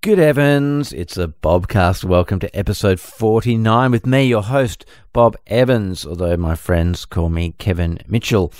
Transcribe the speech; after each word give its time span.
Good 0.00 0.18
Evans, 0.18 0.92
it's 0.92 1.16
a 1.16 1.28
Bobcast. 1.28 2.02
Welcome 2.02 2.40
to 2.40 2.56
episode 2.56 2.98
49 2.98 3.92
with 3.92 4.06
me, 4.06 4.24
your 4.24 4.42
host, 4.42 4.84
Bob 5.12 5.36
Evans, 5.46 6.04
although 6.04 6.36
my 6.36 6.56
friends 6.56 7.04
call 7.04 7.28
me 7.28 7.54
Kevin 7.58 8.00
Mitchell. 8.08 8.52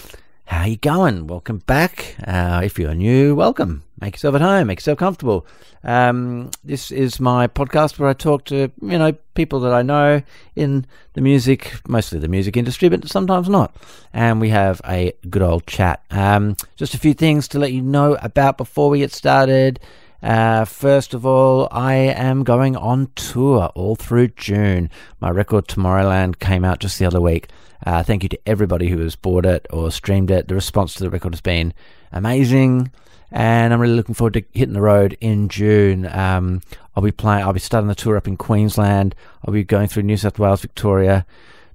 How 0.45 0.61
are 0.61 0.69
you 0.69 0.77
going? 0.77 1.27
Welcome 1.27 1.59
back. 1.67 2.15
Uh, 2.25 2.61
if 2.63 2.79
you're 2.79 2.95
new, 2.95 3.35
welcome. 3.35 3.83
Make 4.01 4.15
yourself 4.15 4.37
at 4.37 4.43
home. 4.43 4.69
Make 4.69 4.79
yourself 4.79 5.01
comfortable. 5.01 5.45
Um, 5.83 6.53
this 6.63 6.93
is 6.93 7.19
my 7.19 7.49
podcast 7.49 7.99
where 7.99 8.09
I 8.09 8.13
talk 8.13 8.45
to 8.47 8.71
you 8.81 8.99
know 8.99 9.13
people 9.35 9.59
that 9.61 9.73
I 9.73 9.83
know 9.83 10.23
in 10.55 10.87
the 11.15 11.21
music, 11.21 11.81
mostly 11.89 12.21
the 12.21 12.29
music 12.29 12.57
industry, 12.57 12.89
but 12.91 13.09
sometimes 13.09 13.49
not. 13.49 13.75
And 14.13 14.41
we 14.41 14.51
have 14.51 14.81
a 14.87 15.15
good 15.29 15.43
old 15.43 15.67
chat. 15.67 16.01
Um, 16.13 16.57
just 16.77 16.95
a 16.95 16.99
few 16.99 17.13
things 17.13 17.49
to 17.49 17.59
let 17.59 17.73
you 17.73 17.83
know 17.83 18.17
about 18.23 18.57
before 18.57 18.89
we 18.89 19.01
get 19.01 19.13
started. 19.13 19.81
Uh, 20.23 20.65
first 20.65 21.15
of 21.15 21.25
all, 21.25 21.69
I 21.71 21.95
am 21.95 22.43
going 22.43 22.77
on 22.77 23.11
tour 23.15 23.71
all 23.75 23.95
through 23.95 24.29
June. 24.29 24.91
My 25.21 25.31
record 25.31 25.69
Tomorrowland 25.69 26.41
came 26.41 26.65
out 26.65 26.81
just 26.81 26.99
the 26.99 27.07
other 27.07 27.21
week. 27.21 27.49
Uh, 27.87 28.03
thank 28.03 28.25
you 28.25 28.29
to 28.29 28.39
everybody 28.45 28.89
who 28.89 28.99
has 28.99 29.15
bought 29.15 29.47
it 29.47 29.67
or 29.71 29.91
streamed 29.93 30.31
it. 30.31 30.49
The 30.49 30.55
response 30.55 30.95
to 30.95 31.05
the 31.05 31.11
record 31.11 31.35
has 31.35 31.41
been 31.41 31.73
amazing, 32.11 32.91
and 33.31 33.73
I'm 33.73 33.81
really 33.81 33.95
looking 33.95 34.17
forward 34.17 34.35
to 34.35 34.45
hitting 34.53 34.75
the 34.75 34.81
road 34.81 35.17
in 35.21 35.49
June. 35.49 36.07
Um, 36.07 36.63
I'll 36.97 37.05
be 37.05 37.13
playing. 37.13 37.45
I'll 37.45 37.53
be 37.53 37.61
starting 37.61 37.89
the 37.89 37.95
tour 37.95 38.17
up 38.17 38.27
in 38.27 38.37
Queensland. 38.37 39.15
I'll 39.45 39.55
be 39.55 39.63
going 39.63 39.87
through 39.87 40.03
New 40.03 40.17
South 40.17 40.41
Wales, 40.41 40.63
Victoria, 40.63 41.25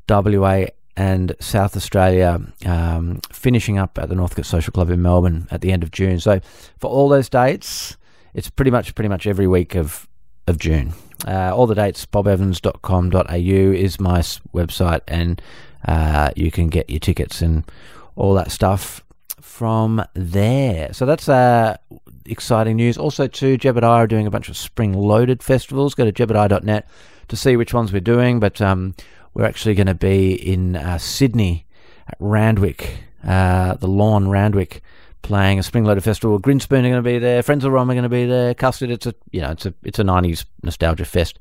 WA, 0.09 0.65
and 0.97 1.33
South 1.39 1.77
Australia, 1.77 2.41
um, 2.65 3.21
finishing 3.31 3.77
up 3.77 3.97
at 3.97 4.09
the 4.09 4.15
Northcote 4.15 4.45
Social 4.45 4.73
Club 4.73 4.89
in 4.89 5.01
Melbourne 5.01 5.47
at 5.49 5.61
the 5.61 5.71
end 5.71 5.81
of 5.81 5.91
June. 5.91 6.19
So, 6.19 6.41
for 6.77 6.89
all 6.89 7.07
those 7.07 7.29
dates 7.29 7.95
it's 8.33 8.49
pretty 8.49 8.71
much 8.71 8.95
pretty 8.95 9.09
much 9.09 9.27
every 9.27 9.47
week 9.47 9.75
of 9.75 10.07
of 10.47 10.57
June. 10.57 10.93
Uh, 11.27 11.55
all 11.55 11.67
the 11.67 11.75
dates 11.75 12.05
bobevans.com.au 12.05 13.73
is 13.73 13.99
my 13.99 14.19
website, 14.19 15.01
and 15.07 15.41
uh, 15.87 16.31
you 16.35 16.51
can 16.51 16.67
get 16.67 16.89
your 16.89 16.99
tickets 16.99 17.41
and 17.41 17.63
all 18.15 18.33
that 18.33 18.51
stuff 18.51 19.03
from 19.41 20.03
there. 20.13 20.91
So 20.93 21.05
that's 21.05 21.29
uh, 21.29 21.77
exciting 22.25 22.77
news. 22.77 22.97
Also, 22.97 23.27
too, 23.27 23.57
Jebediah 23.57 23.83
are 23.83 24.07
doing 24.07 24.27
a 24.27 24.31
bunch 24.31 24.49
of 24.49 24.57
spring 24.57 24.93
loaded 24.93 25.41
festivals. 25.41 25.95
Go 25.95 26.09
to 26.09 26.11
jebediah.net 26.11 26.89
to 27.27 27.35
see 27.35 27.55
which 27.55 27.73
ones 27.73 27.93
we're 27.93 28.01
doing. 28.01 28.39
But 28.39 28.61
um, 28.61 28.95
we're 29.33 29.45
actually 29.45 29.75
going 29.75 29.87
to 29.87 29.95
be 29.95 30.33
in 30.33 30.75
uh, 30.75 30.97
Sydney 30.97 31.65
at 32.07 32.17
Randwick, 32.19 33.03
uh, 33.25 33.75
the 33.75 33.87
Lawn 33.87 34.29
Randwick 34.29 34.81
playing 35.23 35.57
a 35.57 35.63
Spring 35.63 35.85
Loaded 35.85 36.03
Festival. 36.03 36.39
Grinspoon 36.39 36.79
are 36.79 36.89
going 36.89 36.93
to 36.93 37.01
be 37.01 37.17
there. 37.17 37.41
Frenzal 37.41 37.71
Rhomb 37.71 37.89
are 37.89 37.95
going 37.95 38.03
to 38.03 38.09
be 38.09 38.27
there. 38.27 38.53
Custard. 38.53 38.91
It's 38.91 39.07
a 39.07 39.15
you 39.31 39.41
know 39.41 39.51
it's 39.51 39.65
a 39.65 39.73
it's 39.83 39.97
a 39.97 40.03
nineties 40.03 40.45
nostalgia 40.61 41.05
fest, 41.05 41.39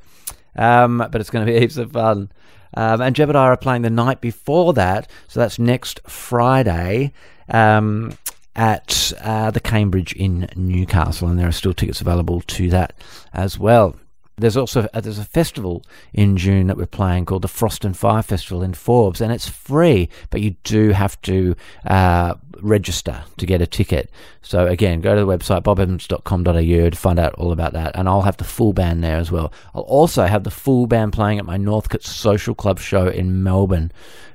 um, 0.56 0.98
but 0.98 1.20
it's 1.20 1.28
going 1.28 1.44
to 1.44 1.52
be 1.52 1.60
heaps 1.60 1.76
of 1.76 1.92
fun. 1.92 2.32
Um, 2.74 3.02
and 3.02 3.14
Jebediah 3.14 3.34
are 3.34 3.56
playing 3.58 3.82
the 3.82 3.90
night 3.90 4.22
before 4.22 4.72
that, 4.72 5.10
so 5.28 5.40
that's 5.40 5.58
next 5.58 6.00
Friday 6.06 7.12
um, 7.50 8.16
at 8.56 9.12
uh, 9.20 9.50
the 9.50 9.60
Cambridge 9.60 10.14
in 10.14 10.48
Newcastle, 10.56 11.28
and 11.28 11.38
there 11.38 11.48
are 11.48 11.52
still 11.52 11.74
tickets 11.74 12.00
available 12.00 12.40
to 12.40 12.70
that 12.70 12.94
as 13.34 13.58
well. 13.58 13.96
There's 14.36 14.56
also 14.56 14.88
a, 14.94 15.00
there's 15.02 15.18
a 15.18 15.24
festival 15.24 15.84
in 16.12 16.36
June 16.36 16.66
that 16.68 16.76
we're 16.76 16.86
playing 16.86 17.26
called 17.26 17.42
the 17.42 17.48
Frost 17.48 17.84
and 17.84 17.96
Fire 17.96 18.22
Festival 18.22 18.62
in 18.62 18.74
Forbes, 18.74 19.20
and 19.20 19.32
it's 19.32 19.48
free, 19.48 20.08
but 20.30 20.40
you 20.40 20.56
do 20.64 20.90
have 20.90 21.20
to 21.22 21.54
uh, 21.86 22.34
register 22.60 23.24
to 23.36 23.46
get 23.46 23.60
a 23.60 23.66
ticket. 23.66 24.10
So 24.40 24.66
again, 24.66 25.00
go 25.00 25.14
to 25.14 25.20
the 25.20 25.26
website 25.26 25.62
bobevans.com.au 25.62 26.90
to 26.90 26.96
find 26.96 27.18
out 27.18 27.34
all 27.34 27.52
about 27.52 27.74
that, 27.74 27.94
and 27.94 28.08
I'll 28.08 28.22
have 28.22 28.38
the 28.38 28.44
full 28.44 28.72
band 28.72 29.04
there 29.04 29.18
as 29.18 29.30
well. 29.30 29.52
I'll 29.74 29.82
also 29.82 30.24
have 30.24 30.44
the 30.44 30.50
full 30.50 30.86
band 30.86 31.12
playing 31.12 31.38
at 31.38 31.44
my 31.44 31.58
Northcote 31.58 32.02
Social 32.02 32.54
Club 32.54 32.78
show 32.78 33.08
in 33.08 33.42
Melbourne. 33.42 33.92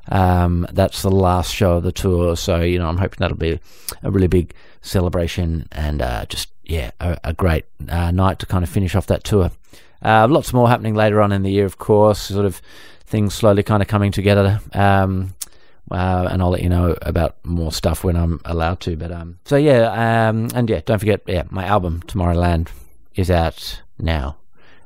Um, 0.10 0.68
that's 0.72 1.02
the 1.02 1.12
last 1.12 1.54
show 1.54 1.78
of 1.78 1.84
the 1.84 1.92
tour, 1.92 2.38
so 2.38 2.62
you 2.62 2.80
know 2.80 2.88
I'm 2.88 2.98
hoping 2.98 3.18
that'll 3.20 3.38
be 3.38 3.60
a 4.04 4.12
really 4.12 4.28
big 4.28 4.54
celebration 4.82 5.68
and 5.72 6.02
uh, 6.02 6.26
just 6.26 6.50
yeah 6.64 6.92
a, 7.00 7.18
a 7.26 7.34
great 7.34 7.66
uh, 7.90 8.12
night 8.12 8.40
to 8.40 8.46
kind 8.46 8.64
of 8.64 8.70
finish 8.70 8.96
off 8.96 9.08
that 9.08 9.24
tour. 9.24 9.52
Uh, 10.02 10.28
lots 10.30 10.54
more 10.54 10.70
happening 10.70 10.96
later 10.96 11.22
on 11.22 11.32
in 11.32 11.44
the 11.44 11.52
year, 11.52 11.66
of 11.66 11.78
course. 11.78 12.20
Sort 12.20 12.46
of 12.46 12.62
things 13.06 13.34
slowly 13.34 13.64
kind 13.64 13.82
of 13.82 13.88
coming 13.88 14.12
together. 14.12 14.60
Um, 14.74 15.34
uh, 15.90 16.28
and 16.30 16.42
I'll 16.42 16.50
let 16.50 16.64
you 16.64 16.70
know 16.70 16.98
about 17.02 17.38
more 17.46 17.72
stuff 17.72 18.04
when 18.04 18.16
I'm 18.16 18.42
allowed 18.46 18.82
to. 18.82 18.98
But 18.98 19.12
um, 19.12 19.40
so 19.46 19.56
yeah, 19.56 20.28
um, 20.30 20.50
and 20.54 20.70
yeah, 20.70 20.82
don't 20.86 21.00
forget, 21.00 21.22
yeah, 21.28 21.44
my 21.50 21.66
album 21.66 22.02
Tomorrowland 22.08 22.70
is 23.16 23.32
out 23.32 23.82
now. 23.98 24.38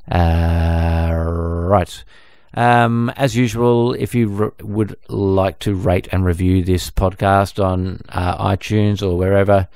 Uh, 0.10 1.12
right. 1.14 2.04
Um, 2.54 3.12
as 3.16 3.36
usual, 3.36 3.94
if 3.94 4.14
you 4.14 4.28
re- 4.28 4.50
would 4.62 4.98
like 5.08 5.60
to 5.60 5.74
rate 5.74 6.10
and 6.12 6.26
review 6.26 6.64
this 6.64 6.92
podcast 6.92 7.64
on 7.64 8.02
uh, 8.10 8.50
iTunes 8.50 9.02
or 9.02 9.18
wherever 9.18 9.68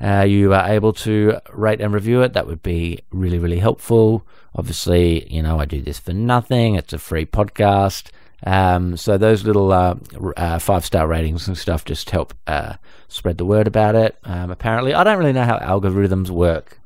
uh, 0.00 0.22
you 0.22 0.54
are 0.54 0.68
able 0.68 0.92
to 0.94 1.38
rate 1.52 1.80
and 1.80 1.92
review 1.92 2.22
it, 2.22 2.32
that 2.32 2.46
would 2.46 2.62
be 2.62 3.00
really, 3.10 3.38
really 3.38 3.58
helpful. 3.58 4.26
Obviously, 4.54 5.30
you 5.32 5.42
know, 5.42 5.58
I 5.58 5.64
do 5.64 5.80
this 5.80 5.98
for 5.98 6.12
nothing. 6.12 6.74
It's 6.74 6.92
a 6.92 6.98
free 6.98 7.26
podcast. 7.26 8.10
Um, 8.44 8.96
so 8.96 9.18
those 9.18 9.44
little 9.44 9.72
uh, 9.72 9.96
uh, 10.36 10.58
five 10.58 10.84
star 10.84 11.06
ratings 11.06 11.46
and 11.46 11.58
stuff 11.58 11.84
just 11.84 12.08
help 12.08 12.32
uh, 12.46 12.76
spread 13.08 13.38
the 13.38 13.44
word 13.44 13.66
about 13.66 13.94
it. 13.94 14.16
Um, 14.24 14.50
apparently, 14.50 14.94
I 14.94 15.04
don't 15.04 15.18
really 15.18 15.34
know 15.34 15.44
how 15.44 15.58
algorithms 15.58 16.30
work, 16.30 16.80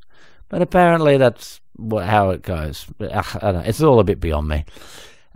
but 0.48 0.62
apparently 0.62 1.16
that's 1.16 1.60
what, 1.76 2.06
how 2.06 2.30
it 2.30 2.42
goes. 2.42 2.86
it's 2.98 3.80
all 3.80 4.00
a 4.00 4.04
bit 4.04 4.20
beyond 4.20 4.48
me. 4.48 4.64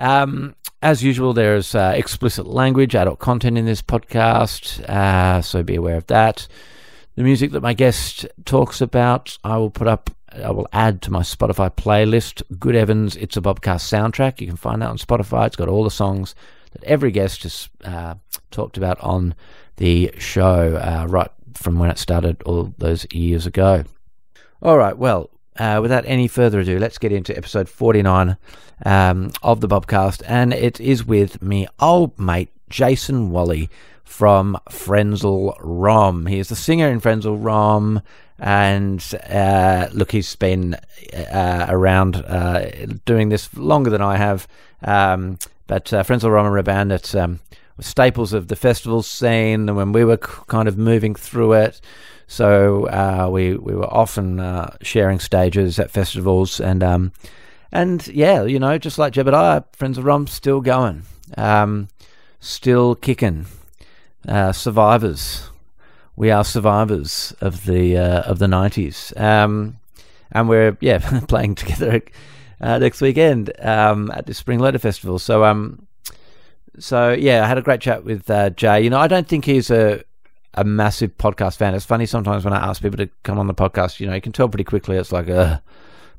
Um, 0.01 0.55
as 0.83 1.03
usual, 1.03 1.33
there's 1.33 1.75
uh, 1.75 1.93
explicit 1.97 2.47
language, 2.47 2.95
adult 2.95 3.19
content 3.19 3.59
in 3.59 3.65
this 3.65 3.83
podcast, 3.83 4.81
uh, 4.89 5.43
so 5.43 5.63
be 5.63 5.75
aware 5.75 5.97
of 5.97 6.07
that. 6.07 6.47
The 7.19 7.25
music 7.25 7.51
that 7.51 7.65
my 7.65 7.73
guest 7.73 8.27
talks 8.45 8.81
about, 8.81 9.39
I 9.43 9.57
will 9.57 9.71
put 9.71 9.89
up 9.89 10.09
I 10.33 10.53
will 10.53 10.69
add 10.73 11.03
to 11.03 11.11
my 11.11 11.23
Spotify 11.23 11.69
playlist. 11.69 12.45
Good 12.61 12.77
Evans, 12.77 13.17
It's 13.17 13.37
a 13.37 13.41
Bobcast 13.41 13.83
soundtrack. 13.91 14.41
You 14.41 14.47
can 14.47 14.55
find 14.55 14.81
that 14.83 14.89
on 14.89 14.99
Spotify. 14.99 15.49
It's 15.49 15.57
got 15.57 15.67
all 15.69 15.83
the 15.83 15.91
songs 15.91 16.37
that 16.71 16.85
every 16.85 17.11
guest 17.11 17.43
has 17.43 17.71
uh, 17.83 18.15
talked 18.53 18.77
about 18.77 19.01
on 19.01 19.35
the 19.79 20.13
show 20.17 20.77
uh, 20.77 21.07
right 21.09 21.33
from 21.55 21.81
when 21.81 21.91
it 21.91 21.99
started 21.99 22.41
all 22.45 22.73
those 22.79 23.05
years 23.13 23.47
ago. 23.47 23.83
All 24.63 24.79
right, 24.79 24.97
well, 24.97 25.29
uh, 25.59 25.81
without 25.83 26.05
any 26.07 26.29
further 26.29 26.61
ado, 26.61 26.79
let's 26.79 26.99
get 26.99 27.11
into 27.11 27.37
episode 27.37 27.69
49 27.69 28.37
um, 28.87 29.33
of 29.43 29.61
the 29.61 29.67
Bobcast. 29.67 30.23
And 30.25 30.55
it 30.55 30.79
is 30.79 31.05
with 31.05 31.43
me 31.43 31.67
old 31.81 32.17
mate 32.17 32.51
Jason 32.69 33.33
Whalley 33.33 33.69
from 34.09 34.59
Frenzal 34.71 35.57
Rhomb. 35.61 36.27
He 36.27 36.39
is 36.39 36.49
the 36.49 36.57
singer 36.57 36.89
in 36.89 37.01
Frenzal 37.01 37.39
Rhomb. 37.41 38.03
and 38.39 39.05
uh, 39.31 39.89
look, 39.93 40.11
he's 40.13 40.35
been 40.35 40.75
uh, 41.15 41.67
around 41.69 42.17
uh, 42.17 42.71
doing 43.05 43.29
this 43.29 43.55
longer 43.55 43.91
than 43.91 44.03
I 44.03 44.17
have. 44.17 44.49
Um, 44.83 45.39
but 45.67 45.93
uh, 45.93 46.03
Frenzal 46.03 46.33
Rhomb 46.33 46.47
are 46.47 46.59
a 46.59 46.63
band 46.63 46.91
that 46.91 47.15
um, 47.15 47.41
staples 47.81 48.33
of 48.33 48.49
the 48.49 48.57
festival 48.57 49.03
scene 49.03 49.69
and 49.69 49.77
when 49.77 49.93
we 49.93 50.05
were 50.05 50.17
kind 50.17 50.69
of 50.69 50.79
moving 50.79 51.15
through 51.15 51.53
it. 51.53 51.81
So 52.27 52.87
uh, 52.89 53.29
we 53.31 53.55
we 53.55 53.75
were 53.75 53.93
often 53.93 54.41
uh, 54.41 54.77
sharing 54.83 55.19
stages 55.19 55.79
at 55.79 55.91
festivals, 55.91 56.61
and 56.61 56.83
um, 56.83 57.13
and 57.73 58.07
yeah, 58.09 58.45
you 58.45 58.59
know, 58.59 58.77
just 58.77 58.99
like 58.99 59.15
Jebediah, 59.15 59.65
Frenzal 59.79 60.05
Rhomb 60.05 60.27
still 60.27 60.61
going, 60.61 61.05
um, 61.39 61.89
still 62.39 62.95
kicking, 62.95 63.47
uh, 64.27 64.53
survivors 64.53 65.49
we 66.19 66.33
are 66.33 66.43
survivors 66.43 67.33
of 67.41 67.65
the 67.65 67.97
uh, 67.97 68.23
of 68.23 68.41
the 68.41 68.49
nineties, 68.49 69.13
um, 69.17 69.79
and 70.33 70.49
we're 70.49 70.77
yeah 70.81 70.99
playing 71.29 71.55
together 71.55 72.03
uh, 72.61 72.79
next 72.79 73.01
weekend 73.01 73.53
um, 73.61 74.11
at 74.11 74.27
the 74.27 74.35
Spring 74.35 74.59
Loaded 74.59 74.83
Festival. 74.83 75.21
So 75.21 75.45
um, 75.45 75.87
so 76.79 77.13
yeah, 77.13 77.45
I 77.45 77.47
had 77.47 77.57
a 77.57 77.63
great 77.63 77.81
chat 77.81 78.05
with 78.05 78.29
uh, 78.29 78.51
Jay. 78.51 78.83
You 78.83 78.91
know, 78.91 78.99
I 78.99 79.07
don't 79.07 79.29
think 79.29 79.45
he's 79.45 79.71
a 79.71 80.03
a 80.55 80.65
massive 80.65 81.17
podcast 81.19 81.57
fan. 81.57 81.73
It's 81.77 81.85
funny 81.85 82.05
sometimes 82.05 82.45
when 82.45 82.53
I 82.53 82.67
ask 82.67 82.83
people 82.83 82.99
to 82.99 83.09
come 83.23 83.39
on 83.39 83.47
the 83.47 83.55
podcast. 83.55 84.01
You 84.01 84.09
know, 84.09 84.15
you 84.15 84.21
can 84.21 84.33
tell 84.33 84.49
pretty 84.49 84.65
quickly. 84.65 84.97
It's 84.97 85.13
like 85.13 85.29
a 85.29 85.63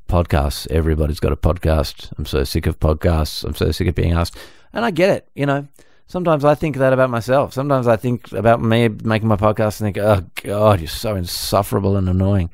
podcast. 0.08 0.66
Everybody's 0.70 1.20
got 1.20 1.32
a 1.32 1.36
podcast. 1.36 2.10
I'm 2.16 2.24
so 2.24 2.42
sick 2.44 2.66
of 2.66 2.80
podcasts. 2.80 3.44
I'm 3.44 3.54
so 3.54 3.70
sick 3.70 3.86
of 3.86 3.94
being 3.94 4.12
asked, 4.12 4.38
and 4.72 4.82
I 4.82 4.92
get 4.92 5.10
it. 5.10 5.28
You 5.34 5.44
know 5.44 5.68
sometimes 6.10 6.44
I 6.44 6.56
think 6.56 6.76
that 6.76 6.92
about 6.92 7.08
myself. 7.08 7.52
Sometimes 7.52 7.86
I 7.86 7.94
think 7.94 8.32
about 8.32 8.60
me 8.60 8.88
making 8.88 9.28
my 9.28 9.36
podcast 9.36 9.80
and 9.80 9.94
think, 9.94 9.98
oh, 9.98 10.24
God, 10.42 10.80
you're 10.80 10.88
so 10.88 11.14
insufferable 11.14 11.96
and 11.96 12.08
annoying. 12.08 12.50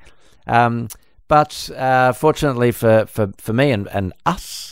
Um, 0.47 0.89
but 1.27 1.71
uh, 1.75 2.13
fortunately 2.13 2.71
for, 2.71 3.07
for, 3.07 3.33
for 3.39 3.55
me 3.55 3.71
and, 3.71 3.89
and 3.89 4.13
us, 4.27 4.66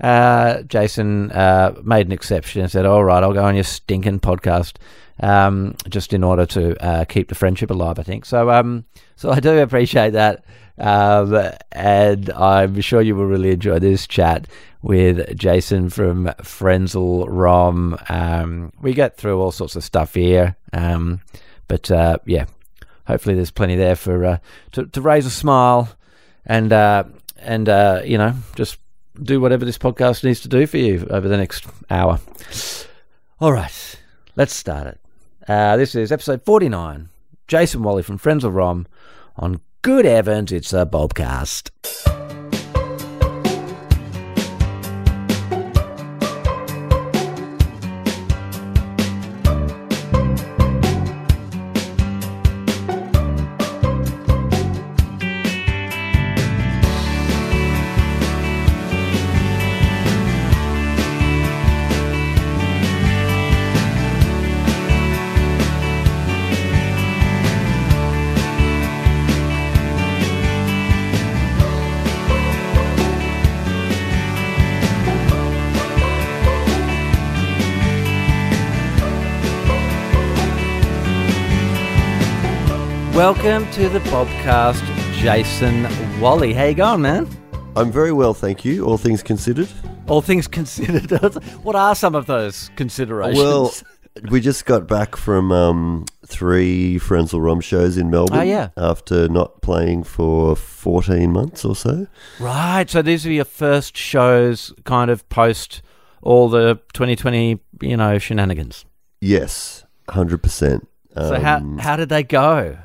uh, 0.00 0.62
Jason 0.62 1.30
uh, 1.32 1.74
made 1.82 2.06
an 2.06 2.12
exception 2.12 2.62
and 2.62 2.70
said, 2.70 2.86
"All 2.86 3.04
right, 3.04 3.22
I'll 3.22 3.32
go 3.32 3.44
on 3.44 3.54
your 3.54 3.64
stinking 3.64 4.20
podcast." 4.20 4.76
Um, 5.20 5.76
just 5.88 6.12
in 6.12 6.24
order 6.24 6.46
to 6.46 6.84
uh, 6.84 7.04
keep 7.04 7.28
the 7.28 7.34
friendship 7.34 7.70
alive, 7.70 7.98
I 7.98 8.02
think. 8.02 8.24
So, 8.24 8.50
um, 8.50 8.86
so 9.14 9.30
I 9.30 9.38
do 9.38 9.58
appreciate 9.58 10.10
that, 10.10 10.44
um, 10.78 11.52
and 11.70 12.30
I'm 12.30 12.80
sure 12.80 13.02
you 13.02 13.14
will 13.14 13.26
really 13.26 13.50
enjoy 13.50 13.78
this 13.78 14.06
chat 14.06 14.48
with 14.80 15.36
Jason 15.36 15.90
from 15.90 16.26
Frenzal 16.42 17.26
Rhomb. 17.28 17.98
Um, 18.08 18.72
we 18.80 18.94
get 18.94 19.16
through 19.16 19.40
all 19.40 19.52
sorts 19.52 19.76
of 19.76 19.84
stuff 19.84 20.14
here, 20.14 20.56
um, 20.72 21.20
but 21.68 21.88
uh, 21.90 22.18
yeah, 22.24 22.46
hopefully 23.06 23.34
there's 23.34 23.50
plenty 23.50 23.76
there 23.76 23.96
for 23.96 24.24
uh, 24.24 24.38
to, 24.72 24.86
to 24.86 25.00
raise 25.00 25.26
a 25.26 25.30
smile 25.30 25.88
and 26.46 26.72
uh, 26.72 27.04
and 27.38 27.68
uh, 27.68 28.02
you 28.04 28.18
know 28.18 28.34
just 28.56 28.78
do 29.20 29.40
whatever 29.40 29.64
this 29.64 29.78
podcast 29.78 30.24
needs 30.24 30.40
to 30.40 30.48
do 30.48 30.66
for 30.66 30.78
you 30.78 31.06
over 31.10 31.28
the 31.28 31.36
next 31.36 31.66
hour. 31.90 32.20
All 33.40 33.52
right, 33.52 34.00
let's 34.36 34.54
start 34.54 34.86
it. 34.86 35.00
Uh, 35.48 35.76
this 35.76 35.94
is 35.94 36.12
episode 36.12 36.44
49. 36.44 37.08
Jason 37.48 37.82
Whalley 37.82 38.02
from 38.02 38.18
Frenzal 38.18 38.52
Rhomb 38.54 38.86
on 39.36 39.60
Good 39.82 40.06
Evans. 40.06 40.52
It's 40.52 40.72
a 40.72 40.86
Bobcast. 40.86 42.21
Welcome 83.32 83.72
to 83.72 83.88
the 83.88 84.00
podcast, 84.00 84.84
Jason 85.14 85.84
Whalley. 86.20 86.52
How 86.52 86.64
you 86.64 86.74
going, 86.74 87.00
man? 87.00 87.26
I'm 87.74 87.90
very 87.90 88.12
well, 88.12 88.34
thank 88.34 88.62
you. 88.62 88.84
All 88.84 88.98
things 88.98 89.22
considered. 89.22 89.68
All 90.06 90.20
things 90.20 90.46
considered, 90.46 91.10
what 91.62 91.74
are 91.74 91.94
some 91.94 92.14
of 92.14 92.26
those 92.26 92.70
considerations? 92.76 93.38
Well, 93.42 93.72
we 94.30 94.42
just 94.42 94.66
got 94.66 94.86
back 94.86 95.16
from 95.16 95.50
um, 95.50 96.04
three 96.26 96.98
Frenzal 96.98 97.40
Rhomb 97.40 97.62
shows 97.62 97.96
in 97.96 98.10
Melbourne. 98.10 98.38
Oh, 98.38 98.42
yeah. 98.42 98.68
After 98.76 99.30
not 99.30 99.62
playing 99.62 100.04
for 100.04 100.54
14 100.54 101.32
months 101.32 101.64
or 101.64 101.74
so. 101.74 102.06
right. 102.38 102.88
So 102.88 103.00
these 103.00 103.26
are 103.26 103.32
your 103.32 103.46
first 103.46 103.96
shows, 103.96 104.74
kind 104.84 105.10
of 105.10 105.26
post 105.30 105.80
all 106.20 106.50
the 106.50 106.74
2020, 106.92 107.58
you 107.80 107.96
know, 107.96 108.18
shenanigans. 108.18 108.84
Yes, 109.22 109.86
100%. 110.08 110.86
So 111.16 111.40
how 111.40 111.56
Um, 111.56 111.78
how 111.78 111.96
did 111.96 112.10
they 112.10 112.22
go? 112.24 112.76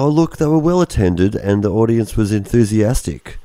Oh, 0.00 0.08
look, 0.08 0.36
they 0.36 0.46
were 0.46 0.58
well 0.60 0.80
attended 0.80 1.34
and 1.34 1.64
the 1.64 1.72
audience 1.72 2.16
was 2.16 2.30
enthusiastic. 2.30 3.38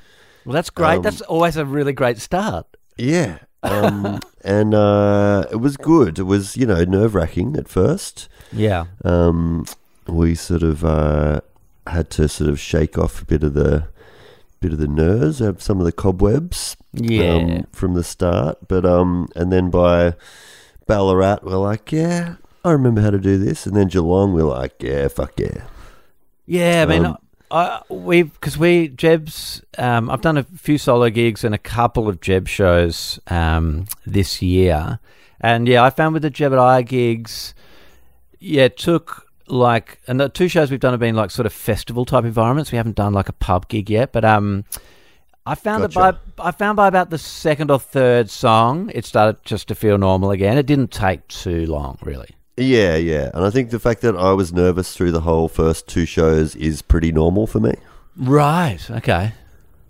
Well, 0.45 0.53
that's 0.53 0.69
great. 0.69 0.97
um, 0.97 1.01
that's 1.01 1.21
always 1.21 1.57
a 1.57 1.65
really 1.65 1.93
great 1.93 2.19
start. 2.19 2.67
Yeah. 2.95 3.39
Um, 3.63 4.19
and 4.43 4.75
uh, 4.75 5.45
it 5.51 5.55
was 5.55 5.77
good. 5.77 6.19
It 6.19 6.23
was, 6.23 6.55
you 6.55 6.67
know, 6.67 6.83
nerve 6.83 7.15
wracking 7.15 7.55
at 7.57 7.67
first. 7.67 8.29
Yeah. 8.51 8.85
um, 9.03 9.65
we 10.07 10.35
sort 10.35 10.61
of 10.63 10.83
uh, 10.85 11.41
had 11.87 12.09
to 12.11 12.27
sort 12.29 12.49
of 12.51 12.59
shake 12.59 12.97
off 12.99 13.21
a 13.21 13.25
bit 13.25 13.41
of 13.41 13.53
the 13.55 13.87
bit 14.59 14.73
of 14.73 14.77
the 14.79 14.87
nerves, 14.87 15.37
some 15.63 15.79
of 15.79 15.85
the 15.85 15.91
cobwebs 15.91 16.77
Yeah. 16.93 17.33
um, 17.35 17.67
from 17.71 17.95
the 17.95 18.03
start. 18.03 18.67
But 18.67 18.85
um, 18.85 19.27
and 19.35 19.51
then 19.51 19.69
by 19.71 20.13
Ballarat, 20.87 21.39
we're 21.41 21.55
like, 21.57 21.91
yeah, 21.91 22.35
I 22.63 22.71
remember 22.71 23.01
how 23.01 23.09
to 23.09 23.17
do 23.19 23.37
this. 23.39 23.65
And 23.65 23.75
then 23.75 23.87
Geelong, 23.87 24.33
we're 24.33 24.43
like, 24.43 24.73
yeah, 24.83 25.07
fuck 25.07 25.39
yeah. 25.39 25.63
Yeah, 26.45 26.83
I 26.83 26.85
mean, 26.85 27.05
Um, 27.05 27.17
I, 27.51 27.81
we 27.89 28.23
because 28.23 28.57
we 28.57 28.89
Jeb's. 28.89 29.61
Um, 29.77 30.09
I've 30.09 30.21
done 30.21 30.37
a 30.37 30.43
few 30.43 30.77
solo 30.77 31.09
gigs 31.09 31.43
and 31.43 31.53
a 31.53 31.59
couple 31.59 32.07
of 32.09 32.19
Jeb 32.19 32.47
shows 32.47 33.19
um, 33.27 33.85
this 34.05 34.41
year, 34.41 34.99
and 35.39 35.67
yeah, 35.67 35.83
I 35.83 35.89
found 35.89 36.13
with 36.13 36.23
the 36.23 36.29
Jeb 36.29 36.51
and 36.51 36.59
I 36.61 36.81
gigs, 36.81 37.53
yeah, 38.39 38.63
it 38.63 38.77
took 38.77 39.27
like 39.47 39.99
and 40.07 40.19
the 40.19 40.29
two 40.29 40.47
shows 40.47 40.71
we've 40.71 40.79
done 40.79 40.93
have 40.93 40.99
been 40.99 41.15
like 41.15 41.29
sort 41.29 41.45
of 41.45 41.53
festival 41.53 42.05
type 42.05 42.25
environments. 42.25 42.71
We 42.71 42.77
haven't 42.77 42.95
done 42.95 43.13
like 43.13 43.29
a 43.29 43.33
pub 43.33 43.67
gig 43.67 43.89
yet, 43.89 44.11
but 44.11 44.25
um. 44.25 44.65
I 45.45 45.55
found 45.55 45.81
Gotcha. 45.81 45.99
that 45.99 46.35
by 46.37 46.47
I 46.47 46.51
found 46.51 46.77
by 46.77 46.87
about 46.87 47.09
the 47.09 47.17
second 47.17 47.69
or 47.69 47.77
third 47.77 48.29
song, 48.29 48.89
it 48.95 49.03
started 49.03 49.43
just 49.43 49.67
to 49.67 49.75
feel 49.75 49.97
normal 49.97 50.31
again. 50.31 50.57
It 50.57 50.65
didn't 50.65 50.91
take 50.91 51.27
too 51.27 51.65
long, 51.65 51.97
really. 52.01 52.29
Yeah, 52.57 52.95
yeah. 52.95 53.31
And 53.33 53.43
I 53.43 53.49
think 53.49 53.71
the 53.71 53.79
fact 53.79 54.01
that 54.01 54.15
I 54.15 54.33
was 54.33 54.53
nervous 54.53 54.95
through 54.95 55.11
the 55.11 55.21
whole 55.21 55.47
first 55.47 55.87
two 55.87 56.05
shows 56.05 56.55
is 56.55 56.81
pretty 56.81 57.11
normal 57.11 57.47
for 57.47 57.59
me. 57.59 57.73
Right. 58.15 58.79
Okay. 58.89 59.33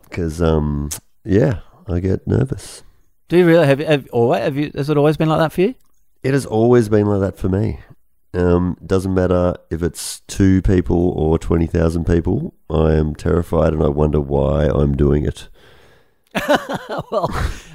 Because, 0.04 0.42
um, 0.42 0.89
yeah, 1.25 1.60
I 1.88 2.00
get 2.00 2.25
nervous. 2.25 2.83
Do 3.27 3.38
you 3.38 3.45
really 3.45 3.65
have? 3.65 3.80
Have, 3.80 4.07
always, 4.12 4.44
have 4.44 4.56
you? 4.56 4.71
Has 4.75 4.89
it 4.89 4.98
always 4.98 5.18
been 5.18 5.30
like 5.30 5.39
that 5.39 5.51
for 5.51 5.62
you? 5.62 5.75
It 6.21 6.33
has 6.33 6.45
always 6.45 6.88
been 6.88 7.07
like 7.07 7.19
that 7.21 7.38
for 7.38 7.50
me. 7.50 7.80
Um, 8.33 8.77
doesn't 8.83 9.13
matter 9.13 9.56
if 9.69 9.83
it's 9.83 10.21
two 10.21 10.62
people 10.62 11.10
or 11.12 11.38
20,000 11.38 12.06
people. 12.06 12.56
I 12.69 12.94
am 12.94 13.13
terrified 13.13 13.74
and 13.74 13.83
I 13.83 13.89
wonder 13.89 14.19
why 14.19 14.65
I'm 14.65 14.95
doing 14.95 15.25
it. 15.25 15.50
well, 17.12 17.30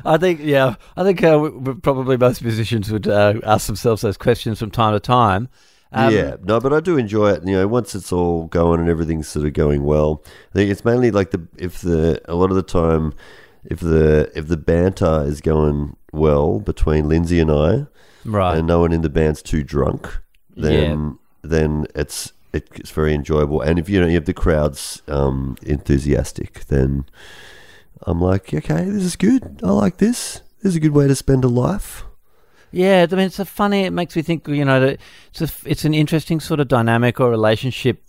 I 0.05 0.17
think 0.19 0.41
yeah, 0.43 0.75
I 0.97 1.05
think 1.05 1.23
uh, 1.23 1.31
w- 1.31 1.59
w- 1.59 1.81
probably 1.81 2.17
most 2.17 2.43
musicians 2.43 2.91
would 2.91 3.07
uh, 3.07 3.35
ask 3.45 3.67
themselves 3.67 4.03
those 4.03 4.17
questions 4.17 4.59
from 4.59 4.71
time 4.71 4.95
to 4.95 5.01
time. 5.01 5.49
Um, 5.93 6.13
yeah, 6.13 6.37
no, 6.43 6.61
but 6.61 6.73
I 6.73 6.81
do 6.81 6.99
enjoy 6.99 7.31
it. 7.31 7.47
You 7.47 7.53
know, 7.53 7.69
once 7.69 7.95
it's 7.95 8.13
all 8.13 8.47
going 8.47 8.81
and 8.81 8.89
everything's 8.89 9.29
sort 9.29 9.47
of 9.47 9.53
going 9.53 9.85
well, 9.85 10.23
I 10.51 10.55
think 10.55 10.71
it's 10.71 10.85
mainly 10.85 11.11
like 11.11 11.31
the 11.31 11.47
if 11.57 11.81
the 11.81 12.21
a 12.27 12.35
lot 12.35 12.51
of 12.51 12.57
the 12.57 12.63
time, 12.63 13.15
if 13.65 13.81
the 13.81 14.31
if 14.35 14.49
the 14.49 14.57
banter 14.57 15.25
is 15.25 15.41
going 15.41 15.97
well 16.13 16.59
between 16.59 17.09
Lindsay 17.09 17.39
and 17.39 17.51
I, 17.51 17.87
right. 18.25 18.59
and 18.59 18.67
no 18.67 18.81
one 18.81 18.93
in 18.93 19.03
the 19.03 19.09
band's 19.09 19.41
too 19.41 19.63
drunk, 19.63 20.19
then 20.57 21.19
then 21.43 21.87
it's 21.95 22.33
it's 22.53 22.91
very 22.91 23.15
enjoyable. 23.15 23.61
And 23.61 23.79
if 23.79 23.89
you 23.89 24.01
know 24.01 24.07
you 24.07 24.15
have 24.15 24.25
the 24.25 24.35
crowds 24.35 25.03
um, 25.09 25.57
enthusiastic, 25.63 26.67
then 26.67 27.05
I'm 28.03 28.21
like, 28.21 28.53
okay, 28.53 28.85
this 28.85 29.03
is 29.05 29.17
good. 29.17 29.61
I 29.63 29.71
like 29.71 29.99
this. 29.99 30.43
This 30.63 30.71
is 30.71 30.77
a 30.77 30.81
good 30.81 30.93
way 30.93 31.07
to 31.09 31.15
spend 31.15 31.45
a 31.45 31.49
life. 31.49 32.05
Yeah, 32.71 33.07
I 33.11 33.15
mean, 33.15 33.27
it's 33.27 33.39
a 33.39 33.45
funny. 33.45 33.85
It 33.85 33.93
makes 33.93 34.15
me 34.15 34.23
think. 34.23 34.47
You 34.49 34.65
know, 34.65 34.81
that 34.81 35.01
it's 35.31 35.41
a, 35.41 35.49
it's 35.65 35.85
an 35.85 35.95
interesting 35.95 36.41
sort 36.41 36.61
of 36.61 36.69
dynamic 36.69 37.19
or 37.21 37.31
relationship. 37.31 38.05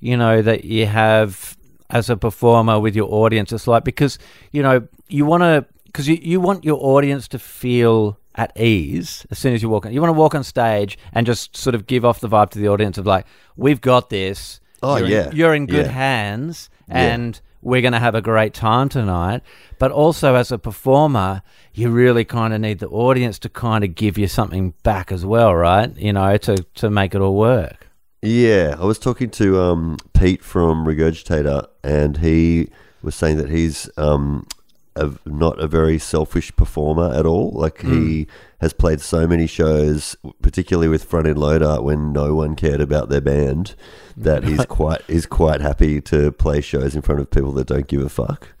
You 0.00 0.16
know 0.16 0.42
that 0.42 0.64
you 0.64 0.86
have 0.86 1.56
as 1.90 2.10
a 2.10 2.16
performer 2.16 2.78
with 2.80 2.94
your 2.96 3.12
audience. 3.12 3.52
It's 3.52 3.66
like 3.66 3.84
because 3.84 4.18
you 4.50 4.62
know 4.62 4.86
you 5.08 5.24
want 5.24 5.42
to 5.42 5.64
because 5.86 6.08
you, 6.08 6.18
you 6.20 6.40
want 6.40 6.64
your 6.64 6.78
audience 6.82 7.28
to 7.28 7.38
feel 7.38 8.18
at 8.34 8.58
ease 8.58 9.26
as 9.30 9.38
soon 9.38 9.54
as 9.54 9.62
you 9.62 9.68
walk 9.68 9.86
on. 9.86 9.92
You 9.92 10.00
want 10.00 10.08
to 10.08 10.18
walk 10.18 10.34
on 10.34 10.42
stage 10.42 10.98
and 11.12 11.26
just 11.26 11.56
sort 11.56 11.74
of 11.74 11.86
give 11.86 12.04
off 12.04 12.20
the 12.20 12.28
vibe 12.28 12.50
to 12.50 12.58
the 12.58 12.68
audience 12.68 12.96
of 12.96 13.06
like, 13.06 13.26
we've 13.56 13.80
got 13.80 14.08
this. 14.08 14.58
Oh, 14.82 14.96
you're 14.96 15.08
yeah. 15.08 15.28
in, 15.30 15.36
you're 15.36 15.54
in 15.54 15.66
good 15.66 15.86
Yeah. 15.86 15.92
hands, 15.92 16.70
Yeah. 16.88 17.14
We're 17.62 17.80
going 17.80 17.92
to 17.92 18.00
have 18.00 18.14
a 18.14 18.20
great 18.20 18.52
time 18.52 18.88
tonight. 18.88 19.42
But 19.78 19.90
also, 19.90 20.34
as 20.34 20.52
a 20.52 20.58
performer, 20.58 21.42
you 21.72 21.88
really 21.88 22.24
kind 22.24 22.52
of 22.52 22.60
need 22.60 22.80
the 22.80 22.88
audience 22.88 23.38
to 23.40 23.48
kind 23.48 23.84
of 23.84 23.94
give 23.94 24.18
you 24.18 24.28
something 24.28 24.74
back 24.82 25.10
as 25.10 25.24
well, 25.24 25.54
right? 25.54 25.96
You 25.96 26.12
know, 26.12 26.36
to 26.36 26.56
to 26.74 26.90
make 26.90 27.14
it 27.14 27.20
all 27.20 27.36
work. 27.36 27.88
Yeah, 28.20 28.76
I 28.78 28.84
was 28.84 28.98
talking 28.98 29.30
to 29.30 29.60
um, 29.60 29.98
Pete 30.12 30.44
from 30.44 30.84
Regurgitator, 30.86 31.66
and 31.82 32.18
he 32.18 32.68
was 33.02 33.16
saying 33.16 33.38
that 33.38 33.50
he's 33.50 33.90
um, 33.96 34.46
a, 34.94 35.10
not 35.24 35.58
a 35.58 35.66
very 35.66 35.98
selfish 35.98 36.54
performer 36.54 37.12
at 37.12 37.26
all. 37.26 37.50
Like 37.50 37.80
he 37.80 38.28
has 38.62 38.72
played 38.72 39.00
so 39.00 39.26
many 39.26 39.48
shows, 39.48 40.16
particularly 40.40 40.86
with 40.88 41.02
Front 41.02 41.26
End 41.26 41.36
Loader, 41.36 41.82
when 41.82 42.12
no 42.12 42.32
one 42.36 42.54
cared 42.54 42.80
about 42.80 43.08
their 43.08 43.20
band, 43.20 43.74
that 44.16 44.44
he's 44.48 44.64
quite 44.66 45.02
he's 45.08 45.26
quite 45.26 45.60
happy 45.60 46.00
to 46.02 46.30
play 46.30 46.60
shows 46.60 46.94
in 46.94 47.02
front 47.02 47.20
of 47.20 47.30
people 47.30 47.50
that 47.54 47.66
don't 47.66 47.88
give 47.88 48.00
a 48.00 48.08
fuck. 48.08 48.54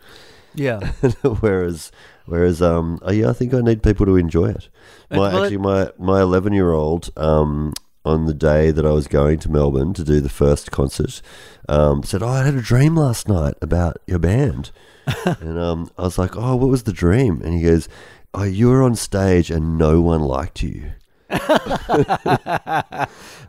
Yeah. 0.54 0.80
whereas, 1.40 1.92
whereas, 2.26 2.60
um, 2.60 2.98
oh 3.02 3.12
yeah, 3.12 3.30
I 3.30 3.32
think 3.32 3.54
I 3.54 3.60
need 3.60 3.84
people 3.84 4.04
to 4.06 4.16
enjoy 4.16 4.50
it. 4.50 4.68
My 5.08 5.28
actually, 5.28 5.58
my 5.58 5.92
my 5.98 6.20
eleven 6.20 6.52
year 6.52 6.72
old, 6.72 7.10
um, 7.16 7.72
on 8.04 8.26
the 8.26 8.34
day 8.34 8.72
that 8.72 8.84
I 8.84 8.90
was 8.90 9.06
going 9.06 9.38
to 9.38 9.50
Melbourne 9.52 9.94
to 9.94 10.02
do 10.02 10.20
the 10.20 10.28
first 10.28 10.72
concert, 10.72 11.22
um, 11.68 12.02
said, 12.02 12.24
"Oh, 12.24 12.28
I 12.28 12.44
had 12.44 12.54
a 12.54 12.60
dream 12.60 12.96
last 12.96 13.28
night 13.28 13.54
about 13.62 13.98
your 14.08 14.18
band," 14.18 14.72
and 15.24 15.58
um, 15.60 15.92
I 15.96 16.02
was 16.02 16.18
like, 16.18 16.36
"Oh, 16.36 16.56
what 16.56 16.70
was 16.70 16.82
the 16.82 16.92
dream?" 16.92 17.40
And 17.44 17.54
he 17.54 17.62
goes, 17.62 17.88
"Oh, 18.34 18.44
you 18.44 18.68
were 18.68 18.82
on 18.82 18.94
stage 18.94 19.50
and 19.50 19.76
no 19.78 20.00
one 20.00 20.22
liked 20.22 20.62
you." 20.62 20.92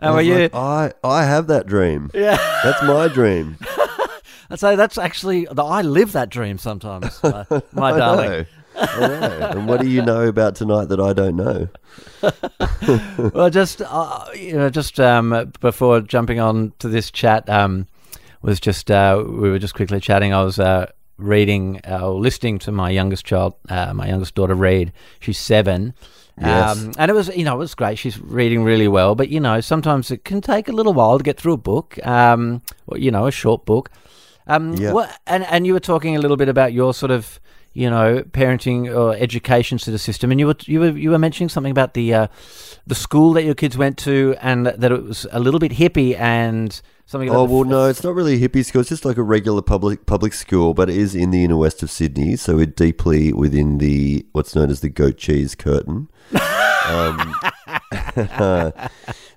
And 0.02 0.10
I 0.10 0.12
were 0.12 0.22
you? 0.22 0.36
like, 0.36 0.54
I 0.56 0.92
I 1.04 1.24
have 1.26 1.48
that 1.48 1.66
dream. 1.68 2.12
yeah. 2.14 2.38
That's 2.64 2.84
my 2.84 3.08
dream. 3.08 3.58
I'd 4.50 4.60
say 4.60 4.76
that's 4.76 4.98
actually 4.98 5.48
I 5.48 5.82
live 5.82 6.12
that 6.12 6.30
dream 6.30 6.58
sometimes, 6.58 7.22
my 7.24 7.46
I 7.94 7.98
darling. 7.98 8.30
know. 8.30 8.46
I 8.76 8.98
know. 9.08 9.48
And 9.52 9.68
what 9.68 9.80
do 9.82 9.88
you 9.88 10.02
know 10.02 10.28
about 10.28 10.56
tonight 10.56 10.86
that 10.90 11.00
I 11.00 11.14
don't 11.14 11.36
know? 11.36 11.68
well, 13.34 13.50
just 13.50 13.82
uh, 13.82 14.26
you 14.36 14.54
know, 14.54 14.70
just 14.70 15.00
um, 15.00 15.54
before 15.60 16.02
jumping 16.02 16.40
on 16.40 16.74
to 16.80 16.88
this 16.90 17.12
chat, 17.12 17.48
um, 17.50 17.88
was 18.42 18.60
just 18.60 18.90
uh, 18.92 19.24
we 19.26 19.50
were 19.50 19.60
just 19.60 19.76
quickly 19.76 20.00
chatting. 20.00 20.34
I 20.34 20.44
was 20.44 20.60
uh, 20.60 20.92
reading 21.18 21.80
uh, 21.88 22.08
or 22.08 22.20
listening 22.20 22.60
to 22.60 22.72
my 22.72 22.90
youngest 22.90 23.26
child, 23.26 23.54
uh, 23.70 23.94
my 23.94 24.08
youngest 24.08 24.36
daughter, 24.36 24.56
read. 24.56 24.92
She's 25.20 25.40
seven. 25.40 25.94
Yes. 26.40 26.78
Um, 26.78 26.94
and 26.98 27.12
it 27.12 27.14
was, 27.14 27.28
you 27.36 27.46
know, 27.46 27.54
it 27.54 27.60
was 27.60 27.76
great. 27.76 28.00
She's 28.00 28.20
reading 28.20 28.64
really 28.64 28.88
well, 28.88 29.14
but 29.14 29.30
you 29.30 29.40
know, 29.40 29.62
sometimes 29.62 30.10
it 30.10 30.26
can 30.26 30.42
take 30.42 30.68
a 30.68 30.72
little 30.72 30.94
while 30.94 31.18
to 31.18 31.24
get 31.24 31.40
through 31.40 31.54
a 31.54 31.58
book, 31.58 32.04
um, 32.06 32.62
or, 32.88 32.98
you 32.98 33.12
know, 33.12 33.28
a 33.28 33.32
short 33.32 33.66
book. 33.66 33.92
Um, 34.48 34.74
Yeah. 34.74 34.94
what, 34.94 35.20
and 35.28 35.46
and 35.46 35.68
you 35.68 35.74
were 35.74 35.80
talking 35.80 36.16
a 36.16 36.20
little 36.20 36.38
bit 36.38 36.50
about 36.50 36.74
your 36.74 36.94
sort 36.94 37.12
of, 37.12 37.40
you 37.74 37.90
know, 37.90 38.24
parenting 38.32 38.94
or 38.94 39.16
education 39.16 39.78
sort 39.80 39.94
of 39.94 40.02
system, 40.02 40.32
and 40.32 40.40
you 40.40 40.48
were 40.48 40.56
you 40.66 40.80
were 40.80 40.98
you 40.98 41.12
were 41.12 41.20
mentioning 41.20 41.50
something 41.50 41.72
about 41.72 41.94
the 41.94 42.14
uh, 42.14 42.28
the 42.88 42.96
school 42.96 43.34
that 43.34 43.44
your 43.44 43.56
kids 43.56 43.78
went 43.78 43.98
to, 44.00 44.36
and 44.42 44.66
that 44.66 44.92
it 44.92 45.04
was 45.04 45.28
a 45.32 45.40
little 45.40 45.60
bit 45.60 45.72
hippie 45.74 46.18
and 46.20 46.82
something. 47.06 47.30
Oh 47.30 47.44
well, 47.46 47.62
f- 47.62 47.68
no, 47.68 47.86
it's 47.88 48.04
not 48.04 48.16
really 48.16 48.36
a 48.44 48.50
hippie 48.50 48.66
school. 48.66 48.82
It's 48.82 48.90
just 48.90 49.06
like 49.06 49.18
a 49.18 49.24
regular 49.24 49.62
public 49.62 50.06
public 50.06 50.34
school, 50.34 50.74
but 50.74 50.90
it 50.90 50.98
is 50.98 51.16
in 51.16 51.32
the 51.32 51.44
inner 51.44 51.58
west 51.58 51.84
of 51.84 51.92
Sydney, 51.92 52.36
so 52.36 52.56
we're 52.56 52.66
deeply 52.66 53.34
within 53.34 53.78
the 53.78 54.26
what's 54.32 54.56
known 54.56 54.70
as 54.70 54.82
the 54.82 54.90
goat 54.90 55.18
cheese 55.18 55.56
curtain. 55.56 56.10
um, 56.88 57.36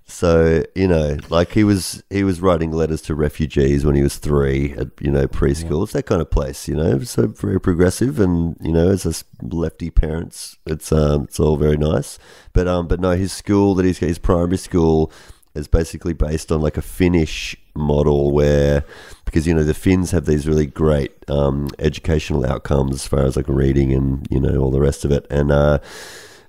so 0.07 0.63
you 0.75 0.89
know, 0.89 1.17
like 1.29 1.53
he 1.53 1.65
was 1.65 2.03
he 2.11 2.25
was 2.25 2.41
writing 2.41 2.71
letters 2.71 3.03
to 3.03 3.15
refugees 3.15 3.85
when 3.85 3.95
he 3.95 4.03
was 4.03 4.17
three 4.19 4.73
at 4.73 4.89
you 5.01 5.11
know 5.11 5.27
preschool. 5.27 5.83
It's 5.85 5.93
that 5.93 6.07
kind 6.07 6.21
of 6.21 6.31
place, 6.31 6.69
you 6.69 6.75
know. 6.75 7.01
So 7.01 7.27
very 7.27 7.61
progressive, 7.61 8.21
and 8.21 8.57
you 8.61 8.73
know, 8.73 8.89
as 8.91 9.05
us 9.07 9.25
lefty 9.43 9.91
parents, 9.91 10.57
it's 10.67 10.93
um 10.93 11.25
it's 11.25 11.41
all 11.41 11.57
very 11.57 11.77
nice. 11.77 12.19
But 12.53 12.69
um, 12.69 12.87
but 12.89 13.01
no, 13.01 13.13
his 13.13 13.33
school 13.33 13.75
that 13.75 13.85
he's 13.85 13.99
his 13.99 14.19
primary 14.19 14.59
school 14.59 15.13
is 15.57 15.69
basically 15.69 16.13
based 16.13 16.53
on 16.53 16.61
like 16.61 16.77
a 16.77 16.83
Finnish 16.83 17.57
model 17.75 18.31
where 18.31 18.85
because 19.25 19.47
you 19.47 19.55
know 19.55 19.65
the 19.65 19.75
Finns 19.75 20.11
have 20.13 20.27
these 20.27 20.47
really 20.47 20.67
great 20.67 21.13
um, 21.29 21.69
educational 21.79 22.47
outcomes 22.47 22.95
as 22.95 23.07
far 23.07 23.25
as 23.25 23.37
like 23.37 23.49
reading 23.49 23.93
and 23.93 24.27
you 24.31 24.41
know 24.41 24.59
all 24.59 24.71
the 24.71 24.81
rest 24.81 25.05
of 25.05 25.11
it. 25.11 25.27
And 25.31 25.51
uh, 25.51 25.79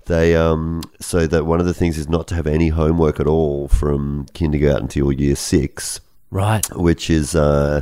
they 0.05 0.35
um, 0.35 0.83
so 0.99 1.27
that 1.27 1.45
one 1.45 1.59
of 1.59 1.65
the 1.65 1.73
things 1.73 1.97
is 1.97 2.09
not 2.09 2.27
to 2.29 2.35
have 2.35 2.47
any 2.47 2.69
homework 2.69 3.19
at 3.19 3.27
all 3.27 3.67
from 3.67 4.25
kindergarten 4.33 4.87
till 4.87 5.11
year 5.11 5.35
six 5.35 5.99
right. 6.31 6.65
which 6.75 7.09
is 7.09 7.35
uh, 7.35 7.81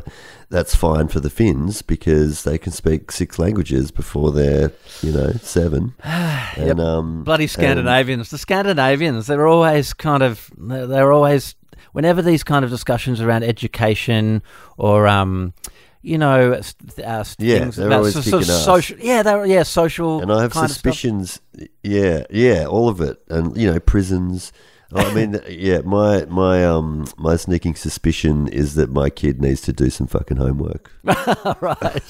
that's 0.50 0.76
fine 0.76 1.08
for 1.08 1.20
the 1.20 1.30
Finns 1.30 1.82
because 1.82 2.44
they 2.44 2.58
can 2.58 2.72
speak 2.72 3.12
six 3.12 3.40
languages 3.40 3.92
before 3.92 4.32
they're 4.32 4.72
you 5.02 5.12
know 5.12 5.32
seven 5.42 5.94
and 6.04 6.80
um, 6.80 7.24
Bloody 7.24 7.46
and- 7.46 7.52
Scandinavians. 7.52 8.30
the 8.30 8.38
Scandinavians, 8.38 9.28
they're 9.28 9.48
always 9.48 9.94
kind 9.94 10.24
of, 10.24 10.50
they're 10.58 11.12
always, 11.12 11.56
whenever 11.94 12.22
these 12.22 12.44
kind 12.44 12.64
of 12.64 12.72
discussions 12.72 13.20
around 13.22 13.44
education 13.44 14.42
or, 14.78 15.08
um, 15.08 15.54
you 16.02 16.18
know, 16.20 16.54
uh, 16.54 16.58
s- 16.58 17.36
Yeah, 17.40 17.60
things 17.60 17.76
they're 17.78 17.92
always 17.92 18.14
so- 18.14 18.22
sort 18.22 18.34
of 18.44 18.48
kicking 18.48 18.56
ass. 18.56 18.66
social, 18.66 18.98
yeah, 19.00 19.24
they're, 19.24 19.46
yeah, 19.46 19.64
social. 19.64 20.22
and 20.22 20.32
I 20.32 20.44
have 20.44 20.54
suspicions. 20.54 21.42
Yeah, 21.82 22.26
yeah, 22.30 22.66
all 22.68 22.90
of 22.90 23.02
it, 23.02 23.18
and 23.30 23.58
you 23.58 23.72
know, 23.72 23.80
prisons. 23.80 24.54
I 24.96 25.14
mean, 25.14 25.42
yeah, 25.50 25.80
my 25.80 26.26
my 26.26 26.66
um 26.66 27.06
my 27.18 27.36
sneaking 27.36 27.76
suspicion 27.76 28.48
is 28.48 28.76
that 28.76 28.90
my 28.90 29.10
kid 29.10 29.42
needs 29.42 29.62
to 29.62 29.74
do 29.74 29.90
some 29.90 30.08
fucking 30.08 30.38
homework. 30.38 30.92
right. 31.04 32.02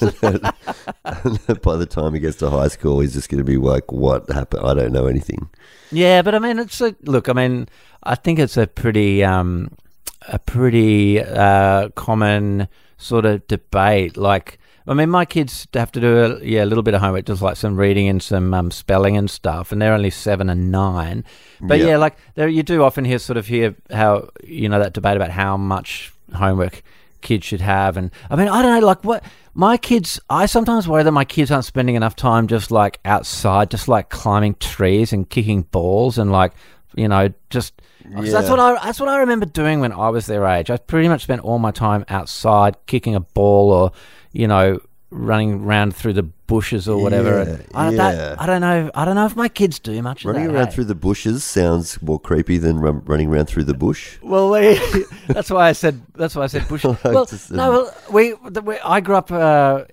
By 1.62 1.76
the 1.76 1.86
time 1.88 2.14
he 2.14 2.20
gets 2.20 2.36
to 2.38 2.50
high 2.50 2.68
school, 2.68 3.00
he's 3.00 3.14
just 3.14 3.28
going 3.28 3.38
to 3.38 3.44
be 3.44 3.56
like, 3.56 3.90
"What 3.90 4.30
happened? 4.30 4.66
I 4.66 4.74
don't 4.74 4.92
know 4.92 5.06
anything." 5.06 5.48
Yeah, 5.90 6.22
but 6.22 6.34
I 6.34 6.38
mean, 6.38 6.58
it's 6.58 6.80
a 6.80 6.94
look. 7.02 7.28
I 7.28 7.32
mean, 7.32 7.68
I 8.02 8.14
think 8.14 8.38
it's 8.38 8.56
a 8.56 8.66
pretty, 8.66 9.24
um, 9.24 9.70
a 10.28 10.38
pretty 10.38 11.20
uh, 11.20 11.88
common 11.90 12.68
sort 12.98 13.24
of 13.24 13.46
debate. 13.48 14.16
Like, 14.16 14.58
I 14.88 14.94
mean, 14.94 15.10
my 15.10 15.24
kids 15.24 15.66
have 15.74 15.90
to 15.92 16.00
do 16.00 16.18
a, 16.18 16.44
yeah 16.44 16.62
a 16.62 16.66
little 16.66 16.82
bit 16.82 16.94
of 16.94 17.00
homework, 17.00 17.24
just 17.26 17.42
like 17.42 17.56
some 17.56 17.76
reading 17.76 18.08
and 18.08 18.22
some 18.22 18.54
um, 18.54 18.70
spelling 18.70 19.16
and 19.16 19.28
stuff, 19.30 19.72
and 19.72 19.82
they're 19.82 19.92
only 19.94 20.10
seven 20.10 20.48
and 20.48 20.70
nine. 20.70 21.24
But 21.60 21.78
Yeah. 21.80 21.86
yeah, 21.88 21.96
like 21.96 22.16
there, 22.34 22.48
you 22.48 22.62
do 22.62 22.82
often 22.84 23.04
hear 23.04 23.18
sort 23.18 23.36
of 23.36 23.46
hear 23.46 23.74
how 23.90 24.28
you 24.44 24.68
know 24.68 24.78
that 24.78 24.92
debate 24.92 25.16
about 25.16 25.30
how 25.30 25.56
much 25.56 26.12
homework 26.34 26.82
kids 27.20 27.44
should 27.46 27.60
have, 27.62 27.96
and 27.96 28.10
I 28.30 28.36
mean, 28.36 28.48
I 28.48 28.62
don't 28.62 28.80
know, 28.80 28.86
like 28.86 29.02
what. 29.04 29.24
My 29.58 29.78
kids, 29.78 30.20
I 30.28 30.44
sometimes 30.44 30.86
worry 30.86 31.02
that 31.02 31.12
my 31.12 31.24
kids 31.24 31.50
aren't 31.50 31.64
spending 31.64 31.94
enough 31.94 32.14
time 32.14 32.46
just 32.46 32.70
like 32.70 33.00
outside, 33.06 33.70
just 33.70 33.88
like 33.88 34.10
climbing 34.10 34.54
trees 34.56 35.14
and 35.14 35.26
kicking 35.30 35.62
balls 35.62 36.18
and 36.18 36.30
like, 36.30 36.52
you 36.94 37.08
know, 37.08 37.32
just 37.48 37.72
'cause 38.14 38.30
that's 38.32 38.50
what 38.50 38.60
I 38.60 38.74
that's 38.84 39.00
what 39.00 39.08
I 39.08 39.20
remember 39.20 39.46
doing 39.46 39.80
when 39.80 39.92
I 39.92 40.10
was 40.10 40.26
their 40.26 40.44
age. 40.46 40.70
I 40.70 40.76
pretty 40.76 41.08
much 41.08 41.22
spent 41.22 41.40
all 41.40 41.58
my 41.58 41.70
time 41.70 42.04
outside 42.10 42.76
kicking 42.86 43.14
a 43.14 43.20
ball 43.20 43.70
or, 43.72 43.92
you 44.36 44.46
know, 44.46 44.80
running 45.10 45.64
around 45.64 45.94
through 45.94 46.12
the 46.12 46.22
bushes 46.22 46.88
or 46.88 47.00
whatever. 47.00 47.44
Yeah, 47.48 47.78
I, 47.78 47.90
yeah. 47.90 47.96
that, 47.96 48.40
I 48.40 48.46
don't 48.46 48.60
know. 48.60 48.90
I 48.94 49.04
don't 49.04 49.14
know 49.14 49.24
if 49.26 49.34
my 49.36 49.48
kids 49.48 49.78
do 49.78 50.00
much 50.02 50.24
Running 50.24 50.46
of 50.46 50.52
that. 50.52 50.56
around 50.58 50.66
hey? 50.68 50.74
through 50.74 50.84
the 50.84 50.94
bushes 50.94 51.42
sounds 51.44 52.00
more 52.02 52.18
creepy 52.20 52.58
than 52.58 52.78
run, 52.78 53.02
running 53.04 53.28
around 53.28 53.46
through 53.46 53.64
the 53.64 53.74
bush. 53.74 54.18
Well, 54.22 54.50
we, 54.50 54.78
that's 55.28 55.48
why 55.50 55.68
I 55.68 55.72
said 55.72 56.02
that's 56.14 56.34
why 56.36 56.42
I 56.42 56.46
said 56.48 56.68
bush. 56.68 56.84
well, 57.04 57.24
Just, 57.24 57.50
no, 57.50 57.70
well, 57.70 57.94
we, 58.12 58.34
we 58.34 58.78
I 58.80 59.00
grew 59.00 59.16
up. 59.16 59.30
Uh, 59.32 59.84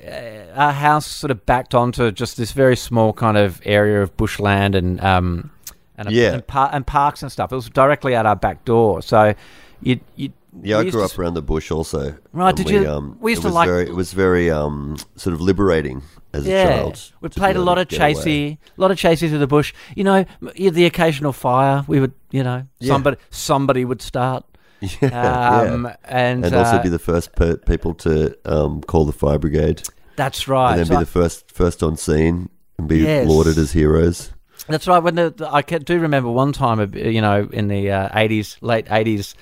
our 0.55 0.71
house 0.73 1.05
sort 1.07 1.31
of 1.31 1.45
backed 1.45 1.73
onto 1.73 2.11
just 2.11 2.37
this 2.37 2.51
very 2.51 2.75
small 2.75 3.13
kind 3.13 3.37
of 3.37 3.61
area 3.65 4.01
of 4.03 4.15
bushland 4.17 4.75
and 4.75 4.99
um 5.01 5.49
and 5.97 6.11
Yeah. 6.11 6.33
and, 6.33 6.45
par- 6.45 6.69
and 6.73 6.85
parks 6.85 7.21
and 7.23 7.31
stuff. 7.31 7.51
It 7.51 7.55
was 7.55 7.69
directly 7.69 8.13
at 8.15 8.25
our 8.25 8.35
back 8.35 8.65
door, 8.65 9.01
so 9.01 9.33
you 9.81 9.99
you. 10.15 10.31
Yeah, 10.61 10.77
I 10.79 10.89
grew 10.89 11.03
up 11.03 11.17
around 11.17 11.33
the 11.33 11.41
bush 11.41 11.71
also. 11.71 12.15
Right, 12.31 12.55
did 12.55 12.67
we, 12.67 12.73
you- 12.73 12.87
Um, 12.89 13.17
we 13.19 13.31
used 13.31 13.41
to 13.41 13.49
like- 13.49 13.67
Very, 13.67 13.85
it 13.87 13.95
was 13.95 14.13
very 14.13 14.51
um, 14.51 14.97
sort 15.15 15.33
of 15.33 15.41
liberating 15.41 16.03
as 16.33 16.45
a 16.47 16.49
child. 16.63 17.11
we 17.21 17.29
played 17.29 17.55
a 17.55 17.61
lot 17.61 17.77
of 17.77 17.87
chasey, 17.87 18.57
a 18.77 18.81
lot 18.81 18.91
of 18.91 18.97
chasey 18.97 19.27
through 19.29 19.39
the 19.39 19.47
bush. 19.47 19.73
You 19.95 20.03
know, 20.03 20.25
the 20.55 20.85
occasional 20.85 21.33
fire. 21.33 21.83
We 21.87 21.99
would, 21.99 22.13
you 22.31 22.43
know, 22.43 22.65
Yeah. 22.79 22.93
somebody 22.93 23.17
somebody 23.31 23.83
would 23.85 24.01
start, 24.01 24.45
Yeah, 24.81 25.61
um, 25.73 25.85
yeah. 25.85 25.95
and, 26.05 26.45
and 26.45 26.55
also 26.55 26.77
uh, 26.77 26.83
be 26.83 26.89
the 26.89 26.99
first 26.99 27.35
per- 27.35 27.57
people 27.57 27.93
to 27.95 28.35
um, 28.45 28.81
call 28.81 29.05
the 29.05 29.13
fire 29.13 29.39
brigade, 29.39 29.81
that's 30.15 30.47
right. 30.47 30.71
and 30.71 30.79
then 30.79 30.85
So 30.85 30.91
be 30.91 30.97
I- 30.97 30.99
the 31.01 31.05
first 31.05 31.51
first 31.51 31.81
on 31.83 31.97
scene 31.97 32.49
and 32.77 32.87
be 32.87 32.99
Yes. 32.99 33.27
lauded 33.27 33.57
as 33.57 33.71
heroes. 33.71 34.31
That's 34.67 34.87
right. 34.87 34.99
When 35.03 35.15
the, 35.15 35.29
the- 35.35 35.51
I 35.53 35.61
do 35.61 35.99
remember 35.99 36.29
one 36.29 36.53
time, 36.53 36.79
uh, 36.79 36.85
you 36.97 37.21
know, 37.21 37.49
in 37.51 37.67
the 37.67 37.91
uh, 37.91 38.09
eighties, 38.13 38.57
late 38.61 38.85
eighties, 38.89 39.35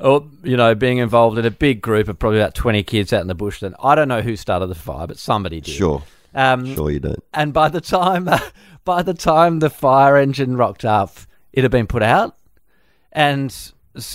or 0.00 0.26
you 0.42 0.56
know, 0.56 0.74
being 0.74 0.98
involved 0.98 1.38
in 1.38 1.44
a 1.44 1.50
big 1.50 1.80
group 1.80 2.08
of 2.08 2.18
probably 2.18 2.40
about 2.40 2.54
twenty 2.54 2.82
kids 2.82 3.12
out 3.12 3.20
in 3.20 3.26
the 3.28 3.34
bush. 3.34 3.60
Then 3.60 3.74
I 3.82 3.94
don't 3.94 4.08
know 4.08 4.22
who 4.22 4.36
started 4.36 4.66
the 4.66 4.74
fire, 4.74 5.06
but 5.06 5.18
somebody 5.18 5.60
did. 5.60 5.74
Sure, 5.74 6.02
Um, 6.34 6.74
sure 6.74 6.90
you 6.90 7.00
don't. 7.00 7.22
And 7.34 7.52
by 7.52 7.68
the 7.68 7.80
time, 7.80 8.28
by 8.84 9.02
the 9.02 9.14
time 9.14 9.58
the 9.58 9.70
fire 9.70 10.16
engine 10.16 10.56
rocked 10.56 10.84
up, 10.84 11.16
it 11.52 11.62
had 11.62 11.70
been 11.70 11.86
put 11.86 12.02
out, 12.02 12.36
and 13.12 13.54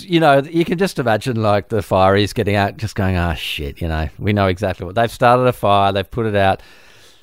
you 0.00 0.20
know, 0.20 0.38
you 0.38 0.64
can 0.64 0.78
just 0.78 0.98
imagine 0.98 1.42
like 1.42 1.68
the 1.68 1.78
fireys 1.80 2.34
getting 2.34 2.56
out, 2.56 2.76
just 2.76 2.94
going, 2.94 3.16
"Ah, 3.16 3.34
shit!" 3.34 3.80
You 3.80 3.88
know, 3.88 4.08
we 4.18 4.32
know 4.32 4.46
exactly 4.46 4.86
what 4.86 4.94
they've 4.94 5.10
started 5.10 5.42
a 5.42 5.52
fire, 5.52 5.92
they've 5.92 6.10
put 6.10 6.26
it 6.26 6.34
out. 6.34 6.62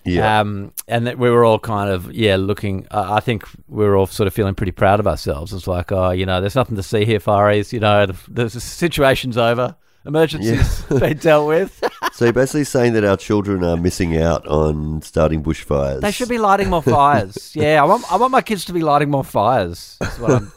Yeah, 0.05 0.39
Um, 0.41 0.74
and 0.88 1.07
that 1.07 1.17
we 1.17 1.29
were 1.29 1.45
all 1.45 1.60
kind 1.60 1.89
of, 1.89 2.12
yeah, 2.12 2.36
looking, 2.36 2.88
uh, 2.91 3.13
I 3.13 3.19
think 3.19 3.45
we 3.67 3.86
were 3.86 3.95
all 3.95 4.05
sort 4.07 4.27
of 4.27 4.33
feeling 4.33 4.53
pretty 4.55 4.72
proud 4.74 5.00
of 5.00 5.07
ourselves. 5.07 5.53
It's 5.53 5.67
like, 5.67 5.91
oh, 5.91 6.12
you 6.12 6.25
know, 6.25 6.41
there's 6.41 6.55
nothing 6.55 6.75
to 6.75 6.83
see 6.83 7.05
here, 7.05 7.19
fireys. 7.19 7.72
You 7.72 7.79
know, 7.79 8.05
the, 8.05 8.15
the 8.27 8.50
situation's 8.50 9.38
over. 9.38 9.75
Emergency's 10.05 10.81
been 11.00 11.17
dealt 11.17 11.48
with. 11.48 11.81
so 12.13 12.25
you're 12.25 12.33
basically 12.33 12.65
saying 12.65 12.91
that 12.93 13.05
our 13.05 13.15
children 13.15 13.63
are 13.63 13.77
missing 13.77 14.17
out 14.17 14.45
on 14.48 15.01
starting 15.01 15.41
bushfires. 15.41 16.01
they 16.01 16.12
should 16.12 16.27
be 16.27 16.38
lighting 16.38 16.69
more 16.69 16.83
fires. 16.83 17.51
Yeah, 17.55 17.81
I 17.81 17.86
want, 17.86 18.12
I 18.12 18.17
want 18.17 18.31
my 18.31 18.41
kids 18.41 18.65
to 18.65 18.74
be 18.74 18.81
lighting 18.81 19.10
more 19.10 19.24
fires. 19.24 19.98
What 20.19 20.31
I'm, 20.31 20.51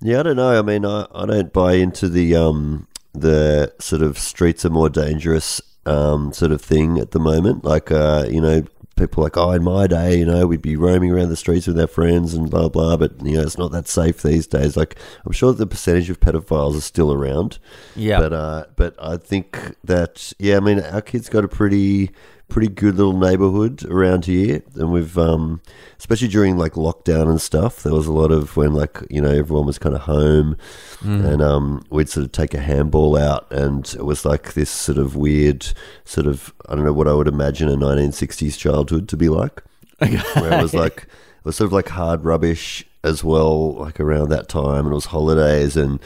Yeah, 0.00 0.20
I 0.20 0.22
don't 0.24 0.36
know. 0.36 0.58
I 0.58 0.62
mean, 0.62 0.84
I, 0.84 1.06
I 1.14 1.26
don't 1.26 1.52
buy 1.52 1.74
into 1.74 2.08
the 2.08 2.36
um 2.36 2.86
the 3.14 3.72
sort 3.78 4.02
of 4.02 4.18
streets 4.18 4.64
are 4.64 4.70
more 4.70 4.88
dangerous 4.88 5.60
um 5.86 6.32
sort 6.32 6.52
of 6.52 6.60
thing 6.60 6.98
at 6.98 7.10
the 7.10 7.18
moment. 7.18 7.64
Like 7.64 7.90
uh, 7.90 8.26
you 8.30 8.40
know, 8.40 8.64
people 8.96 9.22
like, 9.22 9.36
oh, 9.36 9.50
in 9.52 9.64
my 9.64 9.86
day, 9.86 10.18
you 10.18 10.24
know, 10.24 10.46
we'd 10.46 10.62
be 10.62 10.76
roaming 10.76 11.10
around 11.10 11.28
the 11.28 11.36
streets 11.36 11.66
with 11.66 11.78
our 11.78 11.86
friends 11.86 12.34
and 12.34 12.50
blah 12.50 12.68
blah. 12.68 12.96
But 12.96 13.24
you 13.24 13.36
know, 13.36 13.42
it's 13.42 13.58
not 13.58 13.72
that 13.72 13.88
safe 13.88 14.22
these 14.22 14.46
days. 14.46 14.76
Like, 14.76 14.96
I'm 15.24 15.32
sure 15.32 15.52
that 15.52 15.58
the 15.58 15.66
percentage 15.66 16.10
of 16.10 16.20
pedophiles 16.20 16.74
is 16.74 16.84
still 16.84 17.12
around. 17.12 17.58
Yeah. 17.96 18.20
But 18.20 18.32
uh, 18.32 18.64
but 18.76 18.94
I 19.02 19.16
think 19.16 19.76
that 19.84 20.32
yeah, 20.38 20.56
I 20.56 20.60
mean, 20.60 20.80
our 20.80 21.02
kids 21.02 21.28
got 21.28 21.44
a 21.44 21.48
pretty 21.48 22.10
pretty 22.52 22.68
good 22.68 22.96
little 22.96 23.16
neighborhood 23.16 23.82
around 23.86 24.26
here, 24.26 24.62
and 24.74 24.92
we've 24.92 25.16
um, 25.16 25.62
especially 25.98 26.28
during 26.28 26.58
like 26.58 26.74
lockdown 26.74 27.28
and 27.28 27.40
stuff. 27.40 27.82
There 27.82 27.94
was 27.94 28.06
a 28.06 28.12
lot 28.12 28.30
of 28.30 28.58
when 28.58 28.74
like 28.74 28.98
you 29.08 29.22
know 29.22 29.30
everyone 29.30 29.64
was 29.64 29.78
kind 29.78 29.94
of 29.94 30.02
home, 30.02 30.58
and 31.00 31.40
um, 31.40 31.82
we'd 31.88 32.10
sort 32.10 32.26
of 32.26 32.32
take 32.32 32.52
a 32.52 32.60
handball 32.60 33.16
out, 33.16 33.50
and 33.50 33.86
it 33.94 34.04
was 34.04 34.26
like 34.26 34.52
this 34.52 34.68
sort 34.68 34.98
of 34.98 35.16
weird 35.16 35.72
sort 36.04 36.26
of 36.26 36.52
I 36.68 36.74
don't 36.74 36.84
know 36.84 36.92
what 36.92 37.08
I 37.08 37.14
would 37.14 37.26
imagine 37.26 37.70
a 37.70 37.76
1960s 37.76 38.58
childhood 38.58 39.08
to 39.08 39.16
be 39.16 39.30
like, 39.30 39.62
where 39.98 40.58
it 40.58 40.62
was 40.62 40.74
like 40.74 41.04
it 41.04 41.44
was 41.44 41.56
sort 41.56 41.68
of 41.68 41.72
like 41.72 41.88
hard 41.88 42.22
rubbish 42.22 42.84
as 43.04 43.24
well, 43.24 43.74
like 43.74 43.98
around 43.98 44.28
that 44.28 44.48
time, 44.48 44.86
and 44.86 44.92
it 44.92 44.94
was 44.94 45.06
holidays, 45.06 45.76
and 45.76 45.98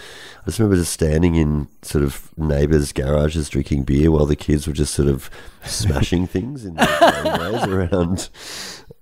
I 0.42 0.46
just 0.46 0.58
remember 0.58 0.76
just 0.76 0.92
standing 0.92 1.34
in 1.34 1.68
sort 1.82 2.02
of 2.04 2.30
neighbours' 2.38 2.92
garages 2.92 3.48
drinking 3.50 3.82
beer 3.84 4.10
while 4.10 4.26
the 4.26 4.36
kids 4.36 4.66
were 4.66 4.72
just 4.72 4.94
sort 4.94 5.08
of 5.08 5.28
smashing 5.64 6.26
things 6.34 6.64
in 6.64 6.74
ways 6.76 7.64
around. 7.64 8.28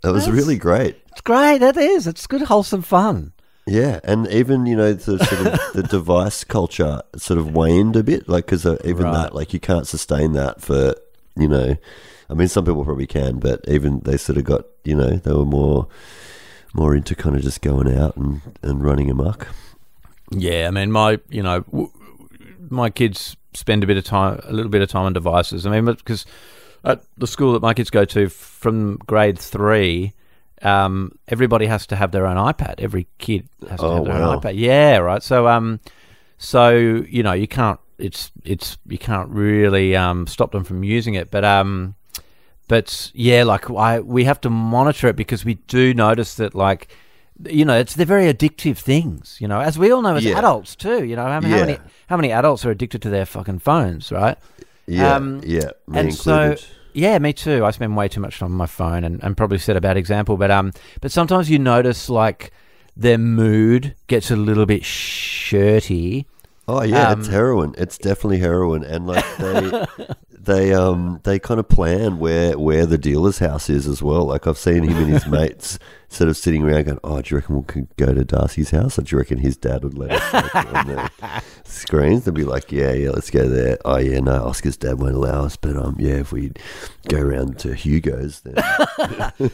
It 0.03 0.11
was 0.11 0.29
really 0.29 0.57
great. 0.57 0.97
It's 1.13 1.21
great. 1.21 1.59
That 1.59 1.77
is. 1.77 2.07
It's 2.07 2.27
good, 2.27 2.43
wholesome 2.43 2.83
fun. 2.83 3.33
Yeah, 3.67 4.01
and 4.05 4.27
even 4.29 4.67
you 4.67 4.77
know 4.77 4.93
the 4.93 5.25
sort 5.25 5.47
of 5.47 5.73
the 5.73 5.83
device 5.91 6.45
culture 6.45 7.01
sort 7.17 7.39
of 7.39 7.55
waned 7.55 7.97
a 7.97 8.03
bit, 8.03 8.29
like 8.29 8.45
because 8.47 8.67
uh, 8.67 8.77
even 8.85 9.05
Right. 9.05 9.15
that, 9.15 9.35
like 9.35 9.55
you 9.55 9.61
can't 9.61 9.87
sustain 9.87 10.33
that 10.33 10.61
for 10.61 10.95
you 11.37 11.49
know, 11.49 11.77
I 12.29 12.35
mean 12.35 12.49
some 12.49 12.65
people 12.67 12.85
probably 12.85 13.07
can, 13.07 13.39
but 13.39 13.61
even 13.67 14.01
they 14.01 14.19
sort 14.19 14.37
of 14.37 14.45
got 14.45 14.67
you 14.85 14.95
know 14.95 15.17
they 15.17 15.33
were 15.33 15.47
more 15.47 15.89
more 16.75 16.95
into 16.95 17.15
kind 17.15 17.35
of 17.37 17.43
just 17.43 17.63
going 17.63 17.97
out 17.97 18.17
and 18.17 18.43
and 18.63 18.85
running 18.85 19.11
amok. 19.11 19.49
Yeah, 20.31 20.69
I 20.69 20.71
mean, 20.71 20.93
my 20.93 21.21
you 21.31 21.43
know, 21.43 21.61
w- 21.61 21.91
my 22.69 22.91
kids 22.91 23.37
spend 23.55 23.85
a 23.85 23.87
bit 23.87 23.97
of 23.97 24.05
time, 24.05 24.41
a 24.45 24.53
little 24.53 24.71
bit 24.71 24.83
of 24.83 24.89
time 24.89 25.07
on 25.07 25.13
devices. 25.13 25.65
I 25.67 25.71
mean, 25.71 25.85
because 25.85 26.27
at 26.85 27.03
the 27.17 27.27
school 27.27 27.53
that 27.55 27.63
my 27.63 27.73
kids 27.75 27.89
go 27.91 28.05
to, 28.05 28.29
from 28.29 28.97
grade 29.07 29.39
three, 29.39 30.13
um, 30.63 31.17
everybody 31.29 31.67
has 31.67 31.87
to 31.87 31.97
have 31.97 32.11
their 32.11 32.27
own 32.27 32.37
iPad. 32.37 32.75
Every 32.81 33.07
kid 33.19 33.49
has 33.71 33.81
to 33.81 33.87
Oh, 33.87 33.95
have 33.97 34.05
their 34.05 34.15
wow. 34.15 34.33
own 34.35 34.41
iPad. 34.41 34.55
Yeah, 34.57 34.99
right. 34.99 35.23
So, 35.23 35.47
um, 35.49 35.79
so 36.39 36.71
you 36.71 37.23
know, 37.23 37.33
you 37.33 37.47
can't. 37.49 37.79
It's 37.99 38.33
it's 38.45 38.77
you 38.89 38.99
can't 38.99 39.29
really 39.29 39.95
um 39.95 40.27
stop 40.27 40.51
them 40.53 40.65
from 40.65 40.83
using 40.85 41.15
it, 41.15 41.31
but 41.31 41.45
um. 41.45 41.95
But 42.69 43.11
yeah, 43.15 43.45
like 43.45 43.71
I, 43.71 44.01
we 44.01 44.25
have 44.25 44.41
to 44.43 44.51
monitor 44.51 45.09
it 45.09 45.17
because 45.17 45.45
we 45.45 45.55
do 45.69 45.93
notice 45.95 46.35
that, 46.37 46.55
like, 46.55 46.89
you 47.47 47.65
know, 47.65 47.77
it's 47.79 47.95
they're 47.95 48.07
very 48.07 48.33
addictive 48.33 48.79
things. 48.79 49.37
You 49.41 49.49
know, 49.49 49.61
as 49.61 49.79
we 49.79 49.91
all 49.91 50.01
know 50.03 50.17
as 50.17 50.25
Yeah. 50.25 50.39
adults 50.39 50.75
too. 50.77 51.05
You 51.05 51.17
know, 51.17 51.25
how, 51.25 51.41
how 51.43 51.49
Yeah. 51.49 51.61
many 51.61 51.79
how 52.07 52.17
many 52.17 52.33
adults 52.33 52.65
are 52.65 52.71
addicted 52.71 53.03
to 53.03 53.11
their 53.11 53.27
fucking 53.27 53.59
phones, 53.59 54.11
right? 54.11 54.39
Yeah, 54.87 55.17
Um, 55.17 55.41
yeah, 55.45 55.71
me 55.87 55.99
and 56.01 56.09
included. 56.11 56.59
so 56.59 56.67
yeah, 56.95 57.19
me 57.19 57.33
too. 57.33 57.65
I 57.65 57.71
spend 57.73 57.97
way 57.97 58.09
too 58.09 58.21
much 58.21 58.39
time 58.39 58.53
on 58.53 58.57
my 58.57 58.67
phone 58.67 59.03
and, 59.05 59.23
and 59.23 59.37
probably 59.37 59.59
set 59.59 59.77
a 59.77 59.81
bad 59.81 59.97
example. 59.97 60.37
But 60.37 60.51
um, 60.51 60.73
but 61.01 61.11
sometimes 61.13 61.51
you 61.51 61.59
notice 61.59 62.09
like 62.09 62.51
their 62.97 63.19
mood 63.19 63.95
gets 64.07 64.31
a 64.31 64.37
little 64.37 64.65
bit 64.67 64.85
shirty. 64.85 66.27
Oh 66.67 66.83
yeah, 66.83 67.11
Um, 67.11 67.21
it's 67.21 67.29
heroin. 67.29 67.75
It's 67.77 67.99
definitely 67.99 68.39
heroin, 68.39 68.85
and 68.85 69.07
like 69.07 69.25
they, 69.37 69.87
they 70.41 70.73
um 70.75 71.21
they 71.25 71.39
kind 71.39 71.61
of 71.61 71.69
plan 71.69 72.19
where 72.19 72.59
where 72.59 72.87
the 72.87 72.97
dealer's 72.99 73.39
house 73.39 73.69
is 73.69 73.87
as 73.87 74.03
well. 74.03 74.25
Like 74.25 74.47
I've 74.47 74.57
seen 74.59 74.83
him 74.85 74.97
and 74.97 75.13
his 75.13 75.27
mates 75.29 75.79
sort 76.09 76.31
of 76.31 76.37
sitting 76.39 76.63
around 76.63 76.85
going, 76.85 76.99
"Oh, 77.05 77.21
do 77.21 77.35
you 77.35 77.39
reckon 77.41 77.57
we 77.59 77.65
could 77.65 77.89
go 77.97 78.15
to 78.15 78.25
Darcy's 78.25 78.71
house? 78.71 78.99
Or 78.99 79.03
do 79.03 79.15
you 79.15 79.19
reckon 79.19 79.39
his 79.39 79.57
dad 79.59 79.85
would 79.85 79.99
let 79.99 80.13
us 80.13 80.33
like, 80.33 80.55
on 80.55 80.87
the 80.87 81.43
screens?" 81.65 82.25
They'd 82.25 82.33
be 82.35 82.45
like, 82.45 82.73
"Yeah, 82.73 82.93
yeah, 82.93 83.11
let's 83.11 83.31
go 83.31 83.47
there." 83.47 83.77
Oh 83.85 83.99
yeah, 83.99 84.21
no, 84.21 84.45
Oscar's 84.45 84.79
dad 84.79 84.99
won't 85.01 85.17
allow 85.17 85.45
us, 85.45 85.57
but 85.57 85.77
um, 85.77 85.97
yeah, 85.99 86.15
if 86.15 86.33
we 86.33 86.53
go 87.09 87.19
around 87.19 87.59
to 87.59 87.75
Hugo's, 87.75 88.41
then 88.41 88.55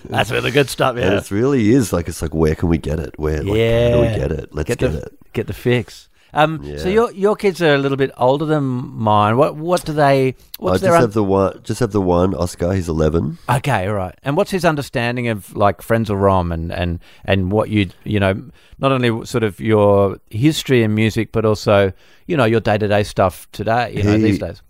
That's 0.09 0.31
where 0.31 0.41
the 0.43 0.53
good 0.53 0.69
stuff 0.71 0.97
and 0.97 1.15
it 1.15 1.31
really 1.33 1.71
is 1.73 1.93
like 1.93 2.07
it's 2.09 2.23
like 2.23 2.35
where 2.35 2.55
can 2.55 2.69
we 2.69 2.79
get 2.79 3.01
it? 3.01 3.19
Where 3.19 3.43
like, 3.43 3.47
how 3.47 3.97
do 3.97 4.01
we 4.03 4.15
get 4.15 4.31
it? 4.33 4.55
Let's 4.55 4.69
get 4.69 4.79
get, 4.79 4.93
the 4.93 4.99
it. 5.03 5.19
get 5.33 5.47
the 5.49 5.55
fix. 5.55 6.09
Um, 6.33 6.63
so 6.79 6.89
your 6.89 7.11
your 7.13 7.37
kids 7.37 7.61
are 7.63 7.75
a 7.75 7.79
little 7.79 7.97
bit 7.97 8.11
older 8.17 8.45
than 8.45 8.63
mine. 8.65 9.37
What 9.37 9.57
what 9.57 9.85
do 9.85 9.93
they? 9.93 10.29
I 10.29 10.35
What's 10.59 10.75
just 10.75 10.83
their 10.83 10.95
un- 10.95 11.01
have 11.03 11.13
the 11.13 11.25
one. 11.25 11.61
Just 11.65 11.81
have 11.81 11.93
the 11.93 12.01
one. 12.01 12.35
Oscar. 12.35 12.73
He's 12.73 12.89
eleven. 12.89 13.39
Okay, 13.49 13.87
all 13.89 13.95
right. 13.95 14.15
And 14.23 14.37
what's 14.37 14.51
his 14.51 14.65
understanding 14.65 15.29
of 15.29 15.55
like 15.57 15.79
Frenzal 15.83 16.21
Rhomb 16.21 16.53
and 16.53 16.73
and 16.73 17.01
and 17.25 17.51
what 17.51 17.69
you 17.71 17.91
you 18.05 18.21
know 18.21 18.41
not 18.79 18.93
only 18.93 19.27
sort 19.27 19.45
of 19.45 19.61
your 19.61 20.19
history 20.31 20.83
and 20.83 20.95
music 20.95 21.33
but 21.33 21.45
also 21.45 21.93
you 22.27 22.37
know 22.37 22.45
your 22.45 22.61
day 22.61 22.79
to 22.79 22.89
day 22.89 23.03
stuff 23.03 23.49
today. 23.53 23.93
You 23.97 24.03
know 24.03 24.17
He- 24.17 24.23
these 24.23 24.39
days. 24.39 24.63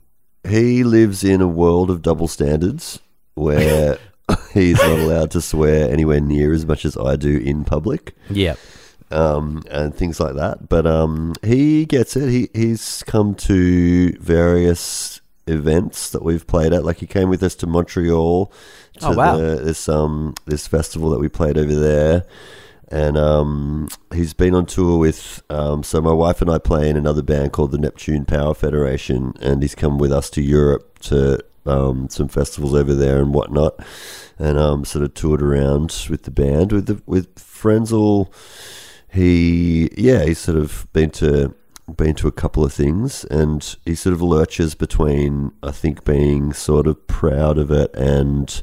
He 0.48 0.85
lives 0.85 1.22
in 1.22 1.42
a 1.42 1.46
world 1.48 1.90
of 1.90 2.00
double 2.00 2.26
standards 2.26 2.98
where 3.35 3.98
he's 4.54 4.78
not 4.78 4.98
allowed 4.98 5.30
to 5.32 5.40
swear 5.40 5.90
anywhere 5.90 6.20
near 6.20 6.52
as 6.54 6.64
much 6.64 6.85
as 6.85 6.96
I 6.96 7.16
do 7.16 7.37
in 7.38 7.64
public, 7.64 8.14
Yeah. 8.30 8.54
Um, 9.12 9.64
and 9.70 9.92
things 9.94 10.20
like 10.20 10.37
that. 10.37 10.68
But 10.68 10.87
um, 10.87 11.35
he 11.42 11.85
gets 11.85 12.14
it. 12.16 12.29
He 12.29 12.49
he's 12.55 13.03
come 13.07 13.35
to 13.37 14.12
various 14.18 15.20
events 15.49 16.11
that 16.11 16.23
we've 16.23 16.46
played 16.46 16.73
at. 16.73 16.85
Like 16.85 16.99
he 16.99 17.07
came 17.07 17.29
with 17.29 17.42
us 17.42 17.57
to 17.57 17.66
Montreal 17.66 18.53
to 19.01 19.07
Oh, 19.09 19.12
wow. 19.14 19.37
the, 19.37 19.57
this 19.57 19.88
um 19.88 20.35
this 20.46 20.66
festival 20.68 21.11
that 21.11 21.18
we 21.18 21.29
played 21.29 21.59
over 21.59 21.75
there. 21.75 22.25
And 22.92 23.16
um, 23.16 23.88
he's 24.12 24.33
been 24.35 24.55
on 24.55 24.66
tour 24.66 24.99
with. 24.99 25.42
Um, 25.51 25.83
so 25.85 26.01
my 26.01 26.12
wife 26.12 26.40
and 26.42 26.51
I 26.51 26.59
play 26.59 26.88
in 26.88 26.96
another 26.96 27.23
band 27.23 27.53
called 27.53 27.70
the 27.70 27.79
Neptune 27.79 28.25
Power 28.25 28.53
Federation, 28.55 29.33
and 29.40 29.62
he's 29.62 29.77
come 29.77 29.96
with 29.99 30.11
us 30.12 30.29
to 30.31 30.42
Europe 30.42 30.99
to 31.01 31.38
um, 31.66 32.09
some 32.09 32.27
festivals 32.29 32.75
over 32.75 32.92
there 32.94 33.20
and 33.20 33.33
whatnot, 33.33 33.75
and 34.40 34.59
um, 34.59 34.85
sort 34.85 35.05
of 35.05 35.14
toured 35.14 35.40
around 35.40 36.07
with 36.11 36.25
the 36.25 36.33
band 36.33 36.73
with 36.73 36.87
the 36.87 37.01
with 37.07 37.33
Frenzal. 37.37 38.29
He 39.12 39.90
yeah, 39.96 40.25
he's 40.25 40.38
sort 40.38 40.59
of 40.59 40.87
been 40.92 41.11
to 41.12 41.55
been 41.96 42.14
to 42.16 42.29
a 42.29 42.33
couple 42.33 42.64
of 42.64 42.73
things, 42.73 43.25
and 43.25 43.77
he 43.85 43.94
sort 43.94 44.12
of 44.12 44.23
lurches 44.23 44.75
between 44.75 45.53
I 45.62 45.73
think 45.73 46.05
being 46.05 46.53
sort 46.53 46.87
of 46.87 47.07
proud 47.07 47.59
of 47.59 47.70
it 47.70 47.92
and 47.94 48.62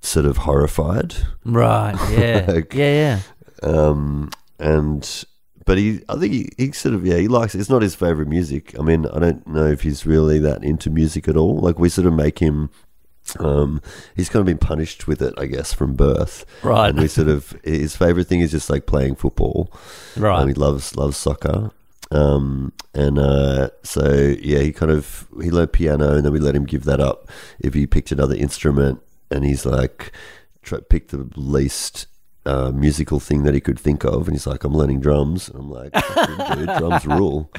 sort 0.00 0.26
of 0.26 0.38
horrified. 0.38 1.14
Right. 1.44 1.96
Yeah. 2.10 2.44
Like- 2.48 2.74
yeah. 2.74 3.20
Yeah. 3.62 3.68
Um, 3.68 4.30
and 4.58 5.24
but 5.64 5.78
he, 5.78 6.00
I 6.08 6.16
think 6.16 6.32
he, 6.32 6.48
he 6.58 6.72
sort 6.72 6.96
of 6.96 7.06
yeah, 7.06 7.18
he 7.18 7.28
likes. 7.28 7.54
It's 7.54 7.70
not 7.70 7.82
his 7.82 7.94
favorite 7.94 8.26
music. 8.28 8.76
I 8.78 8.82
mean, 8.82 9.06
I 9.06 9.20
don't 9.20 9.46
know 9.46 9.66
if 9.66 9.82
he's 9.82 10.04
really 10.04 10.40
that 10.40 10.64
into 10.64 10.90
music 10.90 11.28
at 11.28 11.36
all. 11.36 11.58
Like 11.60 11.78
we 11.78 11.88
sort 11.88 12.06
of 12.08 12.14
make 12.14 12.40
him. 12.40 12.70
Um, 13.40 13.80
he's 14.14 14.28
kind 14.28 14.40
of 14.40 14.46
been 14.46 14.58
punished 14.58 15.06
with 15.06 15.22
it, 15.22 15.34
I 15.36 15.46
guess, 15.46 15.72
from 15.72 15.94
birth. 15.94 16.44
Right. 16.62 16.90
And 16.90 17.00
we 17.00 17.08
sort 17.08 17.28
of 17.28 17.56
his 17.64 17.96
favorite 17.96 18.26
thing 18.26 18.40
is 18.40 18.50
just 18.50 18.70
like 18.70 18.86
playing 18.86 19.16
football. 19.16 19.72
Right. 20.16 20.40
Um, 20.40 20.48
he 20.48 20.54
loves 20.54 20.96
loves 20.96 21.16
soccer. 21.16 21.70
Um, 22.10 22.72
and 22.94 23.18
uh, 23.18 23.70
so 23.82 24.34
yeah, 24.40 24.60
he 24.60 24.72
kind 24.72 24.92
of 24.92 25.26
he 25.40 25.50
learned 25.50 25.72
piano, 25.72 26.14
and 26.14 26.24
then 26.24 26.32
we 26.32 26.40
let 26.40 26.54
him 26.54 26.66
give 26.66 26.84
that 26.84 27.00
up 27.00 27.30
if 27.58 27.74
he 27.74 27.86
picked 27.86 28.12
another 28.12 28.34
instrument. 28.34 29.00
And 29.30 29.44
he's 29.44 29.64
like, 29.64 30.12
try, 30.62 30.80
pick 30.80 31.08
the 31.08 31.28
least 31.36 32.06
uh, 32.44 32.70
musical 32.72 33.20
thing 33.20 33.44
that 33.44 33.54
he 33.54 33.60
could 33.60 33.78
think 33.78 34.04
of, 34.04 34.26
and 34.26 34.34
he's 34.34 34.46
like, 34.46 34.64
I'm 34.64 34.74
learning 34.74 35.00
drums. 35.00 35.48
And 35.48 35.60
I'm 35.60 35.70
like, 35.70 35.92
dude, 35.92 36.66
drums 36.78 37.06
rule. 37.06 37.50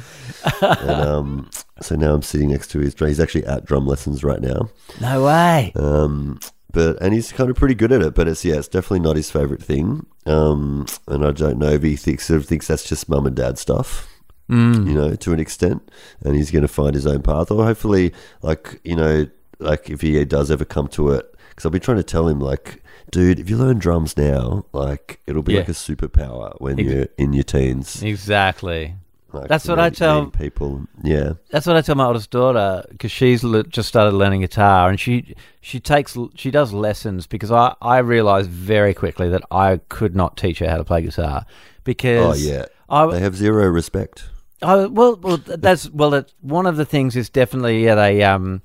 and 0.61 0.91
um, 0.91 1.49
so 1.81 1.95
now 1.95 2.13
I'm 2.13 2.21
sitting 2.21 2.49
next 2.49 2.67
to 2.71 2.79
his 2.79 2.93
drum. 2.93 3.09
He's 3.09 3.19
actually 3.19 3.45
at 3.45 3.65
drum 3.65 3.87
lessons 3.87 4.23
right 4.23 4.41
now. 4.41 4.69
No 4.99 5.23
way. 5.25 5.71
Um, 5.75 6.39
but 6.71 7.01
and 7.01 7.13
he's 7.13 7.31
kind 7.31 7.49
of 7.49 7.55
pretty 7.55 7.75
good 7.75 7.91
at 7.91 8.01
it. 8.01 8.15
But 8.15 8.27
it's 8.27 8.43
yeah, 8.43 8.55
it's 8.55 8.67
definitely 8.67 9.01
not 9.01 9.15
his 9.15 9.31
favorite 9.31 9.63
thing. 9.63 10.05
Um, 10.25 10.87
and 11.07 11.25
I 11.25 11.31
don't 11.31 11.59
know 11.59 11.69
if 11.69 11.83
he 11.83 11.95
thinks 11.95 12.25
sort 12.25 12.41
of 12.41 12.47
thinks 12.47 12.67
that's 12.67 12.87
just 12.87 13.07
mum 13.07 13.25
and 13.25 13.35
dad 13.35 13.57
stuff. 13.57 14.09
Mm. 14.49 14.87
You 14.87 14.93
know, 14.93 15.15
to 15.15 15.33
an 15.33 15.39
extent, 15.39 15.89
and 16.21 16.35
he's 16.35 16.51
going 16.51 16.63
to 16.63 16.67
find 16.67 16.95
his 16.95 17.07
own 17.07 17.21
path, 17.21 17.49
or 17.49 17.63
hopefully, 17.63 18.13
like 18.41 18.81
you 18.83 18.95
know, 18.95 19.27
like 19.59 19.89
if 19.89 20.01
he 20.01 20.23
does 20.25 20.51
ever 20.51 20.65
come 20.65 20.89
to 20.89 21.11
it, 21.11 21.33
because 21.49 21.65
I've 21.65 21.71
been 21.71 21.81
trying 21.81 21.97
to 21.97 22.03
tell 22.03 22.27
him, 22.27 22.39
like, 22.39 22.82
dude, 23.13 23.39
if 23.39 23.49
you 23.49 23.57
learn 23.57 23.79
drums 23.79 24.17
now, 24.17 24.65
like 24.73 25.19
it'll 25.27 25.43
be 25.43 25.53
Yeah. 25.53 25.59
like 25.59 25.69
a 25.69 25.73
superpower 25.73 26.59
when 26.59 26.79
Ex- 26.79 26.87
you're 26.89 27.07
in 27.17 27.33
your 27.33 27.43
teens. 27.43 28.01
Exactly. 28.03 28.95
Like, 29.31 29.47
That's 29.47 29.67
what 29.67 29.79
I 29.79 29.89
tell- 29.89 30.27
people. 30.27 30.85
Yeah, 31.03 31.33
That's 31.49 31.65
what 31.65 31.75
I 31.75 31.81
tell 31.81 31.95
my 31.95 32.05
oldest 32.05 32.29
daughter 32.29 32.83
because 32.91 33.11
she's 33.11 33.43
le- 33.43 33.63
just 33.63 33.89
started 33.89 34.13
learning 34.15 34.41
guitar 34.41 34.89
and 34.89 34.99
she 34.99 35.33
she 35.59 35.79
takes 35.79 36.15
she 36.35 36.51
does 36.51 36.71
lessons 36.71 37.25
because 37.25 37.49
I 37.51 37.73
I 37.81 37.97
realized 37.97 38.51
very 38.51 38.93
quickly 38.93 39.29
that 39.29 39.41
I 39.49 39.79
could 39.89 40.15
not 40.15 40.37
teach 40.37 40.59
her 40.59 40.69
how 40.69 40.77
to 40.77 40.83
play 40.83 41.01
guitar 41.01 41.45
because 41.83 42.45
oh 42.45 42.51
yeah, 42.51 42.65
I, 42.89 43.07
they 43.07 43.19
have 43.21 43.35
zero 43.35 43.65
respect. 43.67 44.25
I 44.61 44.85
well 44.85 45.15
well 45.21 45.39
th- 45.39 45.59
that's 45.59 45.89
well 45.89 46.23
one 46.41 46.67
of 46.67 46.77
the 46.77 46.85
things 46.85 47.15
is 47.15 47.27
definitely 47.29 47.83
yeah 47.85 47.95
they 47.95 48.21
um 48.23 48.61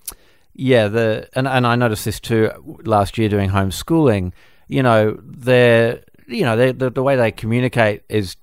yeah, 0.58 0.88
the 0.88 1.28
and 1.34 1.46
and 1.48 1.66
I 1.66 1.76
noticed 1.76 2.04
this 2.04 2.20
too 2.20 2.50
last 2.84 3.16
year 3.16 3.28
doing 3.28 3.48
homeschooling. 3.50 4.32
You 4.66 4.82
know, 4.82 5.16
their 5.22 6.02
you 6.26 6.42
know 6.44 6.56
they, 6.56 6.72
the 6.72 6.90
the 6.90 7.02
way 7.02 7.16
they 7.16 7.30
communicate 7.30 8.02
is 8.08 8.36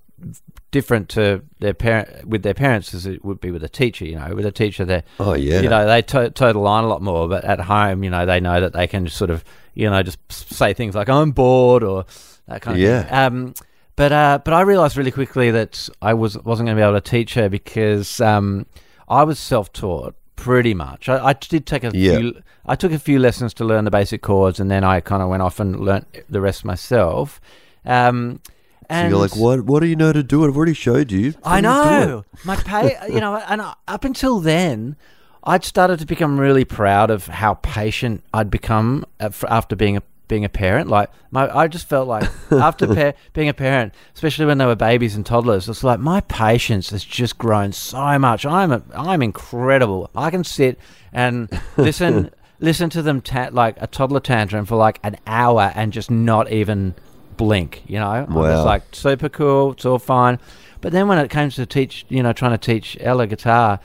different 0.72 1.08
to 1.10 1.42
their 1.60 1.74
parent 1.74 2.26
with 2.28 2.44
their 2.44 2.54
parents 2.54 2.94
as 2.94 3.06
it 3.06 3.24
would 3.24 3.40
be 3.40 3.52
with 3.52 3.64
a 3.64 3.70
teacher. 3.70 4.06
You 4.06 4.16
know, 4.18 4.34
with 4.34 4.46
a 4.46 4.52
teacher, 4.52 4.86
they 4.86 5.04
Oh 5.20 5.34
yeah. 5.34 5.62
you 5.62 5.70
know 5.70 5.86
they 5.86 6.02
to- 6.04 6.32
toe 6.32 6.54
the 6.54 6.60
line 6.60 6.84
a 6.84 6.88
lot 6.88 7.02
more. 7.02 7.28
But 7.28 7.44
at 7.44 7.60
home, 7.60 8.04
you 8.04 8.10
know, 8.10 8.26
they 8.26 8.40
know 8.40 8.60
that 8.62 8.74
they 8.74 8.88
can 8.88 9.08
sort 9.10 9.30
of 9.30 9.44
you 9.74 9.90
know 9.90 10.02
just 10.02 10.18
say 10.32 10.74
things 10.74 10.96
like 10.96 11.10
"I'm 11.10 11.32
bored" 11.32 11.84
or 11.84 12.06
that 12.48 12.62
kind 12.62 12.78
of 12.78 12.82
Yeah. 12.82 13.04
thing. 13.04 13.14
Um, 13.14 13.54
but 13.98 14.12
uh, 14.12 14.40
but 14.44 14.54
I 14.54 14.62
realised 14.62 14.98
really 14.98 15.12
quickly 15.12 15.52
that 15.52 15.90
I 16.02 16.14
was 16.14 16.38
wasn't 16.44 16.68
going 16.68 16.78
to 16.78 16.82
be 16.82 16.84
able 16.88 17.00
to 17.00 17.10
teach 17.10 17.34
her 17.36 17.50
because 17.50 18.20
um, 18.22 18.66
I 19.08 19.24
was 19.24 19.38
self 19.40 19.72
taught 19.72 20.16
pretty 20.36 20.74
much. 20.74 21.10
I, 21.10 21.28
I 21.28 21.34
did 21.34 21.66
take 21.66 21.84
a 21.84 21.92
Yeah. 21.96 22.18
few. 22.18 22.42
I 22.66 22.76
took 22.76 22.92
a 22.92 23.00
few 23.00 23.20
lessons 23.20 23.54
to 23.56 23.66
learn 23.66 23.86
the 23.86 23.92
basic 23.92 24.22
chords, 24.22 24.60
and 24.60 24.70
then 24.72 24.84
I 24.84 25.00
kind 25.00 25.22
of 25.24 25.30
went 25.30 25.42
off 25.44 25.60
and 25.60 25.80
learnt 25.80 26.08
the 26.30 26.42
rest 26.42 26.66
myself. 26.66 27.40
Um, 27.86 28.40
So 28.44 28.50
and 28.90 29.10
you're 29.10 29.20
like, 29.20 29.36
what? 29.36 29.62
What 29.62 29.80
do 29.82 29.88
you 29.88 29.96
know 29.96 30.14
to 30.14 30.22
do? 30.24 30.46
I've 30.46 30.56
already 30.56 30.74
showed 30.74 31.12
you. 31.12 31.34
I 31.44 31.62
Fucking 31.62 31.64
do 31.64 32.04
it." 32.04 32.08
know. 32.08 32.26
My 32.44 32.56
pay, 32.56 32.96
you 33.14 33.20
know, 33.20 33.38
and 33.48 33.62
up 33.88 34.04
until 34.04 34.40
then, 34.40 34.96
I'd 35.44 35.64
started 35.64 36.00
to 36.00 36.06
become 36.06 36.40
really 36.40 36.66
proud 36.66 37.10
of 37.12 37.28
how 37.28 37.56
patient 37.56 38.24
I'd 38.34 38.50
become 38.52 39.06
after 39.20 39.76
being 39.76 39.98
a 39.98 40.02
being 40.28 40.44
a 40.46 40.50
parent. 40.50 40.90
Like 40.90 41.10
my, 41.32 41.50
I 41.56 41.68
just 41.68 41.88
felt 41.88 42.08
like 42.08 42.30
after 42.52 42.88
pa- 42.88 43.18
being 43.34 43.50
a 43.50 43.54
parent, 43.54 43.94
especially 44.14 44.46
when 44.46 44.58
they 44.58 44.66
were 44.66 44.76
babies 44.76 45.16
and 45.16 45.26
toddlers, 45.26 45.68
it's 45.70 45.84
like 45.84 46.00
my 46.00 46.22
patience 46.22 46.90
has 46.90 47.04
just 47.04 47.38
grown 47.38 47.72
so 47.72 48.18
much. 48.20 48.46
I'm 48.46 48.72
a, 48.72 48.82
I'm 48.96 49.22
incredible. 49.22 50.10
I 50.16 50.30
can 50.32 50.44
sit 50.44 50.80
and 51.14 51.50
listen 51.78 52.32
listen 52.60 52.90
to 52.90 53.02
them 53.02 53.22
ta- 53.22 53.50
like 53.52 53.76
a 53.82 53.88
toddler 53.88 54.20
tantrum 54.22 54.66
for 54.66 54.76
like 54.78 55.00
an 55.04 55.18
hour 55.28 55.72
and 55.76 55.92
just 55.94 56.10
not 56.10 56.52
even 56.52 56.96
blink. 57.38 57.84
You 57.88 58.00
know, 58.00 58.08
I'm 58.10 58.34
Wow. 58.34 58.44
just 58.54 58.66
like 58.66 58.84
super 58.94 59.30
cool. 59.30 59.74
It's 59.74 59.86
all 59.86 60.00
fine. 60.00 60.40
But 60.82 60.92
then 60.92 61.08
when 61.08 61.18
it 61.18 61.30
comes 61.30 61.56
to 61.56 61.66
teach, 61.66 62.06
you 62.10 62.22
know, 62.24 62.32
trying 62.32 62.52
to 62.52 62.58
teach 62.58 62.96
Ella 63.00 63.28
guitar, 63.28 63.80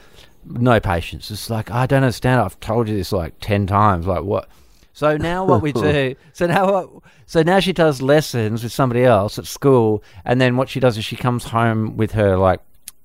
no 0.45 0.79
patience. 0.79 1.29
It's 1.31 1.49
like 1.49 1.69
I 1.69 1.85
don't 1.85 2.03
understand. 2.03 2.41
I've 2.41 2.59
told 2.59 2.87
you 2.87 2.95
this 2.95 3.11
like 3.11 3.33
ten 3.41 3.67
times. 3.67 4.07
Like 4.07 4.23
what? 4.23 4.47
So 4.93 5.17
now 5.17 5.45
what 5.45 5.61
we 5.61 5.71
do? 5.89 6.15
So 6.33 6.47
now 6.47 6.71
what? 6.71 6.89
So 7.25 7.43
now 7.43 7.59
she 7.59 7.73
does 7.73 8.01
lessons 8.01 8.63
with 8.63 8.71
somebody 8.71 9.03
else 9.03 9.39
at 9.39 9.45
school, 9.45 10.03
and 10.25 10.39
then 10.41 10.57
what 10.57 10.69
she 10.69 10.79
does 10.79 10.97
is 10.97 11.05
she 11.05 11.15
comes 11.15 11.43
home 11.45 11.95
with 11.97 12.11
her 12.11 12.37
like 12.37 12.59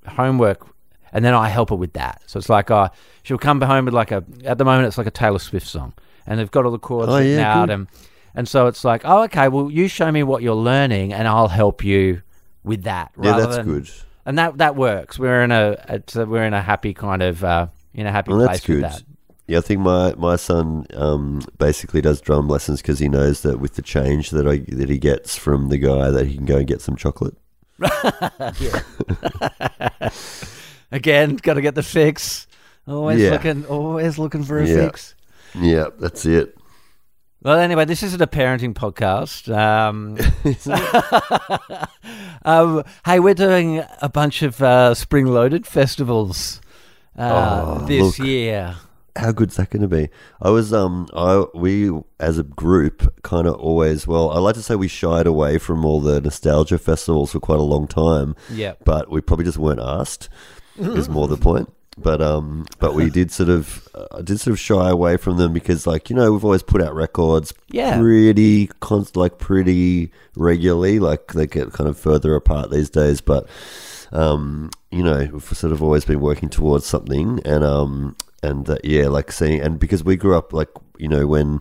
homework, 0.06 0.66
and 1.12 1.24
then 1.24 1.34
I 1.34 1.48
help 1.48 1.70
her 1.70 1.76
with 1.76 1.92
that. 1.94 2.22
So 2.26 2.38
it's 2.38 2.48
like 2.48 2.70
uh, 2.70 2.88
she'll 3.22 3.38
come 3.38 3.60
home 3.60 3.84
with 3.84 3.94
like 3.94 4.10
a. 4.10 4.24
At 4.44 4.58
the 4.58 4.64
moment, 4.64 4.88
it's 4.88 4.98
like 4.98 5.06
a 5.06 5.10
Taylor 5.12 5.38
Swift 5.38 5.66
song, 5.66 5.92
and 6.26 6.38
they've 6.40 6.50
got 6.50 6.64
all 6.64 6.72
the 6.72 6.78
chords 6.78 7.08
Oh, 7.10 7.18
yeah, 7.18 7.60
out, 7.62 7.70
and 7.70 7.86
and 8.34 8.48
so 8.48 8.66
it's 8.66 8.84
like, 8.84 9.02
oh, 9.04 9.22
okay, 9.24 9.48
well, 9.48 9.70
you 9.70 9.88
show 9.88 10.10
me 10.10 10.22
what 10.22 10.42
you're 10.42 10.54
learning, 10.54 11.12
and 11.12 11.26
I'll 11.28 11.48
help 11.48 11.84
you 11.84 12.22
with 12.64 12.82
that. 12.82 13.12
Yeah, 13.20 13.38
that's 13.38 13.56
than- 13.56 13.64
good. 13.66 13.90
and 14.26 14.38
that 14.38 14.58
that 14.58 14.74
works. 14.76 15.18
We're 15.18 15.42
in 15.42 15.52
a, 15.52 15.82
it's 15.88 16.16
a 16.16 16.26
we're 16.26 16.44
in 16.44 16.52
a 16.54 16.62
happy 16.62 16.92
kind 16.94 17.22
of 17.22 17.44
uh, 17.44 17.68
in 17.94 18.06
a 18.06 18.12
happy 18.12 18.32
Well, 18.32 18.46
place 18.48 18.66
with 18.66 18.80
that. 18.80 19.02
Yeah, 19.48 19.58
I 19.58 19.60
think 19.60 19.80
my 19.80 20.12
my 20.16 20.36
son 20.36 20.86
um, 20.94 21.42
basically 21.58 22.00
does 22.00 22.20
drum 22.20 22.48
lessons 22.48 22.82
because 22.82 22.98
he 22.98 23.08
knows 23.08 23.42
that 23.42 23.60
with 23.60 23.74
the 23.74 23.82
change 23.82 24.30
that 24.30 24.46
I 24.46 24.58
that 24.74 24.88
he 24.88 24.98
gets 24.98 25.36
from 25.36 25.68
the 25.68 25.78
guy 25.78 26.10
that 26.10 26.26
he 26.26 26.36
can 26.36 26.46
go 26.46 26.56
and 26.56 26.66
get 26.66 26.80
some 26.80 26.96
chocolate. 26.96 27.36
Again, 30.92 31.36
got 31.36 31.54
to 31.54 31.60
get 31.60 31.74
the 31.74 31.82
fix. 31.82 32.46
Always 32.86 33.20
Yeah. 33.20 33.32
looking, 33.32 33.64
always 33.66 34.18
looking 34.18 34.44
for 34.44 34.60
a 34.60 34.66
Yeah. 34.66 34.86
fix. 34.86 35.14
Yeah, 35.54 35.86
that's 35.98 36.24
it. 36.26 36.56
Well, 37.42 37.58
anyway, 37.58 37.84
this 37.84 38.02
isn't 38.02 38.20
a 38.20 38.26
parenting 38.26 38.74
podcast. 38.74 39.52
Um, 39.54 40.16
um, 42.44 42.82
hey, 43.04 43.20
we're 43.20 43.34
doing 43.34 43.84
a 44.02 44.08
bunch 44.08 44.42
of 44.42 44.60
uh, 44.62 44.94
spring 44.94 45.26
loaded 45.26 45.66
festivals 45.66 46.60
uh, 47.18 47.80
Oh, 47.82 47.86
this 47.86 48.18
look. 48.18 48.26
year. 48.26 48.76
How 49.16 49.32
good's 49.32 49.56
that 49.56 49.70
going 49.70 49.82
to 49.82 49.88
be? 49.88 50.08
I 50.42 50.50
was 50.50 50.72
um 50.72 51.08
I 51.14 51.44
we 51.54 51.90
as 52.20 52.38
a 52.38 52.42
group 52.42 53.22
kind 53.22 53.46
of 53.46 53.54
always 53.54 54.06
well 54.06 54.30
I 54.30 54.38
like 54.38 54.54
to 54.56 54.62
say 54.62 54.74
we 54.76 54.88
shied 54.88 55.26
away 55.26 55.58
from 55.58 55.84
all 55.84 56.00
the 56.00 56.20
nostalgia 56.20 56.78
festivals 56.78 57.32
for 57.32 57.40
quite 57.40 57.58
a 57.58 57.62
long 57.62 57.86
time, 57.88 58.36
Yeah. 58.50 58.74
but 58.84 59.10
we 59.10 59.20
probably 59.20 59.44
just 59.46 59.58
weren't 59.58 59.80
asked. 59.80 60.28
is 60.78 61.08
more 61.08 61.26
the 61.28 61.36
point. 61.38 61.72
But 61.98 62.20
um, 62.20 62.66
but 62.78 62.92
we 62.94 63.08
did 63.08 63.32
sort 63.32 63.48
of 63.48 63.88
uh, 63.94 64.20
did 64.20 64.38
sort 64.38 64.52
of 64.52 64.60
shy 64.60 64.90
away 64.90 65.16
from 65.16 65.38
them 65.38 65.54
because 65.54 65.86
like 65.86 66.10
you 66.10 66.16
know 66.16 66.30
we've 66.30 66.44
always 66.44 66.62
put 66.62 66.82
out 66.82 66.94
records 66.94 67.54
Yeah. 67.70 67.98
pretty 67.98 68.66
const 68.80 69.16
like 69.16 69.38
pretty 69.38 70.12
regularly 70.36 70.98
like 70.98 71.32
they 71.32 71.46
get 71.46 71.72
kind 71.72 71.88
of 71.88 71.98
further 71.98 72.34
apart 72.34 72.70
these 72.70 72.90
days 72.90 73.22
but 73.22 73.48
um 74.12 74.68
you 74.90 75.02
know 75.02 75.26
we've 75.32 75.42
sort 75.56 75.72
of 75.72 75.82
always 75.82 76.04
been 76.04 76.20
working 76.20 76.50
towards 76.50 76.84
something 76.84 77.40
and 77.46 77.64
um 77.64 78.14
and 78.46 78.68
uh, 78.70 78.76
yeah 78.84 79.08
like 79.08 79.30
seeing 79.32 79.60
and 79.60 79.78
because 79.78 80.02
we 80.04 80.16
grew 80.16 80.36
up 80.36 80.52
like 80.52 80.70
you 80.98 81.08
know 81.08 81.26
when 81.26 81.60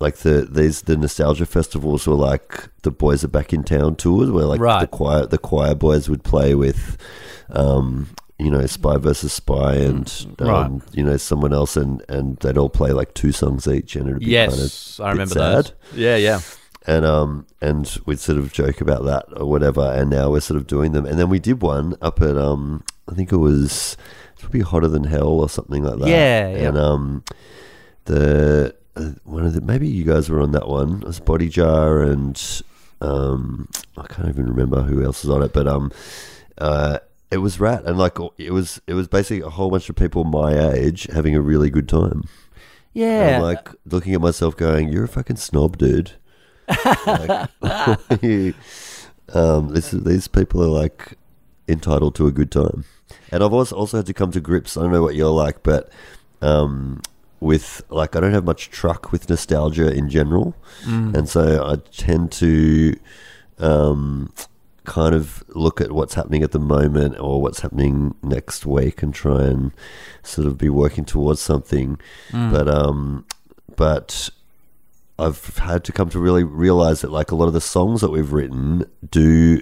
like 0.00 0.16
the 0.18 0.48
these 0.50 0.82
the 0.82 0.96
nostalgia 0.96 1.46
festivals 1.46 2.06
were 2.06 2.14
like 2.30 2.68
the 2.82 2.90
boys 2.90 3.22
are 3.24 3.28
back 3.38 3.52
in 3.52 3.62
town 3.62 3.94
tours 3.96 4.30
where 4.30 4.44
like 4.46 4.60
the 4.80 4.86
choir 4.88 5.26
the 5.26 5.38
choir 5.38 5.74
boys 5.74 6.08
would 6.10 6.22
play 6.24 6.54
with 6.54 6.96
um 7.50 8.08
you 8.38 8.50
know 8.50 8.66
spy 8.66 8.96
versus 8.96 9.32
spy 9.32 9.74
and 9.76 10.26
um, 10.40 10.48
Right. 10.48 10.82
you 10.92 11.04
know 11.04 11.16
someone 11.16 11.52
else 11.54 11.76
and 11.76 12.02
and 12.08 12.36
they'd 12.38 12.58
all 12.58 12.68
play 12.70 12.90
like 12.90 13.14
two 13.14 13.30
songs 13.32 13.68
each 13.68 13.94
and 13.96 14.08
it'd 14.08 14.18
be 14.20 14.34
kind 14.34 14.52
of 14.52 14.58
Yes, 14.58 14.98
I 15.00 15.10
remember 15.12 15.34
sad. 15.34 15.64
those. 15.66 15.72
Yeah, 15.94 16.16
yeah. 16.16 16.40
And 16.86 17.06
um 17.06 17.46
and 17.62 17.98
we'd 18.04 18.18
sort 18.20 18.36
of 18.38 18.52
joke 18.52 18.80
about 18.82 19.04
that 19.06 19.24
or 19.40 19.48
whatever 19.48 19.80
and 19.80 20.10
now 20.10 20.30
we're 20.30 20.40
sort 20.40 20.58
of 20.58 20.66
doing 20.66 20.92
them 20.92 21.06
and 21.06 21.18
then 21.18 21.30
we 21.30 21.38
did 21.38 21.62
one 21.62 21.96
up 22.02 22.20
at 22.20 22.36
um 22.36 22.84
i 23.10 23.14
think 23.14 23.32
it 23.32 23.38
was 23.38 23.96
it's 24.34 24.42
probably 24.42 24.60
hotter 24.60 24.88
than 24.88 25.04
hell 25.04 25.28
or 25.40 25.48
something 25.48 25.82
like 25.82 25.98
that 26.00 26.08
Yeah, 26.08 26.48
yeah. 26.50 26.68
and 26.68 26.76
um 26.76 27.24
the 28.04 28.74
uh, 28.96 29.12
one 29.24 29.46
of 29.46 29.54
the 29.54 29.60
maybe 29.60 29.88
you 29.88 30.04
guys 30.04 30.28
were 30.28 30.40
on 30.42 30.52
that 30.52 30.68
one 30.68 30.98
it 31.00 31.04
was 31.06 31.20
Bodyjar 31.20 32.06
and 32.12 32.62
um 33.00 33.68
i 33.96 34.06
can't 34.06 34.28
even 34.28 34.46
remember 34.46 34.82
who 34.82 35.02
else 35.04 35.24
was 35.24 35.30
on 35.34 35.42
it 35.42 35.52
but 35.52 35.66
um 35.66 35.90
uh 36.58 36.98
it 37.30 37.38
was 37.38 37.58
rat 37.58 37.84
and 37.86 37.98
like 37.98 38.18
it 38.38 38.52
was 38.52 38.80
it 38.86 38.94
was 38.94 39.08
basically 39.08 39.40
a 39.40 39.48
whole 39.50 39.70
bunch 39.70 39.88
of 39.88 39.96
people 39.96 40.24
my 40.24 40.52
age 40.72 41.04
having 41.12 41.34
a 41.34 41.40
really 41.40 41.70
good 41.70 41.88
time 41.88 42.24
Yeah. 42.92 43.36
I'm 43.36 43.42
like 43.42 43.68
looking 43.86 44.14
at 44.14 44.20
myself, 44.20 44.56
going, 44.56 44.88
"You're 44.92 45.04
a 45.04 45.08
fucking 45.08 45.36
snob, 45.36 45.78
dude." 45.78 46.12
Like, 46.68 47.50
um, 49.34 49.68
this, 49.68 49.90
these 49.90 50.28
people 50.28 50.62
are 50.62 50.68
like 50.68 51.14
entitled 51.68 52.14
to 52.16 52.26
a 52.26 52.32
good 52.32 52.50
time, 52.50 52.84
and 53.32 53.42
I've 53.42 53.52
also 53.52 53.76
also 53.76 53.98
had 53.98 54.06
to 54.06 54.14
come 54.14 54.30
to 54.32 54.40
grips. 54.40 54.76
I 54.76 54.82
don't 54.82 54.92
know 54.92 55.02
what 55.02 55.14
you're 55.14 55.30
like, 55.30 55.62
but 55.62 55.90
um, 56.42 57.00
with 57.40 57.82
like 57.90 58.16
I 58.16 58.20
don't 58.20 58.32
have 58.32 58.44
much 58.44 58.70
truck 58.70 59.12
with 59.12 59.28
nostalgia 59.28 59.92
in 59.92 60.08
general, 60.08 60.54
Mm. 60.84 61.14
and 61.16 61.28
so 61.28 61.64
I 61.64 61.76
tend 61.90 62.32
to 62.32 62.94
um, 63.58 64.32
kind 64.84 65.14
of 65.14 65.42
look 65.54 65.80
at 65.80 65.92
what's 65.92 66.14
happening 66.14 66.42
at 66.42 66.50
the 66.52 66.58
moment 66.58 67.18
or 67.18 67.40
what's 67.40 67.60
happening 67.60 68.14
next 68.22 68.66
week 68.66 69.02
and 69.02 69.14
try 69.14 69.44
and 69.44 69.72
sort 70.22 70.46
of 70.46 70.58
be 70.58 70.68
working 70.68 71.04
towards 71.04 71.40
something. 71.40 71.98
Mm. 72.30 72.50
But 72.52 72.68
um, 72.68 73.24
but 73.76 74.28
I've 75.18 75.56
had 75.58 75.84
to 75.84 75.92
come 75.92 76.08
to 76.10 76.18
really 76.18 76.42
realize 76.44 77.00
that 77.02 77.10
like 77.12 77.30
a 77.30 77.36
lot 77.36 77.46
of 77.46 77.52
the 77.52 77.60
songs 77.60 78.00
that 78.00 78.10
we've 78.10 78.32
written 78.32 78.84
do 79.10 79.60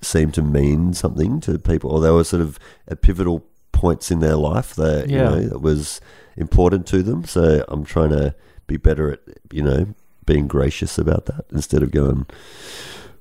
seem 0.00 0.30
to 0.32 0.42
mean 0.42 0.92
something 0.94 1.40
to 1.40 1.58
people, 1.58 1.90
or 1.90 2.00
they 2.00 2.10
were 2.10 2.24
sort 2.24 2.42
of 2.42 2.58
at 2.88 3.00
pivotal 3.02 3.44
points 3.72 4.10
in 4.10 4.20
their 4.20 4.34
life 4.36 4.74
that 4.74 5.08
Yeah. 5.08 5.16
you 5.16 5.36
know 5.42 5.48
that 5.48 5.60
was 5.60 6.00
important 6.36 6.86
to 6.88 7.02
them. 7.02 7.24
So 7.24 7.64
I'm 7.68 7.84
trying 7.84 8.10
to 8.10 8.34
be 8.66 8.76
better 8.76 9.12
at 9.12 9.20
you 9.52 9.62
know 9.62 9.94
being 10.26 10.46
gracious 10.48 10.98
about 10.98 11.26
that 11.26 11.44
instead 11.52 11.82
of 11.82 11.90
going. 11.90 12.26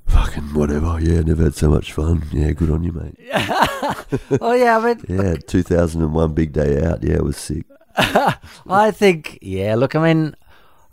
Fucking 0.07 0.53
whatever, 0.53 0.99
yeah, 1.01 1.19
never 1.19 1.43
had 1.43 1.55
so 1.55 1.69
much 1.69 1.91
fun. 1.91 2.23
Yeah, 2.31 2.51
good 2.53 2.69
on 2.69 2.81
you, 2.83 2.93
mate. 2.93 3.17
oh 4.41 4.53
yeah, 4.53 4.77
I 4.77 4.85
mean, 4.95 5.03
Yeah, 5.09 5.35
2001 5.35 6.33
big 6.33 6.53
day 6.53 6.81
out. 6.83 7.03
Yeah, 7.03 7.15
it 7.15 7.23
was 7.23 7.35
sick. 7.35 7.65
I 7.97 8.91
think, 8.91 9.37
yeah, 9.41 9.75
look, 9.75 9.95
I 9.95 10.13
mean, 10.13 10.33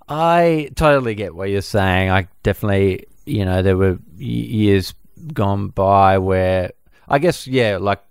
I 0.09 0.71
totally 0.75 1.15
get 1.15 1.35
what 1.35 1.51
you're 1.51 1.63
saying. 1.63 2.11
I 2.11 2.29
definitely, 2.43 3.07
you 3.25 3.45
know, 3.45 3.63
there 3.63 3.77
were 3.77 3.99
years 4.17 4.95
gone 5.33 5.69
by 5.69 6.19
where 6.19 6.73
I 7.09 7.19
guess, 7.19 7.47
yeah, 7.47 7.79
like 7.81 8.03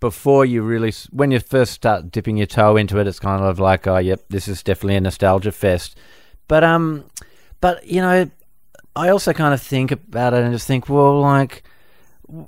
before 0.00 0.44
you 0.44 0.62
really, 0.62 0.92
when 1.10 1.30
you 1.30 1.40
first 1.40 1.72
start 1.72 2.10
dipping 2.10 2.36
your 2.36 2.46
toe 2.46 2.76
into 2.76 2.98
it, 2.98 3.06
it's 3.06 3.18
kind 3.18 3.42
of 3.42 3.58
like, 3.58 3.86
oh, 3.86 3.98
yep, 3.98 4.24
this 4.28 4.48
is 4.48 4.62
definitely 4.62 4.96
a 4.96 5.00
nostalgia 5.00 5.52
fest. 5.52 5.96
But, 6.48 6.62
um, 6.62 7.04
but, 7.60 7.84
you 7.86 8.00
know, 8.00 8.30
I 8.94 9.08
also 9.08 9.32
kind 9.32 9.54
of 9.54 9.60
think 9.60 9.90
about 9.90 10.34
it 10.34 10.42
and 10.42 10.52
just 10.52 10.66
think, 10.66 10.88
well, 10.88 11.20
like, 11.20 11.64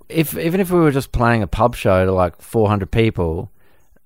if 0.08 0.36
even 0.36 0.60
if 0.60 0.70
we 0.70 0.80
were 0.80 0.90
just 0.90 1.12
playing 1.12 1.42
a 1.42 1.46
pub 1.46 1.76
show 1.76 2.04
to 2.04 2.12
like 2.12 2.40
400 2.40 2.90
people, 2.90 3.52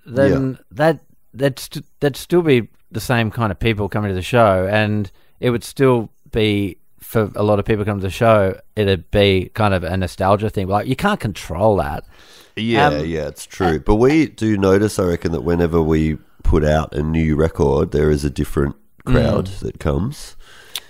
then 0.05 0.59
that 0.71 1.01
that'd 1.33 1.59
st- 1.59 1.87
that'd 2.01 2.16
still 2.16 2.42
be 2.42 2.68
the 2.92 3.00
same 3.00 3.31
kind 3.31 3.50
of 3.50 3.59
people 3.59 3.88
coming 3.88 4.09
to 4.11 4.14
the 4.14 4.22
show, 4.22 4.66
and 4.70 5.11
it 5.40 5.50
would 5.50 5.64
still 5.64 6.11
be 6.31 6.76
for 7.00 7.31
a 7.35 7.42
lot 7.42 7.59
of 7.59 7.64
people 7.64 7.85
coming 7.85 8.00
to 8.00 8.07
the 8.07 8.11
show. 8.11 8.59
It'd 8.76 9.11
be 9.11 9.50
kind 9.55 9.74
of 9.74 9.83
a 9.85 9.96
nostalgia 9.96 10.50
thing. 10.50 10.68
Like 10.68 10.87
you 10.87 10.96
can't 10.96 11.20
control 11.20 11.76
that. 11.76 12.05
Yeah, 12.57 12.88
Um, 12.88 13.07
yeah, 13.07 13.28
it's 13.28 13.46
true. 13.46 13.81
But 13.81 13.96
we 13.96 14.26
do 14.26 14.57
notice, 14.59 14.98
I 14.98 15.05
reckon, 15.05 15.33
that 15.33 15.40
whenever 15.42 15.81
we 15.83 16.18
put 16.42 16.64
out 16.64 16.94
a 16.94 17.02
new 17.02 17.35
record, 17.35 17.92
there 17.92 18.11
is 18.11 18.24
a 18.24 18.31
different 18.31 18.76
crowd 19.07 19.46
Mm. 19.46 19.59
that 19.61 19.81
comes, 19.81 20.37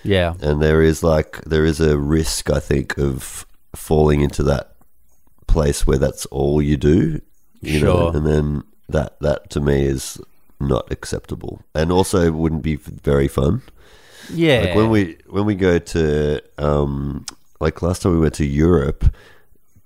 Yeah, 0.03 0.35
and 0.41 0.61
there 0.61 0.83
is 0.83 1.03
like 1.05 1.41
there 1.45 1.65
is 1.65 1.81
a 1.81 1.97
risk, 1.97 2.51
I 2.51 2.59
think, 2.59 2.99
of 2.99 3.47
falling 3.77 4.21
into 4.23 4.43
that 4.45 4.75
place 5.47 5.87
where 5.87 5.99
that's 5.99 6.27
all 6.27 6.61
you 6.61 6.77
do. 6.77 7.21
You 7.61 7.81
know, 7.81 7.97
Sure. 8.11 8.17
and 8.17 8.27
then 8.27 8.63
that 8.89 9.17
that 9.21 9.49
to 9.51 9.61
me 9.61 9.83
is 9.87 10.21
not 10.69 10.91
acceptable, 10.91 11.63
and 11.75 11.93
also 11.93 12.31
wouldn't 12.33 12.63
be 12.63 12.77
very 12.77 13.29
fun. 13.29 13.63
yeah. 14.33 14.61
Like 14.61 14.75
when 14.77 14.91
we 14.91 15.17
when 15.29 15.45
we 15.45 15.55
go 15.55 15.79
to 15.79 16.43
um 16.59 17.27
like 17.61 17.83
last 17.83 18.03
time 18.03 18.13
we 18.13 18.21
went 18.21 18.35
to 18.35 18.47
Europe, 18.47 19.15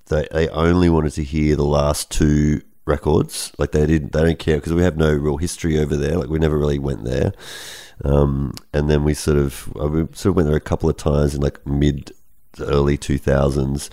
they 0.06 0.26
they 0.32 0.48
only 0.48 0.88
wanted 0.88 1.12
to 1.14 1.24
hear 1.24 1.56
the 1.56 1.64
last 1.64 2.10
two 2.10 2.62
records. 2.86 3.52
Like 3.58 3.72
they 3.72 3.86
didn't 3.86 4.12
they 4.12 4.22
don't 4.22 4.38
care 4.38 4.56
because 4.56 4.72
we 4.72 4.82
have 4.82 4.96
no 4.96 5.12
real 5.12 5.36
history 5.36 5.78
over 5.78 5.96
there. 5.96 6.16
Like 6.16 6.28
we 6.28 6.38
never 6.38 6.58
really 6.58 6.78
went 6.78 7.04
there. 7.04 7.32
Um, 8.04 8.52
and 8.72 8.90
then 8.90 9.04
we 9.04 9.14
sort 9.14 9.38
of 9.38 9.72
uh, 9.80 9.88
we 9.88 10.00
sort 10.12 10.26
of 10.26 10.36
went 10.36 10.48
there 10.48 10.56
a 10.56 10.60
couple 10.60 10.88
of 10.88 10.96
times 10.96 11.34
in 11.34 11.40
like 11.40 11.66
mid 11.66 12.12
to 12.54 12.66
early 12.66 12.96
two 12.96 13.18
thousands, 13.18 13.90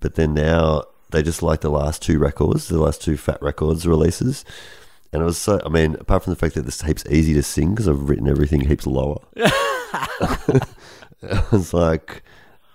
but 0.00 0.14
then 0.14 0.34
now 0.34 0.84
they 1.10 1.22
just 1.22 1.42
like 1.42 1.60
the 1.60 1.70
last 1.70 2.02
two 2.02 2.18
records, 2.18 2.68
the 2.68 2.78
last 2.80 3.02
two 3.02 3.16
Fat 3.16 3.40
Records 3.42 3.86
releases. 3.86 4.44
And 5.12 5.22
it 5.22 5.24
was 5.24 5.38
so, 5.38 5.60
I 5.64 5.68
mean, 5.68 5.96
apart 5.98 6.24
from 6.24 6.32
the 6.32 6.38
fact 6.38 6.54
that 6.54 6.66
this 6.66 6.82
heaps 6.82 7.04
easy 7.08 7.32
to 7.34 7.42
sing 7.42 7.70
because 7.70 7.88
I've 7.88 8.08
written 8.08 8.28
everything 8.28 8.60
heaps 8.60 8.86
lower. 8.86 9.18
it 11.22 11.50
was 11.50 11.72
like 11.72 12.22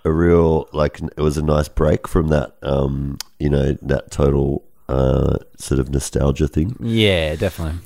a 0.04 0.10
real, 0.10 0.68
like, 0.72 1.00
it 1.00 1.20
was 1.20 1.38
a 1.38 1.42
nice 1.42 1.68
break 1.68 2.08
from 2.08 2.28
that, 2.28 2.56
um, 2.62 3.18
you 3.38 3.48
know, 3.48 3.74
that 3.82 4.10
total 4.10 4.64
uh, 4.88 5.38
sort 5.56 5.78
of 5.78 5.90
nostalgia 5.90 6.48
thing. 6.48 6.76
yeah, 6.80 7.36
definitely. 7.36 7.80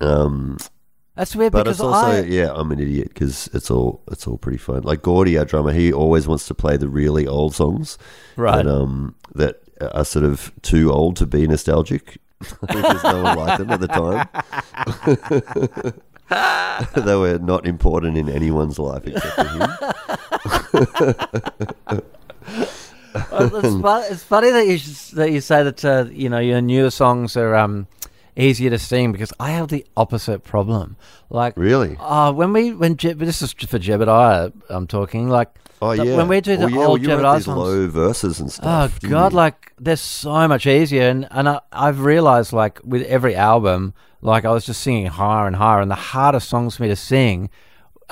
Um, 0.00 0.58
That's 1.14 1.36
weird 1.36 1.52
but 1.52 1.64
because 1.64 1.76
it's 1.76 1.84
also, 1.84 2.06
I 2.06 2.20
yeah, 2.22 2.50
I'm 2.52 2.72
an 2.72 2.80
idiot 2.80 3.08
because 3.08 3.48
it's 3.54 3.70
all, 3.70 4.02
it's 4.10 4.26
all 4.26 4.38
pretty 4.38 4.58
fun. 4.58 4.82
Like 4.82 5.02
Gordy, 5.02 5.38
our 5.38 5.44
drummer, 5.44 5.72
he 5.72 5.92
always 5.92 6.26
wants 6.26 6.48
to 6.48 6.54
play 6.54 6.76
the 6.76 6.88
really 6.88 7.28
old 7.28 7.54
songs 7.54 7.96
right. 8.36 8.56
that, 8.56 8.66
um, 8.66 9.14
that 9.36 9.60
are 9.80 10.04
sort 10.04 10.24
of 10.24 10.52
too 10.62 10.92
old 10.92 11.16
to 11.16 11.26
be 11.26 11.46
nostalgic. 11.46 12.18
because 12.60 13.02
no 13.04 13.22
one 13.22 13.36
liked 13.38 13.58
them 13.58 13.70
at 13.70 13.80
the 13.80 13.88
time. 13.88 14.28
they 17.04 17.16
were 17.16 17.38
not 17.38 17.66
important 17.66 18.16
in 18.16 18.28
anyone's 18.28 18.78
life 18.78 19.06
except 19.06 19.36
for 19.36 19.48
him. 19.48 19.68
Well, 23.30 23.54
it's, 23.56 23.68
fu- 24.08 24.12
it's 24.12 24.22
funny 24.24 24.50
that 24.50 24.66
you 24.66 24.74
s- 24.74 25.10
that 25.12 25.30
you 25.30 25.40
say 25.40 25.62
that 25.62 25.84
uh, 25.84 26.06
you 26.10 26.28
know 26.28 26.40
your 26.40 26.60
newer 26.60 26.90
songs 26.90 27.36
are 27.36 27.54
um, 27.54 27.86
easier 28.36 28.70
to 28.70 28.78
sing 28.78 29.12
because 29.12 29.32
I 29.38 29.50
have 29.52 29.68
the 29.68 29.84
opposite 29.96 30.44
problem. 30.44 30.96
Like, 31.30 31.54
Really? 31.56 31.96
uh, 32.00 32.32
when 32.32 32.52
we 32.52 32.72
when 32.72 32.96
Je- 32.96 33.12
this 33.14 33.42
is 33.42 33.52
for 33.52 33.78
Jebediah, 33.78 34.52
I'm 34.68 34.86
talking 34.86 35.28
like. 35.28 35.50
Oh 35.82 35.90
yeah. 35.92 36.16
When 36.16 36.28
we 36.28 36.40
do 36.40 36.56
the 36.56 36.64
oh, 36.64 36.68
yeah, 36.68 36.86
old 36.86 37.06
well, 37.06 37.18
Jebediah 37.18 37.42
songs. 37.42 37.58
low 37.58 37.88
verses 37.88 38.40
and 38.40 38.48
Oh 38.48 38.52
stuff. 38.52 39.00
didn't 39.00 39.10
God! 39.10 39.32
you? 39.32 39.36
Like 39.36 39.72
they're 39.78 39.96
so 39.96 40.48
much 40.48 40.66
easier, 40.66 41.08
and 41.08 41.26
and 41.30 41.48
I, 41.48 41.60
I've 41.72 42.00
realized 42.00 42.52
like 42.52 42.80
with 42.84 43.02
every 43.02 43.34
album, 43.34 43.92
like 44.22 44.44
I 44.46 44.50
was 44.50 44.64
just 44.64 44.80
singing 44.80 45.06
higher 45.06 45.46
and 45.46 45.56
higher, 45.56 45.80
and 45.82 45.90
the 45.90 45.94
hardest 45.96 46.48
songs 46.48 46.76
for 46.76 46.84
me 46.84 46.88
to 46.88 46.96
sing 46.96 47.50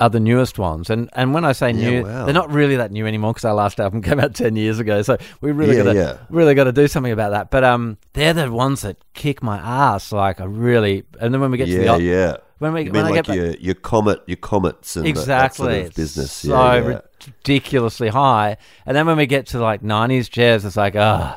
are 0.03 0.09
the 0.09 0.19
newest 0.19 0.59
ones. 0.59 0.89
And 0.89 1.09
and 1.13 1.33
when 1.33 1.45
I 1.45 1.51
say 1.53 1.71
Yeah, 1.71 1.89
new, 1.89 2.03
wow. 2.03 2.25
they're 2.25 2.33
not 2.33 2.51
really 2.51 2.75
that 2.75 2.91
new 2.91 3.05
anymore 3.07 3.33
because 3.33 3.45
our 3.45 3.53
last 3.53 3.79
album 3.79 4.01
came 4.07 4.19
out 4.19 4.33
ten 4.35 4.55
years 4.55 4.79
ago. 4.79 5.01
So 5.01 5.17
we 5.41 5.51
really 5.51 5.77
Yeah, 5.77 5.83
got 5.83 5.93
to 5.93 5.97
yeah. 5.99 6.17
really 6.29 6.55
got 6.55 6.65
to 6.65 6.71
do 6.71 6.87
something 6.87 7.11
about 7.11 7.31
that. 7.31 7.49
But 7.51 7.63
um, 7.63 7.97
they're 8.13 8.33
the 8.33 8.51
ones 8.51 8.81
that 8.81 8.97
kick 9.13 9.41
my 9.41 9.57
ass. 9.57 10.11
Like 10.11 10.41
I 10.41 10.45
really, 10.45 11.03
and 11.19 11.33
then 11.33 11.41
when 11.41 11.51
we 11.51 11.57
get 11.57 11.65
to 11.67 11.77
the 11.77 11.83
yeah, 11.83 11.97
yeah. 11.97 12.37
when 12.59 12.73
we 12.73 12.83
You 12.83 12.91
when 12.91 12.93
mean 12.93 13.05
I 13.05 13.09
like 13.09 13.15
get 13.15 13.27
back- 13.27 13.35
your 13.37 13.51
your 13.55 13.75
comet, 13.75 14.21
your 14.27 14.37
comets, 14.37 14.95
and 14.97 15.05
exactly 15.07 15.67
that, 15.67 15.79
sort 15.79 15.87
of 15.89 15.95
business. 15.95 16.31
so 16.31 16.49
yeah, 16.49 16.89
yeah. 16.89 16.99
ridiculously 17.25 18.09
high 18.09 18.57
and 18.85 18.95
then 18.95 19.05
when 19.05 19.17
we 19.17 19.25
get 19.25 19.47
to 19.47 19.59
like 19.59 19.81
90s 19.81 20.29
jazz 20.29 20.65
it's 20.65 20.75
like 20.75 20.95
oh 20.95 21.33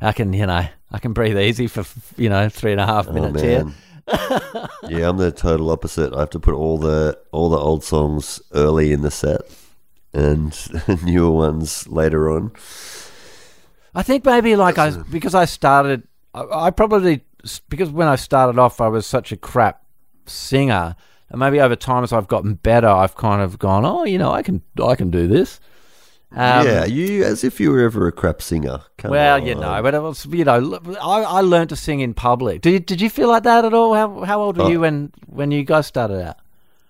i 0.00 0.12
can 0.12 0.32
you 0.32 0.46
know 0.46 0.66
i 0.90 0.98
can 0.98 1.12
breathe 1.12 1.38
easy 1.38 1.66
for 1.66 1.84
you 2.16 2.28
know 2.30 2.48
three 2.48 2.72
and 2.72 2.80
a 2.80 2.86
half 2.86 3.08
Oh, 3.08 3.12
minutes 3.12 3.42
here 3.42 3.64
man. 3.64 3.74
Yeah, 4.88 5.08
I'm 5.08 5.16
the 5.18 5.32
total 5.34 5.70
opposite. 5.70 6.12
I 6.14 6.20
have 6.20 6.30
to 6.30 6.40
put 6.40 6.54
all 6.54 6.78
the 6.78 7.18
all 7.32 7.50
the 7.50 7.58
old 7.58 7.84
songs 7.84 8.40
early 8.54 8.92
in 8.92 9.02
the 9.02 9.10
set, 9.10 9.42
and 10.12 10.56
newer 11.04 11.30
ones 11.30 11.86
later 11.88 12.30
on. 12.30 12.52
i 13.94 14.02
think 14.02 14.24
maybe 14.24 14.56
like 14.56 14.78
i 14.78 14.90
because 15.10 15.34
i 15.34 15.44
started 15.44 16.02
I, 16.34 16.66
I 16.66 16.70
probably 16.70 17.22
because 17.68 17.90
when 17.90 18.08
i 18.08 18.16
started 18.16 18.58
off 18.58 18.80
i 18.80 18.88
was 18.88 19.06
such 19.06 19.32
a 19.32 19.36
crap 19.36 19.82
singer 20.26 20.94
and 21.30 21.38
maybe 21.38 21.60
over 21.60 21.76
time 21.76 22.04
as 22.04 22.12
i've 22.12 22.28
gotten 22.28 22.54
better 22.54 22.88
i've 22.88 23.16
kind 23.16 23.42
of 23.42 23.58
gone 23.58 23.84
oh 23.84 24.04
you 24.04 24.18
know 24.18 24.30
i 24.30 24.42
can 24.42 24.62
i 24.82 24.94
can 24.94 25.10
do 25.10 25.26
this 25.26 25.60
um, 26.32 26.66
yeah, 26.66 26.84
you 26.84 27.24
as 27.24 27.42
if 27.44 27.58
you 27.60 27.70
were 27.70 27.80
ever 27.80 28.06
a 28.06 28.12
crap 28.12 28.42
singer. 28.42 28.80
Come 28.98 29.10
Well, 29.12 29.38
you 29.42 29.54
know, 29.54 29.82
but 29.82 29.94
it 29.94 30.00
was, 30.02 30.26
you 30.26 30.44
know, 30.44 30.78
I, 31.00 31.22
I 31.22 31.40
learned 31.40 31.70
to 31.70 31.76
sing 31.76 32.00
in 32.00 32.12
public. 32.14 32.60
Did 32.62 32.72
you, 32.72 32.80
did 32.80 33.00
you 33.00 33.08
feel 33.10 33.28
like 33.28 33.44
that 33.44 33.64
at 33.64 33.72
all? 33.72 33.94
How 33.94 34.24
how 34.24 34.40
old 34.40 34.56
were 34.58 34.64
Oh. 34.64 34.68
you 34.68 34.80
when 34.80 35.12
when 35.26 35.50
you 35.50 35.64
guys 35.64 35.86
started 35.86 36.22
out? 36.22 36.36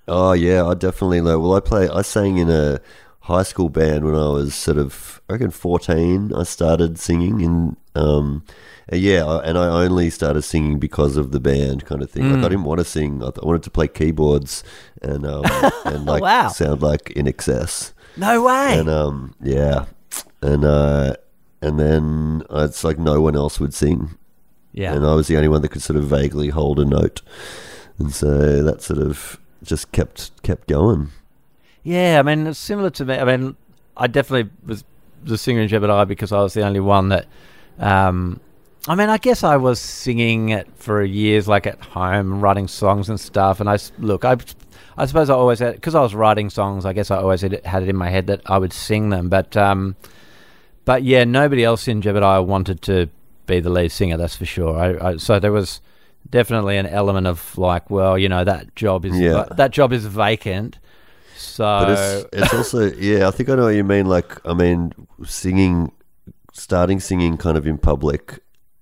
Oh 0.09 0.33
yeah, 0.33 0.66
I 0.66 0.74
definitely 0.74 1.20
know. 1.20 1.38
Well, 1.38 1.55
I 1.55 1.61
play. 1.61 1.88
I 1.88 2.03
sang 2.03 2.38
in 2.38 2.51
a 2.51 2.81
high 3.20 3.42
school 3.44 3.68
band 3.68 4.05
when 4.07 4.14
I 4.14 4.29
was 4.31 4.55
sort 4.55 4.79
of, 4.79 5.20
I 5.29 5.35
reckon, 5.35 5.51
fourteen. 5.51 6.33
I 6.35 6.42
started 6.44 6.98
singing 6.98 7.40
in. 7.40 7.77
Um, 7.94 8.42
uh, 8.90 8.96
yeah, 8.96 9.40
and 9.44 9.59
I 9.59 9.66
only 9.85 10.09
started 10.09 10.42
singing 10.42 10.79
because 10.79 11.16
of 11.18 11.31
the 11.31 11.40
band 11.40 11.85
kind 11.85 12.01
of 12.03 12.11
thing. 12.11 12.24
Like 12.31 12.40
Mm. 12.40 12.44
I 12.44 12.48
didn't 12.48 12.64
want 12.64 12.79
to 12.79 12.85
sing. 12.87 13.22
I, 13.22 13.27
th- 13.27 13.38
I 13.42 13.46
wanted 13.46 13.62
to 13.64 13.70
play 13.70 13.87
keyboards 13.87 14.64
and 15.03 15.27
um, 15.27 15.44
and 15.85 16.07
like 16.07 16.22
Wow. 16.22 16.48
sound 16.48 16.81
like 16.83 17.12
INXS. 17.14 17.92
No 18.18 18.42
way. 18.42 18.78
And 18.78 18.88
um, 18.88 19.35
yeah, 19.40 19.87
and 20.42 20.64
uh, 20.64 21.14
and 21.62 21.78
then 21.78 22.42
uh, 22.50 22.66
it's 22.68 22.83
like 22.85 22.98
no 22.98 23.20
one 23.20 23.37
else 23.37 23.61
would 23.61 23.72
sing, 23.72 24.16
yeah. 24.72 24.92
and 24.92 25.07
I 25.07 25.14
was 25.14 25.28
the 25.28 25.37
only 25.37 25.48
one 25.48 25.62
that 25.62 25.68
could 25.68 25.83
sort 25.83 25.96
of 25.96 26.04
vaguely 26.04 26.48
hold 26.48 26.81
a 26.81 26.85
note, 26.85 27.22
and 27.98 28.12
so 28.12 28.62
that 28.62 28.83
sort 28.83 29.00
of 29.00 29.38
just 29.62 29.92
kept 29.92 30.42
kept 30.42 30.66
going. 30.66 31.11
Yeah, 31.85 32.18
I 32.18 32.22
mean, 32.22 32.46
it's 32.46 32.59
similar 32.59 32.90
to 32.90 33.04
me. 33.04 33.14
I 33.14 33.24
mean, 33.24 33.57
I 33.96 34.09
definitely 34.09 34.50
was 34.66 34.85
the 35.22 35.38
singer 35.38 35.61
in 35.61 35.68
Jebediah 35.68 36.07
because 36.07 36.33
I 36.33 36.40
was 36.40 36.54
the 36.54 36.62
only 36.62 36.81
one 36.81 37.11
that. 37.11 37.26
Um, 37.78 38.40
I 38.87 38.94
mean, 38.94 39.11
I 39.11 39.18
guess 39.18 39.44
I 39.44 39.57
was 39.57 39.81
singing 39.81 40.48
it 40.48 40.66
for 40.76 41.02
years, 41.02 41.46
like 41.46 41.66
at 41.66 41.78
home, 41.81 42.40
writing 42.40 42.68
songs 42.68 43.11
and 43.11 43.20
stuff. 43.20 43.61
And 43.61 43.68
I 43.68 43.76
look, 43.98 44.24
I, 44.24 44.37
I 44.98 45.06
suppose 45.06 45.30
I 45.30 45.34
always 45.34 45.61
had 45.61 45.74
because 45.74 45.94
I 45.94 46.00
was 46.00 46.14
writing 46.14 46.50
songs. 46.50 46.84
I 46.84 46.92
guess 46.92 47.11
I 47.11 47.16
always 47.18 47.40
had 47.42 47.52
it, 47.52 47.64
had 47.64 47.82
it 47.82 47.88
in 47.88 47.96
my 47.96 48.11
head 48.11 48.26
that 48.26 48.42
I 48.46 48.58
would 48.58 48.72
sing 48.72 49.11
them. 49.11 49.28
But, 49.28 49.56
um, 49.56 49.94
but 50.84 51.04
yeah, 51.04 51.24
nobody 51.24 51.64
else 51.64 51.87
in 51.87 52.02
Jebediah 52.02 52.44
wanted 52.44 52.82
to 52.82 53.08
be 53.46 53.61
the 53.61 53.70
lead 53.70 53.92
singer. 53.92 54.16
That's 54.16 54.37
for 54.37 54.44
sure. 54.44 54.76
I, 54.76 55.11
I, 55.11 55.16
so 55.16 55.38
there 55.38 55.52
was 55.52 55.80
definitely 56.28 56.76
an 56.76 56.87
element 56.87 57.26
of 57.26 57.56
like, 57.56 57.88
well, 57.90 58.18
you 58.18 58.28
know, 58.28 58.44
that 58.44 58.74
job 58.74 59.04
is 59.04 59.18
Yeah. 59.18 59.46
that 59.52 59.70
job 59.70 59.92
is 59.92 60.04
vacant. 60.04 60.78
So 61.37 61.62
But 61.64 61.90
it's 61.90 62.26
it's 62.32 62.54
also 62.54 62.92
yeah, 62.94 63.28
I 63.28 63.30
think 63.30 63.48
I 63.48 63.54
know 63.54 63.64
what 63.64 63.74
you 63.76 63.84
mean. 63.84 64.06
Like 64.06 64.44
I 64.44 64.54
mean, 64.54 64.92
singing, 65.24 65.92
starting 66.52 66.98
singing 66.98 67.37
kind 67.37 67.56
of 67.56 67.66
in 67.66 67.78
public 67.78 68.40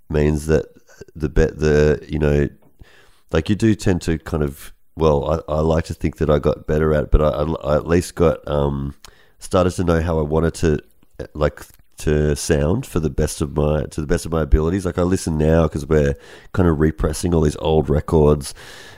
means 0.09 0.47
that 0.47 0.65
the 1.15 1.29
bet 1.29 1.59
the 1.59 2.03
you 2.09 2.19
know, 2.19 2.49
like 3.33 3.51
you 3.51 3.57
do 3.57 3.75
tend 3.75 4.01
to 4.03 4.19
kind 4.19 4.43
of 4.43 4.73
well, 4.97 5.45
I, 5.49 5.53
I 5.53 5.61
like 5.61 5.85
to 5.85 5.95
think 5.95 6.17
that 6.17 6.31
I 6.31 6.39
got 6.39 6.67
better 6.67 6.95
at, 6.95 7.05
it, 7.05 7.11
but 7.11 7.21
I, 7.23 7.29
I, 7.29 7.73
I 7.73 7.77
at 7.77 7.87
least 7.87 8.15
got 8.15 8.47
um 8.49 8.95
started 9.39 9.71
to 9.73 9.85
know 9.85 10.01
how 10.01 10.19
I 10.19 10.23
wanted 10.23 10.55
to 10.55 10.81
like 11.35 11.63
to 11.99 12.37
sound 12.37 12.85
for 12.85 13.01
the 13.01 13.09
best 13.11 13.41
of 13.41 13.57
my 13.57 13.85
to 13.85 14.01
the 14.01 14.07
best 14.07 14.27
of 14.27 14.33
my 14.33 14.43
abilities. 14.43 14.85
Like 14.85 14.99
I 14.99 15.03
listen 15.03 15.39
now 15.39 15.65
because 15.65 15.87
we're 15.87 16.15
kind 16.53 16.69
of 16.69 16.81
repressing 16.81 17.35
all 17.35 17.41
these 17.41 17.57
old 17.57 17.89
records 17.89 18.55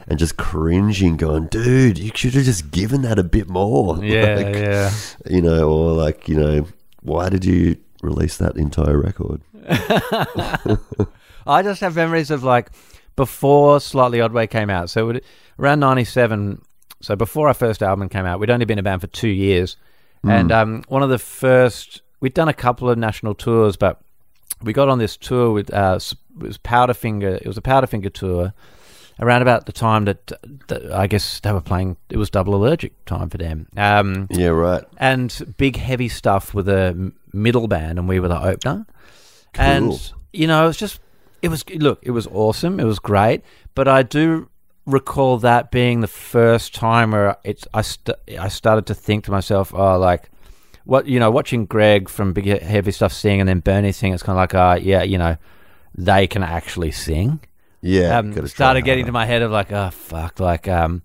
and 0.06 0.18
just 0.18 0.36
cringing, 0.36 1.16
going, 1.16 1.46
"Dude, 1.46 1.98
you 1.98 2.10
should 2.14 2.34
have 2.34 2.44
just 2.44 2.70
given 2.70 3.02
that 3.02 3.18
a 3.18 3.24
bit 3.24 3.48
more." 3.48 4.02
Yeah, 4.04 4.34
Like, 4.34 4.54
yeah. 4.54 4.90
You 5.26 5.42
know, 5.42 5.68
or 5.70 5.92
like 5.92 6.28
you 6.28 6.36
know, 6.36 6.66
why 7.02 7.28
did 7.28 7.44
you 7.44 7.76
release 8.02 8.36
that 8.38 8.56
entire 8.56 8.98
record? 8.98 9.42
I 11.46 11.62
just 11.62 11.80
have 11.80 11.96
memories 11.96 12.30
of 12.30 12.42
like 12.42 12.70
before 13.16 13.80
Slightly 13.80 14.18
Odway 14.18 14.48
came 14.48 14.70
out. 14.70 14.90
So 14.90 15.06
would 15.06 15.16
it, 15.16 15.24
around 15.58 15.80
'97. 15.80 16.62
So 17.00 17.14
before 17.16 17.48
our 17.48 17.54
first 17.54 17.82
album 17.82 18.08
came 18.08 18.26
out, 18.26 18.40
we'd 18.40 18.50
only 18.50 18.64
been 18.64 18.78
a 18.78 18.82
band 18.82 19.00
for 19.00 19.06
two 19.08 19.28
years, 19.28 19.76
and 20.24 20.50
um, 20.52 20.82
one 20.88 21.02
of 21.02 21.10
the 21.10 21.18
first 21.18 22.02
we'd 22.20 22.34
done 22.34 22.48
a 22.48 22.54
couple 22.54 22.90
of 22.90 22.98
national 22.98 23.34
tours, 23.34 23.76
but 23.76 24.00
we 24.62 24.72
got 24.72 24.88
on 24.88 24.98
this 24.98 25.16
tour 25.16 25.52
with 25.52 25.72
uh, 25.72 25.98
it 26.00 26.42
was 26.42 26.58
Powderfinger. 26.58 27.36
It 27.40 27.46
was 27.46 27.56
a 27.56 27.62
Powderfinger 27.62 28.12
tour, 28.12 28.52
around 29.20 29.42
about 29.42 29.66
the 29.66 29.72
time 29.72 30.06
that, 30.06 30.32
that 30.68 30.92
I 30.92 31.06
guess 31.06 31.38
they 31.40 31.52
were 31.52 31.60
playing. 31.60 31.96
It 32.10 32.16
was 32.16 32.30
double 32.30 32.54
allergic 32.56 33.04
time 33.04 33.28
for 33.30 33.38
them. 33.38 33.68
Um, 33.76 34.26
Yeah, 34.30 34.48
right. 34.48 34.82
and 34.98 35.54
big 35.56 35.76
heavy 35.76 36.08
stuff 36.08 36.54
with 36.54 36.68
a 36.68 37.12
middle 37.32 37.68
band, 37.68 37.98
and 37.98 38.08
we 38.08 38.18
were 38.18 38.28
the 38.28 38.42
opener. 38.42 38.86
Cool. 39.54 39.64
And 39.64 40.12
you 40.32 40.46
know, 40.48 40.64
it 40.64 40.68
was 40.68 40.76
just 40.76 41.00
it 41.42 41.48
was 41.48 41.68
look, 41.70 42.00
it 42.02 42.10
was 42.10 42.26
awesome, 42.26 42.80
it 42.80 42.84
was 42.84 42.98
great, 42.98 43.42
but 43.76 43.86
I 43.86 44.02
do 44.02 44.48
recall 44.88 45.38
that 45.38 45.70
being 45.70 46.00
the 46.00 46.06
first 46.08 46.74
time 46.74 47.10
where 47.12 47.36
it's 47.44 47.66
I 47.74 47.82
st- 47.82 48.16
I 48.38 48.48
started 48.48 48.86
to 48.86 48.94
think 48.94 49.24
to 49.24 49.30
myself, 49.30 49.72
oh, 49.74 49.98
like 49.98 50.30
what 50.84 51.06
you 51.06 51.20
know, 51.20 51.30
watching 51.30 51.66
Greg 51.66 52.08
from 52.08 52.32
Big 52.32 52.46
Heavy 52.46 52.90
Stuff 52.92 53.12
sing 53.12 53.40
and 53.40 53.48
then 53.48 53.60
Bernie 53.60 53.92
sing, 53.92 54.12
it's 54.14 54.22
kind 54.22 54.36
of 54.38 54.40
like, 54.40 54.54
uh, 54.54 54.78
yeah, 54.82 55.02
you 55.02 55.18
know, 55.18 55.36
they 55.94 56.26
can 56.26 56.42
actually 56.42 56.90
sing 56.92 57.40
Yeah, 57.82 58.18
um, 58.18 58.46
started 58.46 58.82
getting 58.82 59.06
to 59.06 59.12
my 59.12 59.26
head 59.26 59.42
of 59.42 59.50
like, 59.50 59.70
oh 59.70 59.90
fuck, 59.90 60.40
like, 60.40 60.66
um, 60.66 61.02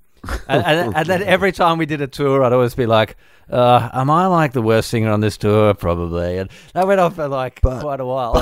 and, 0.48 0.64
and, 0.66 0.96
and 0.96 1.06
then 1.08 1.22
every 1.24 1.52
time 1.52 1.78
we 1.78 1.86
did 1.86 2.00
a 2.02 2.08
tour, 2.08 2.44
I'd 2.44 2.54
always 2.54 2.76
be 2.76 2.86
like, 2.86 3.18
uh, 3.50 3.90
am 3.94 4.10
I 4.10 4.28
like 4.28 4.54
the 4.54 4.62
worst 4.62 4.90
singer 4.90 5.12
on 5.12 5.20
this 5.20 5.36
tour? 5.36 5.74
Probably, 5.74 6.38
and 6.38 6.50
that 6.74 6.88
went 6.88 7.02
on 7.02 7.12
for 7.12 7.28
like 7.28 7.60
But- 7.62 7.82
quite 7.82 8.00
a 8.00 8.06
while. 8.06 8.34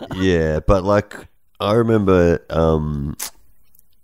yeah, 0.16 0.60
but 0.60 0.84
like 0.84 1.26
I 1.58 1.74
remember, 1.74 2.44
um, 2.48 3.16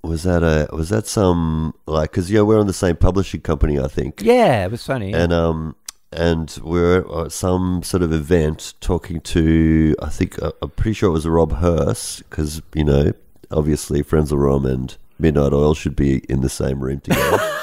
was 0.06 0.22
that 0.22 0.42
a 0.42 0.68
was 0.74 0.88
that 0.90 1.06
some 1.06 1.74
like 1.86 2.10
because 2.10 2.30
yeah 2.30 2.40
we're 2.42 2.58
on 2.60 2.66
the 2.66 2.72
same 2.72 2.96
publishing 2.96 3.40
company 3.40 3.78
I 3.78 3.88
think, 3.88 4.22
yeah, 4.22 4.64
it 4.64 4.70
was 4.70 4.82
Sony. 4.82 5.14
and 5.14 5.32
um 5.32 5.76
and 6.12 6.58
we're 6.62 7.24
at 7.24 7.32
some 7.32 7.82
sort 7.82 8.02
of 8.02 8.12
event 8.12 8.74
talking 8.80 9.20
to 9.20 9.94
I 10.00 10.08
think 10.08 10.40
uh, 10.42 10.52
I'm 10.62 10.70
pretty 10.70 10.94
sure 10.94 11.08
it 11.08 11.12
was 11.12 11.26
Rob 11.26 11.52
Hirst 11.58 12.28
because 12.30 12.62
you 12.74 12.84
know 12.84 13.12
obviously 13.50 14.02
Frenzal 14.02 14.38
Rhomb 14.38 14.66
and 14.66 14.96
Midnight 15.18 15.52
Oil 15.52 15.74
should 15.74 15.96
be 15.96 16.18
in 16.28 16.42
the 16.42 16.48
same 16.48 16.80
room 16.80 17.00
together. 17.00 17.38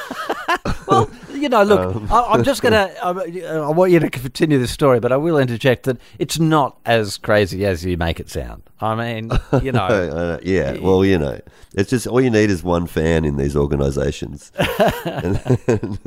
you 1.44 1.50
know, 1.50 1.62
look, 1.64 1.96
Um, 1.96 2.08
I, 2.12 2.24
I'm 2.32 2.44
just 2.44 2.62
gonna. 2.62 2.90
I, 3.04 3.10
I 3.10 3.70
want 3.70 3.92
you 3.92 4.00
to 4.00 4.10
continue 4.10 4.58
the 4.58 4.68
story, 4.68 5.00
but 5.00 5.12
I 5.12 5.18
will 5.18 5.38
interject 5.38 5.84
that 5.84 5.98
it's 6.18 6.40
not 6.40 6.78
as 6.86 7.18
crazy 7.18 7.66
as 7.66 7.86
you 7.86 7.98
make 7.98 8.20
it 8.20 8.30
sound. 8.30 8.64
I 8.80 8.96
mean, 8.96 9.32
you 9.62 9.72
know, 9.78 9.86
Uh, 9.86 10.40
yeah, 10.42 10.78
well, 10.80 11.04
you 11.06 11.18
know, 11.18 11.40
it's 11.76 11.90
just 11.90 12.08
all 12.08 12.22
you 12.22 12.30
need 12.30 12.50
is 12.50 12.64
one 12.64 12.88
fan 12.88 13.26
in 13.26 13.38
these 13.38 13.56
organisations, 13.56 14.52
and, 15.06 15.36
then, 15.36 15.58
and 15.68 16.00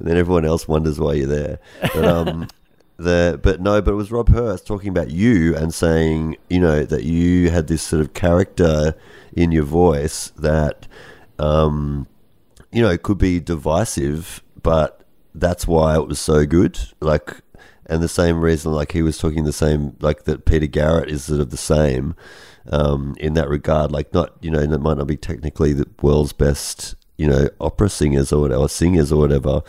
then 0.00 0.16
everyone 0.16 0.44
else 0.44 0.66
wonders 0.68 0.98
why 0.98 1.14
you're 1.14 1.26
there. 1.26 1.58
But 1.82 2.04
um, 2.04 2.48
the 2.96 3.38
but 3.42 3.60
no, 3.60 3.82
but 3.82 3.90
it 3.90 3.94
was 3.94 4.10
Rob 4.12 4.28
Hirst 4.28 4.66
talking 4.66 4.88
about 4.88 5.10
you 5.10 5.54
and 5.56 5.74
saying, 5.74 6.36
you 6.48 6.60
know, 6.60 6.84
that 6.84 7.04
you 7.04 7.50
had 7.50 7.66
this 7.66 7.82
sort 7.82 8.00
of 8.00 8.14
character 8.14 8.94
in 9.34 9.52
your 9.52 9.64
voice 9.64 10.28
that, 10.38 10.86
um, 11.38 12.06
you 12.72 12.82
know, 12.82 12.96
could 12.96 13.18
be 13.18 13.38
divisive, 13.40 14.42
but 14.66 15.04
that's 15.32 15.64
why 15.68 15.94
it 15.94 16.08
was 16.08 16.18
so 16.18 16.44
good. 16.44 16.76
Like, 17.00 17.40
and 17.86 18.02
the 18.02 18.08
same 18.08 18.40
reason, 18.40 18.72
like 18.72 18.90
he 18.90 19.00
was 19.00 19.16
talking 19.16 19.44
the 19.44 19.52
same, 19.52 19.96
like 20.00 20.24
that 20.24 20.44
Peter 20.44 20.66
Garrett 20.66 21.08
is 21.08 21.22
sort 21.22 21.38
of 21.38 21.50
the 21.50 21.56
same 21.56 22.16
um, 22.72 23.14
in 23.20 23.34
that 23.34 23.48
regard. 23.48 23.92
Like, 23.92 24.12
not 24.12 24.32
you 24.40 24.50
know, 24.50 24.66
that 24.66 24.80
might 24.80 24.96
not 24.96 25.06
be 25.06 25.16
technically 25.16 25.72
the 25.72 25.88
world's 26.02 26.32
best, 26.32 26.96
you 27.16 27.28
know, 27.28 27.48
opera 27.60 27.88
singers 27.88 28.32
or 28.32 28.40
whatever, 28.40 28.62
or 28.62 28.68
singers 28.68 29.12
or 29.12 29.20
whatever. 29.20 29.62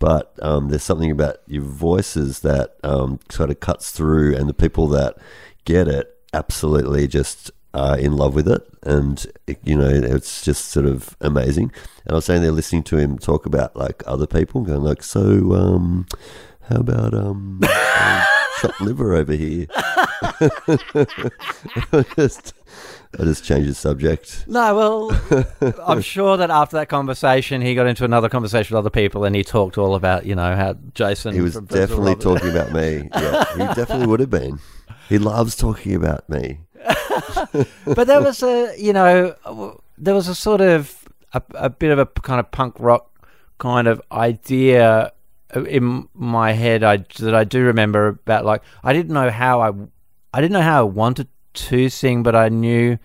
But 0.00 0.34
um, 0.42 0.68
there's 0.68 0.82
something 0.82 1.12
about 1.12 1.36
your 1.46 1.62
voices 1.62 2.40
that 2.40 2.74
um, 2.82 3.20
sort 3.28 3.50
of 3.50 3.60
cuts 3.60 3.92
through, 3.92 4.34
and 4.34 4.48
the 4.48 4.54
people 4.54 4.88
that 4.88 5.16
get 5.64 5.86
it 5.86 6.12
absolutely 6.32 7.06
just 7.06 7.52
are 7.72 7.98
in 7.98 8.16
love 8.16 8.34
with 8.34 8.48
it, 8.48 8.66
and 8.82 9.26
it, 9.46 9.58
you 9.62 9.76
know 9.76 9.88
it's 9.88 10.42
just 10.42 10.66
sort 10.66 10.86
of 10.86 11.16
amazing. 11.20 11.72
And 12.04 12.12
I 12.12 12.14
was 12.14 12.24
saying 12.24 12.42
they're 12.42 12.52
listening 12.52 12.82
to 12.84 12.96
him 12.96 13.18
talk 13.18 13.46
about 13.46 13.76
like 13.76 14.02
other 14.06 14.26
people, 14.26 14.62
going 14.62 14.82
like, 14.82 15.02
so 15.02 15.54
um, 15.54 16.06
how 16.68 16.76
about 16.76 17.14
um, 17.14 17.60
chopped 18.60 18.80
liver 18.80 19.14
over 19.14 19.32
here? 19.32 19.66
I 21.92 22.04
just 22.16 22.54
I 23.18 23.24
just 23.24 23.44
changed 23.44 23.70
the 23.70 23.74
subject. 23.74 24.44
No, 24.46 24.74
well, 24.74 25.74
I'm 25.86 26.00
sure 26.00 26.36
that 26.36 26.50
after 26.50 26.76
that 26.76 26.88
conversation, 26.88 27.60
he 27.60 27.74
got 27.74 27.86
into 27.86 28.04
another 28.04 28.28
conversation 28.28 28.74
with 28.74 28.78
other 28.78 28.90
people, 28.90 29.24
and 29.24 29.34
he 29.34 29.42
talked 29.42 29.78
all 29.78 29.94
about, 29.94 30.26
you 30.26 30.34
know, 30.34 30.54
how 30.54 30.74
Jason. 30.94 31.34
He 31.34 31.40
was 31.40 31.54
from 31.54 31.66
Friends 31.66 31.90
of 31.90 31.96
definitely 31.98 32.14
talking 32.16 32.50
about 32.50 32.72
me. 32.72 33.08
Yeah, 33.14 33.44
he 33.52 33.74
definitely 33.74 34.06
would 34.06 34.20
have 34.20 34.30
been. 34.30 34.60
He 35.08 35.18
loves 35.18 35.56
talking 35.56 35.96
about 35.96 36.28
me. 36.28 36.60
but 37.86 38.06
there 38.06 38.22
was 38.22 38.42
a, 38.42 38.74
you 38.78 38.92
know, 38.92 39.34
there 39.98 40.14
was 40.14 40.28
a 40.28 40.34
sort 40.34 40.60
of 40.60 41.06
a, 41.32 41.42
a 41.54 41.70
bit 41.70 41.90
of 41.90 41.98
a 41.98 42.06
kind 42.06 42.40
of 42.40 42.50
punk 42.50 42.74
rock 42.78 43.10
kind 43.58 43.86
of 43.86 44.00
idea 44.10 45.12
uh, 45.54 45.64
in 45.64 46.08
my 46.14 46.52
head. 46.52 46.82
I 46.82 46.98
that 47.18 47.34
I 47.34 47.44
do 47.44 47.62
remember 47.64 48.08
about 48.08 48.44
like 48.44 48.62
I 48.82 48.92
didn't 48.92 49.12
know 49.12 49.30
how 49.30 49.60
I, 49.60 49.72
I 50.32 50.40
didn't 50.40 50.52
know 50.52 50.62
how 50.62 50.80
I 50.80 50.88
wanted 50.88 51.28
to 51.52 51.88
sing, 51.88 52.22
but 52.22 52.34
I 52.34 52.48
knew 52.48 52.98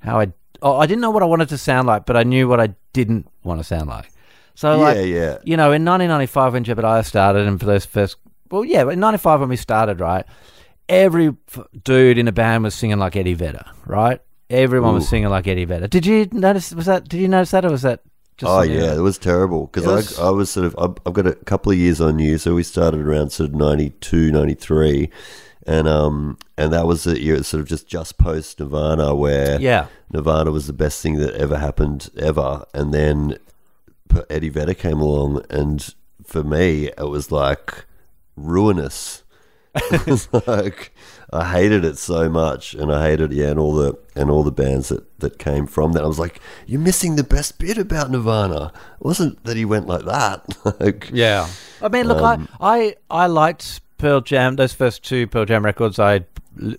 how 0.00 0.20
I. 0.20 0.32
Oh, 0.60 0.76
I 0.76 0.86
didn't 0.86 1.02
know 1.02 1.10
what 1.10 1.22
I 1.22 1.26
wanted 1.26 1.48
to 1.50 1.58
sound 1.58 1.86
like, 1.86 2.04
but 2.04 2.16
I 2.16 2.24
knew 2.24 2.48
what 2.48 2.60
I 2.60 2.74
didn't 2.92 3.28
want 3.44 3.60
to 3.60 3.64
sound 3.64 3.88
like. 3.88 4.10
So 4.54 4.74
yeah, 4.74 4.82
like, 4.82 4.96
yeah. 5.06 5.38
you 5.44 5.56
know, 5.56 5.70
in 5.70 5.84
1995 5.84 6.52
when 6.52 6.64
Jebediah 6.64 7.06
started, 7.06 7.46
and 7.46 7.60
for 7.60 7.66
those 7.66 7.86
first, 7.86 8.16
well, 8.50 8.64
yeah, 8.64 8.90
in 8.90 8.98
95 8.98 9.40
when 9.40 9.50
we 9.50 9.56
started, 9.56 10.00
right, 10.00 10.26
every 10.88 11.34
dude 11.84 12.18
in 12.18 12.26
the 12.26 12.32
band 12.32 12.64
was 12.64 12.74
singing 12.74 12.98
like 12.98 13.16
Eddie 13.16 13.34
Vedder, 13.34 13.64
right? 13.86 14.20
Everyone 14.50 14.94
was 14.94 15.08
singing 15.08 15.28
like 15.28 15.46
Eddie 15.46 15.66
Vedder. 15.66 15.88
Did 15.88 16.06
you 16.06 16.26
notice? 16.32 16.72
Was 16.72 16.86
that? 16.86 17.08
Did 17.08 17.20
you 17.20 17.28
notice 17.28 17.50
that, 17.50 17.64
or 17.64 17.70
was 17.70 17.82
that? 17.82 18.00
just 18.38 18.50
Oh 18.50 18.62
yeah, 18.62 18.94
it 18.94 19.00
was 19.00 19.18
terrible 19.18 19.66
because 19.66 19.84
was- 19.84 20.18
I, 20.18 20.28
I 20.28 20.30
was 20.30 20.48
sort 20.48 20.64
of 20.66 20.76
I've, 20.78 20.96
I've 21.04 21.12
got 21.12 21.26
a 21.26 21.34
couple 21.34 21.72
of 21.72 21.78
years 21.78 22.00
on 22.00 22.18
you, 22.18 22.38
so 22.38 22.54
we 22.54 22.62
started 22.62 23.00
around 23.00 23.30
sort 23.30 23.50
of 23.50 23.56
92, 23.56 24.30
93, 24.30 25.10
and 25.66 25.88
um 25.88 26.38
and 26.56 26.72
that 26.72 26.86
was 26.86 27.04
the 27.04 27.20
year 27.20 27.42
sort 27.42 27.60
of 27.60 27.68
just 27.68 27.88
just 27.88 28.16
post 28.16 28.60
Nirvana 28.60 29.14
where 29.14 29.60
yeah. 29.60 29.88
Nirvana 30.12 30.52
was 30.52 30.68
the 30.68 30.72
best 30.72 31.02
thing 31.02 31.16
that 31.18 31.34
ever 31.34 31.58
happened 31.58 32.10
ever, 32.16 32.64
and 32.72 32.94
then 32.94 33.38
Eddie 34.30 34.48
Vedder 34.48 34.74
came 34.74 35.00
along, 35.00 35.44
and 35.50 35.94
for 36.24 36.44
me 36.44 36.86
it 36.86 37.08
was 37.10 37.32
like 37.32 37.84
ruinous. 38.36 39.24
it 39.92 40.06
was 40.06 40.28
like 40.46 40.92
I 41.32 41.44
hated 41.52 41.84
it 41.84 41.98
so 41.98 42.28
much, 42.28 42.74
and 42.74 42.92
I 42.92 43.02
hated 43.10 43.32
yeah, 43.32 43.48
and 43.50 43.58
all 43.58 43.72
the 43.74 43.94
and 44.16 44.30
all 44.30 44.42
the 44.42 44.52
bands 44.52 44.88
that 44.88 45.04
that 45.20 45.38
came 45.38 45.66
from 45.66 45.92
that. 45.92 46.02
I 46.02 46.06
was 46.06 46.18
like, 46.18 46.40
you're 46.66 46.80
missing 46.80 47.16
the 47.16 47.24
best 47.24 47.58
bit 47.58 47.76
about 47.78 48.10
Nirvana. 48.10 48.72
It 49.00 49.04
wasn't 49.04 49.44
that 49.44 49.56
he 49.56 49.64
went 49.64 49.86
like 49.86 50.04
that. 50.06 50.46
like, 50.80 51.10
Yeah. 51.12 51.48
I 51.82 51.88
mean, 51.88 52.08
look, 52.08 52.22
Um, 52.22 52.48
I, 52.60 52.96
I 53.10 53.24
I 53.24 53.26
liked 53.26 53.80
Pearl 53.98 54.20
Jam. 54.20 54.56
Those 54.56 54.72
first 54.72 55.04
two 55.04 55.26
Pearl 55.26 55.44
Jam 55.44 55.64
records 55.64 55.98
I 55.98 56.24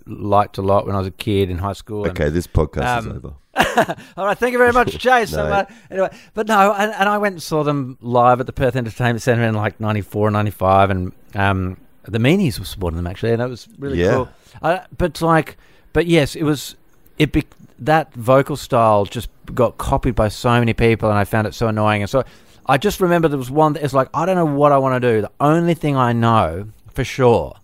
liked 0.06 0.58
a 0.58 0.62
lot 0.62 0.86
when 0.86 0.94
I 0.94 0.98
was 0.98 1.06
a 1.06 1.10
kid 1.12 1.50
in 1.50 1.58
high 1.58 1.72
school. 1.74 2.04
and- 2.04 2.10
okay, 2.18 2.28
this 2.30 2.46
podcast 2.46 3.00
is 3.00 3.06
Um, 3.06 3.12
over. 3.16 3.34
All 4.16 4.26
right, 4.26 4.38
thank 4.38 4.52
you 4.52 4.58
very 4.58 4.72
much, 4.72 4.96
Jay. 4.98 5.26
So, 5.26 5.44
No. 5.48 5.52
uh, 5.52 5.64
anyway, 5.90 6.10
but 6.34 6.46
no, 6.46 6.72
and, 6.72 6.92
and 6.92 7.08
I 7.08 7.18
went 7.18 7.34
and 7.34 7.42
saw 7.42 7.62
them 7.64 7.98
live 8.00 8.40
at 8.40 8.46
the 8.46 8.52
Perth 8.52 8.76
Entertainment 8.76 9.22
Centre 9.22 9.42
in 9.42 9.54
like 9.54 9.80
94, 9.80 10.28
and 10.28 10.34
95, 10.34 10.90
and 10.90 11.12
um, 11.34 11.76
the 12.04 12.18
Meanies 12.18 12.58
were 12.58 12.64
supporting 12.64 12.96
them 12.96 13.06
actually, 13.06 13.32
and 13.32 13.40
that 13.40 13.48
was 13.48 13.68
really 13.78 14.00
Yeah. 14.00 14.12
cool. 14.14 14.28
Uh, 14.62 14.78
but 14.96 15.20
like, 15.22 15.56
but 15.92 16.06
yes, 16.06 16.34
it 16.36 16.42
was 16.44 16.76
it. 17.18 17.32
Be, 17.32 17.44
that 17.78 18.12
vocal 18.14 18.56
style 18.56 19.04
just 19.06 19.28
got 19.54 19.78
copied 19.78 20.14
by 20.14 20.28
so 20.28 20.50
many 20.58 20.72
people, 20.74 21.08
and 21.08 21.18
I 21.18 21.24
found 21.24 21.46
it 21.46 21.54
so 21.54 21.68
annoying. 21.68 22.02
And 22.02 22.10
so 22.10 22.24
I 22.66 22.76
just 22.78 23.00
remember 23.00 23.26
there 23.28 23.38
was 23.38 23.50
one 23.50 23.72
that 23.72 23.82
is 23.82 23.94
like, 23.94 24.08
I 24.12 24.26
don't 24.26 24.36
know 24.36 24.44
what 24.44 24.70
I 24.72 24.78
want 24.78 25.00
to 25.02 25.14
do. 25.14 25.20
The 25.22 25.30
only 25.40 25.74
thing 25.74 25.96
I 25.96 26.12
know 26.12 26.68
for 26.92 27.04
sure 27.04 27.56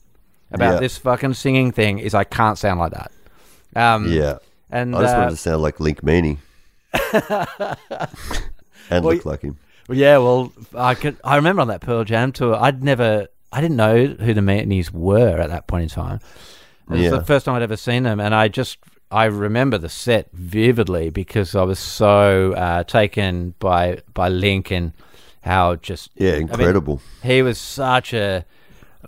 about 0.52 0.74
Yeah. 0.74 0.80
this 0.80 0.96
fucking 0.98 1.34
singing 1.34 1.70
thing 1.72 1.98
is 1.98 2.14
I 2.14 2.24
can't 2.24 2.56
sound 2.56 2.80
like 2.80 2.92
that. 2.92 3.12
Um, 3.74 4.10
Yeah, 4.10 4.38
and 4.70 4.96
I 4.96 5.02
just 5.02 5.14
uh, 5.14 5.18
wanted 5.18 5.30
to 5.30 5.36
sound 5.36 5.62
like 5.62 5.80
Link 5.80 6.00
Meanie 6.00 6.38
and 8.90 9.04
Well, 9.04 9.14
look 9.14 9.24
like 9.26 9.42
him. 9.42 9.58
Yeah, 9.88 10.18
well, 10.18 10.52
I 10.74 10.94
could. 10.94 11.16
I 11.22 11.36
remember 11.36 11.62
on 11.62 11.68
that 11.68 11.80
Pearl 11.80 12.04
Jam 12.04 12.32
tour, 12.32 12.56
I'd 12.56 12.82
never, 12.82 13.28
I 13.56 13.60
didn't 13.62 13.76
know 13.76 14.06
who 14.06 14.34
the 14.34 14.40
Meanies 14.42 14.90
were 14.90 15.38
at 15.40 15.48
that 15.48 15.66
point 15.66 15.84
in 15.84 15.88
time. 15.88 16.20
It 16.90 17.00
was 17.00 17.10
the 17.10 17.24
first 17.24 17.46
time 17.46 17.54
I'd 17.54 17.62
ever 17.62 17.76
seen 17.76 18.02
them, 18.04 18.20
and 18.20 18.34
I 18.34 18.48
just, 18.48 18.78
I 19.10 19.24
remember 19.24 19.78
the 19.78 19.88
set 19.88 20.30
vividly 20.32 21.10
because 21.10 21.54
I 21.56 21.62
was 21.62 21.78
so 21.78 22.52
uh, 22.52 22.84
taken 22.84 23.54
by 23.58 24.02
by 24.14 24.28
Link 24.28 24.70
and 24.70 24.92
how 25.42 25.76
just 25.76 26.10
Yeah, 26.16 26.32
mean- 26.32 26.42
incredible. 26.42 27.00
he 27.22 27.42
was 27.42 27.58
such 27.58 28.12
a. 28.12 28.44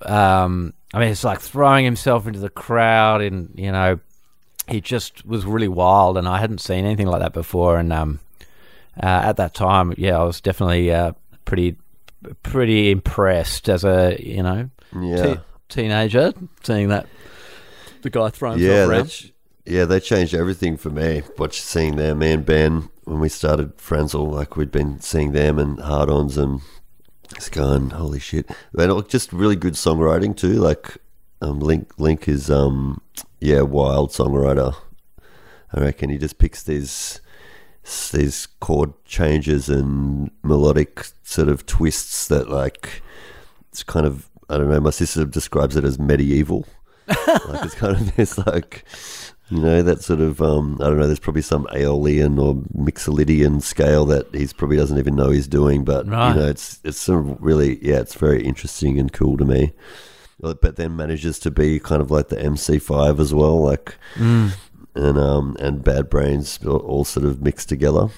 Um, 0.03 0.75
I 0.95 0.99
mean, 1.01 1.09
it's 1.09 1.25
like 1.25 1.41
throwing 1.41 1.85
himself 1.85 2.27
into 2.27 2.39
the 2.41 2.49
crowd, 2.49 3.21
and 3.21 3.51
you 3.55 3.71
know, 3.71 4.01
he 4.67 4.81
just 4.81 5.27
was 5.27 5.45
really 5.45 5.69
wild, 5.69 6.17
and 6.17 6.27
I 6.27 6.39
hadn't 6.39 6.61
seen 6.61 6.85
anything 6.85 7.07
like 7.07 7.21
that 7.21 7.33
before. 7.35 7.79
And 7.79 7.93
um, 7.93 8.21
uh, 9.03 9.07
at 9.07 9.37
that 9.37 9.55
time, 9.55 9.93
yeah, 9.99 10.19
I 10.19 10.25
was 10.25 10.41
definitely 10.41 10.91
uh, 10.93 11.13
pretty, 11.45 11.77
pretty 12.43 12.91
impressed 12.91 13.69
as 13.69 13.85
a 13.85 14.17
you 14.19 14.43
know 14.43 14.71
yeah. 15.01 15.35
te- 15.35 15.41
teenager 15.69 16.33
seeing 16.63 16.89
that 16.89 17.07
the 18.03 18.11
guy 18.11 18.29
throwing 18.31 18.59
yeah, 18.59 18.87
around. 18.87 19.09
ch- 19.09 19.33
yeah, 19.65 19.85
they 19.85 20.01
changed 20.01 20.35
everything 20.35 20.79
for 20.79 20.89
me. 20.89 21.23
Watch 21.37 21.61
seeing 21.61 21.97
them, 21.97 22.21
me 22.21 22.33
and 22.33 22.47
Ben 22.47 22.89
when 23.05 23.21
we 23.21 23.29
started 23.29 23.77
Frenzal, 23.79 24.31
like 24.31 24.57
we'd 24.57 24.71
been 24.71 25.01
seeing 25.01 25.33
them 25.33 25.59
and 25.59 25.81
Hard 25.81 26.11
Ons 26.11 26.37
and 26.37 26.61
it's 27.35 27.49
going, 27.49 27.91
holy 27.91 28.19
shit. 28.19 28.51
And 28.77 29.09
just 29.09 29.33
really 29.33 29.57
good 29.57 29.75
songwriting 29.75 30.37
too. 30.37 30.55
Like 30.55 30.99
um, 31.41 31.61
Link 31.61 31.99
Link 31.99 32.29
is 32.29 32.51
um 32.51 33.01
yeah, 33.41 33.63
wild 33.63 34.11
songwriter. 34.11 34.75
I 35.73 35.81
reckon 35.81 36.11
he 36.11 36.19
just 36.19 36.39
picks 36.39 36.63
these 36.63 37.21
these 38.11 38.47
chord 38.61 38.93
changes 39.05 39.69
and 39.69 40.31
melodic 40.43 41.05
sort 41.23 41.49
of 41.49 41.65
twists 41.67 42.29
that 42.29 42.49
like 42.49 43.03
it's 43.71 43.83
kind 43.83 44.07
of 44.07 44.29
I 44.51 44.57
don't 44.57 44.69
know. 44.71 44.81
My 44.81 44.91
sister 44.91 45.25
describes 45.25 45.77
it 45.77 45.85
as 45.85 45.99
medieval. 45.99 46.67
like 47.09 47.65
it's 47.65 47.75
kind 47.75 47.97
of 47.97 48.17
this 48.17 48.39
like 48.39 48.85
you 49.51 49.61
know 49.61 49.83
that 49.83 50.03
sort 50.03 50.21
of 50.21 50.41
um, 50.43 50.79
I 50.81 50.85
don't 50.85 50.99
know. 50.99 51.07
There's 51.07 51.19
probably 51.19 51.43
some 51.43 51.67
Aeolian 51.75 52.39
or 52.39 52.55
Mixolydian 52.77 53.63
scale 53.63 54.05
that 54.07 54.27
he's 54.35 54.53
probably 54.53 54.77
doesn't 54.77 54.99
even 54.99 55.15
know 55.17 55.31
he's 55.31 55.49
doing, 55.49 55.85
but 55.85 56.07
Right. 56.09 56.35
you 56.35 56.41
know 56.41 56.49
it's 56.49 56.81
it's 56.85 56.99
sort 56.99 57.21
of 57.27 57.37
really 57.43 57.79
yeah, 57.87 58.01
it's 58.01 58.15
very 58.15 58.43
interesting 58.45 58.99
and 58.99 59.13
cool 59.13 59.37
to 59.39 59.45
me. 59.45 59.73
But 60.41 60.77
then 60.77 60.95
manages 60.95 61.39
to 61.41 61.51
be 61.51 61.81
kind 61.81 62.01
of 62.01 62.13
like 62.13 62.29
the 62.29 62.37
MC5 62.37 63.19
as 63.19 63.35
well, 63.35 63.61
like 63.61 63.97
Mm. 64.15 64.53
And 64.99 65.19
um 65.19 65.57
and 65.61 65.83
Bad 65.85 66.11
Brains 66.11 66.59
all, 66.67 67.05
sort 67.05 67.25
of 67.25 67.41
mixed 67.43 67.69
together. 67.69 68.09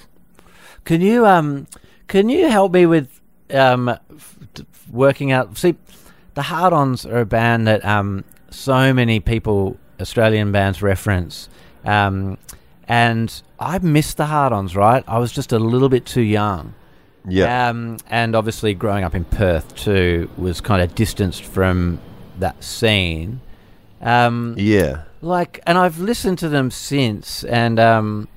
Can 0.83 1.01
you 1.01 1.25
um 1.25 1.67
can 2.07 2.29
you 2.29 2.49
help 2.49 2.73
me 2.73 2.85
with 2.85 3.21
um 3.53 3.89
f- 3.89 4.37
working 4.89 5.31
out? 5.31 5.57
See, 5.57 5.75
the 6.33 6.41
Hard 6.43 6.73
Ons 6.73 7.05
are 7.05 7.19
a 7.19 7.25
band 7.25 7.67
that 7.67 7.85
um 7.85 8.23
so 8.49 8.93
many 8.93 9.19
people 9.19 9.77
Australian 9.99 10.51
bands 10.51 10.81
reference, 10.81 11.47
um, 11.85 12.37
and 12.87 13.41
I 13.59 13.77
missed 13.79 14.17
the 14.17 14.25
Hard 14.25 14.51
Ons. 14.51 14.75
Right, 14.75 15.03
I 15.07 15.19
was 15.19 15.31
just 15.31 15.51
a 15.51 15.59
little 15.59 15.89
bit 15.89 16.05
too 16.05 16.21
young. 16.21 16.73
Yeah, 17.27 17.69
Um, 17.69 17.97
and 18.09 18.35
obviously, 18.35 18.73
growing 18.73 19.03
up 19.03 19.13
in 19.13 19.25
Perth 19.25 19.75
too 19.75 20.27
was 20.37 20.59
kind 20.59 20.81
of 20.81 20.95
distanced 20.95 21.43
from 21.43 21.99
that 22.39 22.63
scene. 22.63 23.41
Um, 24.01 24.55
yeah. 24.57 25.03
like, 25.21 25.61
and 25.65 25.77
I've 25.77 25.99
listened 25.99 26.39
to 26.39 26.49
them 26.49 26.71
since, 26.71 27.43
and 27.43 27.79
um, 27.79 28.27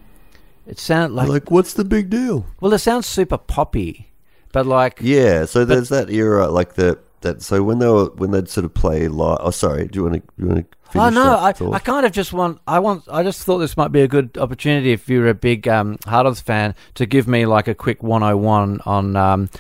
it 0.67 0.79
sounded 0.79 1.15
like, 1.15 1.29
Like, 1.29 1.51
what's 1.51 1.75
the 1.75 1.85
big 1.85 2.11
deal? 2.11 2.47
well, 2.61 2.73
it 2.73 2.79
sounds 2.79 3.07
super 3.07 3.39
poppy, 3.39 4.11
but 4.53 4.67
like, 4.67 4.99
Yeah, 5.01 5.47
so 5.47 5.65
there's 5.65 5.89
that 5.89 6.11
era, 6.11 6.49
like 6.49 6.75
the 6.75 6.99
that. 7.25 7.43
So 7.43 7.62
when 7.62 7.81
they 7.81 7.89
were 7.89 8.07
when 8.17 8.31
they'd 8.31 8.49
sort 8.49 8.65
of 8.65 8.73
play 8.75 9.09
live. 9.09 9.39
Oh, 9.41 9.51
sorry. 9.51 9.89
Do 9.89 9.99
you 9.99 10.03
want 10.05 10.15
to? 10.15 10.21
Do 10.21 10.27
you 10.39 10.47
want 10.47 10.71
to? 10.71 11.01
oh 11.01 11.09
no, 11.09 11.39
I, 11.41 11.53
thought? 11.53 11.73
I 11.75 11.81
kind 11.81 12.07
of 12.07 12.12
just 12.12 12.33
want, 12.33 12.61
I 12.69 12.79
want, 12.79 13.03
I 13.11 13.25
just 13.25 13.43
thought 13.43 13.59
this 13.59 13.77
might 13.77 13.91
be 13.91 14.03
a 14.03 14.07
good 14.07 14.39
opportunity 14.39 14.93
if 14.93 15.09
you're 15.09 15.27
a 15.27 15.35
big 15.35 15.67
um, 15.67 15.99
Hard-Ons 16.07 16.41
fan 16.41 16.77
to 16.95 17.05
give 17.05 17.27
me 17.27 17.47
like 17.47 17.67
a 17.67 17.75
quick 17.75 18.05
101 18.05 18.81
on, 18.87 19.17
um, 19.17 19.51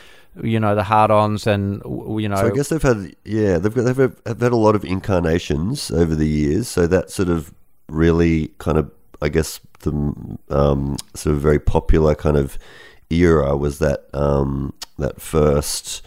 you 0.42 0.58
know, 0.58 0.74
the 0.74 0.82
Hard-Ons 0.82 1.46
and 1.46 1.82
you 1.84 2.28
know, 2.28 2.36
So 2.36 2.46
I 2.46 2.50
guess 2.50 2.68
they've 2.68 2.82
had 2.82 3.14
yeah 3.24 3.58
they've 3.58 3.74
got 3.74 3.82
they've 3.82 3.96
had, 3.96 4.16
have 4.26 4.40
had 4.40 4.52
a 4.52 4.56
lot 4.56 4.74
of 4.74 4.84
incarnations 4.84 5.90
over 5.90 6.14
the 6.14 6.28
years. 6.28 6.68
So 6.68 6.86
that 6.86 7.10
sort 7.10 7.28
of 7.28 7.54
really 7.88 8.48
kind 8.58 8.78
of 8.78 8.90
I 9.22 9.28
guess 9.28 9.60
the 9.80 9.92
um, 10.50 10.96
sort 11.14 11.36
of 11.36 11.40
very 11.40 11.58
popular 11.58 12.14
kind 12.14 12.36
of 12.36 12.58
era 13.10 13.56
was 13.56 13.78
that 13.78 14.06
um, 14.12 14.74
that 14.98 15.20
first. 15.20 16.02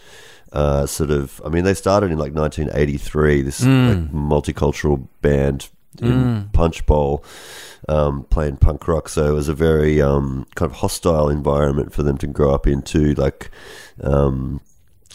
Uh, 0.50 0.86
sort 0.86 1.10
of, 1.10 1.42
I 1.44 1.50
mean, 1.50 1.64
they 1.64 1.74
started 1.74 2.10
in 2.10 2.16
like 2.16 2.32
1983. 2.32 3.42
This 3.42 3.62
like, 3.62 4.10
multicultural 4.10 5.06
band 5.20 5.68
in 6.00 6.50
Punchbowl, 6.52 7.24
um, 7.88 8.24
playing 8.24 8.58
punk 8.58 8.86
rock. 8.86 9.08
So 9.08 9.28
it 9.28 9.34
was 9.34 9.48
a 9.48 9.54
very 9.54 10.00
um, 10.00 10.46
kind 10.54 10.70
of 10.70 10.78
hostile 10.78 11.28
environment 11.28 11.92
for 11.92 12.02
them 12.02 12.18
to 12.18 12.26
grow 12.26 12.54
up 12.54 12.66
into. 12.66 13.14
Like, 13.14 13.50
um, 14.02 14.60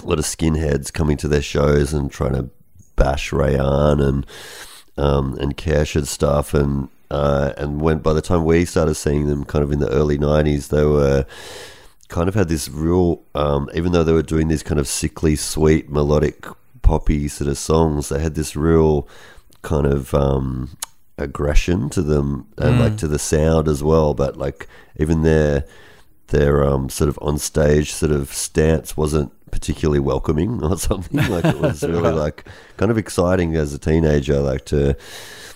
a 0.02 0.08
lot 0.08 0.20
of 0.20 0.26
skinheads 0.26 0.92
coming 0.92 1.18
to 1.18 1.28
their 1.28 1.42
shows 1.42 1.94
and 1.94 2.12
trying 2.12 2.34
to 2.34 2.50
bash 2.96 3.32
Ray 3.32 3.58
Ahn 3.58 4.00
and 4.00 4.26
um, 4.98 5.38
and 5.40 5.58
Keish 5.58 5.96
and 5.96 6.08
stuff. 6.08 6.54
And 6.54 6.90
uh, 7.12 7.54
and 7.58 7.82
when 7.82 8.00
by 8.00 8.14
the 8.14 8.22
time 8.22 8.46
we 8.46 8.66
started 8.66 8.96
seeing 8.96 9.28
them, 9.28 9.46
kind 9.46 9.64
of 9.64 9.72
in 9.72 9.80
the 9.80 9.90
early 9.90 10.18
'90s, 10.18 10.70
they 10.70 10.84
were 10.84 11.26
kind 12.08 12.28
of 12.28 12.36
had 12.36 12.50
this 12.50 12.70
real, 12.70 13.24
um, 13.34 13.70
even 13.74 13.92
though 13.92 14.04
they 14.04 14.14
were 14.14 14.24
doing 14.24 14.48
these 14.48 14.64
kind 14.64 14.80
of 14.80 14.88
sickly, 14.88 15.36
sweet, 15.36 15.90
melodic, 15.90 16.46
poppy 16.82 17.28
sort 17.28 17.50
of 17.50 17.58
songs, 17.58 18.10
they 18.10 18.20
had 18.20 18.36
this 18.36 18.56
real 18.56 19.08
kind 19.64 19.88
of 19.88 20.14
um, 20.14 20.78
aggression 21.18 21.90
to 21.90 22.02
them 22.02 22.48
and 22.58 22.80
like 22.80 22.98
to 22.98 23.08
the 23.08 23.20
sound 23.20 23.68
as 23.68 23.84
well. 23.84 24.14
But 24.14 24.38
like 24.38 24.68
even 24.98 25.24
their 25.24 25.66
their 26.28 26.64
um, 26.64 26.90
sort 26.90 27.10
of 27.10 27.20
on 27.22 27.38
stage 27.38 27.92
sort 27.92 28.12
of 28.12 28.34
stance 28.34 28.96
wasn't 28.96 29.32
particularly 29.52 30.00
welcoming 30.00 30.64
or 30.70 30.78
something. 30.78 31.20
Like 31.30 31.46
it 31.46 31.60
was 31.60 31.84
really 31.84 32.12
like 32.12 32.46
kind 32.78 32.92
of 32.92 32.98
exciting 32.98 33.56
as 33.56 33.74
a 33.74 33.80
teenager, 33.80 34.40
like 34.40 34.66
to 34.66 34.96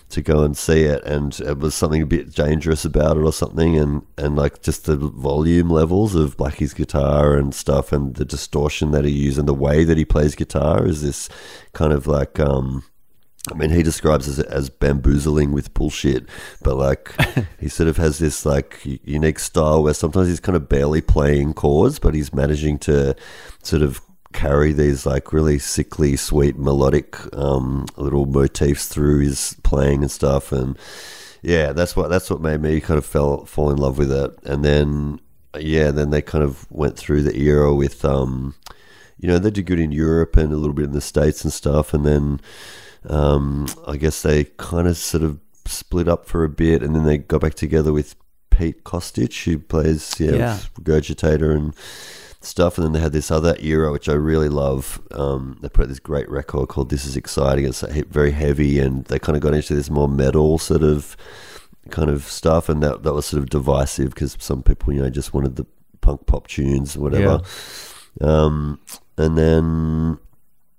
to 0.10 0.22
go 0.22 0.44
and 0.44 0.56
see 0.56 0.84
it, 0.84 1.04
and 1.04 1.38
it 1.42 1.60
was 1.60 1.76
something 1.76 2.02
a 2.02 2.06
bit 2.06 2.34
dangerous 2.34 2.86
about 2.86 3.18
it 3.18 3.24
or 3.24 3.34
something, 3.34 3.78
and 3.78 4.04
and 4.18 4.36
like 4.36 4.62
just 4.62 4.86
the 4.86 4.96
volume 4.96 5.70
levels 5.70 6.16
of 6.16 6.38
Blackie's 6.38 6.74
guitar 6.74 7.36
and 7.38 7.54
stuff, 7.54 7.92
and 7.92 8.16
the 8.16 8.26
distortion 8.26 8.92
that 8.92 9.04
he 9.04 9.12
uses 9.12 9.40
and 9.40 9.48
the 9.48 9.54
way 9.54 9.84
that 9.84 9.98
he 9.98 10.06
plays 10.06 10.36
guitar 10.36 10.86
is 10.86 11.02
this 11.02 11.30
kind 11.74 11.92
of 11.92 12.08
like 12.08 12.40
um. 12.40 12.84
I 13.52 13.56
mean, 13.56 13.70
he 13.70 13.84
describes 13.84 14.40
it 14.40 14.46
as 14.48 14.70
bamboozling 14.70 15.52
with 15.52 15.74
bullshit, 15.74 16.26
but 16.62 16.76
like 16.76 17.14
he 17.60 17.70
sort 17.70 17.90
of 17.90 17.98
has 17.98 18.20
this 18.20 18.46
like 18.46 18.82
unique 18.84 19.40
style 19.40 19.84
where 19.84 19.94
sometimes 19.94 20.28
he's 20.28 20.40
kind 20.40 20.56
of 20.56 20.70
barely 20.70 21.02
playing 21.02 21.54
chords, 21.54 22.00
but 22.00 22.14
he's 22.14 22.34
managing 22.34 22.78
to 22.80 23.16
sort 23.64 23.82
of 23.82 24.02
carry 24.34 24.74
these 24.74 25.06
like 25.06 25.34
really 25.34 25.60
sickly, 25.60 26.16
sweet, 26.16 26.58
melodic 26.58 27.18
um, 27.36 27.86
little 27.96 28.26
motifs 28.26 28.88
through 28.88 29.20
his 29.20 29.56
playing 29.64 30.02
and 30.02 30.12
stuff. 30.12 30.52
And 30.52 30.78
yeah, 31.42 31.74
that's 31.74 31.96
what 31.96 32.10
that's 32.10 32.30
what 32.30 32.42
made 32.42 32.62
me 32.62 32.82
kind 32.82 32.98
of 32.98 33.06
fell 33.06 33.46
fall 33.46 33.72
in 33.72 33.78
love 33.78 33.98
with 33.98 34.12
it. 34.12 34.32
And 34.44 34.64
then 34.64 35.20
yeah, 35.58 35.92
then 35.92 36.10
they 36.10 36.22
kind 36.22 36.44
of 36.44 36.70
went 36.72 36.98
through 36.98 37.24
the 37.24 37.38
era 37.38 37.74
with 37.74 38.04
um, 38.06 38.56
you 39.20 39.28
know, 39.28 39.40
they 39.40 39.50
did 39.50 39.66
good 39.66 39.80
in 39.80 39.92
Europe 39.92 40.38
and 40.38 40.54
a 40.54 40.58
little 40.58 40.74
bit 40.74 40.86
in 40.86 40.92
the 40.92 41.02
States 41.02 41.44
and 41.44 41.52
stuff, 41.52 41.94
and 41.94 42.06
then 42.06 42.40
um, 43.08 43.68
I 43.88 43.98
guess 43.98 44.22
they 44.22 44.46
kind 44.46 44.88
of 44.88 44.98
sort 44.98 45.24
of 45.24 45.40
split 45.66 46.08
up 46.08 46.26
for 46.26 46.44
a 46.44 46.50
bit, 46.50 46.82
and 46.84 46.96
then 46.96 47.04
they 47.04 47.18
got 47.18 47.42
back 47.42 47.54
together 47.56 47.94
with 47.94 48.16
Pete 48.50 48.84
Kostic, 48.84 49.44
who 49.44 49.60
plays 49.60 50.20
yeah, 50.20 50.32
Yeah. 50.32 50.58
Regurgitator 50.80 51.56
and 51.56 51.74
stuff. 52.42 52.78
And 52.78 52.86
then 52.86 52.94
they 52.94 53.00
had 53.00 53.14
this 53.14 53.32
other 53.32 53.56
era, 53.60 53.92
which 53.92 54.10
I 54.10 54.14
really 54.14 54.50
love. 54.50 55.02
Um, 55.12 55.58
they 55.62 55.70
put 55.70 55.84
out 55.84 55.90
this 55.90 56.00
great 56.00 56.30
record 56.30 56.70
called 56.70 56.90
"This 56.90 57.06
Is 57.06 57.16
Exciting." 57.16 57.66
It's 57.66 57.82
very 57.82 58.32
heavy, 58.32 58.80
and 58.80 59.06
they 59.06 59.20
kind 59.20 59.36
of 59.36 59.42
got 59.42 59.54
into 59.54 59.76
this 59.76 59.90
more 59.90 60.08
metal 60.10 60.58
sort 60.58 60.84
of 60.84 61.16
kind 61.90 62.10
of 62.10 62.24
stuff, 62.24 62.68
and 62.70 62.82
that 62.84 63.04
that 63.04 63.14
was 63.14 63.26
sort 63.26 63.42
of 63.44 63.50
divisive 63.50 64.10
because 64.10 64.36
some 64.40 64.64
people, 64.64 64.94
you 64.94 65.02
know, 65.02 65.10
just 65.10 65.34
wanted 65.34 65.56
the 65.56 65.66
punk 66.02 66.26
pop 66.26 66.48
tunes, 66.48 66.98
whatever. 66.98 67.42
Um, 68.22 68.80
and 69.18 69.38
then 69.38 70.18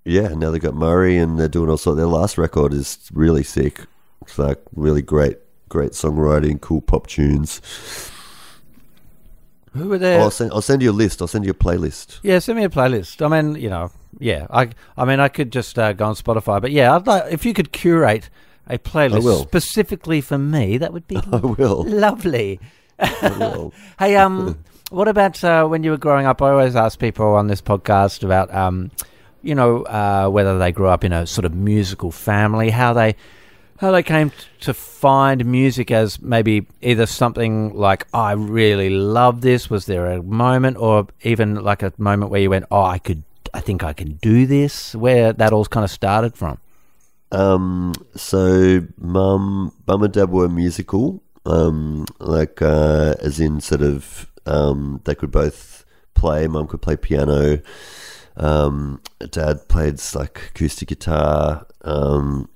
yeah, 0.09 0.29
now 0.29 0.51
they've 0.51 0.61
got 0.63 0.75
Murray, 0.75 1.17
and 1.19 1.39
they're 1.39 1.49
doing 1.49 1.71
also 1.71 1.95
their 1.95 2.07
last 2.07 2.39
record 2.39 2.73
is 2.73 2.99
really 3.13 3.43
sick. 3.45 3.83
It's 4.23 4.39
like 4.39 4.61
really 4.75 5.03
great, 5.03 5.39
great 5.69 5.93
songwriting, 5.93 6.61
cool 6.61 6.81
pop 6.81 7.07
tunes. 7.07 7.61
who 9.73 9.89
were 9.89 9.99
there? 9.99 10.21
I'll 10.21 10.31
send 10.31 10.53
I'll 10.53 10.63
send 10.63 10.83
you 10.83 10.91
a 10.91 10.93
list. 10.93 11.21
I'll 11.21 11.29
send 11.29 11.45
you 11.45 11.51
a 11.51 11.55
playlist. 11.55 12.21
Yeah, 12.23 12.39
send 12.39 12.59
me 12.59 12.65
a 12.65 12.69
playlist. 12.69 13.25
I 13.25 13.29
mean, 13.29 13.61
you 13.61 13.71
know, 13.71 13.91
yeah, 14.19 14.47
I, 14.51 14.71
I 14.97 15.05
mean, 15.05 15.21
I 15.21 15.29
could 15.29 15.53
just 15.53 15.79
uh, 15.79 15.93
go 15.93 16.07
on 16.07 16.15
Spotify, 16.15 16.61
but 16.61 16.73
yeah, 16.73 16.95
I'd 16.95 17.07
like 17.07 17.33
if 17.33 17.45
you 17.45 17.55
could 17.55 17.73
curate 17.73 18.31
a 18.67 18.79
playlist 18.79 19.43
specifically 19.43 20.21
for 20.21 20.39
me, 20.39 20.79
that 20.79 20.93
would 20.93 21.07
be 21.07 21.17
I 21.33 21.37
will. 21.37 21.85
lovely. 21.85 22.61
I 22.99 23.37
will. 23.39 23.73
Hey, 23.99 24.17
um, 24.17 24.59
what 24.91 25.09
about 25.09 25.43
uh, 25.45 25.67
when 25.67 25.85
you 25.85 25.91
were 25.91 25.97
growing 25.99 26.27
up? 26.27 26.43
I 26.43 26.51
always 26.51 26.77
ask 26.77 26.99
people 26.99 27.27
on 27.35 27.47
this 27.47 27.61
podcast 27.61 28.23
about, 28.23 28.53
um, 28.55 28.91
you 29.43 29.55
know, 29.55 29.82
uh, 29.84 30.28
whether 30.28 30.59
they 30.59 30.72
grew 30.72 30.89
up 30.89 31.05
in 31.05 31.12
a 31.12 31.26
sort 31.26 31.45
of 31.45 31.55
musical 31.55 32.11
family, 32.11 32.70
how 32.70 32.93
they, 32.93 33.16
how 33.78 33.93
they 33.93 34.03
came 34.03 34.32
to 34.61 34.74
find 34.74 35.45
music 35.45 35.91
as 35.91 36.20
maybe 36.20 36.66
either 36.82 37.07
something 37.07 37.74
like 37.74 38.07
"Oh, 38.12 38.20
I 38.20 38.32
really 38.32 38.91
love 38.91 39.41
this. 39.41 39.70
Was 39.70 39.86
there 39.86 40.07
a 40.07 40.22
moment, 40.22 40.76
or 40.76 41.07
even 41.22 41.62
like 41.62 41.82
a 41.82 41.93
moment 41.99 42.30
where 42.30 42.41
you 42.41 42.51
went, 42.51 42.66
oh, 42.70 42.82
I 42.82 42.99
could, 42.99 43.22
I 43.55 43.61
think 43.61 43.84
I 43.84 43.93
can 43.93 44.14
do 44.14 44.47
this. 44.47 44.95
Where 44.95 45.32
that 45.32 45.53
all 45.53 45.64
kind 45.66 45.84
of 45.84 45.91
started 45.91 46.36
from? 46.36 46.59
Um, 47.30 47.95
so 48.16 48.82
mum, 48.99 49.72
mum 49.86 50.03
and 50.03 50.12
dad 50.12 50.30
were 50.30 50.49
musical. 50.49 51.22
Um, 51.47 52.05
like 52.18 52.61
uh, 52.61 53.14
as 53.20 53.41
in 53.41 53.61
sort 53.61 53.82
of 53.82 54.28
um, 54.45 55.01
they 55.05 55.14
could 55.14 55.30
both 55.30 55.84
play. 56.14 56.47
Mum 56.49 56.66
could 56.66 56.82
play 56.82 56.97
piano. 56.97 57.61
Um, 58.39 59.01
dad 59.30 59.68
played 59.68 60.01
like 60.14 60.41
acoustic 60.55 60.89
guitar. 60.89 61.66
Um, 61.82 62.49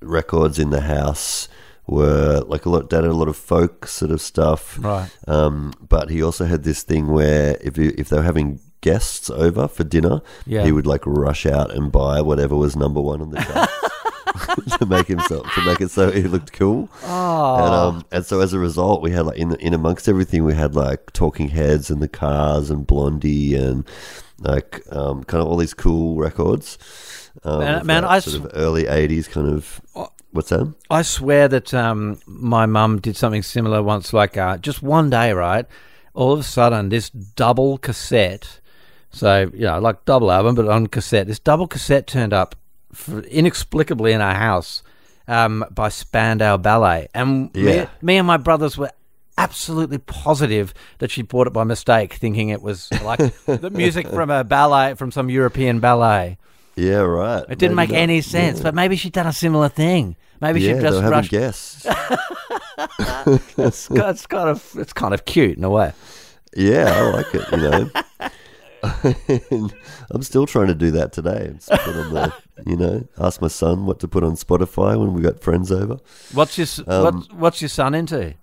records 0.00 0.58
in 0.58 0.70
the 0.70 0.80
house 0.82 1.48
were 1.86 2.40
like 2.46 2.66
a 2.66 2.70
lot. 2.70 2.90
Dad 2.90 3.04
had 3.04 3.10
a 3.12 3.16
lot 3.16 3.28
of 3.28 3.36
folk 3.36 3.86
sort 3.86 4.10
of 4.10 4.20
stuff. 4.20 4.78
Right. 4.80 5.10
Um, 5.26 5.72
but 5.88 6.10
he 6.10 6.22
also 6.22 6.44
had 6.44 6.62
this 6.64 6.82
thing 6.82 7.08
where 7.08 7.56
if 7.60 7.76
you, 7.76 7.94
if 7.96 8.08
they 8.08 8.16
were 8.16 8.22
having 8.22 8.60
guests 8.82 9.30
over 9.30 9.68
for 9.68 9.84
dinner, 9.84 10.20
Yeah. 10.46 10.64
he 10.64 10.72
would 10.72 10.86
like 10.86 11.06
rush 11.06 11.46
out 11.46 11.72
and 11.72 11.90
buy 11.90 12.20
whatever 12.20 12.56
was 12.56 12.76
number 12.76 13.00
one 13.00 13.20
on 13.22 13.30
the 13.30 13.40
chart. 13.40 13.70
to 14.78 14.86
make 14.86 15.06
himself 15.08 15.46
to 15.54 15.64
make 15.64 15.80
it 15.80 15.90
so 15.90 16.10
he 16.10 16.22
looked 16.22 16.52
cool. 16.52 16.88
Oh. 17.04 17.54
And 17.56 17.74
um 17.74 18.04
and 18.10 18.24
so 18.26 18.40
as 18.40 18.52
a 18.54 18.58
result, 18.58 19.02
we 19.02 19.10
had 19.10 19.26
like 19.26 19.36
in 19.36 19.54
in 19.56 19.74
amongst 19.74 20.08
everything, 20.08 20.44
we 20.44 20.54
had 20.54 20.74
like 20.74 21.12
Talking 21.12 21.50
Heads 21.50 21.90
and 21.90 22.00
the 22.02 22.08
Cars 22.08 22.70
and 22.70 22.86
Blondie 22.86 23.54
and 23.54 23.84
like 24.42 24.82
um 24.90 25.24
kind 25.24 25.40
of 25.42 25.48
all 25.48 25.56
these 25.56 25.74
cool 25.74 26.16
records. 26.16 26.78
Um, 27.44 27.60
Man- 27.60 27.86
man, 27.86 28.04
I 28.04 28.18
sort 28.18 28.34
sw- 28.34 28.44
of 28.44 28.50
early 28.54 28.84
'80s 28.84 29.28
kind 29.30 29.48
of. 29.48 29.80
What's 30.32 30.48
that? 30.48 30.72
I 30.90 31.02
swear 31.02 31.46
that 31.48 31.74
um, 31.74 32.18
my 32.26 32.64
mum 32.64 33.00
did 33.00 33.16
something 33.16 33.42
similar 33.42 33.82
once. 33.82 34.12
Like 34.12 34.36
uh, 34.36 34.56
just 34.58 34.82
one 34.82 35.10
day, 35.10 35.32
right? 35.32 35.66
All 36.14 36.32
of 36.32 36.40
a 36.40 36.42
sudden, 36.42 36.88
this 36.88 37.10
double 37.10 37.78
cassette. 37.78 38.60
So 39.10 39.50
you 39.52 39.60
know, 39.66 39.78
like 39.78 40.04
double 40.06 40.30
album, 40.32 40.54
but 40.54 40.68
on 40.68 40.86
cassette. 40.86 41.26
This 41.26 41.38
double 41.38 41.66
cassette 41.66 42.06
turned 42.06 42.32
up 42.32 42.54
inexplicably 43.30 44.12
in 44.12 44.20
our 44.20 44.34
house 44.34 44.82
um, 45.28 45.64
by 45.70 45.88
Spandau 45.88 46.56
Ballet, 46.56 47.08
and 47.14 47.54
me, 47.54 47.86
me 48.02 48.16
and 48.16 48.26
my 48.26 48.36
brothers 48.38 48.76
were 48.78 48.90
absolutely 49.38 49.98
positive 49.98 50.72
that 50.98 51.10
she 51.10 51.22
bought 51.22 51.46
it 51.46 51.52
by 51.52 51.64
mistake, 51.64 52.14
thinking 52.14 52.48
it 52.50 52.62
was 52.62 52.90
like 53.02 53.18
the 53.46 53.70
music 53.70 54.08
from 54.08 54.30
a 54.30 54.44
ballet 54.44 54.94
from 54.94 55.10
some 55.10 55.30
European 55.30 55.80
ballet. 55.80 56.38
Yeah, 56.76 56.98
right. 57.00 57.44
It 57.50 57.58
didn't 57.58 57.76
Maybe 57.76 57.88
make 57.92 57.96
not. 57.96 58.02
any 58.02 58.20
sense, 58.22 58.58
Yeah. 58.58 58.62
but 58.64 58.74
maybe 58.74 58.96
she'd 58.96 59.12
done 59.12 59.26
a 59.26 59.32
similar 59.32 59.68
thing. 59.68 60.16
Maybe 60.40 60.60
yeah, 60.62 60.76
she 60.76 60.80
just 60.80 61.02
rushed 61.02 61.30
guests. 61.30 61.86
it's, 63.58 63.88
it's 63.90 64.26
kind 64.26 64.48
of 64.48 64.74
it's 64.76 64.92
kind 64.92 65.14
of 65.14 65.24
cute 65.24 65.56
in 65.58 65.64
a 65.64 65.70
way. 65.70 65.92
yeah, 66.56 66.92
I 66.94 67.00
like 67.10 67.26
it. 67.34 67.50
You 67.52 67.58
know, 67.58 67.90
I'm 70.10 70.22
still 70.22 70.46
trying 70.46 70.66
to 70.68 70.74
do 70.74 70.90
that 70.92 71.12
today. 71.12 71.52
Put 71.68 71.96
on 71.96 72.14
the, 72.14 72.32
you 72.66 72.76
know, 72.76 73.06
ask 73.18 73.40
my 73.40 73.48
son 73.48 73.86
what 73.86 74.00
to 74.00 74.08
put 74.08 74.24
on 74.24 74.32
Spotify 74.32 74.98
when 74.98 75.14
we 75.14 75.22
got 75.22 75.40
friends 75.40 75.70
over. 75.70 75.98
What's 76.32 76.58
your 76.58 76.66
Um, 76.86 77.26
what's 77.32 77.60
your 77.62 77.68
son 77.68 77.94
into? 77.94 78.34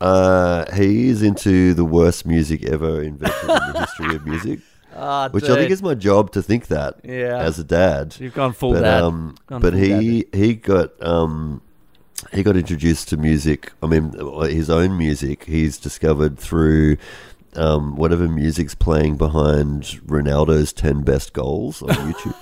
Uh, 0.00 0.64
he 0.74 1.08
is 1.08 1.22
into 1.22 1.72
the 1.74 1.84
worst 1.84 2.26
music 2.26 2.64
ever 2.64 3.02
invented 3.02 3.42
in 3.42 3.72
the 3.72 3.80
history 3.80 4.14
of 4.16 4.26
music, 4.26 4.60
Oh, 4.94 5.28
which 5.32 5.44
I 5.44 5.54
think 5.56 5.70
is 5.70 5.82
my 5.82 5.94
job 5.94 6.32
to 6.32 6.42
think 6.42 6.66
that 6.68 7.00
Yeah. 7.04 7.38
as 7.38 7.58
a 7.58 7.64
dad. 7.64 8.16
you've 8.18 8.34
gone 8.34 8.52
full 8.52 8.72
but 8.74 8.80
dad. 8.82 9.02
um, 9.02 9.34
Gone 9.46 9.60
but 9.60 9.72
full 9.72 9.82
he 9.82 10.26
he 10.32 10.54
got 10.54 10.90
um, 11.02 11.60
he 12.32 12.42
got 12.42 12.56
introduced 12.56 13.08
to 13.10 13.16
music. 13.16 13.72
I 13.82 13.86
mean, 13.86 14.12
his 14.48 14.68
own 14.70 14.96
music. 14.98 15.44
He's 15.44 15.78
discovered 15.78 16.38
through. 16.38 16.96
Um, 17.54 17.96
whatever 17.96 18.28
music's 18.28 18.74
playing 18.74 19.16
behind 19.16 19.84
Ronaldo's 20.06 20.74
10 20.74 21.00
best 21.04 21.32
goals 21.32 21.80
on 21.80 21.88
YouTube. 21.88 22.34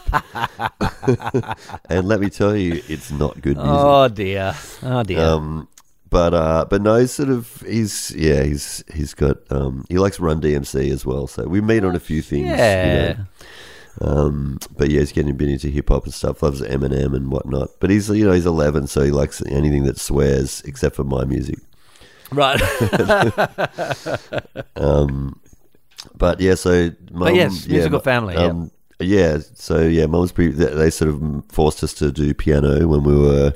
and 1.89 2.09
let 2.09 2.19
me 2.19 2.29
tell 2.31 2.57
you, 2.57 2.83
it's 2.89 3.13
not 3.13 3.41
good 3.41 3.57
music. 3.57 3.73
oh 3.73 4.09
dear, 4.09 4.55
oh 4.83 5.05
dear. 5.05 5.21
Um, 5.21 5.69
but 6.15 6.33
uh, 6.33 6.65
but 6.71 6.81
no, 6.81 6.95
he's 6.95 7.11
sort 7.11 7.29
of 7.29 7.61
he's 7.67 8.13
yeah 8.13 8.45
he's 8.45 8.85
he's 8.95 9.15
got 9.15 9.39
um, 9.51 9.85
he 9.89 9.99
likes 9.99 10.21
Run 10.21 10.41
DMC 10.41 10.93
as 10.93 11.05
well. 11.05 11.27
So 11.27 11.49
we 11.49 11.61
meet 11.61 11.83
on 11.83 11.97
a 11.97 11.99
few 11.99 12.23
things. 12.23 12.47
you 12.47 12.55
yeah, 12.55 13.17
know. 14.01 14.07
Um, 14.09 14.61
but 14.77 14.91
yeah, 14.91 15.01
he's 15.01 15.11
getting 15.11 15.33
a 15.33 15.35
bit 15.35 15.49
into 15.49 15.71
hip 15.71 15.89
hop 15.89 16.05
and 16.05 16.15
stuff. 16.15 16.41
Loves 16.41 16.63
Eminem 16.63 17.17
and 17.17 17.33
whatnot. 17.33 17.71
But 17.81 17.91
he's 17.91 18.09
you 18.11 18.25
know 18.25 18.31
he's 18.31 18.47
eleven, 18.47 18.87
so 18.87 19.03
he 19.03 19.11
likes 19.11 19.43
anything 19.47 19.83
that 19.87 19.99
swears 19.99 20.61
except 20.61 20.95
for 20.95 21.03
my 21.03 21.25
music. 21.25 21.59
right. 22.31 22.61
Um, 24.77 25.41
but 26.15 26.41
yeah, 26.41 26.55
so 26.55 26.93
mum, 27.11 27.35
yes, 27.35 27.67
musical 27.67 27.99
mu- 27.99 28.05
family, 28.05 28.35
yeah. 28.35 28.45
Um, 28.45 28.71
yeah, 29.01 29.39
so 29.55 29.81
yeah, 29.81 30.07
mum 30.07 30.21
was 30.21 30.31
pretty. 30.31 30.53
They 30.53 30.67
they 30.67 30.91
sort 30.91 31.11
of 31.11 31.45
forced 31.49 31.83
us 31.83 31.93
to 31.95 32.13
do 32.13 32.33
piano 32.35 32.87
when 32.87 33.03
we 33.03 33.17
were 33.17 33.53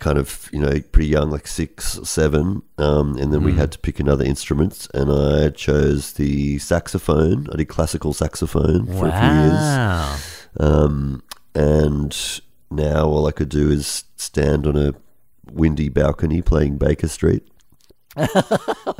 kind 0.00 0.18
of 0.18 0.48
you 0.52 0.58
know 0.60 0.80
pretty 0.92 1.08
young, 1.08 1.30
like 1.30 1.46
six, 1.46 1.98
seven, 2.04 2.62
um, 2.78 3.16
and 3.16 3.32
then 3.32 3.40
Hmm. 3.40 3.46
we 3.46 3.52
had 3.54 3.72
to 3.72 3.78
pick 3.78 4.00
another 4.00 4.24
instrument, 4.24 4.86
and 4.94 5.10
I 5.10 5.50
chose 5.50 6.12
the 6.12 6.58
saxophone. 6.58 7.48
I 7.52 7.56
did 7.56 7.68
classical 7.68 8.12
saxophone 8.12 8.86
for 8.86 9.08
a 9.08 9.12
few 9.20 9.30
years. 9.40 10.20
Um, 10.60 11.22
and 11.54 12.40
now 12.70 13.06
all 13.06 13.26
I 13.26 13.32
could 13.32 13.48
do 13.48 13.70
is 13.70 14.04
stand 14.16 14.66
on 14.66 14.76
a 14.76 14.94
windy 15.50 15.88
balcony 15.88 16.42
playing 16.42 16.78
Baker 16.78 17.08
Street. 17.08 17.42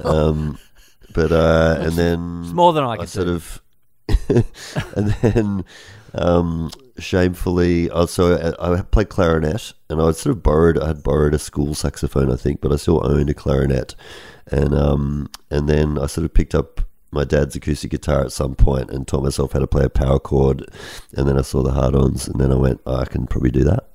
um, 0.04 0.58
but 1.14 1.32
uh, 1.32 1.76
and 1.80 1.92
then 1.92 2.42
It's 2.44 2.52
more 2.52 2.72
than 2.72 2.84
I 2.84 2.90
I 2.92 2.96
can 2.98 3.06
sort 3.06 3.26
do. 3.26 3.34
of, 3.34 3.62
and 4.96 5.08
then 5.22 5.64
um, 6.14 6.70
shamefully, 6.98 7.90
also 7.90 8.54
I, 8.58 8.76
I 8.76 8.82
played 8.82 9.08
clarinet, 9.08 9.72
and 9.88 10.00
I 10.00 10.10
sort 10.12 10.36
of 10.36 10.42
borrowed. 10.42 10.78
I 10.78 10.88
had 10.88 11.02
borrowed 11.02 11.34
a 11.34 11.38
school 11.38 11.74
saxophone, 11.74 12.32
I 12.32 12.36
think, 12.36 12.60
but 12.60 12.72
I 12.72 12.76
still 12.76 13.06
owned 13.06 13.30
a 13.30 13.34
clarinet, 13.34 13.94
and 14.50 14.74
um, 14.74 15.28
and 15.50 15.68
then 15.68 15.98
I 15.98 16.06
sort 16.06 16.24
of 16.24 16.34
picked 16.34 16.54
up 16.54 16.80
my 17.10 17.24
dad's 17.24 17.54
acoustic 17.54 17.92
guitar 17.92 18.24
at 18.24 18.32
some 18.32 18.56
point 18.56 18.90
and 18.90 19.06
taught 19.06 19.22
myself 19.22 19.52
how 19.52 19.60
to 19.60 19.68
play 19.68 19.84
a 19.84 19.88
power 19.88 20.18
chord, 20.18 20.64
and 21.16 21.28
then 21.28 21.38
I 21.38 21.42
saw 21.42 21.62
the 21.62 21.70
hard-ons, 21.70 22.26
and 22.26 22.40
then 22.40 22.50
I 22.50 22.56
went, 22.56 22.80
oh, 22.86 22.96
I 22.96 23.04
can 23.04 23.28
probably 23.28 23.52
do 23.52 23.62
that. 23.62 23.88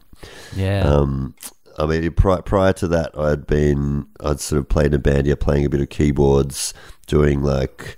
Yeah. 0.56 0.84
Um, 0.84 1.36
I 1.78 1.86
mean, 1.86 2.12
pri- 2.14 2.42
prior 2.42 2.72
to 2.74 2.88
that, 2.88 3.18
I'd 3.18 3.46
been, 3.46 4.08
I'd 4.22 4.40
sort 4.40 4.60
of 4.60 4.70
played 4.70 4.88
in 4.88 4.94
a 4.94 5.00
band, 5.00 5.28
yeah, 5.28 5.36
playing 5.36 5.66
a 5.66 5.70
bit 5.70 5.82
of 5.82 5.90
keyboards, 5.90 6.74
doing 7.08 7.42
like, 7.42 7.98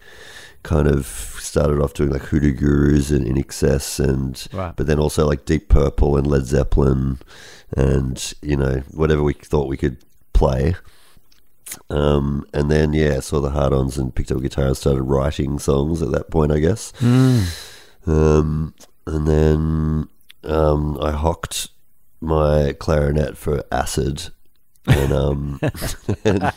kind 0.64 0.88
of 0.88 1.06
started 1.06 1.82
off 1.82 1.94
doing 1.94 2.12
like 2.12 2.24
Hoodoo 2.24 2.54
Gurus 2.54 3.12
and 3.12 3.26
INXS, 3.26 4.00
and 4.00 4.48
Right. 4.54 4.76
but 4.76 4.88
then 4.88 5.00
also 5.00 5.28
like 5.28 5.46
Deep 5.46 5.70
Purple 5.70 6.18
and 6.18 6.28
Led 6.28 6.46
Zeppelin, 6.46 7.20
and 7.76 8.34
you 8.42 8.58
know 8.58 8.84
whatever 8.92 9.24
we 9.24 9.34
thought 9.34 9.68
we 9.68 9.78
could 9.78 9.98
play. 10.34 10.76
Um, 11.90 12.46
and 12.54 12.70
then 12.70 12.92
yeah, 12.94 13.22
saw 13.22 13.40
the 13.40 13.52
hard-ons 13.52 13.98
and 13.98 14.14
picked 14.14 14.32
up 14.32 14.38
a 14.38 14.42
guitar 14.42 14.68
and 14.68 14.78
started 14.78 15.04
writing 15.04 15.58
songs 15.58 16.02
at 16.02 16.12
that 16.12 16.30
point, 16.30 16.52
I 16.52 16.60
guess. 16.60 16.92
Mm. 17.00 17.68
Um, 18.08 18.74
and 19.06 19.28
then 19.28 20.08
um, 20.44 20.98
I 21.02 21.12
hocked 21.12 21.70
my 22.20 22.74
clarinet 22.78 23.38
for 23.38 23.64
acid. 23.72 24.30
And, 24.86 25.14
um, 25.14 25.60
and 26.26 26.52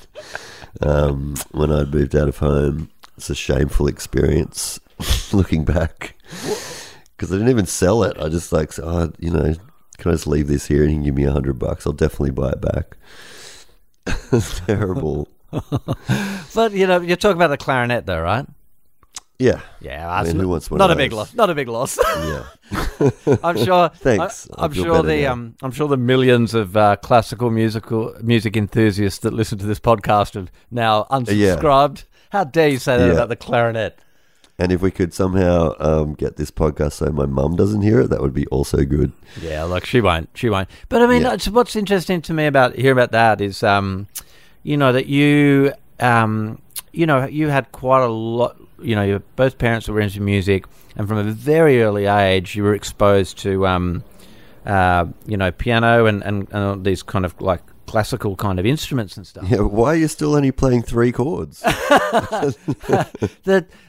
um, 0.80 1.34
when 1.52 1.70
I 1.70 1.84
moved 1.84 2.16
out 2.16 2.28
of 2.28 2.38
home, 2.38 2.90
it's 3.16 3.30
a 3.30 3.34
shameful 3.34 3.86
experience 3.88 4.80
looking 5.32 5.64
back 5.64 6.14
because 7.16 7.32
I 7.32 7.36
didn't 7.36 7.50
even 7.50 7.66
sell 7.66 8.02
it. 8.04 8.16
I 8.18 8.28
just 8.28 8.52
like, 8.52 8.72
oh, 8.80 9.12
you 9.18 9.30
know, 9.30 9.54
can 9.98 10.10
I 10.10 10.14
just 10.14 10.26
leave 10.26 10.48
this 10.48 10.66
here 10.66 10.82
and 10.82 10.90
you 10.90 10.96
can 10.96 11.04
give 11.04 11.14
me 11.14 11.24
a 11.24 11.32
hundred 11.32 11.58
bucks? 11.58 11.86
I'll 11.86 11.92
definitely 11.92 12.30
buy 12.32 12.50
it 12.50 12.60
back. 12.60 12.96
it's 14.32 14.60
terrible. 14.66 15.28
But 16.54 16.72
you 16.72 16.86
know, 16.86 17.00
you're 17.00 17.16
talking 17.16 17.36
about 17.36 17.48
the 17.48 17.56
clarinet, 17.56 18.06
though, 18.06 18.20
right? 18.20 18.46
Yeah. 19.38 19.60
Yeah, 19.80 20.08
I 20.08 20.22
mean, 20.22 20.36
who 20.36 20.42
not- 20.42 20.48
wants 20.48 20.70
one 20.70 20.78
not 20.78 20.90
a 20.92 20.96
big 20.96 21.12
loss. 21.12 21.34
Not 21.34 21.50
a 21.50 21.54
big 21.54 21.68
loss. 21.68 21.98
Yeah. 22.04 22.44
I'm 23.42 23.56
sure. 23.58 23.88
Thanks. 23.88 24.48
I, 24.56 24.62
I 24.62 24.64
am 24.66 24.72
sure 24.72 25.02
the 25.02 25.22
now. 25.22 25.32
um, 25.32 25.54
I'm 25.62 25.72
sure 25.72 25.88
the 25.88 25.96
millions 25.96 26.54
of 26.54 26.76
uh, 26.76 26.96
classical 26.96 27.50
musical 27.50 28.14
music 28.22 28.56
enthusiasts 28.56 29.18
that 29.20 29.32
listen 29.32 29.58
to 29.58 29.66
this 29.66 29.80
podcast 29.80 30.34
have 30.34 30.50
now 30.70 31.04
unsubscribed. 31.10 32.04
How 32.34 32.42
dare 32.42 32.66
you 32.68 32.78
say 32.78 32.98
that 32.98 33.06
Yeah. 33.06 33.12
about 33.12 33.28
the 33.28 33.36
clarinet? 33.36 33.96
And 34.58 34.72
if 34.72 34.82
we 34.82 34.90
could 34.90 35.14
somehow 35.14 35.74
um, 35.78 36.14
get 36.14 36.36
this 36.36 36.50
podcast 36.50 36.94
so 36.94 37.06
my 37.12 37.26
mum 37.26 37.54
doesn't 37.54 37.82
hear 37.82 38.00
it, 38.00 38.10
that 38.10 38.20
would 38.20 38.34
be 38.34 38.44
also 38.48 38.78
good. 38.84 39.12
Yeah, 39.40 39.62
look, 39.62 39.84
she 39.84 40.00
won't. 40.00 40.30
She 40.34 40.50
won't. 40.50 40.68
But 40.88 41.00
I 41.00 41.06
mean, 41.06 41.22
Yeah. 41.22 41.36
what's 41.52 41.76
interesting 41.76 42.20
to 42.22 42.34
me 42.34 42.46
about 42.46 42.74
hear 42.74 42.90
about 42.90 43.12
that 43.12 43.40
is, 43.40 43.62
um, 43.62 44.08
you 44.64 44.76
know, 44.76 44.92
that 44.92 45.06
you, 45.06 45.72
um, 46.00 46.58
you 46.92 47.06
know, 47.06 47.24
you 47.24 47.50
had 47.50 47.70
quite 47.70 48.02
a 48.02 48.08
lot. 48.08 48.56
You 48.82 48.96
know, 48.96 49.04
your 49.04 49.20
both 49.36 49.56
parents 49.58 49.86
were 49.88 50.00
into 50.00 50.20
music, 50.20 50.64
and 50.96 51.06
from 51.06 51.18
a 51.18 51.22
very 51.22 51.84
early 51.84 52.06
age, 52.06 52.56
you 52.56 52.64
were 52.64 52.74
exposed 52.74 53.38
to, 53.38 53.64
um, 53.68 54.02
uh, 54.66 55.06
you 55.24 55.36
know, 55.36 55.52
piano 55.52 56.06
and, 56.06 56.20
and, 56.24 56.48
and 56.50 56.84
these 56.84 57.04
kind 57.04 57.24
of 57.24 57.40
like 57.40 57.62
classical 57.94 58.34
kind 58.34 58.58
of 58.58 58.66
instruments 58.66 59.16
and 59.16 59.24
stuff. 59.24 59.48
Yeah, 59.48 59.60
why 59.60 59.90
are 59.90 59.96
you 59.96 60.08
still 60.08 60.34
only 60.34 60.50
playing 60.50 60.82
three 60.82 61.12
chords? 61.12 61.60
that 61.62 62.56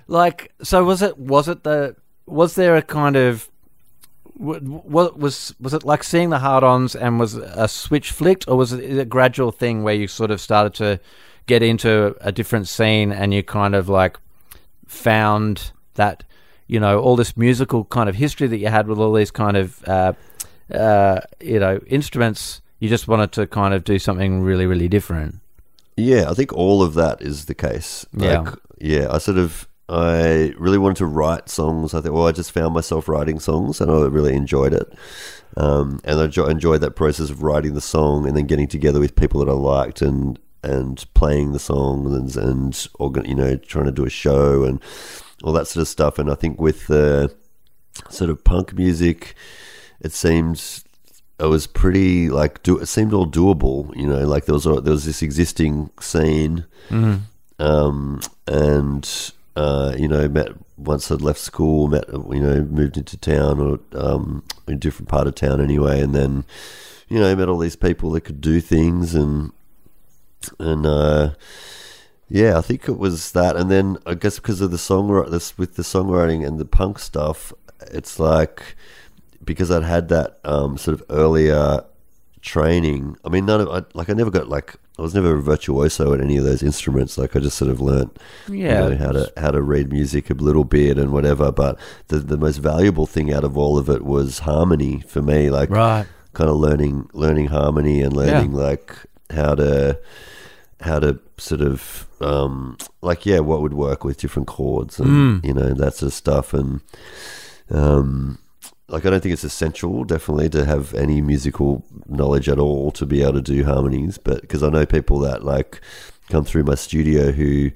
like 0.07 0.53
so 0.61 0.83
was 0.83 1.01
it 1.01 1.17
was 1.17 1.47
it 1.47 1.63
the 1.63 1.95
was 2.27 2.53
there 2.53 2.75
a 2.75 2.83
kind 2.83 3.15
of 3.15 3.49
what 4.35 5.17
was 5.17 5.55
was 5.59 5.73
it 5.73 5.83
like 5.83 6.03
seeing 6.03 6.29
the 6.29 6.37
hard-ons 6.37 6.95
and 6.95 7.19
was 7.19 7.33
a 7.33 7.67
switch 7.67 8.11
flicked 8.11 8.47
or 8.47 8.55
was 8.55 8.73
it 8.73 8.99
a 8.99 9.05
gradual 9.05 9.51
thing 9.51 9.81
where 9.81 9.95
you 9.95 10.07
sort 10.07 10.29
of 10.29 10.39
started 10.39 10.75
to 10.75 10.99
get 11.47 11.63
into 11.63 12.15
a 12.21 12.31
different 12.31 12.67
scene 12.67 13.11
and 13.11 13.33
you 13.33 13.41
kind 13.41 13.73
of 13.73 13.89
like 13.89 14.19
found 14.85 15.71
that 15.95 16.23
you 16.67 16.79
know 16.79 16.99
all 16.99 17.15
this 17.15 17.35
musical 17.35 17.85
kind 17.85 18.07
of 18.07 18.13
history 18.13 18.45
that 18.45 18.59
you 18.59 18.67
had 18.67 18.87
with 18.87 18.99
all 18.99 19.13
these 19.13 19.31
kind 19.31 19.57
of 19.57 19.83
uh, 19.87 20.13
uh, 20.71 21.21
you 21.41 21.59
know 21.59 21.79
instruments 21.87 22.61
you 22.85 22.89
just 22.89 23.07
wanted 23.07 23.31
to 23.31 23.47
kind 23.47 23.73
of 23.73 23.83
do 23.83 23.97
something 23.97 24.41
really, 24.43 24.67
really 24.67 24.87
different. 24.87 25.39
Yeah, 25.97 26.29
I 26.29 26.35
think 26.35 26.53
all 26.53 26.83
of 26.83 26.93
that 26.93 27.19
is 27.19 27.45
the 27.45 27.55
case. 27.55 28.05
Yeah. 28.13 28.41
Like, 28.41 28.53
yeah. 28.79 29.07
I 29.09 29.17
sort 29.17 29.39
of, 29.39 29.67
I 29.89 30.53
really 30.59 30.77
wanted 30.77 30.97
to 30.97 31.07
write 31.07 31.49
songs. 31.49 31.95
I 31.95 32.01
thought, 32.01 32.13
well, 32.13 32.27
I 32.27 32.31
just 32.31 32.51
found 32.51 32.75
myself 32.75 33.09
writing 33.09 33.39
songs, 33.39 33.81
and 33.81 33.89
I 33.89 34.01
really 34.05 34.35
enjoyed 34.35 34.71
it. 34.73 34.93
Um, 35.57 35.99
and 36.03 36.19
I 36.19 36.27
jo- 36.27 36.45
enjoyed 36.45 36.81
that 36.81 36.91
process 36.91 37.31
of 37.31 37.41
writing 37.41 37.73
the 37.73 37.81
song 37.81 38.27
and 38.27 38.37
then 38.37 38.45
getting 38.45 38.67
together 38.67 38.99
with 38.99 39.15
people 39.15 39.43
that 39.43 39.51
I 39.51 39.55
liked 39.55 40.01
and 40.01 40.37
and 40.61 41.05
playing 41.13 41.53
the 41.53 41.59
song 41.59 42.13
and 42.13 42.35
and 42.35 42.87
organ- 42.99 43.25
you 43.25 43.35
know 43.35 43.55
trying 43.55 43.85
to 43.85 43.91
do 43.91 44.05
a 44.05 44.09
show 44.09 44.63
and 44.63 44.81
all 45.43 45.53
that 45.53 45.67
sort 45.67 45.81
of 45.81 45.87
stuff. 45.87 46.19
And 46.19 46.29
I 46.29 46.35
think 46.35 46.59
with 46.59 46.85
the 46.85 47.33
sort 48.09 48.29
of 48.29 48.43
punk 48.43 48.73
music, 48.73 49.33
it 50.01 50.11
seemed 50.11 50.83
it 51.39 51.45
was 51.45 51.67
pretty 51.67 52.29
like 52.29 52.63
do 52.63 52.77
it 52.77 52.87
seemed 52.87 53.13
all 53.13 53.27
doable. 53.27 53.95
You 53.95 54.07
know, 54.07 54.25
like 54.25 54.45
there 54.45 54.53
was 54.53 54.63
there 54.63 54.73
was 54.93 55.05
this 55.05 55.21
existing 55.21 55.89
scene, 55.99 56.65
um, 57.59 58.21
and 58.47 59.31
uh, 59.55 59.95
you 59.97 60.07
know 60.07 60.27
met 60.27 60.49
once 60.77 61.11
I'd 61.11 61.21
left 61.21 61.39
school, 61.39 61.87
met 61.87 62.07
you 62.09 62.39
know 62.39 62.61
moved 62.63 62.97
into 62.97 63.17
town 63.17 63.59
or 63.59 63.79
um, 63.93 64.43
a 64.67 64.75
different 64.75 65.09
part 65.09 65.27
of 65.27 65.35
town 65.35 65.61
anyway, 65.61 66.01
and 66.01 66.15
then 66.15 66.45
you 67.09 67.19
know 67.19 67.35
met 67.35 67.49
all 67.49 67.57
these 67.59 67.75
people 67.75 68.11
that 68.11 68.21
could 68.21 68.41
do 68.41 68.61
things 68.61 69.13
and 69.13 69.51
and 70.59 70.85
uh, 70.85 71.31
yeah, 72.29 72.57
I 72.57 72.61
think 72.61 72.87
it 72.87 72.97
was 72.97 73.31
that, 73.33 73.55
and 73.55 73.69
then 73.69 73.97
I 74.05 74.13
guess 74.13 74.37
because 74.37 74.61
of 74.61 74.71
the 74.71 74.77
song 74.77 75.29
this 75.29 75.57
with 75.57 75.75
the 75.75 75.83
songwriting 75.83 76.45
and 76.45 76.59
the 76.59 76.65
punk 76.65 76.99
stuff, 76.99 77.53
it's 77.91 78.19
like 78.19 78.75
because 79.45 79.71
I'd 79.71 79.83
had 79.83 80.09
that 80.09 80.39
um, 80.43 80.77
sort 80.77 80.99
of 80.99 81.05
earlier 81.09 81.83
training. 82.41 83.17
I 83.25 83.29
mean, 83.29 83.45
none 83.45 83.61
of 83.61 83.69
I, 83.69 83.83
like 83.93 84.09
I 84.09 84.13
never 84.13 84.29
got 84.31 84.49
like 84.49 84.75
I 84.97 85.01
was 85.01 85.13
never 85.15 85.35
a 85.35 85.41
virtuoso 85.41 86.13
at 86.13 86.21
any 86.21 86.37
of 86.37 86.43
those 86.43 86.61
instruments. 86.63 87.17
Like 87.17 87.35
I 87.35 87.39
just 87.39 87.57
sort 87.57 87.71
of 87.71 87.81
learnt, 87.81 88.17
Yeah. 88.47 88.83
you 88.83 88.89
know, 88.91 88.97
how 88.97 89.11
to 89.13 89.33
how 89.37 89.51
to 89.51 89.61
read 89.61 89.91
music 89.91 90.29
a 90.29 90.33
little 90.35 90.63
bit 90.63 90.97
and 90.97 91.11
whatever. 91.11 91.51
But 91.51 91.79
the 92.07 92.19
the 92.19 92.37
most 92.37 92.57
valuable 92.57 93.05
thing 93.07 93.33
out 93.33 93.43
of 93.43 93.57
all 93.57 93.77
of 93.77 93.89
it 93.89 94.03
was 94.05 94.39
harmony 94.39 95.01
for 95.07 95.21
me. 95.21 95.49
Like 95.49 95.69
Right. 95.69 96.05
kind 96.33 96.49
of 96.49 96.57
learning 96.57 97.09
learning 97.13 97.47
harmony 97.47 98.01
and 98.01 98.15
learning 98.15 98.51
like 98.53 98.95
how 99.31 99.55
to 99.55 99.99
how 100.81 100.99
to 100.99 101.19
sort 101.37 101.61
of 101.61 102.05
um 102.21 102.77
like 103.01 103.25
yeah 103.25 103.39
what 103.39 103.61
would 103.61 103.73
work 103.73 104.03
with 104.03 104.17
different 104.19 104.47
chords 104.47 104.99
and 104.99 105.43
you 105.43 105.53
know 105.53 105.73
that 105.73 105.95
sort 105.95 106.07
of 106.09 106.13
stuff 106.13 106.53
and 106.53 106.79
um 107.71 108.37
like 108.87 109.05
I 109.05 109.09
don't 109.09 109.21
think 109.21 109.33
it's 109.33 109.43
essential 109.43 110.03
definitely 110.03 110.49
to 110.49 110.65
have 110.65 110.93
any 110.93 111.21
musical 111.21 111.83
knowledge 112.07 112.47
at 112.49 112.59
all 112.59 112.91
to 112.91 113.05
be 113.05 113.21
able 113.21 113.33
to 113.33 113.41
do 113.41 113.63
harmonies 113.63 114.17
but 114.17 114.41
because 114.41 114.61
I 114.63 114.69
know 114.69 114.85
people 114.85 115.19
that 115.19 115.43
like 115.43 115.81
come 116.29 116.45
through 116.45 116.63
my 116.63 116.75
studio 116.75 117.31
who 117.31 117.71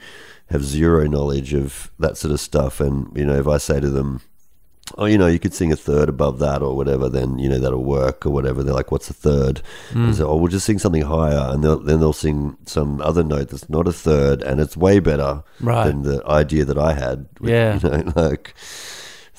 have 0.48 0.64
zero 0.64 1.06
knowledge 1.08 1.54
of 1.54 1.92
that 2.00 2.18
sort 2.18 2.32
of 2.32 2.40
stuff 2.40 2.80
and 2.80 3.16
you 3.18 3.26
know 3.26 3.38
if 3.40 3.48
I 3.48 3.58
say 3.58 3.80
to 3.80 3.90
them 3.90 4.22
oh, 4.98 5.06
you 5.06 5.20
know, 5.20 5.28
you 5.28 5.38
could 5.38 5.54
sing 5.54 5.72
a 5.72 5.76
third 5.76 6.10
above 6.10 6.40
that 6.40 6.64
or 6.64 6.76
whatever, 6.76 7.08
then, 7.08 7.38
you 7.38 7.48
know, 7.48 7.60
that'll 7.60 7.84
work 7.84 8.26
or 8.26 8.32
whatever. 8.32 8.64
They're 8.64 8.74
like, 8.74 8.92
what's 8.92 9.08
a 9.08 9.14
third? 9.14 9.62
Hmm. 9.92 10.06
And 10.06 10.16
so, 10.16 10.28
oh, 10.28 10.36
we'll 10.38 10.48
just 10.52 10.66
sing 10.66 10.80
something 10.80 11.04
higher. 11.04 11.54
And 11.54 11.64
they'll, 11.64 11.78
then 11.78 12.00
they'll 12.00 12.12
sing 12.12 12.58
some 12.66 13.00
other 13.02 13.24
note 13.24 13.50
that's 13.50 13.70
not 13.70 13.88
a 13.88 13.94
third 13.94 14.42
and 14.42 14.60
it's 14.60 14.76
way 14.76 14.98
better 15.00 15.44
Right. 15.62 15.86
than 15.86 16.02
the 16.02 16.26
idea 16.26 16.66
that 16.66 16.80
I 16.80 16.94
had. 16.94 17.28
with- 17.40 17.52
Yeah. 17.52 17.80
You 17.84 17.90
know, 18.06 18.14
like, 18.16 18.56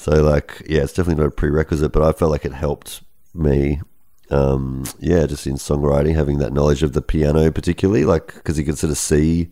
so 0.00 0.22
like, 0.22 0.62
yeah, 0.68 0.82
it's 0.82 0.92
definitely 0.94 1.22
not 1.22 1.28
a 1.28 1.30
prerequisite, 1.40 1.92
but 1.92 2.02
I 2.02 2.12
felt 2.12 2.30
like 2.30 2.44
it 2.46 2.52
helped 2.54 3.02
me. 3.34 3.80
Um, 4.30 4.84
yeah, 5.00 5.26
just 5.26 5.46
in 5.46 5.56
songwriting, 5.56 6.14
having 6.14 6.38
that 6.38 6.52
knowledge 6.52 6.82
of 6.82 6.92
the 6.92 7.02
piano, 7.02 7.50
particularly, 7.50 8.04
like, 8.04 8.32
because 8.34 8.58
you 8.58 8.64
can 8.64 8.76
sort 8.76 8.92
of 8.92 8.98
see, 8.98 9.48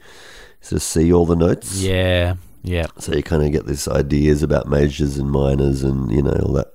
sort 0.60 0.76
of 0.78 0.82
see 0.82 1.12
all 1.12 1.26
the 1.26 1.34
notes. 1.36 1.82
Yeah. 1.82 2.36
Yeah. 2.62 2.86
So 2.98 3.12
you 3.14 3.22
kind 3.22 3.42
of 3.44 3.52
get 3.52 3.66
these 3.66 3.88
ideas 3.88 4.42
about 4.42 4.68
majors 4.68 5.18
and 5.18 5.30
minors 5.30 5.82
and 5.84 6.10
you 6.10 6.22
know 6.22 6.36
all 6.44 6.52
that 6.54 6.74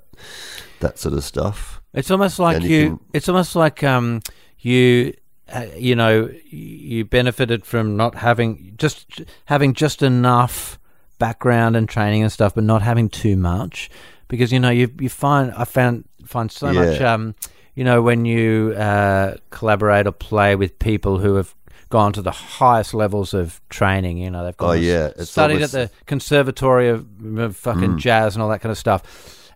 that 0.80 0.99
sort 0.99 1.13
of 1.13 1.24
stuff. 1.24 1.82
It's 1.93 2.11
almost 2.11 2.39
like 2.39 2.57
And 2.57 2.65
you. 2.65 2.78
you 2.78 2.88
can- 2.89 2.99
it's 3.13 3.30
almost 3.30 3.55
like 3.55 3.84
um, 3.84 4.21
you. 4.59 5.13
Uh, 5.53 5.65
you 5.78 5.93
know, 5.95 6.30
you 6.49 7.03
benefited 7.05 7.65
from 7.65 7.95
not 7.97 8.15
having 8.15 8.74
just 8.78 9.21
having 9.45 9.74
just 9.74 10.01
enough 10.01 10.80
background 11.28 11.76
and 11.78 11.86
training 11.88 12.21
and 12.26 12.32
stuff, 12.32 12.51
but 12.55 12.63
not 12.63 12.82
having 12.82 13.07
too 13.09 13.36
much, 13.38 13.89
because 14.28 14.51
you 14.53 14.59
know 14.59 14.69
you 14.80 14.88
you 14.99 15.09
find 15.09 15.45
I 15.63 15.65
found 15.65 16.03
find 16.26 16.51
so 16.51 16.67
much. 16.74 17.01
Um, 17.01 17.36
you 17.76 17.84
know, 17.84 18.01
when 18.09 18.26
you 18.26 18.74
uh, 18.78 19.36
collaborate 19.49 20.05
or 20.05 20.11
play 20.11 20.55
with 20.55 20.71
people 20.80 21.17
who 21.24 21.36
have 21.39 21.55
gone 21.89 22.11
to 22.13 22.21
the 22.21 22.32
highest 22.59 22.93
levels 22.93 23.34
of 23.34 23.59
training, 23.69 24.17
you 24.24 24.30
know, 24.30 24.43
they've 24.45 24.57
gone 24.57 24.69
Oh, 24.69 24.74
yeah, 24.74 25.09
studied 25.24 25.55
almost- 25.55 25.76
at 25.76 25.89
the 25.91 25.95
conservatory 26.05 26.89
of, 26.89 26.99
of 27.38 27.55
fucking 27.55 27.97
jazz 27.97 28.36
and 28.36 28.43
all 28.43 28.49
that 28.49 28.61
kind 28.61 28.71
of 28.71 28.78
stuff, 28.78 29.01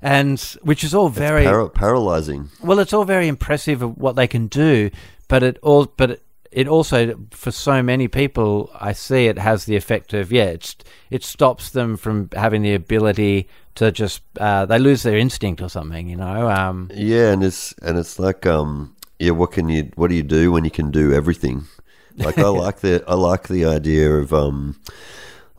and 0.02 0.40
which 0.64 0.84
is 0.84 0.94
all 0.96 1.10
very 1.10 1.44
Para- 1.46 1.70
paralyzing. 1.70 2.50
well, 2.64 2.80
it's 2.80 2.94
all 2.94 3.06
very 3.06 3.28
impressive 3.28 3.82
of 3.84 3.98
what 3.98 4.16
they 4.16 4.28
can 4.28 4.48
do, 4.48 4.90
but 5.28 5.44
it 5.44 5.58
all 5.62 5.86
but 5.98 6.10
it, 6.12 6.22
it 6.52 6.68
also 6.68 7.16
for 7.32 7.52
so 7.52 7.82
many 7.84 8.08
people 8.08 8.70
I 8.80 8.94
see 8.94 9.28
it 9.28 9.38
has 9.38 9.66
the 9.66 9.76
effect 9.76 10.14
of 10.14 10.32
yeah, 10.32 10.46
it's 10.46 10.76
it 11.10 11.24
stops 11.24 11.70
them 11.72 11.98
from 11.98 12.30
having 12.34 12.62
the 12.62 12.74
ability 12.74 13.48
to 13.76 13.92
just 13.92 14.22
uh, 14.40 14.66
they 14.66 14.80
lose 14.80 15.04
their 15.04 15.18
instinct 15.18 15.62
or 15.62 15.70
something, 15.70 16.08
you 16.08 16.18
know. 16.18 16.50
Um, 16.50 16.90
Yeah, 16.94 17.32
and 17.32 17.44
it's 17.44 17.74
and 17.82 17.98
it's 17.98 18.20
like 18.20 18.46
um 18.46 18.96
yeah, 19.20 19.32
what 19.32 19.52
can 19.52 19.70
you 19.70 19.92
what 19.96 20.10
do 20.10 20.16
you 20.16 20.24
do 20.24 20.52
when 20.52 20.64
you 20.64 20.72
can 20.72 20.92
do 20.92 21.14
everything? 21.14 21.66
Like 22.18 22.38
I 22.38 22.48
like 22.48 22.80
the 22.80 23.04
I 23.08 23.14
like 23.14 23.48
the 23.48 23.66
idea 23.66 24.12
of 24.16 24.34
um 24.34 24.80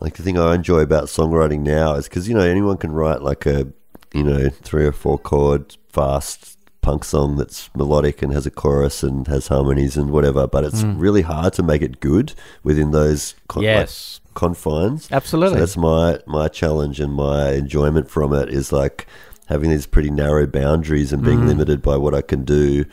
like 0.01 0.15
the 0.15 0.23
thing 0.23 0.39
I 0.39 0.55
enjoy 0.55 0.81
about 0.81 1.05
songwriting 1.05 1.61
now 1.61 1.95
is 1.95 2.09
because 2.09 2.29
you 2.29 2.35
know 2.35 2.41
anyone 2.43 2.77
can 2.77 2.93
write 2.93 3.23
like 3.23 3.47
a 3.47 3.69
you 4.13 4.25
know 4.25 4.49
three 4.49 4.87
or 4.87 4.93
four 4.93 5.19
chord 5.19 5.77
fast 5.91 6.58
punk 6.81 7.05
song 7.05 7.37
that's 7.37 7.71
melodic 7.75 8.23
and 8.23 8.33
has 8.33 8.47
a 8.47 8.51
chorus 8.51 9.03
and 9.03 9.27
has 9.27 9.49
harmonies 9.49 9.97
and 9.97 10.11
whatever, 10.11 10.47
but 10.47 10.65
it's 10.65 10.83
mm. 10.83 10.95
really 10.99 11.23
hard 11.23 11.53
to 11.55 11.63
make 11.63 11.83
it 11.83 12.01
good 12.01 12.35
within 12.63 12.91
those 12.93 13.35
con- 13.49 13.63
like, 13.63 13.67
yes, 13.67 14.21
confines. 14.35 15.09
absolutely. 15.11 15.57
So 15.57 15.61
that's 15.61 15.77
my 15.77 16.19
my 16.27 16.49
challenge 16.49 17.01
and 17.01 17.13
my 17.13 17.53
enjoyment 17.53 18.11
from 18.11 18.33
it 18.33 18.49
is 18.49 18.73
like 18.73 19.07
having 19.47 19.71
these 19.71 19.87
pretty 19.87 20.11
narrow 20.11 20.47
boundaries 20.47 21.13
and 21.13 21.23
being 21.23 21.41
mm. 21.41 21.49
limited 21.49 21.83
by 21.83 21.97
what 21.97 22.15
I 22.15 22.23
can 22.23 22.45
do 22.45 22.85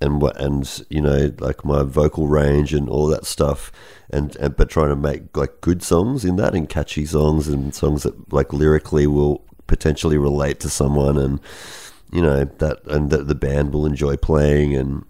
and 0.00 0.20
what 0.20 0.40
and 0.40 0.84
you 0.88 1.00
know 1.00 1.32
like 1.38 1.64
my 1.64 1.82
vocal 1.82 2.26
range 2.26 2.72
and 2.72 2.88
all 2.88 3.06
that 3.06 3.26
stuff 3.26 3.70
and, 4.10 4.34
and 4.36 4.56
but 4.56 4.70
trying 4.70 4.88
to 4.88 4.96
make 4.96 5.36
like 5.36 5.60
good 5.60 5.82
songs 5.82 6.24
in 6.24 6.36
that 6.36 6.54
and 6.54 6.68
catchy 6.68 7.04
songs 7.04 7.48
and 7.48 7.74
songs 7.74 8.02
that 8.02 8.32
like 8.32 8.52
lyrically 8.52 9.06
will 9.06 9.44
potentially 9.66 10.18
relate 10.18 10.58
to 10.60 10.68
someone 10.68 11.16
and 11.16 11.38
you 12.12 12.20
know 12.22 12.44
that 12.44 12.84
and 12.86 13.10
that 13.10 13.26
the 13.28 13.34
band 13.34 13.72
will 13.72 13.86
enjoy 13.86 14.16
playing 14.16 14.74
and 14.76 15.04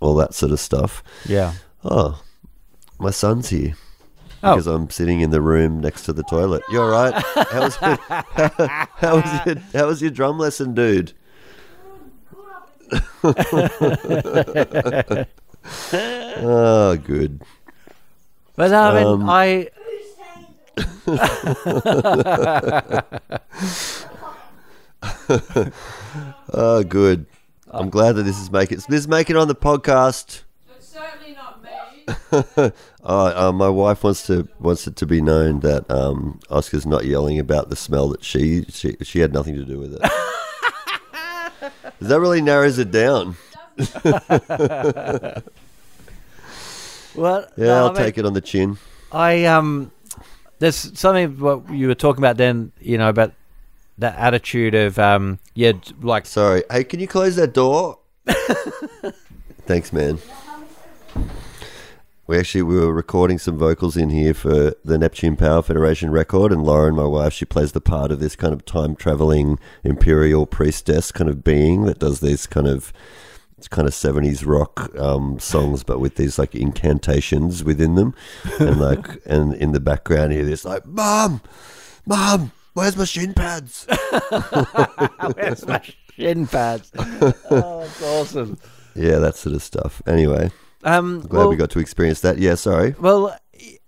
all 0.00 0.14
that 0.16 0.34
sort 0.34 0.52
of 0.52 0.60
stuff. 0.60 1.02
yeah. 1.26 1.54
Oh, 1.84 2.20
my 2.98 3.10
son's 3.10 3.48
here. 3.50 3.74
Oh. 4.42 4.54
Because 4.54 4.66
I'm 4.66 4.90
sitting 4.90 5.20
in 5.20 5.30
the 5.30 5.40
room 5.40 5.80
next 5.80 6.02
to 6.04 6.12
the 6.12 6.22
toilet. 6.24 6.62
You 6.70 6.82
all 6.82 6.90
right? 6.90 7.14
How 7.50 7.60
was 7.62 7.78
your, 7.80 7.96
how, 8.96 9.16
was 9.16 9.46
your, 9.46 9.54
how 9.74 9.86
was 9.86 10.02
your 10.02 10.10
drum 10.10 10.38
lesson, 10.38 10.74
dude? 10.74 11.12
oh, 15.92 16.96
good. 17.04 17.42
But 18.56 18.72
I 18.72 18.94
mean, 18.94 19.06
Um, 19.06 19.28
I 19.28 19.68
Oh, 26.52 26.82
good. 26.82 27.26
I'm 27.70 27.90
glad 27.90 28.12
that 28.16 28.22
this 28.22 28.40
is 28.40 28.50
making 28.50 28.78
this 28.88 29.00
is 29.00 29.08
making 29.08 29.36
it 29.36 29.38
on 29.38 29.48
the 29.48 29.54
podcast. 29.54 30.42
It's 30.76 30.88
certainly 30.88 31.34
not 31.34 31.62
me. 31.62 32.72
Oh, 33.10 33.48
uh, 33.48 33.52
my 33.52 33.70
wife 33.70 34.04
wants 34.04 34.26
to 34.26 34.46
wants 34.58 34.86
it 34.86 34.96
to 34.96 35.06
be 35.06 35.22
known 35.22 35.60
that 35.60 35.90
um, 35.90 36.40
Oscar's 36.50 36.84
not 36.84 37.06
yelling 37.06 37.38
about 37.38 37.70
the 37.70 37.76
smell 37.76 38.08
that 38.10 38.22
she 38.22 38.64
she 38.68 38.96
she 39.02 39.20
had 39.20 39.32
nothing 39.32 39.54
to 39.54 39.64
do 39.64 39.78
with 39.78 39.94
it. 39.94 40.00
that 42.00 42.20
really 42.20 42.42
narrows 42.42 42.78
it 42.78 42.90
down. 42.90 43.36
well, 47.14 47.46
Yeah, 47.56 47.66
no, 47.66 47.76
I'll 47.76 47.86
I 47.86 47.92
mean, 47.92 47.96
take 48.02 48.18
it 48.18 48.26
on 48.26 48.34
the 48.34 48.42
chin. 48.42 48.76
I 49.10 49.46
um, 49.46 49.90
there's 50.58 50.98
something 50.98 51.38
what 51.38 51.70
you 51.70 51.88
were 51.88 51.94
talking 51.94 52.20
about 52.20 52.36
then. 52.36 52.72
You 52.80 52.98
know 52.98 53.08
about 53.08 53.32
that 53.98 54.16
attitude 54.16 54.74
of 54.74 54.98
um, 54.98 55.38
yeah, 55.54 55.72
d- 55.72 55.94
like 56.00 56.26
Sorry. 56.26 56.62
Hey, 56.70 56.84
can 56.84 57.00
you 57.00 57.08
close 57.08 57.36
that 57.36 57.52
door? 57.52 57.98
Thanks, 59.66 59.92
man. 59.92 60.18
We 62.26 62.38
actually 62.38 62.62
we 62.62 62.76
were 62.76 62.92
recording 62.92 63.38
some 63.38 63.56
vocals 63.56 63.96
in 63.96 64.10
here 64.10 64.34
for 64.34 64.74
the 64.84 64.98
Neptune 64.98 65.34
Power 65.34 65.62
Federation 65.62 66.10
record, 66.10 66.52
and 66.52 66.62
Lauren, 66.62 66.94
my 66.94 67.04
wife, 67.06 67.32
she 67.32 67.46
plays 67.46 67.72
the 67.72 67.80
part 67.80 68.12
of 68.12 68.20
this 68.20 68.36
kind 68.36 68.52
of 68.52 68.66
time 68.66 68.94
traveling 68.96 69.58
imperial 69.82 70.44
priestess 70.44 71.10
kind 71.10 71.30
of 71.30 71.42
being 71.42 71.86
that 71.86 71.98
does 71.98 72.20
these 72.20 72.46
kind 72.46 72.66
of 72.66 72.92
kind 73.70 73.88
of 73.88 73.94
seventies 73.94 74.44
rock 74.44 74.94
um, 74.98 75.38
songs, 75.38 75.82
but 75.82 76.00
with 76.00 76.16
these 76.16 76.38
like 76.38 76.54
incantations 76.54 77.64
within 77.64 77.94
them, 77.94 78.14
and 78.60 78.78
like 78.78 79.06
and 79.26 79.54
in 79.54 79.72
the 79.72 79.80
background 79.80 80.32
here, 80.32 80.44
this 80.44 80.66
like, 80.66 80.84
"Mom, 80.84 81.40
mom, 82.04 82.52
where's 82.74 82.96
my 82.96 83.04
shin 83.04 83.34
pads?" 83.34 83.86
Where's 85.36 85.66
my 85.66 85.82
shin 86.16 86.46
pads? 86.46 86.90
Oh, 87.50 87.80
that's 87.80 88.02
awesome. 88.02 88.58
yeah, 88.94 89.18
that 89.18 89.36
sort 89.36 89.54
of 89.54 89.62
stuff. 89.62 90.02
Anyway, 90.06 90.50
Um, 90.84 91.20
glad 91.20 91.32
well, 91.38 91.48
we 91.50 91.56
got 91.56 91.70
to 91.70 91.78
experience 91.78 92.20
that. 92.20 92.38
Yeah, 92.38 92.54
sorry. 92.56 92.94
well, 93.00 93.36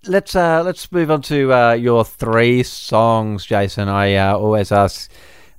let's 0.06 0.34
uh, 0.34 0.62
let's 0.64 0.90
move 0.92 1.10
on 1.10 1.22
to 1.22 1.52
uh, 1.52 1.72
your 1.72 2.04
three 2.04 2.62
songs, 2.62 3.44
Jason. 3.46 3.88
I 3.88 4.14
uh, 4.16 4.36
always 4.36 4.72
ask 4.72 5.10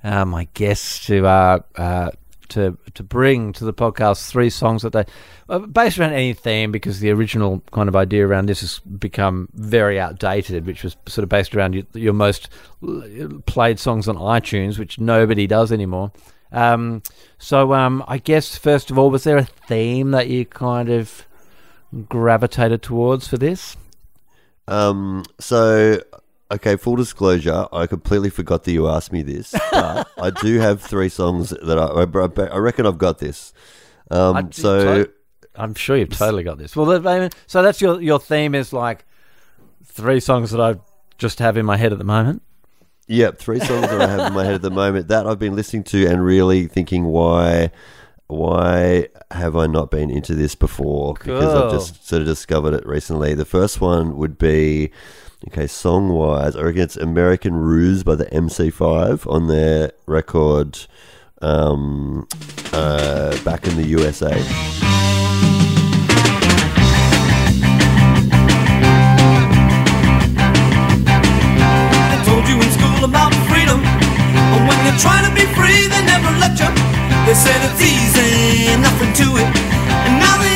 uh, 0.04 0.24
my 0.24 0.48
guests 0.54 1.06
to 1.06 1.26
uh, 1.26 1.58
uh, 1.76 2.10
to 2.52 2.78
to 2.94 3.02
bring 3.02 3.52
to 3.52 3.64
the 3.64 3.74
podcast 3.74 4.28
three 4.28 4.50
songs 4.50 4.82
that 4.82 4.92
they 4.92 5.04
uh, 5.48 5.58
based 5.58 5.98
around 5.98 6.12
any 6.12 6.32
theme 6.32 6.72
because 6.72 7.00
the 7.00 7.10
original 7.10 7.62
kind 7.72 7.88
of 7.88 7.96
idea 7.96 8.26
around 8.26 8.46
this 8.46 8.60
has 8.60 8.78
become 8.78 9.48
very 9.54 9.98
outdated, 10.00 10.66
which 10.66 10.84
was 10.84 10.96
sort 11.06 11.22
of 11.22 11.28
based 11.28 11.54
around 11.54 11.74
your, 11.74 11.84
your 11.94 12.12
most 12.12 12.48
played 13.46 13.78
songs 13.78 14.08
on 14.08 14.16
iTunes, 14.16 14.78
which 14.78 14.98
nobody 14.98 15.46
does 15.46 15.72
anymore. 15.72 16.12
Um, 16.52 17.02
so 17.38 17.72
um, 17.72 18.04
I 18.06 18.18
guess 18.18 18.56
first 18.56 18.90
of 18.90 18.98
all, 18.98 19.10
was 19.10 19.24
there 19.24 19.38
a 19.38 19.44
theme 19.44 20.10
that 20.12 20.28
you 20.28 20.44
kind 20.44 20.88
of 20.88 21.26
gravitated 22.08 22.82
towards 22.82 23.28
for 23.28 23.38
this? 23.38 23.76
Um, 24.68 25.24
so, 25.40 26.00
okay, 26.52 26.76
full 26.76 26.96
disclosure, 26.96 27.66
I 27.72 27.86
completely 27.86 28.30
forgot 28.30 28.64
that 28.64 28.72
you 28.72 28.88
asked 28.88 29.12
me 29.12 29.22
this, 29.22 29.52
but 29.70 30.08
I 30.18 30.30
do 30.30 30.58
have 30.60 30.80
three 30.82 31.08
songs 31.08 31.50
that 31.50 31.78
I, 31.78 32.44
I, 32.46 32.54
I 32.54 32.58
reckon 32.58 32.86
I've 32.86 32.98
got 32.98 33.18
this. 33.18 33.52
Um, 34.10 34.36
I- 34.36 34.46
so, 34.50 35.06
I'm 35.56 35.74
sure 35.74 35.96
you've 35.96 36.10
totally 36.16 36.42
got 36.44 36.58
this. 36.58 36.74
Well, 36.76 36.86
that- 36.86 37.06
I 37.06 37.20
mean, 37.20 37.30
so 37.46 37.62
that's 37.62 37.80
your 37.80 38.00
your 38.00 38.18
theme 38.18 38.54
is 38.54 38.72
like 38.72 39.04
three 39.84 40.20
songs 40.20 40.50
that 40.52 40.60
I 40.60 40.76
just 41.18 41.38
have 41.40 41.56
in 41.56 41.66
my 41.66 41.76
head 41.76 41.92
at 41.92 41.98
the 41.98 42.04
moment. 42.04 42.42
yeah, 43.08 43.30
three 43.32 43.58
songs 43.60 43.82
that 43.88 44.00
I 44.00 44.06
have 44.06 44.26
in 44.28 44.32
my 44.32 44.44
head 44.44 44.54
at 44.54 44.62
the 44.62 44.70
moment 44.70 45.08
that 45.08 45.26
I've 45.26 45.38
been 45.38 45.54
listening 45.54 45.84
to 45.84 46.06
and 46.06 46.24
really 46.24 46.66
thinking 46.68 47.04
why. 47.04 47.70
Why 48.28 49.08
have 49.30 49.56
I 49.56 49.66
not 49.66 49.90
been 49.90 50.08
into 50.08 50.34
this 50.34 50.54
before? 50.54 51.12
Because 51.14 51.54
I've 51.54 51.70
just 51.72 52.08
sort 52.08 52.22
of 52.22 52.26
discovered 52.28 52.72
it 52.72 52.86
recently. 52.86 53.34
The 53.34 53.44
first 53.44 53.78
one 53.78 54.16
would 54.16 54.38
be, 54.38 54.90
okay, 55.48 55.66
song 55.66 56.10
wise, 56.10 56.54
I 56.56 56.62
reckon 56.62 56.82
it's 56.82 56.96
American 56.96 57.54
Ruse 57.54 58.04
by 58.04 58.14
the 58.14 58.26
MC5 58.26 59.26
on 59.30 59.48
their 59.48 59.92
record 60.06 60.78
um, 61.40 62.28
uh, 62.72 63.36
back 63.42 63.66
in 63.66 63.74
the 63.76 63.86
USA. 63.88 64.30
They 64.30 64.44
told 72.24 72.46
you 72.46 72.54
in 72.56 72.70
school 72.70 73.04
about 73.04 73.34
freedom. 73.50 73.82
And 73.82 74.68
when 74.68 74.78
you're 74.86 75.00
trying 75.00 75.28
to 75.28 75.34
be 75.34 75.44
free, 75.58 75.88
they 75.88 76.04
never 76.06 76.30
let 76.38 76.60
you. 76.60 76.70
They 77.26 77.34
said 77.34 77.60
it's 77.66 77.82
easy, 77.82 78.76
nothing 78.80 79.12
to 79.14 79.36
it. 79.42 79.48
And 80.06 80.20
now 80.20 80.38
the 80.38 80.51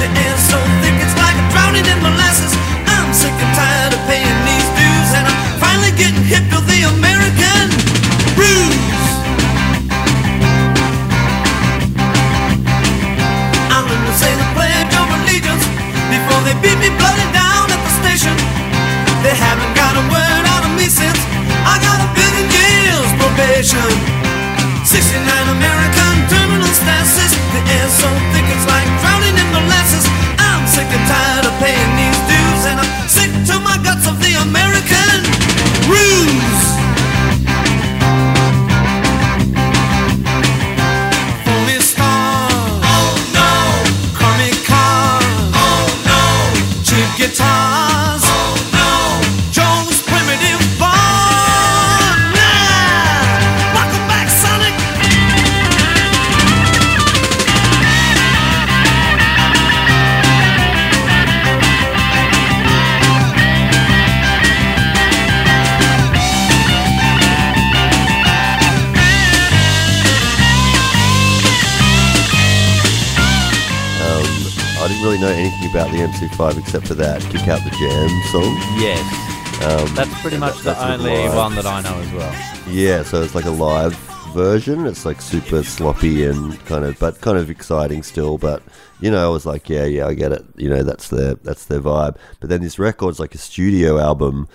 The 0.00 0.08
so 0.48 0.56
thick 0.80 0.96
it's 0.96 1.12
like 1.12 1.36
drowning 1.52 1.84
in 1.84 1.98
molasses. 2.00 2.56
I'm 2.88 3.12
sick 3.12 3.36
and 3.36 3.52
tired 3.52 3.92
of 3.92 4.00
paying 4.08 4.40
these 4.48 4.68
dues. 4.72 5.10
And 5.12 5.28
I'm 5.28 5.60
finally 5.60 5.92
getting 5.92 6.24
hip 6.24 6.40
to 6.56 6.58
the 6.64 6.88
American 6.88 7.68
ruse. 8.32 9.04
I'm 13.68 13.84
gonna 13.84 14.16
say 14.16 14.32
the 14.40 14.48
pledge 14.56 14.88
of 14.96 15.04
allegiance 15.20 15.68
before 16.08 16.40
they 16.48 16.56
beat 16.64 16.80
me 16.80 16.88
bloody 16.96 17.28
down 17.36 17.68
at 17.68 17.80
the 17.84 17.92
station. 18.00 18.32
They 19.20 19.36
haven't 19.36 19.76
got 19.76 20.00
a 20.00 20.04
word 20.08 20.44
out 20.48 20.64
of 20.64 20.72
me 20.80 20.88
since 20.88 21.20
I 21.68 21.76
got 21.84 22.00
a 22.00 22.08
billion 22.16 22.48
years 22.48 23.08
probation. 23.20 23.84
69 24.80 25.12
American 25.60 26.14
terminal 26.32 26.72
stasis. 26.72 27.36
The 27.52 27.60
air's 27.68 27.92
so 28.00 28.08
thick 28.32 28.48
it's 28.48 28.64
like 28.64 28.88
drowning. 29.04 29.19
I'm 29.19 29.19
sick 30.80 30.98
and 30.98 31.08
tired 31.08 31.44
of 31.44 31.52
paying 31.58 31.92
these 31.96 32.20
dues, 32.24 32.62
and 32.64 32.80
I'm 32.80 33.08
sick 33.08 33.30
to 33.48 33.60
my 33.60 33.76
guts 33.84 34.06
of 34.08 34.16
the 34.18 34.32
American 34.40 35.20
ruse. 35.92 36.64
Phony 41.44 41.78
MC5 76.00 76.58
except 76.58 76.86
for 76.86 76.94
that 76.94 77.20
Kick 77.22 77.46
Out 77.48 77.62
the 77.64 77.70
Jam 77.70 78.10
song. 78.32 78.56
Yes, 78.80 79.26
Um, 79.62 79.94
that's 79.94 80.20
pretty 80.22 80.38
much 80.38 80.58
that- 80.62 80.78
the 80.78 80.92
only 81.04 81.28
one 81.36 81.54
that 81.56 81.66
I 81.66 81.80
know 81.82 81.94
as 82.00 82.12
well. 82.12 82.34
Yeah, 82.68 83.02
so 83.02 83.22
it's 83.22 83.34
like 83.34 83.44
a 83.44 83.50
live 83.50 83.94
version. 84.34 84.86
It's 84.86 85.04
like 85.04 85.20
super 85.20 85.62
sloppy 85.62 86.24
and 86.24 86.58
kind 86.66 86.84
of, 86.84 86.98
but 86.98 87.20
kind 87.20 87.36
of 87.36 87.50
exciting 87.50 88.02
still. 88.02 88.38
But 88.38 88.62
you 89.00 89.10
know, 89.10 89.26
I 89.26 89.30
was 89.30 89.44
like, 89.46 89.68
yeah, 89.68 89.84
yeah, 89.86 90.06
I 90.06 90.14
get 90.14 90.30
it. 90.32 90.44
You 90.56 90.68
know, 90.70 90.82
that's 90.82 91.08
their 91.08 91.34
that's 91.42 91.64
their 91.66 91.80
vibe. 91.80 92.16
But 92.40 92.48
then 92.48 92.60
this 92.62 92.78
record's 92.78 93.18
like 93.20 93.34
a 93.34 93.38
studio 93.38 93.98
album, 93.98 94.46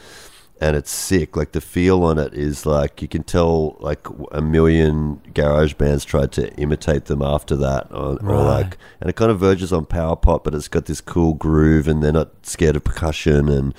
and 0.62 0.76
it's 0.78 0.92
sick. 0.92 1.36
Like 1.36 1.52
the 1.52 1.62
feel 1.62 2.04
on 2.04 2.18
it 2.18 2.34
is 2.34 2.66
like 2.66 3.02
you 3.02 3.08
can 3.08 3.24
tell 3.24 3.76
like 3.80 4.08
a 4.32 4.42
million 4.42 5.22
garage 5.34 5.74
bands 5.74 6.06
tried 6.06 6.32
to 6.34 6.54
imitate 6.56 7.06
them 7.06 7.22
after 7.22 7.56
that, 7.58 7.88
or, 7.92 8.18
or 8.24 8.44
like, 8.44 8.78
and 9.02 9.10
it 9.10 9.16
kind 9.16 9.32
of 9.32 9.40
verges 9.40 9.74
on 9.74 9.86
power 9.86 10.16
pop, 10.16 10.44
but 10.44 10.56
it's 10.56 10.68
got 10.68 10.86
this 10.86 11.02
cool 11.02 11.34
groove, 11.34 11.88
and 11.88 12.02
they're 12.02 12.12
not 12.14 12.46
scared 12.46 12.76
of 12.76 12.84
percussion 12.84 13.50
and. 13.50 13.74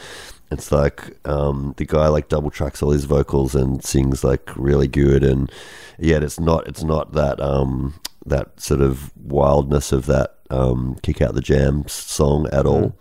It's 0.48 0.70
like 0.70 1.18
um, 1.26 1.74
the 1.76 1.84
guy 1.84 2.06
like 2.06 2.28
double 2.28 2.50
tracks 2.52 2.80
all 2.80 2.90
his 2.92 3.04
vocals 3.04 3.56
and 3.56 3.82
sings 3.84 4.22
like 4.22 4.48
really 4.54 4.86
good, 4.86 5.24
and 5.24 5.50
yet 5.98 6.22
it's 6.22 6.38
not 6.38 6.68
it's 6.68 6.84
not 6.84 7.14
that 7.14 7.40
um, 7.40 7.94
that 8.24 8.60
sort 8.60 8.80
of 8.80 9.10
wildness 9.16 9.90
of 9.90 10.06
that 10.06 10.36
um, 10.50 10.98
kick 11.02 11.20
out 11.20 11.34
the 11.34 11.40
jam 11.40 11.82
s- 11.86 11.94
song 11.94 12.48
at 12.52 12.64
all. 12.64 12.96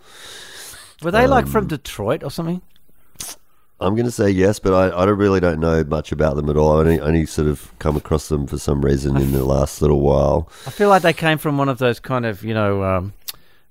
Were 1.02 1.12
they 1.12 1.28
like 1.28 1.44
Um, 1.44 1.52
from 1.52 1.66
Detroit 1.68 2.24
or 2.24 2.32
something? 2.32 2.62
I'm 3.80 3.94
going 3.94 4.06
to 4.06 4.10
say 4.12 4.30
yes, 4.30 4.58
but 4.58 4.72
I, 4.72 5.02
I 5.02 5.04
don't 5.04 5.18
really 5.18 5.38
don't 5.40 5.60
know 5.60 5.84
much 5.84 6.10
about 6.10 6.36
them 6.36 6.48
at 6.48 6.56
all. 6.56 6.76
I 6.76 6.80
only, 6.80 6.98
only 7.00 7.26
sort 7.26 7.46
of 7.48 7.72
come 7.78 7.94
across 7.96 8.28
them 8.30 8.46
for 8.46 8.56
some 8.58 8.82
reason 8.82 9.16
in 9.18 9.32
the 9.32 9.44
last 9.44 9.82
little 9.82 10.00
while. 10.00 10.48
I 10.66 10.70
feel 10.70 10.88
like 10.88 11.02
they 11.02 11.12
came 11.12 11.36
from 11.36 11.58
one 11.58 11.68
of 11.68 11.76
those 11.78 12.00
kind 12.00 12.24
of 12.24 12.42
you 12.42 12.54
know, 12.54 12.82
um, 12.82 13.12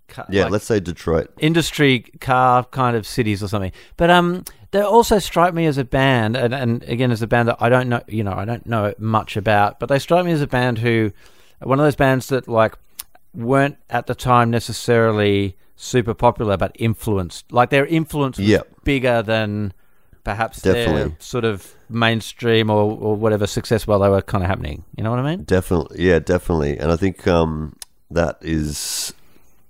ca- 0.08 0.26
Yeah, 0.30 0.43
like 0.43 0.51
let's 0.51 0.66
say 0.66 0.80
Detroit. 0.80 1.32
industry 1.39 2.01
car 2.22 2.64
kind 2.66 2.95
of 2.95 3.08
cities 3.08 3.41
or 3.41 3.47
something. 3.47 3.72
But 3.97 4.12
um, 4.12 4.43
they 4.70 4.82
also 4.82 5.18
strike 5.18 5.56
me 5.56 5.66
as 5.66 5.80
a 5.80 5.84
band, 5.86 6.36
and, 6.38 6.53
and 6.53 6.84
again 6.84 7.10
as 7.10 7.24
a 7.24 7.28
band 7.28 7.47
that 7.47 7.58
I 7.60 7.70
don't 7.70 7.89
know, 7.89 8.01
you 8.08 8.24
know, 8.24 8.34
I 8.34 8.45
don't 8.45 8.66
know 8.68 8.93
much 8.99 9.36
about, 9.38 9.80
but 9.80 9.89
they 9.89 9.97
strike 9.97 10.24
me 10.26 10.34
as 10.34 10.41
a 10.41 10.47
band 10.47 10.78
who, 10.80 11.14
one 11.64 11.80
of 11.80 11.84
those 11.86 11.95
bands 11.95 12.28
that 12.28 12.47
like 12.47 12.76
weren't 13.34 13.78
at 13.89 14.06
the 14.06 14.14
time 14.16 14.51
necessarily 14.51 15.58
super 15.76 16.14
popular, 16.14 16.58
but 16.58 16.72
influenced. 16.76 17.51
Like 17.51 17.72
their 17.72 17.88
influence 17.88 18.38
was 18.38 18.47
Yep. 18.47 18.68
bigger 18.84 19.24
than 19.24 19.74
perhaps 20.26 20.61
their 20.61 21.11
sort 21.19 21.45
of 21.45 21.73
mainstream 21.88 22.69
or, 22.69 22.91
or 22.91 23.15
whatever 23.15 23.47
success 23.47 23.88
while 23.88 23.99
they 23.99 24.09
were 24.09 24.21
kind 24.21 24.43
of 24.43 24.49
happening. 24.49 24.84
You 24.97 25.03
know 25.05 25.11
what 25.11 25.19
I 25.19 25.36
mean? 25.36 25.45
Definitely, 25.45 26.03
yeah, 26.03 26.19
definitely. 26.19 26.78
And 26.78 26.91
I 26.91 26.97
think 26.97 27.26
um, 27.28 27.78
that 28.11 28.38
is 28.41 29.13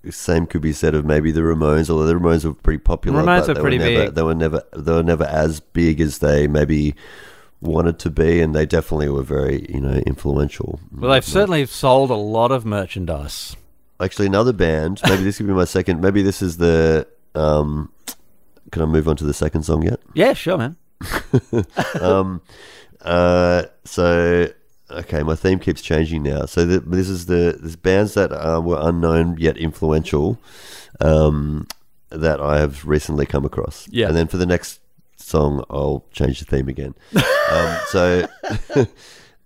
same 0.09 0.45
could 0.47 0.61
be 0.61 0.73
said 0.73 0.95
of 0.95 1.05
maybe 1.05 1.31
the 1.31 1.41
Ramones, 1.41 1.89
although 1.89 2.05
the 2.05 2.13
Ramones 2.13 2.45
were 2.45 2.53
pretty 2.53 2.79
popular. 2.79 3.21
Ramones 3.21 3.41
but 3.41 3.49
are 3.49 3.53
they 3.53 3.61
pretty 3.61 3.77
were 3.77 3.85
never, 3.85 4.05
big. 4.05 4.15
They 4.15 4.23
were 4.23 4.35
never 4.35 4.63
they 4.75 4.91
were 4.91 5.03
never 5.03 5.25
as 5.25 5.59
big 5.59 6.01
as 6.01 6.19
they 6.19 6.47
maybe 6.47 6.95
wanted 7.61 7.99
to 7.99 8.09
be, 8.09 8.41
and 8.41 8.55
they 8.55 8.65
definitely 8.65 9.09
were 9.09 9.23
very 9.23 9.67
you 9.69 9.81
know 9.81 10.01
influential. 10.07 10.79
Well, 10.91 11.11
they've 11.11 11.23
certainly 11.23 11.65
sold 11.67 12.09
a 12.09 12.15
lot 12.15 12.51
of 12.51 12.65
merchandise. 12.65 13.55
Actually, 13.99 14.27
another 14.27 14.53
band. 14.53 15.01
Maybe 15.07 15.23
this 15.23 15.37
could 15.37 15.47
be 15.47 15.53
my 15.53 15.65
second. 15.65 16.01
Maybe 16.01 16.21
this 16.21 16.41
is 16.41 16.57
the. 16.57 17.07
Um, 17.33 17.91
can 18.75 18.81
I 18.83 18.85
move 18.87 19.07
on 19.07 19.15
to 19.15 19.23
the 19.23 19.33
second 19.33 19.63
song 19.63 19.83
yet? 19.83 20.01
Yeah, 20.13 20.33
sure, 20.33 20.57
man. 20.57 20.75
um, 22.01 22.41
Uh, 23.01 23.63
so 23.85 24.47
okay, 24.91 25.23
my 25.23 25.35
theme 25.35 25.59
keeps 25.59 25.81
changing 25.81 26.23
now. 26.23 26.45
So 26.45 26.65
th 26.67 26.81
this 26.85 27.07
is 27.07 27.27
the 27.27 27.57
this 27.61 27.75
bands 27.77 28.15
that 28.15 28.31
uh, 28.33 28.59
were 28.59 28.79
unknown 28.81 29.37
yet 29.39 29.55
influential 29.57 30.37
um, 30.99 31.67
that 32.09 32.41
I 32.41 32.59
have 32.59 32.85
recently 32.85 33.25
come 33.25 33.45
across. 33.45 33.87
Yeah. 33.91 34.07
and 34.07 34.15
then 34.17 34.27
for 34.27 34.37
the 34.37 34.45
next 34.45 34.79
song, 35.17 35.63
I'll 35.69 36.03
change 36.11 36.39
the 36.39 36.45
theme 36.45 36.67
again. 36.67 36.93
um, 37.51 37.77
so. 37.93 38.27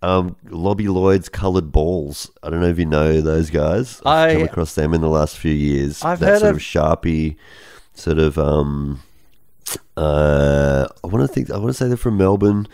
Um, 0.01 0.37
Lobby 0.49 0.87
Loyde's 0.87 1.27
Coloured 1.27 1.73
Balls. 1.73 2.31
I 2.41 2.49
don't 2.49 2.61
know 2.61 2.69
if 2.69 2.79
you 2.79 2.85
know 2.85 3.19
those 3.19 3.49
guys. 3.49 3.99
I've 4.05 4.29
I- 4.29 4.33
come 4.35 4.43
across 4.43 4.73
them 4.73 4.93
in 4.93 5.01
the 5.01 5.09
last 5.09 5.35
few 5.37 5.51
years. 5.51 6.01
I've 6.05 6.21
that 6.21 6.25
heard 6.27 6.39
sort 6.39 6.51
of- 6.51 6.55
of 6.55 6.61
sharpie, 6.61 7.35
sort 7.95 8.17
of 8.17 8.37
um, 8.39 9.01
uh, 9.99 10.87
I 11.03 11.07
want 11.07 11.27
to 11.27 11.33
think. 11.33 11.51
I 11.51 11.57
want 11.57 11.67
to 11.69 11.73
say 11.73 11.87
they're 11.87 11.97
from 11.97 12.17
Melbourne, 12.17 12.67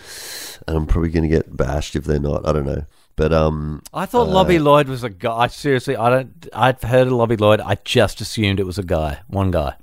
and 0.67 0.78
I'm 0.78 0.86
probably 0.86 1.09
going 1.09 1.23
to 1.23 1.30
get 1.30 1.55
bashed 1.55 1.95
if 1.95 2.03
they're 2.05 2.19
not. 2.19 2.47
I 2.47 2.51
don't 2.53 2.65
know, 2.65 2.86
but 3.15 3.34
um, 3.34 3.82
I 3.93 4.05
thought 4.05 4.30
Lobby 4.30 4.59
Loyde 4.59 4.88
was 4.88 5.03
a 5.03 5.09
guy. 5.09 5.47
Seriously, 5.47 5.95
I 5.97 6.09
don't. 6.09 6.47
I've 6.53 6.82
heard 6.84 7.07
of 7.07 7.13
Lobby 7.13 7.38
Loyde. 7.38 7.61
I 7.61 7.78
just 7.84 8.21
assumed 8.21 8.59
it 8.59 8.65
was 8.65 8.78
a 8.78 8.84
guy, 8.84 9.19
one 9.28 9.51
guy. 9.51 9.76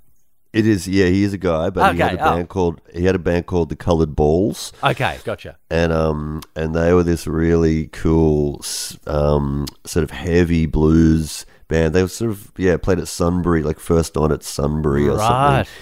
it 0.52 0.66
is. 0.66 0.86
Yeah, 0.86 1.06
he 1.06 1.24
is 1.24 1.32
a 1.32 1.38
guy, 1.38 1.70
but 1.70 1.94
he 1.94 1.98
had 2.00 2.12
Okay, 2.14 2.22
a 2.22 2.26
oh. 2.26 2.34
band 2.36 2.48
called 2.48 2.80
he 2.94 3.04
had 3.04 3.14
a 3.14 3.18
band 3.18 3.46
called 3.46 3.68
the 3.70 3.76
Coloured 3.76 4.14
Balls, 4.14 4.72
Okay, 4.84 5.18
gotcha. 5.24 5.58
and 5.70 5.92
um, 5.92 6.42
and 6.54 6.74
they 6.74 6.92
were 6.94 7.02
this 7.02 7.26
really 7.26 7.88
cool, 7.88 8.62
um, 9.06 9.66
sort 9.84 10.04
of 10.04 10.10
heavy 10.12 10.66
blues 10.66 11.44
band. 11.68 11.94
They 11.94 12.02
were 12.02 12.08
sort 12.08 12.30
of 12.30 12.52
yeah 12.56 12.76
played 12.76 12.98
at 13.00 13.08
Sunbury, 13.08 13.62
like 13.62 13.80
first 13.80 14.16
on 14.16 14.30
at 14.30 14.42
Sunbury 14.44 15.08
or 15.08 15.16
Right. 15.16 15.66
something. 15.66 15.72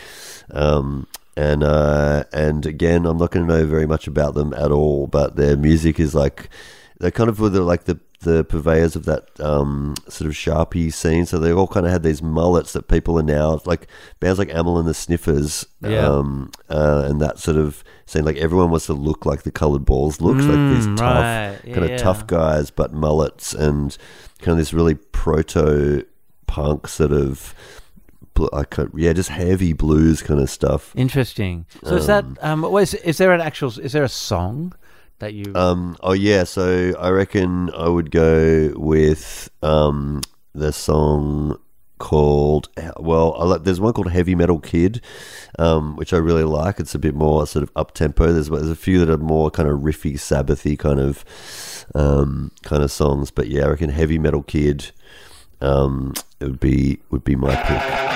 Um, 0.53 1.07
and 1.37 1.63
uh, 1.63 2.25
and 2.33 2.67
again, 2.67 3.07
I'm 3.07 3.19
not 3.19 3.31
going 3.31 3.47
to 3.47 3.53
know 3.53 3.67
very 3.67 3.87
much 3.87 4.07
about 4.07 4.35
them 4.35 4.53
at 4.55 4.71
all, 4.71 5.07
but 5.07 5.37
their 5.37 5.57
music 5.57 5.99
is 6.01 6.15
like 6.15 6.49
they 6.99 7.11
kind 7.11 7.31
of 7.31 7.41
were 7.41 7.49
the, 7.49 7.63
like 7.63 7.85
the 7.85 7.99
the 8.23 8.45
purveyors 8.45 8.97
of 8.97 9.07
that 9.07 9.29
um, 9.41 9.95
sort 10.07 10.29
of 10.29 10.35
sharpie 10.37 10.93
scene. 10.93 11.25
So 11.25 11.39
they 11.39 11.53
all 11.53 11.67
kind 11.67 11.87
of 11.87 11.93
had 11.93 12.03
these 12.03 12.21
mullets 12.21 12.75
that 12.75 12.87
people 12.89 13.19
are 13.19 13.23
now 13.23 13.63
like 13.65 13.87
bands 14.19 14.39
like 14.39 14.51
Amyl 14.51 14.79
and 14.79 14.87
the 14.87 14.93
Sniffers, 14.93 15.65
Yeah. 15.81 16.07
um, 16.07 16.51
uh, 16.69 17.07
and 17.09 17.19
that 17.23 17.39
sort 17.39 17.57
of 17.57 17.83
scene. 18.05 18.27
Like 18.27 18.37
everyone 18.37 18.69
wants 18.71 18.85
to 18.87 18.93
look 18.93 19.25
like 19.25 19.45
the 19.45 19.51
Coloured 19.51 19.87
Balls 19.87 20.21
looks 20.21 20.45
like 20.45 20.59
these 20.69 20.87
Mm, 20.87 20.97
tough 20.99 21.15
right. 21.25 21.59
kind 21.75 21.89
Yeah. 21.89 21.95
of 21.95 22.01
tough 22.03 22.27
guys, 22.27 22.71
but 22.71 22.93
mullets 22.93 23.55
and 23.55 23.97
kind 24.41 24.53
of 24.53 24.59
this 24.59 24.75
really 24.75 24.97
proto 24.97 26.05
punk 26.47 26.89
sort 26.89 27.13
of. 27.13 27.55
Bl- 28.41 28.55
I 28.57 28.65
can't- 28.65 28.93
yeah, 28.97 29.13
just 29.13 29.29
heavy 29.29 29.73
blues 29.73 30.23
kind 30.23 30.41
of 30.41 30.51
stuff. 30.51 30.93
Interesting. 30.97 31.67
So 31.85 31.97
is 31.97 32.07
that 32.07 32.25
um? 32.41 32.63
what 32.63 32.83
Is, 32.83 32.95
is 32.95 33.19
there 33.19 33.33
an 33.33 33.41
actual? 33.41 33.69
Is 33.79 33.93
there 33.93 34.05
a 34.05 34.09
song 34.09 34.73
that 35.19 35.35
you? 35.35 35.53
Um, 35.55 35.97
oh 36.03 36.13
yeah, 36.13 36.45
so 36.45 36.95
I 36.99 37.11
reckon 37.11 37.71
I 37.75 37.89
would 37.89 38.11
go 38.11 38.73
with 38.77 39.49
um, 39.63 40.23
the 40.55 40.73
song 40.73 41.59
called 41.99 42.69
well, 42.99 43.37
I 43.39 43.45
like, 43.45 43.65
there's 43.65 43.79
one 43.79 43.93
called 43.93 44.11
Heavy 44.11 44.35
Metal 44.35 44.59
Kid, 44.59 45.03
um, 45.59 45.97
which 45.97 46.13
I 46.13 46.17
really 46.17 46.45
like. 46.45 46.81
It's 46.81 46.95
a 46.95 46.99
bit 46.99 47.15
more 47.15 47.47
sort 47.47 47.63
of 47.63 47.71
up 47.77 47.93
tempo. 47.93 48.33
There's 48.33 48.49
there's 48.49 48.71
a 48.71 48.77
few 48.77 48.99
that 49.05 49.11
are 49.11 49.19
more 49.19 49.51
kind 49.51 49.69
of 49.69 49.81
riffy, 49.81 50.15
Sabbathy 50.15 50.79
kind 50.79 50.99
of 50.99 51.25
um, 51.95 52.51
kind 52.63 52.83
of 52.83 52.91
songs. 52.91 53.31
But 53.31 53.49
yeah, 53.49 53.65
I 53.67 53.69
reckon 53.69 53.91
Heavy 53.91 54.19
Metal 54.19 54.43
Kid 54.43 54.93
um, 55.61 56.15
it 56.41 56.45
would 56.45 56.61
be 56.61 56.99
would 57.11 57.25
be 57.25 57.37
my 57.37 57.55
pick. 57.55 58.11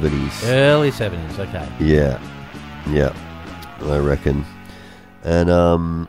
70s. 0.00 0.48
Early 0.48 0.90
70s, 0.90 1.38
okay. 1.38 1.68
Yeah. 1.80 2.20
Yeah. 2.90 3.14
I 3.82 3.98
reckon. 3.98 4.44
And 5.24 5.50
um 5.50 6.08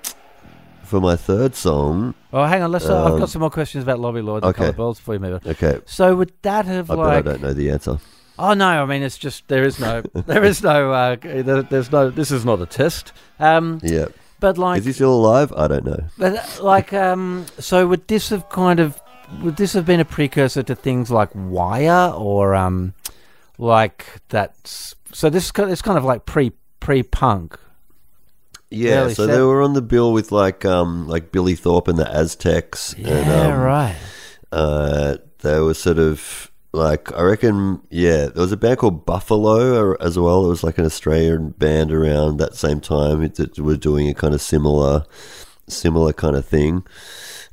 for 0.87 1.01
my 1.01 1.15
third 1.15 1.53
song. 1.53 2.15
Oh, 2.33 2.45
hang 2.45 2.63
on. 2.63 2.71
Let's. 2.71 2.85
Um, 2.85 3.05
I've 3.05 3.13
got 3.13 3.23
um, 3.23 3.27
some 3.27 3.41
more 3.41 3.49
questions 3.49 3.83
about 3.83 3.99
Lobby 3.99 4.21
Loyde 4.21 4.43
and 4.43 4.55
okay. 4.55 4.71
Balls 4.71 4.99
for 4.99 5.13
you, 5.13 5.19
maybe. 5.19 5.39
Okay. 5.45 5.79
So 5.85 6.15
would 6.15 6.31
that 6.41 6.65
have 6.65 6.89
I 6.89 6.95
like? 6.95 7.25
Bet 7.25 7.35
I 7.35 7.37
don't 7.37 7.43
know 7.43 7.53
the 7.53 7.69
answer. 7.69 7.99
Oh 8.39 8.53
no! 8.53 8.67
I 8.67 8.85
mean, 8.85 9.03
it's 9.03 9.17
just 9.17 9.47
there 9.47 9.63
is 9.63 9.79
no, 9.79 10.01
there 10.13 10.43
is 10.43 10.63
no, 10.63 10.91
uh, 10.91 11.15
there, 11.21 11.61
there's 11.63 11.91
no. 11.91 12.09
This 12.09 12.31
is 12.31 12.45
not 12.45 12.61
a 12.61 12.65
test. 12.65 13.11
Um, 13.39 13.79
yeah. 13.83 14.05
But 14.39 14.57
like, 14.57 14.79
is 14.79 14.85
he 14.85 14.93
still 14.93 15.13
alive? 15.13 15.51
I 15.53 15.67
don't 15.67 15.83
know. 15.83 16.03
But 16.17 16.35
uh, 16.35 16.63
like, 16.63 16.93
um, 16.93 17.47
so 17.57 17.87
would 17.87 18.07
this 18.07 18.29
have 18.29 18.47
kind 18.49 18.79
of, 18.79 19.01
would 19.41 19.57
this 19.57 19.73
have 19.73 19.85
been 19.85 19.99
a 19.99 20.05
precursor 20.05 20.61
to 20.61 20.75
things 20.75 21.09
like 21.09 21.29
Wire 21.33 22.13
or 22.15 22.53
um, 22.53 22.93
like 23.57 24.05
that. 24.29 24.55
so 25.11 25.29
this 25.29 25.45
is 25.45 25.51
kind- 25.51 25.71
it's 25.71 25.81
kind 25.81 25.97
of 25.97 26.03
like 26.03 26.25
pre 26.25 26.51
pre 26.79 27.03
punk. 27.03 27.57
Yeah, 28.69 29.07
so 29.07 29.25
sev- 29.25 29.29
they 29.29 29.41
were 29.41 29.61
on 29.61 29.73
the 29.73 29.81
bill 29.81 30.11
with 30.11 30.31
like 30.31 30.65
um 30.65 31.07
like 31.07 31.31
Billy 31.31 31.55
Thorpe 31.55 31.87
and 31.87 31.97
the 31.97 32.09
Aztecs. 32.13 32.93
and, 32.93 33.07
Yeah, 33.07 33.47
um, 33.53 33.59
right. 33.59 33.95
Uh, 34.51 35.17
they 35.39 35.59
were 35.59 35.73
sort 35.73 35.99
of 35.99 36.51
like 36.73 37.11
I 37.13 37.21
reckon. 37.23 37.81
Yeah, 37.89 38.25
there 38.27 38.41
was 38.41 38.51
a 38.51 38.57
band 38.57 38.79
called 38.79 39.05
Buffalo 39.05 39.93
as 39.95 40.19
well. 40.19 40.45
It 40.45 40.49
was 40.49 40.63
like 40.63 40.77
an 40.77 40.85
Australian 40.85 41.51
band 41.51 41.91
around 41.93 42.37
that 42.37 42.55
same 42.55 42.81
time 42.81 43.21
that 43.21 43.57
were 43.57 43.77
doing 43.77 44.09
a 44.09 44.13
kind 44.13 44.33
of 44.33 44.41
similar, 44.41 45.05
similar 45.69 46.11
kind 46.13 46.35
of 46.35 46.45
thing. 46.45 46.85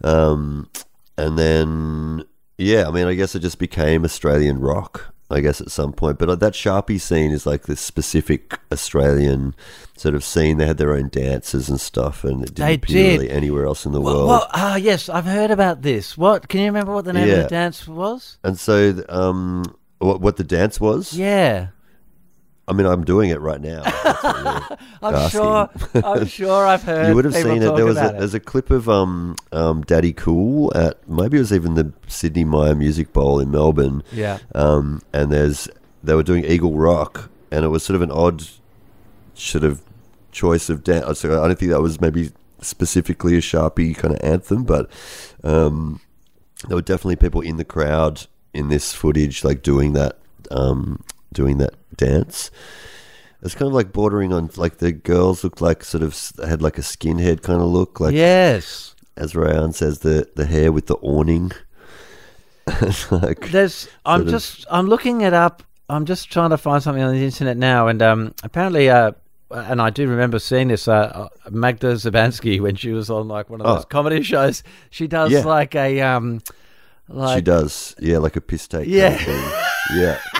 Um, 0.02 0.68
and 1.16 1.38
then 1.38 2.24
yeah, 2.59 2.88
I 2.88 2.90
mean, 2.90 3.07
I 3.07 3.14
guess 3.14 3.34
it 3.36 3.40
just 3.40 3.59
became 3.59 4.05
Australian 4.05 4.59
rock. 4.59 5.13
I 5.30 5.40
guess, 5.40 5.60
at 5.60 5.70
some 5.70 5.92
point. 5.92 6.18
But 6.18 6.28
uh, 6.28 6.34
that 6.36 6.52
Sharpie 6.52 7.00
scene 7.00 7.32
is 7.32 7.46
like 7.46 7.62
this 7.62 7.80
specific 7.80 8.58
Australian 8.70 9.54
sort 9.96 10.14
of 10.14 10.22
scene. 10.22 10.58
They 10.58 10.66
had 10.66 10.76
their 10.76 10.92
own 10.92 11.08
dances 11.08 11.68
and 11.68 11.80
stuff, 11.80 12.24
and 12.24 12.42
it 12.42 12.54
didn't 12.54 12.66
They 12.66 12.74
appear 12.74 12.96
did. 13.02 13.20
really 13.20 13.30
anywhere 13.30 13.64
else 13.66 13.86
in 13.86 13.92
the 13.92 14.00
Well, 14.00 14.14
world. 14.14 14.28
well, 14.28 14.48
ah, 14.52 14.76
yes, 14.76 15.08
I've 15.08 15.24
heard 15.24 15.50
about 15.50 15.82
this. 15.82 16.16
What? 16.18 16.48
Can 16.48 16.60
you 16.60 16.66
remember 16.66 16.92
what 16.92 17.04
the 17.06 17.12
name 17.14 17.30
of 17.30 17.42
the 17.44 17.48
dance 17.48 17.88
was? 17.88 18.38
And 18.44 18.58
so, 18.58 19.02
um, 19.08 19.64
what, 19.98 20.20
what 20.20 20.36
the 20.36 20.44
dance 20.44 20.80
was? 20.80 21.14
Yeah. 21.14 21.68
I 22.66 22.72
mean, 22.72 22.86
I'm 22.86 23.04
doing 23.04 23.30
it 23.30 23.40
right 23.40 23.60
now. 23.60 23.82
That's 23.82 24.22
what 24.22 24.36
you're 24.36 24.78
I'm 25.02 25.14
asking. 25.14 25.40
sure. 25.40 25.70
I'm 26.02 26.26
sure 26.40 26.66
I've 26.66 26.82
heard. 26.82 27.08
you 27.08 27.14
would 27.14 27.24
have 27.26 27.34
seen 27.34 27.62
it. 27.62 27.76
There 27.76 27.84
was 27.84 27.98
a, 27.98 28.08
it. 28.08 28.18
there's 28.18 28.34
a 28.34 28.40
clip 28.40 28.70
of 28.70 28.88
um, 28.88 29.36
um, 29.52 29.82
Daddy 29.82 30.12
Cool 30.12 30.72
at 30.74 31.06
maybe 31.08 31.36
it 31.36 31.40
was 31.40 31.52
even 31.52 31.74
the 31.74 31.92
Sidney 32.06 32.44
Myer 32.44 32.74
Music 32.74 33.12
Bowl 33.12 33.38
in 33.38 33.50
Melbourne. 33.50 34.02
Yeah. 34.12 34.38
Um, 34.54 35.02
and 35.12 35.30
there's 35.30 35.68
they 36.02 36.14
were 36.14 36.22
doing 36.22 36.44
Eagle 36.44 36.76
Rock, 36.76 37.30
and 37.50 37.64
it 37.64 37.68
was 37.68 37.82
sort 37.82 37.96
of 37.96 38.02
an 38.02 38.10
odd 38.10 38.44
sort 39.34 39.64
of 39.64 39.82
choice 40.32 40.68
of 40.70 40.82
dance. 40.82 41.20
So 41.20 41.42
I 41.42 41.46
don't 41.46 41.58
think 41.58 41.70
that 41.70 41.80
was 41.82 42.00
maybe 42.00 42.32
specifically 42.60 43.36
a 43.36 43.40
Sharpie 43.40 43.96
kind 43.96 44.14
of 44.14 44.20
anthem, 44.22 44.64
but 44.64 44.90
um, 45.42 46.00
there 46.66 46.76
were 46.76 46.82
definitely 46.82 47.16
people 47.16 47.40
in 47.40 47.56
the 47.56 47.64
crowd 47.64 48.26
in 48.52 48.68
this 48.68 48.92
footage, 48.92 49.44
like 49.44 49.62
doing 49.62 49.92
that, 49.94 50.18
um, 50.50 51.02
doing 51.35 51.59
that 51.59 51.74
dance. 51.97 52.51
It's 53.43 53.55
kind 53.55 53.66
of 53.68 53.74
like 53.74 53.93
bordering 53.93 54.32
on 54.32 54.49
like 54.57 54.78
the 54.78 54.91
girls 54.93 55.45
looked 55.45 55.61
like 55.61 55.85
sort 55.85 56.03
of 56.03 56.18
had 56.43 56.62
like 56.62 56.78
a 56.78 56.80
skinhead 56.82 57.43
kind 57.43 57.61
of 57.61 57.68
look, 57.68 58.01
like 58.01 58.14
yes. 58.14 58.95
as 59.18 59.35
Ray 59.35 59.53
Ahn 59.55 59.74
says, 59.74 59.99
the 59.99 60.26
the 60.35 60.47
hair 60.47 60.72
with 60.72 60.87
the 60.87 60.97
awning. 60.97 61.53
Like 63.11 63.51
There's. 63.51 63.89
I'm 64.07 64.20
sort 64.20 64.28
of- 64.28 64.32
just. 64.32 64.66
I'm 64.70 64.87
looking 64.89 65.20
it 65.20 65.35
up. 65.35 65.62
I'm 65.91 66.07
just 66.07 66.32
trying 66.32 66.49
to 66.51 66.57
find 66.57 66.82
something 66.82 67.03
on 67.03 67.12
the 67.12 67.22
internet 67.22 67.59
now, 67.59 67.89
and 67.89 68.01
um, 68.01 68.35
apparently, 68.43 68.89
uh, 68.89 69.12
and 69.51 69.82
I 69.82 69.91
do 69.91 70.09
remember 70.09 70.39
seeing 70.39 70.68
this. 70.68 70.89
Uh, 70.89 71.28
uh, 71.45 71.51
Magda 71.51 71.89
Szubanski 71.95 72.61
when 72.62 72.74
she 72.76 72.93
was 72.93 73.11
on 73.11 73.28
like 73.28 73.51
one 73.51 73.61
of 73.61 73.66
Oh. 73.66 73.74
those 73.74 73.85
comedy 73.85 74.22
shows, 74.22 74.62
she 74.89 75.07
does 75.07 75.30
Yeah. 75.30 75.41
like 75.45 75.74
a 75.74 76.01
um, 76.01 76.41
like 77.09 77.37
she 77.37 77.43
does, 77.43 77.95
yeah, 77.99 78.16
like 78.16 78.37
a 78.37 78.41
piss 78.41 78.66
take. 78.66 78.89
Yeah. 78.89 79.18
kind 79.18 79.20
of 79.20 79.26
thing. 79.26 79.99
yeah. 80.01 80.18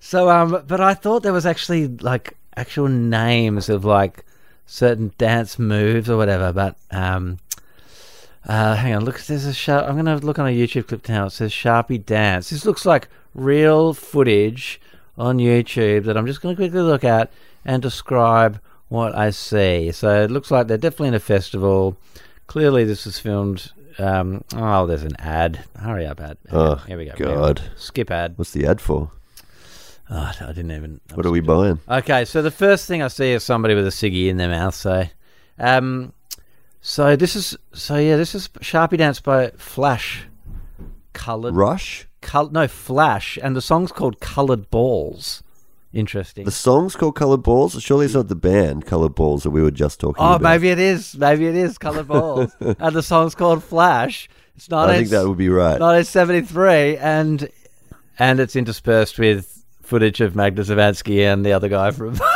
So, 0.00 0.28
um, 0.28 0.64
but 0.66 0.80
I 0.80 0.94
thought 0.94 1.22
there 1.22 1.32
was 1.32 1.46
actually 1.46 1.86
like 1.86 2.36
actual 2.56 2.88
names 2.88 3.68
of 3.68 3.84
like 3.84 4.24
certain 4.66 5.12
dance 5.18 5.58
moves 5.58 6.08
or 6.08 6.16
whatever. 6.16 6.52
But 6.52 6.76
um, 6.90 7.38
uh, 8.46 8.74
hang 8.76 8.94
on, 8.94 9.04
look, 9.04 9.20
there's 9.20 9.44
a 9.44 9.52
sharp. 9.52 9.86
I'm 9.86 9.96
gonna 9.96 10.16
look 10.16 10.38
on 10.38 10.46
a 10.46 10.50
YouTube 10.50 10.88
clip 10.88 11.08
now. 11.08 11.26
It 11.26 11.30
says 11.30 11.52
Sharpie 11.52 12.04
dance. 12.04 12.50
This 12.50 12.64
looks 12.64 12.86
like 12.86 13.08
real 13.34 13.94
footage 13.94 14.80
on 15.18 15.38
YouTube 15.38 16.04
that 16.04 16.16
I'm 16.16 16.26
just 16.26 16.40
gonna 16.40 16.56
quickly 16.56 16.80
look 16.80 17.04
at 17.04 17.30
and 17.64 17.82
describe 17.82 18.60
what 18.88 19.14
I 19.14 19.30
see. 19.30 19.92
So 19.92 20.24
it 20.24 20.30
looks 20.30 20.50
like 20.50 20.66
they're 20.66 20.78
definitely 20.78 21.08
in 21.08 21.14
a 21.14 21.20
festival. 21.20 21.96
Clearly, 22.46 22.84
this 22.84 23.04
was 23.04 23.18
filmed. 23.18 23.72
Um, 24.00 24.42
oh, 24.56 24.86
there's 24.86 25.02
an 25.02 25.16
ad. 25.18 25.64
Hurry 25.78 26.06
up, 26.06 26.20
ad. 26.20 26.38
Oh, 26.50 26.76
Here 26.86 26.96
we 26.96 27.04
go. 27.06 27.14
God. 27.16 27.62
Skip 27.76 28.10
ad. 28.10 28.34
What's 28.36 28.52
the 28.52 28.66
ad 28.66 28.80
for? 28.80 29.10
Oh, 30.08 30.32
I 30.40 30.46
didn't 30.52 30.72
even. 30.72 31.00
What 31.14 31.26
are 31.26 31.30
we 31.30 31.40
buying? 31.40 31.78
Okay, 31.88 32.24
so 32.24 32.42
the 32.42 32.50
first 32.50 32.86
thing 32.86 33.02
I 33.02 33.08
see 33.08 33.30
is 33.32 33.44
somebody 33.44 33.74
with 33.74 33.86
a 33.86 33.90
ciggy 33.90 34.28
in 34.28 34.38
their 34.38 34.48
mouth. 34.48 34.74
So, 34.74 35.04
um, 35.58 36.12
so 36.80 37.14
this 37.14 37.36
is 37.36 37.56
so 37.72 37.96
yeah, 37.96 38.16
this 38.16 38.34
is 38.34 38.48
Sharpie 38.60 38.98
Dance 38.98 39.20
by 39.20 39.50
Flash, 39.50 40.24
colored, 41.12 41.54
Rush. 41.54 42.08
col- 42.22 42.50
no 42.50 42.66
Flash, 42.66 43.38
and 43.42 43.54
the 43.54 43.60
song's 43.60 43.92
called 43.92 44.18
Colored 44.20 44.68
Balls. 44.70 45.42
Interesting. 45.92 46.44
The 46.44 46.52
song's 46.52 46.94
called 46.94 47.16
Colored 47.16 47.42
Balls. 47.42 47.80
Surely 47.82 48.06
it's 48.06 48.14
not 48.14 48.28
the 48.28 48.36
band 48.36 48.86
Colored 48.86 49.14
Balls 49.16 49.42
that 49.42 49.50
we 49.50 49.60
were 49.60 49.72
just 49.72 49.98
talking 49.98 50.22
about. 50.22 50.32
oh, 50.32 50.36
about. 50.36 50.48
maybe 50.48 50.68
it 50.68 50.78
is. 50.78 51.16
Maybe 51.16 51.46
it 51.46 51.56
is 51.56 51.78
Colored 51.78 52.06
Balls, 52.06 52.54
and 52.60 52.94
the 52.94 53.02
song's 53.02 53.34
called 53.34 53.64
Flash. 53.64 54.28
It's 54.54 54.70
not. 54.70 54.88
I 54.88 54.98
think 54.98 55.08
that 55.08 55.26
would 55.26 55.38
be 55.38 55.48
right. 55.48 55.80
1973, 55.80 56.96
and 56.98 57.48
and 58.18 58.38
it's 58.38 58.54
interspersed 58.54 59.18
with 59.18 59.64
footage 59.82 60.20
of 60.20 60.36
Magda 60.36 60.62
Szubanski 60.62 61.22
and 61.22 61.44
the 61.44 61.52
other 61.52 61.68
guy 61.68 61.90
from. 61.90 62.14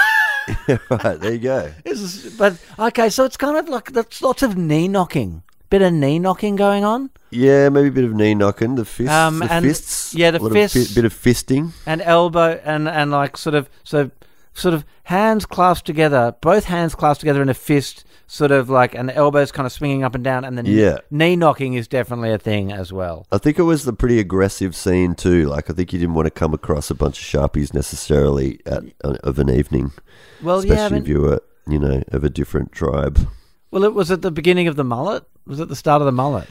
right, 0.69 1.21
there 1.21 1.33
you 1.33 1.39
go. 1.39 1.73
Is, 1.85 2.35
but 2.37 2.63
okay, 2.79 3.09
so 3.09 3.25
it's 3.25 3.37
kind 3.37 3.57
of 3.57 3.69
like 3.69 3.93
that's 3.93 4.21
lots 4.21 4.43
of 4.43 4.57
knee 4.57 4.89
knocking, 4.89 5.43
bit 5.75 5.83
of 5.83 5.93
knee 5.93 6.19
knocking 6.19 6.57
going 6.57 6.85
on, 6.85 7.11
Yeah, 7.31 7.69
maybe 7.69 7.89
a 7.89 7.93
bit 7.93 8.05
of 8.05 8.13
knee 8.15 8.35
knocking. 8.35 8.77
The 8.77 8.85
fists. 8.85 9.13
Um, 9.13 9.41
the 9.41 9.53
and- 9.53 9.65
fists. 9.65 10.15
yeah, 10.15 10.31
the 10.31 10.39
a 10.39 10.43
lot 10.43 10.47
of 10.49 10.53
fists. 10.53 10.89
fi- 10.93 10.95
bit 10.95 11.05
of 11.05 11.13
fisting. 11.15 11.73
and 11.87 12.01
elbow 12.03 12.61
and 12.65 12.89
and 12.89 13.11
like 13.11 13.37
sort 13.37 13.55
of 13.55 13.69
so 13.83 14.11
sort 14.53 14.73
of 14.75 14.85
hands 15.05 15.45
clasped 15.47 15.87
together, 15.87 16.35
both 16.41 16.65
hands 16.67 16.95
clasped 16.95 17.21
together 17.21 17.43
in 17.43 17.49
a 17.49 17.55
fist, 17.55 18.05
sort 18.29 18.53
of 18.53 18.71
like 18.71 18.95
and 18.95 19.09
the 19.09 19.17
elbows 19.17 19.51
kind 19.51 19.67
of 19.67 19.73
swinging 19.73 20.05
up 20.05 20.15
and 20.15 20.23
down, 20.23 20.45
and 20.45 20.57
then 20.57 20.65
Yeah. 20.67 20.99
knee 21.11 21.35
knocking 21.35 21.75
is 21.75 21.89
definitely 21.89 22.31
a 22.31 22.39
thing 22.39 22.71
as 22.73 22.93
well. 22.93 23.27
I 23.33 23.39
think 23.39 23.59
it 23.59 23.63
was 23.65 23.85
the 23.85 23.93
pretty 23.93 24.21
aggressive 24.21 24.77
scene 24.77 25.15
too. 25.17 25.47
Like 25.47 25.69
I 25.71 25.73
think 25.75 25.93
you 25.93 25.99
didn't 25.99 26.15
want 26.15 26.27
to 26.27 26.31
come 26.31 26.55
across 26.55 26.89
a 26.89 26.95
bunch 26.95 27.19
of 27.19 27.25
sharpies 27.27 27.75
necessarily 27.75 28.61
at 28.65 28.85
uh, 29.03 29.17
of 29.25 29.41
an 29.41 29.51
evening, 29.51 29.91
Well, 30.41 30.59
especially 30.59 30.77
yeah, 30.77 30.87
I 30.87 30.91
mean, 30.91 31.03
if 31.03 31.09
you 31.09 31.21
were, 31.21 31.41
you 31.67 31.81
know, 31.81 32.03
of 32.13 32.23
a 32.23 32.31
different 32.31 32.71
tribe. 32.71 33.19
well, 33.73 33.83
it 33.83 33.93
was 33.93 34.13
at 34.13 34.23
the 34.23 34.31
beginning 34.31 34.69
of 34.69 34.77
the 34.77 34.85
mullet. 34.85 35.25
Was 35.47 35.61
it 35.61 35.69
the 35.69 35.77
start 35.77 36.01
of 36.03 36.07
the 36.07 36.13
mullet? 36.13 36.49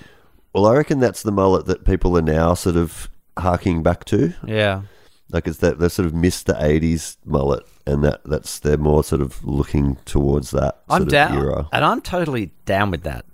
Well, 0.53 0.65
I 0.67 0.75
reckon 0.75 0.99
that's 0.99 1.23
the 1.23 1.31
mullet 1.31 1.65
that 1.65 1.83
people 1.85 2.17
are 2.17 2.21
now 2.21 2.53
sort 2.53 2.75
of 2.75 3.09
harking 3.37 3.81
back 3.81 4.05
to. 4.05 4.33
Yeah. 4.45 4.83
Like 5.31 5.47
it's 5.47 5.57
that 5.59 5.79
they 5.79 5.89
sort 5.89 6.05
of 6.05 6.13
missed 6.13 6.45
the 6.45 6.53
'80s 6.53 7.17
mullet, 7.25 7.63
and 7.87 8.03
that 8.03 8.21
that's 8.23 8.59
they're 8.59 8.77
more 8.77 9.03
sort 9.03 9.21
of 9.21 9.43
looking 9.43 9.95
towards 10.05 10.51
that 10.51 10.81
sort 10.87 11.01
I'm 11.01 11.01
of 11.03 11.07
down, 11.09 11.37
era. 11.37 11.67
and 11.73 11.83
I'm 11.83 12.01
totally 12.01 12.51
down 12.65 12.91
with 12.91 13.01
that 13.03 13.25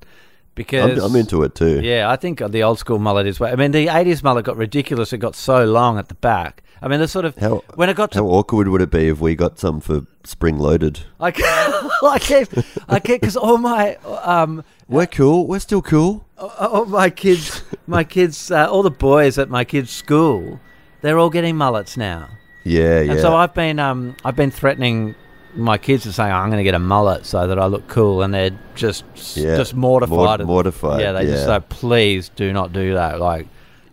because 0.56 0.98
I'm, 0.98 1.12
I'm 1.12 1.16
into 1.18 1.44
it 1.44 1.56
too. 1.56 1.82
Yeah, 1.82 2.10
I 2.10 2.16
think 2.16 2.40
the 2.40 2.64
old 2.64 2.80
school 2.80 3.00
mullet 3.00 3.28
is. 3.28 3.40
Way 3.42 3.52
I 3.52 3.56
mean, 3.58 3.72
the 3.72 3.88
'80s 3.88 4.24
mullet 4.24 4.46
got 4.46 4.56
ridiculous. 4.56 5.12
It 5.12 5.18
got 5.18 5.36
so 5.36 5.66
long 5.66 5.98
at 5.98 6.08
the 6.08 6.16
back. 6.16 6.64
I 6.82 6.88
mean, 6.88 7.00
the 7.00 7.08
sort 7.08 7.26
of 7.26 7.36
How 7.38 7.64
when 7.76 7.90
it 7.90 7.96
got 7.96 8.12
to 8.12 8.20
how 8.20 8.26
awkward 8.26 8.68
would 8.70 8.82
it 8.82 8.90
be 8.92 9.08
if 9.10 9.20
we 9.20 9.36
got 9.36 9.60
some 9.60 9.80
for 9.82 10.06
spring 10.24 10.58
loaded? 10.58 11.02
I 11.20 11.32
keep, 11.32 11.46
I 12.04 12.18
keep, 12.20 12.48
I 12.88 13.00
keep, 13.00 13.22
because 13.22 13.36
all 13.36 13.58
my, 13.58 13.96
um, 14.24 14.64
We're 14.88 15.08
cool. 15.08 15.46
We're 15.48 15.60
still 15.60 15.82
cool. 15.82 16.26
all 16.38 16.86
my 16.86 17.10
kids, 17.10 17.64
my 17.88 18.04
kids, 18.04 18.50
uh, 18.52 18.70
all 18.72 18.84
the 18.84 18.92
boys 18.92 19.38
at 19.38 19.50
my 19.50 19.66
kids' 19.66 19.92
school, 19.92 20.60
they're 21.02 21.18
all 21.20 21.30
getting 21.30 21.56
mullets 21.58 21.98
now. 21.98 22.30
Yeah, 22.64 23.02
yeah. 23.02 23.12
And 23.14 23.20
so 23.20 23.36
I've 23.36 23.54
been, 23.54 23.80
um, 23.80 24.16
I've 24.24 24.36
been 24.36 24.52
threatening 24.52 25.16
my 25.56 25.78
kids 25.78 26.06
and 26.06 26.14
saying 26.14 26.32
I'm 26.32 26.50
going 26.50 26.60
to 26.60 26.64
get 26.64 26.76
a 26.76 26.80
mullet 26.80 27.26
so 27.26 27.48
that 27.48 27.58
I 27.60 27.66
look 27.66 27.88
cool, 27.90 28.22
and 28.22 28.34
they're 28.34 28.58
just, 28.76 29.04
Yeah, 29.36 29.58
just 29.58 29.74
mortified. 29.74 30.16
mort- 30.40 30.46
mortified, 30.46 31.02
Yeah, 31.02 31.12
they 31.14 31.26
just 31.26 31.46
yeah. 31.48 31.60
say, 31.60 31.66
please 31.68 32.30
do 32.30 32.54
not 32.54 32.72
do 32.72 32.94
that. 32.94 33.20
Like. 33.20 33.48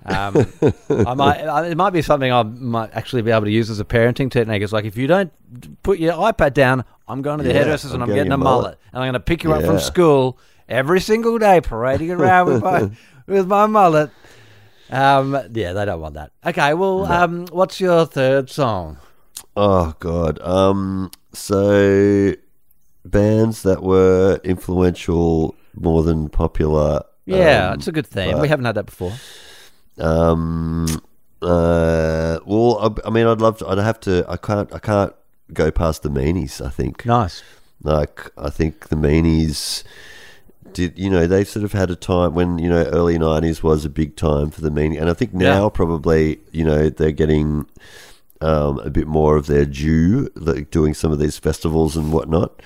Um, 0.07 0.47
I 1.07 1.15
might. 1.15 1.41
I- 1.47 1.67
It 1.67 1.77
might 1.77 1.91
be 1.91 2.03
something 2.03 2.31
I 2.33 2.43
might 2.43 2.91
actually 2.95 3.23
be 3.23 3.31
able 3.31 3.45
to 3.47 3.51
use 3.51 3.71
as 3.71 3.81
a 3.81 3.85
parenting 3.85 4.31
technique. 4.31 4.63
It's 4.63 4.73
like 4.73 4.85
if 4.85 4.97
you 4.97 5.07
don't 5.07 5.33
put 5.83 5.99
your 5.99 6.13
iPad 6.15 6.55
down, 6.55 6.85
I'm 7.09 7.23
going 7.23 7.39
to 7.39 7.45
the 7.45 7.51
Yeah, 7.51 7.57
hairdressers 7.61 7.93
and 7.93 8.03
I'm 8.03 8.09
I'm 8.11 8.15
getting 8.15 8.31
getting 8.31 8.33
a 8.33 8.39
mullet. 8.39 8.63
mullet, 8.65 8.79
and 8.93 9.03
I'm 9.03 9.07
going 9.07 9.13
to 9.15 9.21
pick 9.21 9.45
you 9.45 9.53
up 9.53 9.63
from 9.65 9.79
school 9.79 10.39
every 10.69 11.01
single 11.01 11.39
day, 11.39 11.61
parading 11.61 12.11
around 12.11 12.47
with 12.49 12.63
my 12.63 12.91
with 13.27 13.47
my 13.47 13.67
mullet. 13.67 14.11
Um, 14.91 15.33
yeah, 15.53 15.73
they 15.73 15.85
don't 15.85 16.01
want 16.01 16.15
that. 16.15 16.31
Okay, 16.45 16.73
well, 16.75 17.05
um, 17.07 17.47
what's 17.51 17.81
your 17.81 18.07
third 18.07 18.49
song? 18.51 18.99
Oh 19.57 19.95
god. 19.99 20.41
Um. 20.43 21.11
So 21.33 22.33
bands 23.05 23.63
that 23.63 23.83
were 23.83 24.41
influential 24.45 25.55
more 25.75 26.03
than 26.03 26.29
popular. 26.29 27.03
Yeah, 27.25 27.69
um, 27.71 27.75
it's 27.75 27.89
a 27.89 27.93
good 27.93 28.07
theme. 28.07 28.39
we 28.41 28.49
haven't 28.49 28.65
had 28.67 28.77
that 28.77 28.87
before. 28.87 29.13
Um. 29.99 30.87
Uh. 31.43 32.39
Well, 32.47 32.79
I, 33.05 33.09
I 33.09 33.11
mean, 33.11 33.27
I'd 33.27 33.41
love 33.41 33.59
to. 33.59 33.69
I'd 33.69 33.79
have 33.79 34.01
to. 34.01 34.25
I 34.29 34.37
can't. 34.37 34.73
I 34.73 34.79
can't 34.79 35.13
go 35.53 35.71
past 35.71 36.03
the 36.03 36.09
Meanies. 36.11 36.65
I 36.65 36.71
think. 36.71 37.05
Nice. 37.07 37.43
Like, 37.83 38.31
I 38.39 38.51
think 38.51 38.89
the 38.89 38.97
Meanies 38.97 39.85
did. 40.73 40.99
You 40.99 41.11
know, 41.11 41.27
they 41.27 41.45
sort 41.45 41.65
of 41.65 41.73
had 41.73 41.91
a 41.91 41.97
time 41.97 42.35
when 42.35 42.59
you 42.59 42.69
know 42.69 42.85
early 42.85 43.19
'90s 43.19 43.63
was 43.63 43.85
a 43.85 43.91
big 43.91 44.17
time 44.17 44.51
for 44.51 44.61
the 44.61 44.71
Meanies, 44.71 45.01
and 45.01 45.11
I 45.11 45.15
think 45.15 45.35
now 45.35 45.65
Yeah. 45.65 45.69
probably 45.71 46.41
you 46.53 46.65
know 46.65 46.89
they're 46.89 47.13
getting 47.13 47.67
um, 48.41 48.79
a 48.81 48.91
bit 48.91 49.07
more 49.07 49.37
of 49.37 49.47
their 49.47 49.67
due, 49.67 50.29
like 50.35 50.71
doing 50.71 50.95
some 50.95 51.13
of 51.13 51.19
these 51.19 51.39
festivals 51.39 51.97
and 51.97 52.13
whatnot. 52.13 52.61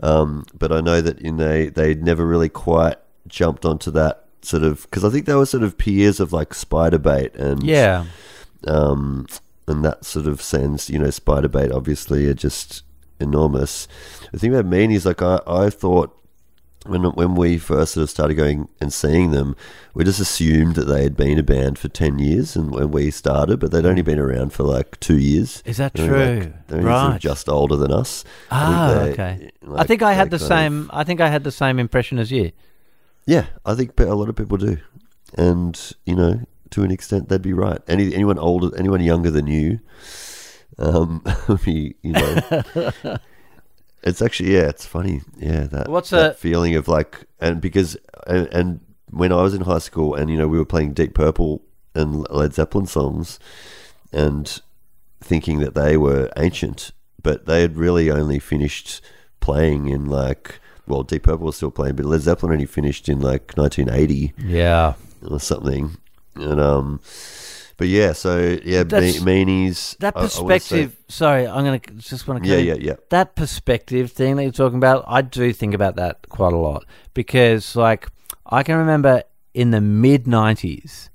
Um, 0.00 0.44
but 0.56 0.72
I 0.72 0.80
know 0.80 1.00
that 1.00 1.18
in 1.20 1.36
they 1.36 1.68
they 1.68 1.94
never 1.94 2.26
really 2.26 2.48
quite 2.48 2.96
jumped 3.26 3.64
onto 3.64 3.90
that 3.92 4.23
sort 4.44 4.62
of 4.62 4.82
because 4.82 5.04
I 5.04 5.10
think 5.10 5.26
they 5.26 5.34
were 5.34 5.46
sort 5.46 5.62
of 5.62 5.76
peers 5.78 6.20
of 6.20 6.32
like 6.32 6.50
Spiderbait 6.50 7.34
and 7.36 7.62
Yeah. 7.62 8.04
um, 8.66 9.26
and 9.66 9.84
that 9.84 10.04
sort 10.04 10.26
of 10.26 10.42
sense, 10.42 10.90
you 10.90 10.98
know, 10.98 11.08
Spiderbait 11.08 11.74
obviously 11.74 12.26
are 12.26 12.34
just 12.34 12.82
enormous. 13.20 13.88
The 14.32 14.38
thing 14.38 14.54
about 14.54 14.70
Meanies, 14.70 15.06
like 15.06 15.22
I, 15.22 15.40
I 15.46 15.70
thought 15.70 16.14
when 16.86 17.02
when 17.02 17.34
we 17.34 17.56
first 17.56 17.94
sort 17.94 18.02
of 18.02 18.10
started 18.10 18.34
going 18.34 18.68
and 18.78 18.92
seeing 18.92 19.30
them, 19.30 19.56
we 19.94 20.04
just 20.04 20.20
assumed 20.20 20.74
that 20.74 20.84
they 20.84 21.02
had 21.02 21.16
been 21.16 21.38
a 21.38 21.42
band 21.42 21.78
for 21.78 21.88
ten 21.88 22.18
years, 22.18 22.56
and 22.56 22.70
when 22.72 22.90
we 22.90 23.10
started, 23.10 23.58
but 23.58 23.70
they'd 23.70 23.86
only 23.86 24.02
been 24.02 24.18
around 24.18 24.52
for 24.52 24.64
like 24.64 25.00
two 25.00 25.18
years. 25.18 25.62
Is 25.64 25.78
that 25.78 25.94
They're 25.94 26.08
true? 26.08 26.40
Like, 26.40 26.66
they're 26.66 26.78
only 26.80 26.90
sort 26.90 27.04
of 27.06 27.10
Right. 27.12 27.20
just 27.22 27.48
older 27.48 27.76
than 27.76 27.90
us. 27.90 28.22
I 28.50 28.64
Ah, 28.64 28.94
they- 28.98 29.10
okay. 29.12 29.50
I 29.74 29.84
think 29.84 30.02
I 30.02 30.12
had 30.12 30.30
the 30.30 30.36
kind 30.38 30.42
of- 30.42 30.48
same. 30.58 30.90
I 30.92 31.04
think 31.04 31.22
I 31.22 31.30
had 31.30 31.42
the 31.44 31.50
same 31.52 31.78
impression 31.78 32.18
as 32.18 32.30
you. 32.30 32.52
Yeah, 33.26 33.46
I 33.64 33.74
think 33.74 33.98
a 33.98 34.04
lot 34.14 34.28
of 34.28 34.36
people 34.36 34.56
do, 34.58 34.78
and 35.36 35.78
you 36.04 36.14
know, 36.14 36.40
to 36.70 36.82
an 36.82 36.90
extent, 36.90 37.28
they'd 37.28 37.40
be 37.42 37.52
right. 37.54 37.80
Any 37.88 38.14
anyone 38.14 38.38
older, 38.38 38.76
anyone 38.76 39.00
younger 39.00 39.30
than 39.30 39.46
you, 39.46 39.80
um, 40.78 41.22
be 41.64 41.94
you 42.02 42.12
know. 42.12 42.90
It's 44.06 44.20
actually 44.20 44.52
yeah, 44.52 44.68
it's 44.68 44.84
funny. 44.84 45.22
Yeah, 45.38 45.64
that 45.64 45.88
What's 45.88 46.10
that 46.10 46.32
a- 46.32 46.34
feeling 46.34 46.76
of 46.76 46.88
like 46.88 47.24
and 47.40 47.58
because 47.58 47.96
and, 48.26 48.46
and 48.48 48.80
when 49.10 49.32
I 49.32 49.40
was 49.40 49.54
in 49.54 49.62
high 49.62 49.78
school 49.78 50.14
and 50.14 50.28
you 50.28 50.36
know 50.36 50.46
we 50.46 50.58
were 50.58 50.66
playing 50.66 50.92
Deep 50.92 51.14
Purple 51.14 51.62
and 51.94 52.28
Led 52.28 52.52
Zeppelin 52.52 52.84
songs 52.84 53.38
and 54.12 54.60
thinking 55.22 55.60
that 55.60 55.74
they 55.74 55.96
were 55.96 56.28
ancient, 56.36 56.90
but 57.22 57.46
they 57.46 57.62
had 57.62 57.78
really 57.78 58.10
only 58.10 58.38
finished 58.38 59.00
playing 59.40 59.88
in 59.88 60.04
like 60.04 60.60
well, 60.86 61.02
Deep 61.02 61.22
Purple 61.24 61.46
was 61.46 61.56
still 61.56 61.70
playing, 61.70 61.96
but 61.96 62.04
Led 62.06 62.20
Zeppelin 62.20 62.52
only 62.52 62.66
finished 62.66 63.08
in 63.08 63.20
like 63.20 63.52
1980 63.56 64.34
Yeah. 64.38 64.94
or 65.26 65.40
something. 65.40 65.96
And 66.36 66.60
um, 66.60 67.00
but 67.76 67.88
yeah, 67.88 68.12
so 68.12 68.58
yeah, 68.64 68.82
That's- 68.84 69.18
meanies. 69.20 69.96
That 69.98 70.16
I- 70.16 70.22
I 70.22 70.26
say- 70.26 70.42
perspective. 70.42 70.96
sorry, 71.08 71.46
I'm 71.46 71.64
gonna 71.64 71.80
just 71.96 72.26
want 72.28 72.42
to. 72.44 72.48
yeah, 72.48 72.56
yeah, 72.58 72.74
yeah. 72.80 72.94
that 73.10 73.34
perspective 73.36 74.12
thing 74.12 74.36
that 74.36 74.42
you're 74.42 74.52
talking 74.52 74.78
about, 74.78 75.04
I 75.06 75.22
do 75.22 75.52
think 75.52 75.74
about 75.74 75.96
that 75.96 76.28
quite 76.28 76.52
a 76.52 76.56
lot 76.58 76.84
because, 77.14 77.74
like, 77.76 78.08
I 78.46 78.62
can 78.62 78.76
remember 78.76 79.22
in 79.54 79.70
the 79.70 79.80
mid 79.80 80.24
'90s, 80.26 81.08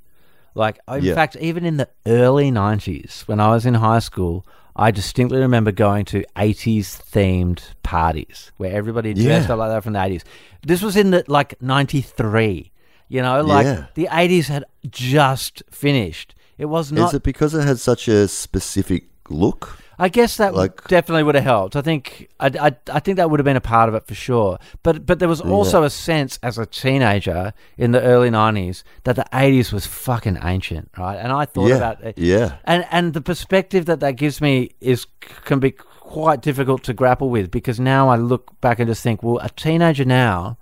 like, 0.55 0.80
in 0.88 1.03
Yeah. 1.03 1.15
fact, 1.15 1.36
even 1.39 1.65
in 1.65 1.78
the 1.78 1.88
early 2.05 2.49
'90s, 2.51 3.24
when 3.28 3.39
I 3.39 3.49
was 3.49 3.65
in 3.65 3.76
high 3.76 3.99
school, 3.99 4.45
I 4.80 4.91
distinctly 4.91 5.39
remember 5.39 5.71
going 5.73 6.05
to 6.05 6.23
'80s 6.38 7.01
themed 7.11 7.59
parties 7.84 8.51
where 8.57 8.71
everybody 8.73 9.13
dressed 9.13 9.47
Yeah. 9.49 9.53
up 9.53 9.59
like 9.59 9.69
that 9.71 9.84
from 9.84 9.93
the 9.93 9.99
'80s. 9.99 10.23
This 10.65 10.82
was 10.82 10.95
in 10.95 11.11
the 11.11 11.23
like 11.27 11.61
'93. 11.61 12.71
You 13.09 13.21
know, 13.21 13.41
like 13.41 13.65
Yeah. 13.65 13.86
the 13.95 14.07
'80s 14.09 14.47
had 14.47 14.63
just 14.89 15.63
finished. 15.71 16.34
It 16.57 16.65
was 16.65 16.91
not. 16.91 17.09
Is 17.09 17.15
it 17.15 17.23
because 17.23 17.53
it 17.53 17.65
had 17.65 17.80
such 17.80 18.07
a 18.07 18.27
specific 18.27 19.03
look? 19.30 19.77
I 20.01 20.07
guess 20.07 20.37
that 20.37 20.55
Like- 20.55 20.87
definitely 20.87 21.23
would 21.23 21.35
have 21.35 21.43
helped. 21.43 21.75
I 21.75 21.81
think 21.81 22.29
I, 22.39 22.47
I, 22.47 22.71
I 22.91 22.99
think 23.01 23.17
that 23.17 23.29
would 23.29 23.39
have 23.39 23.45
been 23.45 23.57
a 23.57 23.61
part 23.61 23.89
of 23.89 23.95
it 23.95 24.07
for 24.07 24.15
sure. 24.15 24.57
But 24.81 25.05
but 25.05 25.19
there 25.19 25.27
was 25.27 25.41
also 25.41 25.83
a 25.83 25.89
sense 25.89 26.39
as 26.41 26.57
a 26.57 26.65
teenager 26.65 27.53
in 27.77 27.91
the 27.91 28.01
early 28.01 28.29
nineties 28.29 28.83
that 29.03 29.15
the 29.17 29.25
eighties 29.33 29.73
was 29.73 29.85
fucking 29.85 30.37
ancient, 30.41 30.89
right? 30.97 31.17
And 31.17 31.31
I 31.33 31.43
thought 31.45 31.67
Yeah, 31.67 31.75
about 31.75 32.01
it. 32.03 32.17
yeah. 32.17 32.55
And 32.63 32.85
and 32.91 33.13
the 33.13 33.21
perspective 33.21 33.85
that 33.87 33.99
that 33.99 34.13
gives 34.15 34.39
me 34.39 34.71
is 34.79 35.05
can 35.45 35.59
be 35.59 35.71
quite 35.99 36.41
difficult 36.41 36.81
to 36.83 36.93
grapple 36.93 37.29
with 37.29 37.51
because 37.51 37.79
now 37.79 38.09
I 38.09 38.15
look 38.15 38.59
back 38.61 38.79
and 38.79 38.87
just 38.87 39.03
think, 39.03 39.21
well, 39.21 39.37
a 39.43 39.49
teenager 39.49 40.05
now 40.05 40.57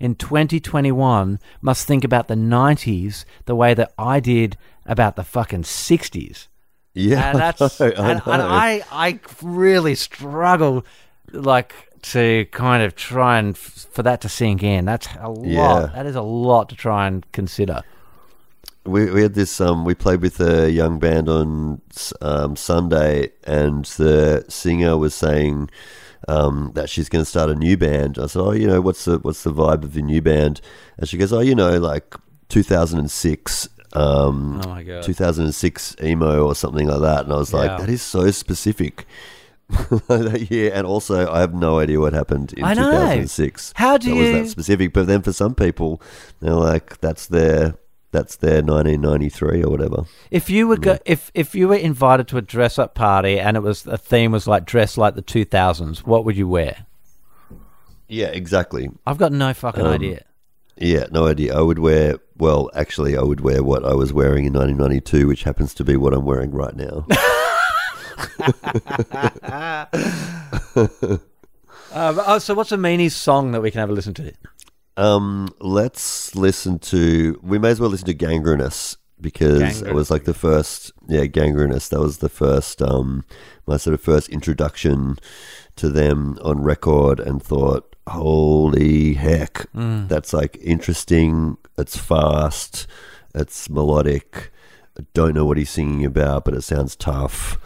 in 0.00 0.14
2021 0.14 1.38
must 1.60 1.86
think 1.86 2.04
about 2.04 2.28
the 2.28 2.34
90s 2.34 3.24
the 3.44 3.54
way 3.54 3.74
that 3.74 3.92
I 3.98 4.18
did 4.20 4.56
about 4.86 5.14
the 5.16 5.22
fucking 5.22 5.62
60s 5.62 6.48
Yeah, 6.94 7.30
and 7.30 7.38
that's 7.38 7.80
I 7.80 7.88
know, 7.88 7.94
and, 7.96 7.98
I 7.98 8.10
and 8.10 8.22
know. 8.24 8.48
I 8.48 8.82
I 8.90 9.20
really 9.42 9.94
struggle 9.94 10.84
like 11.32 11.74
to 12.02 12.46
kind 12.50 12.82
of 12.82 12.96
try 12.96 13.38
and 13.38 13.54
f- 13.54 13.86
for 13.92 14.02
that 14.02 14.20
to 14.22 14.28
sink 14.28 14.62
in. 14.62 14.86
That's 14.86 15.06
a 15.20 15.28
lot. 15.28 15.46
Yeah. 15.46 15.90
That 15.94 16.06
is 16.06 16.16
a 16.16 16.22
lot 16.22 16.68
to 16.70 16.74
try 16.76 17.06
and 17.06 17.30
consider. 17.32 17.82
we, 18.84 19.10
we 19.10 19.22
had 19.22 19.34
this 19.34 19.60
um 19.60 19.84
we 19.84 19.94
played 19.94 20.22
with 20.22 20.40
a 20.40 20.70
young 20.70 20.98
band 20.98 21.28
on 21.28 21.82
um, 22.22 22.56
Sunday 22.56 23.30
and 23.44 23.84
the 23.84 24.44
singer 24.48 24.96
was 24.96 25.14
saying 25.14 25.68
um, 26.28 26.72
that 26.74 26.88
she's 26.90 27.08
going 27.08 27.22
to 27.24 27.28
start 27.30 27.50
a 27.50 27.54
new 27.54 27.76
band. 27.76 28.18
I 28.18 28.26
said, 28.26 28.40
"Oh, 28.40 28.52
you 28.52 28.66
know, 28.66 28.80
what's 28.80 29.04
the 29.04 29.18
what's 29.18 29.42
the 29.42 29.52
vibe 29.52 29.82
of 29.84 29.94
the 29.94 30.02
new 30.02 30.22
band?" 30.22 30.60
And 30.98 31.08
she 31.08 31.16
goes, 31.18 31.32
"Oh, 31.32 31.40
you 31.40 31.54
know, 31.54 31.78
like 31.78 32.14
2006 32.48 33.68
um 33.94 34.60
Oh 34.64 34.68
my 34.68 34.82
God. 34.82 35.02
2006 35.02 35.96
emo 36.02 36.44
or 36.46 36.54
something 36.54 36.86
like 36.88 37.00
that." 37.00 37.24
And 37.24 37.32
I 37.32 37.36
was 37.36 37.52
Yeah. 37.52 37.58
like, 37.60 37.78
"That 37.78 37.88
is 37.88 38.02
so 38.02 38.30
specific." 38.30 39.06
that 40.08 40.48
year 40.50 40.72
and 40.74 40.84
also 40.84 41.30
I 41.32 41.38
have 41.40 41.54
no 41.54 41.78
idea 41.78 42.00
what 42.00 42.12
happened 42.12 42.52
in 42.54 42.64
I 42.64 42.74
know. 42.74 42.90
2006 42.90 43.72
How 43.76 43.96
do 43.98 44.08
that 44.10 44.16
you- 44.16 44.20
was 44.22 44.32
that 44.32 44.48
specific 44.50 44.92
but 44.92 45.06
then 45.06 45.22
for 45.22 45.32
some 45.32 45.54
people 45.54 46.02
they're 46.40 46.54
like 46.54 46.98
that's 47.00 47.28
their 47.28 47.76
that's 48.10 48.34
their 48.34 48.62
1993 48.64 49.62
or 49.62 49.70
whatever. 49.70 50.02
If 50.32 50.50
you 50.50 50.66
were 50.66 50.76
go, 50.76 50.98
if 51.06 51.30
if 51.34 51.54
you 51.54 51.68
were 51.68 51.76
invited 51.76 52.26
to 52.28 52.38
a 52.38 52.42
dress 52.42 52.80
up 52.80 52.96
party 52.96 53.38
and 53.38 53.56
it 53.56 53.60
was 53.60 53.84
the 53.84 53.96
theme 53.96 54.32
was 54.32 54.48
like 54.48 54.64
dress 54.64 54.98
like 54.98 55.14
the 55.14 55.22
2000s, 55.22 56.00
what 56.00 56.24
would 56.24 56.36
you 56.36 56.48
wear? 56.48 56.86
Yeah, 58.08 58.26
exactly. 58.26 58.90
I've 59.06 59.18
got 59.18 59.30
no 59.30 59.54
fucking 59.54 59.86
Um, 59.86 59.92
idea. 59.92 60.24
Yeah, 60.80 61.06
no 61.10 61.26
idea. 61.26 61.56
I 61.56 61.60
would 61.60 61.78
wear 61.78 62.18
well, 62.40 62.70
actually, 62.74 63.16
I 63.16 63.22
would 63.22 63.40
wear 63.40 63.62
what 63.62 63.84
I 63.84 63.92
was 63.94 64.14
wearing 64.14 64.46
in 64.46 64.54
1992, 64.54 65.26
which 65.26 65.42
happens 65.44 65.74
to 65.74 65.84
be 65.84 65.96
what 65.96 66.14
I'm 66.14 66.24
wearing 66.24 66.50
right 66.52 66.74
now. 66.74 67.06
Uh, 70.74 71.14
oh, 71.92 72.38
so 72.38 72.54
what's 72.54 72.72
a 72.72 72.76
meanie 72.76 73.10
song 73.10 73.52
that 73.52 73.60
we 73.60 73.70
can 73.70 73.80
have 73.80 73.90
a 73.90 73.92
listen 73.92 74.14
to? 74.14 74.32
um, 74.96 75.48
let's 75.60 76.34
listen 76.34 76.78
to. 76.78 77.38
We 77.42 77.58
may 77.58 77.70
as 77.70 77.80
well 77.80 77.90
listen 77.90 78.06
to 78.06 78.14
Gangrenous 78.14 78.96
because 79.20 79.82
it 79.82 79.94
was 79.94 80.10
like 80.10 80.24
the 80.24 80.34
first. 80.34 80.92
Yeah, 81.08 81.26
Gangrenous. 81.26 81.88
That 81.90 82.00
was 82.00 82.18
the 82.18 82.28
first. 82.28 82.80
Um, 82.80 83.24
my 83.66 83.76
sort 83.76 83.94
of 83.94 84.00
first 84.00 84.28
introduction 84.30 85.18
to 85.80 85.88
them 85.88 86.38
on 86.42 86.62
record, 86.62 87.20
and 87.20 87.42
thought, 87.42 87.96
holy 88.06 89.14
heck, 89.14 89.66
that's 89.74 90.32
like 90.32 90.58
interesting. 90.62 91.56
It's 91.76 91.96
fast. 91.96 92.86
It's 93.34 93.68
melodic. 93.70 94.50
I 94.98 95.04
don't 95.14 95.34
know 95.34 95.44
what 95.44 95.56
he's 95.56 95.70
singing 95.70 96.04
about, 96.04 96.44
but 96.44 96.54
it 96.54 96.62
sounds 96.62 96.96
tough. 96.96 97.58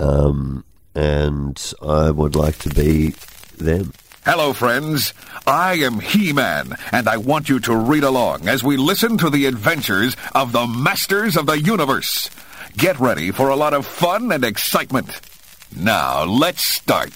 Um, 0.00 0.64
and 0.94 1.72
I 1.82 2.10
would 2.10 2.34
like 2.34 2.58
to 2.58 2.70
be 2.70 3.10
them. 3.58 3.92
Hello, 4.24 4.52
friends. 4.52 5.14
I 5.46 5.74
am 5.74 6.00
He 6.00 6.32
Man, 6.32 6.76
and 6.92 7.08
I 7.08 7.16
want 7.16 7.48
you 7.48 7.60
to 7.60 7.76
read 7.76 8.04
along 8.04 8.48
as 8.48 8.64
we 8.64 8.76
listen 8.76 9.16
to 9.18 9.30
the 9.30 9.46
adventures 9.46 10.16
of 10.34 10.52
the 10.52 10.66
Masters 10.66 11.36
of 11.36 11.46
the 11.46 11.60
Universe. 11.60 12.28
Get 12.76 12.98
ready 13.00 13.30
for 13.30 13.48
a 13.48 13.56
lot 13.56 13.74
of 13.74 13.86
fun 13.86 14.32
and 14.32 14.44
excitement. 14.44 15.20
Now, 15.76 16.24
let's 16.24 16.74
start. 16.74 17.12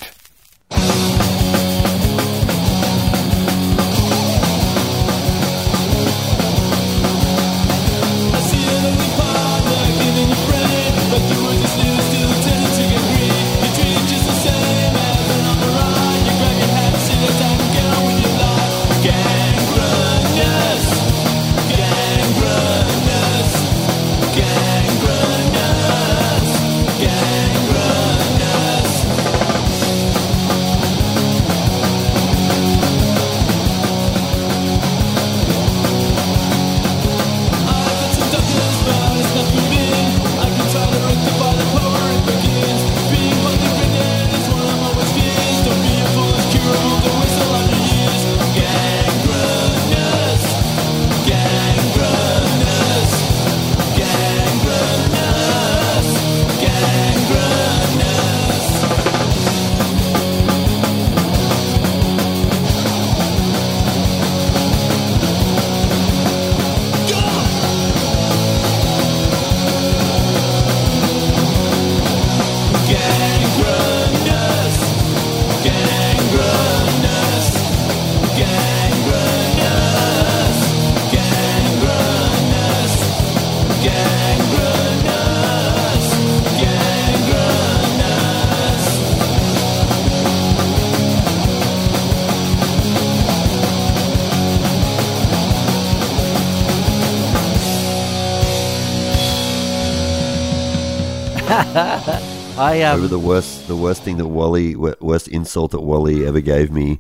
I 102.58 102.80
um, 102.82 102.98
Over 102.98 103.08
the 103.08 103.18
worst, 103.18 103.68
the 103.68 103.76
worst 103.76 104.02
thing 104.02 104.16
that 104.16 104.28
Wally, 104.28 104.74
wo- 104.74 104.94
worst 105.00 105.28
insult 105.28 105.72
that 105.72 105.82
Wally 105.82 106.26
ever 106.26 106.40
gave 106.40 106.70
me 106.70 106.98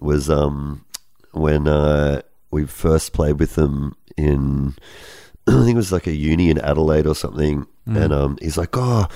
was 0.00 0.28
um, 0.28 0.84
when 1.32 1.66
uh, 1.66 2.20
we 2.50 2.66
first 2.66 3.14
played 3.14 3.38
with 3.38 3.54
them 3.54 3.96
in, 4.18 4.74
I 5.46 5.52
think 5.52 5.70
it 5.70 5.76
was 5.76 5.92
like 5.92 6.06
a 6.06 6.14
uni 6.14 6.50
in 6.50 6.58
Adelaide 6.58 7.06
or 7.06 7.14
something, 7.14 7.66
and 7.86 8.12
um, 8.12 8.36
he's 8.42 8.58
like, 8.58 8.76
"Oh, 8.76 9.06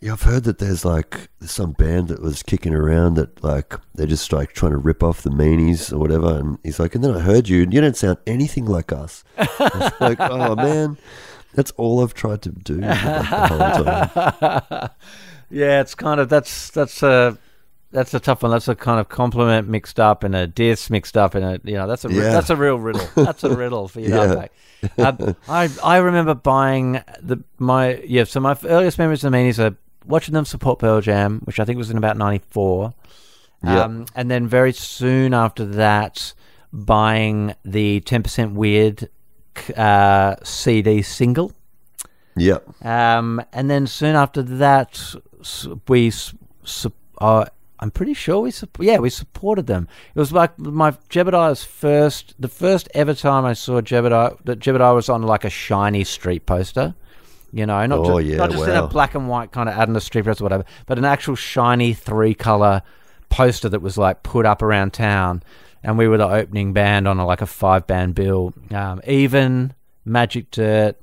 yeah, 0.00 0.12
I've 0.12 0.22
heard 0.22 0.44
that 0.44 0.58
there's 0.58 0.84
like 0.84 1.28
some 1.42 1.72
band 1.72 2.08
that 2.08 2.22
was 2.22 2.42
kicking 2.42 2.72
around 2.72 3.14
that 3.14 3.44
like 3.44 3.74
they're 3.96 4.06
just 4.06 4.32
like 4.32 4.52
trying 4.54 4.72
to 4.72 4.78
rip 4.78 5.02
off 5.02 5.22
the 5.22 5.30
meanies 5.30 5.92
or 5.92 5.98
whatever," 5.98 6.38
and 6.38 6.58
he's 6.62 6.78
like, 6.80 6.94
"And 6.94 7.04
then 7.04 7.14
I 7.14 7.20
heard 7.20 7.50
you, 7.50 7.64
and 7.64 7.74
you 7.74 7.82
don't 7.82 7.96
sound 7.96 8.16
anything 8.26 8.64
like 8.64 8.92
us." 8.92 9.24
I 9.36 9.46
was 9.58 9.92
like, 10.00 10.20
"Oh 10.20 10.54
man." 10.56 10.96
That's 11.56 11.72
all 11.72 12.02
I've 12.02 12.14
tried 12.14 12.42
to 12.42 12.50
do 12.50 12.76
the 12.76 12.94
whole 12.94 13.84
time. 14.70 14.90
Yeah, 15.50 15.80
it's 15.80 15.94
kind 15.94 16.18
of 16.20 16.28
that's 16.28 16.70
that's 16.70 17.04
a 17.04 17.38
that's 17.92 18.12
a 18.14 18.18
tough 18.18 18.42
one. 18.42 18.50
That's 18.50 18.66
a 18.66 18.74
kind 18.74 18.98
of 18.98 19.08
compliment 19.08 19.68
mixed 19.68 20.00
up 20.00 20.24
and 20.24 20.34
a 20.34 20.48
diss 20.48 20.90
mixed 20.90 21.16
up 21.16 21.36
and 21.36 21.44
a 21.44 21.60
you 21.62 21.74
know 21.76 21.86
that's 21.86 22.04
a 22.04 22.12
Yeah. 22.12 22.30
that's 22.32 22.50
a 22.50 22.56
real 22.56 22.78
riddle. 22.80 23.08
That's 23.14 23.44
a 23.44 23.54
riddle 23.56 23.86
for 23.86 24.00
you 24.00 24.08
to 24.08 24.50
Yeah. 24.98 25.06
Um, 25.08 25.36
I 25.48 25.68
I 25.84 25.98
remember 25.98 26.34
buying 26.34 27.00
the 27.22 27.44
my 27.58 27.94
yeah. 28.04 28.24
So 28.24 28.40
my 28.40 28.56
earliest 28.64 28.98
memories 28.98 29.22
of 29.22 29.30
the 29.30 29.38
Meanies 29.38 29.58
are 29.60 29.76
watching 30.04 30.34
them 30.34 30.44
support 30.44 30.80
Pearl 30.80 31.00
Jam, 31.00 31.40
which 31.44 31.60
I 31.60 31.64
think 31.64 31.78
was 31.78 31.90
in 31.90 31.96
about 31.96 32.16
'94. 32.16 32.92
Yeah. 33.62 33.82
Um, 33.84 34.06
and 34.16 34.28
then 34.28 34.48
very 34.48 34.72
soon 34.72 35.32
after 35.32 35.64
that, 35.64 36.34
buying 36.72 37.54
the 37.64 38.00
10% 38.02 38.52
Weird 38.52 39.08
uh, 39.76 40.36
CD 40.42 41.02
single. 41.02 41.52
Yep. 42.36 42.84
Um, 42.84 43.42
and 43.52 43.70
then 43.70 43.86
soon 43.86 44.14
after 44.14 44.42
that, 44.42 45.14
we, 45.88 46.12
uh, 47.18 47.44
I'm 47.78 47.90
pretty 47.90 48.14
sure 48.14 48.40
we, 48.40 48.52
yeah, 48.80 48.98
we 48.98 49.10
supported 49.10 49.66
them. 49.66 49.88
It 50.14 50.18
was 50.18 50.32
like 50.32 50.58
my 50.58 50.90
Jebediah's 51.10 51.64
first, 51.64 52.34
the 52.38 52.48
first 52.48 52.88
ever 52.94 53.14
time 53.14 53.44
I 53.44 53.52
saw 53.54 53.80
Jebediah, 53.80 54.38
that 54.44 54.58
Jebediah 54.58 54.94
was 54.94 55.08
on 55.08 55.22
like 55.22 55.44
a 55.44 55.50
shiny 55.50 56.04
street 56.04 56.46
poster. 56.46 56.94
You 57.52 57.64
know, 57.64 57.86
not, 57.86 57.98
Oh, 58.00 58.20
ju- 58.20 58.26
yeah, 58.28 58.36
not 58.36 58.50
just 58.50 58.64
in 58.64 58.76
a 58.76 58.86
black 58.88 59.14
and 59.14 59.28
white 59.28 59.52
kind 59.52 59.68
of 59.68 59.74
ad 59.76 59.88
in 59.88 59.96
a 59.96 60.00
street 60.00 60.24
press 60.24 60.40
or 60.40 60.44
whatever, 60.44 60.64
but 60.86 60.98
an 60.98 61.04
actual 61.06 61.36
shiny 61.36 61.94
three 61.94 62.34
color 62.34 62.82
poster 63.30 63.68
that 63.70 63.80
was 63.80 63.96
like 63.96 64.22
put 64.22 64.44
up 64.44 64.60
around 64.62 64.92
town. 64.92 65.42
And 65.86 65.96
we 65.96 66.08
were 66.08 66.18
the 66.18 66.26
opening 66.28 66.72
band 66.72 67.06
on 67.06 67.18
a, 67.18 67.24
like 67.24 67.40
a 67.42 67.46
five 67.46 67.86
band 67.86 68.16
bill. 68.16 68.52
Um, 68.72 69.00
even 69.06 69.72
Magic 70.04 70.50
Dirt, 70.50 70.96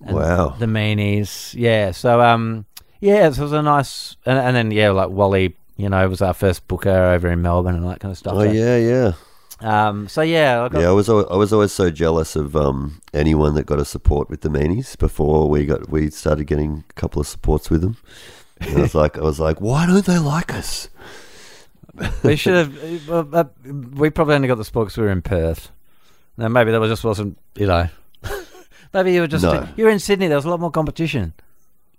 Wow. 0.00 0.56
the 0.58 0.66
meanies. 0.66 1.54
Yeah. 1.54 1.90
So 1.90 2.20
um, 2.20 2.66
yeah, 3.00 3.30
so 3.30 3.42
it 3.42 3.44
was 3.44 3.52
a 3.52 3.62
nice, 3.62 4.16
and, 4.26 4.38
and 4.38 4.56
then 4.56 4.70
yeah, 4.70 4.90
like 4.90 5.10
Wally, 5.10 5.56
you 5.76 5.88
know, 5.88 6.08
was 6.08 6.22
our 6.22 6.34
first 6.34 6.66
booker 6.68 6.90
over 6.90 7.28
in 7.28 7.42
Melbourne 7.42 7.74
and 7.76 7.86
that 7.88 8.00
kind 8.00 8.12
of 8.12 8.18
stuff. 8.18 8.34
Oh 8.36 8.44
So, 8.44 8.50
yeah, 8.50 8.76
yeah. 8.78 9.12
Um. 9.60 10.08
So 10.08 10.20
yeah, 10.22 10.64
I 10.64 10.68
got, 10.68 10.80
Yeah, 10.80 10.88
I 10.88 10.92
was 10.92 11.08
always, 11.08 11.26
I 11.30 11.36
was 11.36 11.52
always 11.52 11.72
so 11.72 11.90
jealous 11.90 12.36
of 12.36 12.54
um, 12.56 13.00
anyone 13.14 13.54
that 13.54 13.64
got 13.66 13.78
a 13.78 13.84
support 13.84 14.28
with 14.28 14.42
the 14.42 14.48
meanies 14.50 14.96
before 14.98 15.48
we 15.48 15.64
got 15.66 15.88
we 15.90 16.10
started 16.10 16.44
getting 16.46 16.84
a 16.88 16.92
couple 16.94 17.20
of 17.20 17.26
supports 17.26 17.70
with 17.70 17.80
them. 17.80 17.96
And 18.60 18.78
I 18.78 18.80
was 18.82 18.94
like, 19.02 19.16
I 19.18 19.22
was 19.22 19.40
like, 19.40 19.60
why 19.60 19.86
don't 19.86 20.04
they 20.04 20.18
like 20.18 20.52
us? 20.54 20.88
We 22.22 22.36
should 22.36 22.54
have. 22.54 23.08
Uh, 23.10 23.24
uh, 23.32 23.44
we 23.94 24.10
probably 24.10 24.34
only 24.34 24.48
got 24.48 24.56
the 24.58 24.64
spot 24.64 24.86
because 24.86 24.96
we 24.98 25.04
were 25.04 25.12
in 25.12 25.22
Perth. 25.22 25.70
Now 26.36 26.48
maybe 26.48 26.70
that 26.72 26.80
was 26.80 26.90
just 26.90 27.04
wasn't, 27.04 27.38
you 27.54 27.66
know. 27.66 27.88
maybe 28.94 29.12
you 29.12 29.20
were 29.20 29.26
just 29.26 29.44
No. 29.44 29.66
you 29.76 29.84
were 29.84 29.90
in 29.90 29.98
Sydney. 29.98 30.28
There 30.28 30.36
was 30.36 30.44
a 30.44 30.50
lot 30.50 30.60
more 30.60 30.70
competition. 30.70 31.32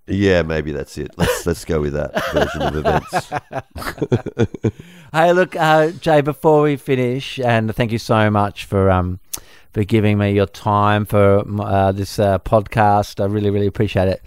Yeah, 0.09 0.41
maybe 0.43 0.71
that's 0.71 0.97
it. 0.97 1.11
Let's 1.17 1.45
let's 1.45 1.65
go 1.65 1.81
with 1.81 1.93
that 1.93 2.13
version 2.31 2.61
of 2.61 2.75
events. 2.77 4.71
Hey, 5.13 5.31
look, 5.31 5.55
uh, 5.55 5.91
Jay. 5.91 6.19
Before 6.21 6.61
we 6.63 6.75
finish, 6.75 7.39
and 7.39 7.73
thank 7.73 7.91
you 7.93 7.97
so 7.97 8.29
much 8.29 8.65
for 8.65 8.91
um 8.91 9.19
for 9.73 9.83
giving 9.83 10.17
me 10.17 10.31
your 10.33 10.45
time 10.45 11.05
for 11.05 11.43
uh, 11.61 11.91
this 11.93 12.19
uh, 12.19 12.39
podcast. 12.39 13.21
I 13.21 13.25
really, 13.25 13.49
really 13.49 13.67
appreciate 13.67 14.07
it. 14.09 14.21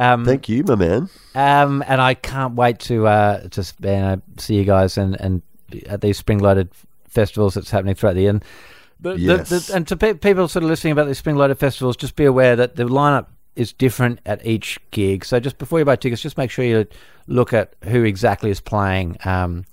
Um, 0.00 0.24
Thank 0.24 0.48
you, 0.48 0.64
my 0.64 0.74
man. 0.76 1.08
Um, 1.34 1.84
and 1.86 2.00
I 2.00 2.14
can't 2.14 2.54
wait 2.54 2.78
to 2.80 3.06
uh, 3.06 3.48
to 3.48 3.60
you 3.82 3.86
know, 3.88 4.22
see 4.38 4.54
you 4.56 4.64
guys 4.64 4.96
and, 4.98 5.14
and 5.20 5.42
at 5.86 6.00
these 6.00 6.16
spring 6.16 6.38
loaded 6.38 6.70
festivals 7.08 7.54
that's 7.54 7.70
happening 7.70 7.94
throughout 7.94 8.14
the 8.14 8.22
year. 8.22 8.40
The, 9.00 9.12
the- 9.12 9.18
Yes. 9.18 9.48
the- 9.68 9.76
and 9.76 9.86
to 9.88 9.96
pe- 9.96 10.14
people 10.14 10.48
sort 10.48 10.62
of 10.62 10.70
listening 10.70 10.92
about 10.92 11.06
these 11.06 11.18
spring 11.18 11.36
loaded 11.36 11.58
festivals, 11.58 11.96
just 11.96 12.16
be 12.16 12.24
aware 12.24 12.56
that 12.56 12.76
the 12.76 12.84
lineup 12.84 13.26
is 13.56 13.72
different 13.74 14.20
at 14.24 14.44
each 14.46 14.78
gig. 14.90 15.24
So 15.24 15.38
just 15.38 15.58
before 15.58 15.78
you 15.78 15.84
buy 15.84 15.96
tickets, 15.96 16.22
just 16.22 16.38
make 16.38 16.50
sure 16.50 16.64
you 16.64 16.86
look 17.26 17.52
at 17.52 17.74
who 17.84 18.04
exactly 18.04 18.50
is 18.50 18.60
playing 18.60 19.18
um, 19.24 19.64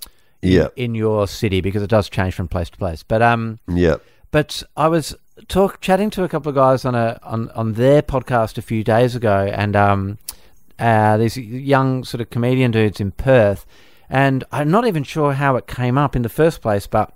in, 0.41 0.52
Yeah. 0.52 0.68
in 0.76 0.94
your 0.94 1.28
city 1.28 1.62
because 1.62 1.82
it 1.84 1.90
does 1.90 2.10
change 2.10 2.34
from 2.34 2.48
place 2.49 2.70
to 2.72 2.78
place. 2.78 3.02
But 3.04 3.22
um, 3.22 3.60
Yeah. 3.68 3.95
but 4.32 4.62
I 4.76 4.88
was 4.90 5.16
talk 5.47 5.81
chatting 5.81 6.09
to 6.11 6.23
a 6.23 6.30
couple 6.30 6.49
of 6.49 6.55
guys 6.55 6.85
on 6.85 6.95
a 6.95 7.19
on, 7.23 7.49
on 7.51 7.73
their 7.73 8.01
podcast 8.01 8.57
a 8.57 8.61
few 8.61 8.84
days 8.84 9.15
ago, 9.15 9.49
and 9.53 9.76
um, 9.76 10.18
uh, 10.80 11.18
these 11.18 11.38
young 11.38 12.03
sort 12.03 12.22
of 12.22 12.30
comedian 12.30 12.72
dudes 12.72 12.99
in 12.99 13.11
Perth, 13.11 13.65
and 14.09 14.43
I'm 14.51 14.69
not 14.72 14.85
even 14.88 15.03
sure 15.03 15.34
how 15.34 15.55
it 15.55 15.68
came 15.68 15.97
up 15.97 16.15
in 16.15 16.22
the 16.22 16.30
first 16.30 16.61
place, 16.61 16.88
but 16.88 17.14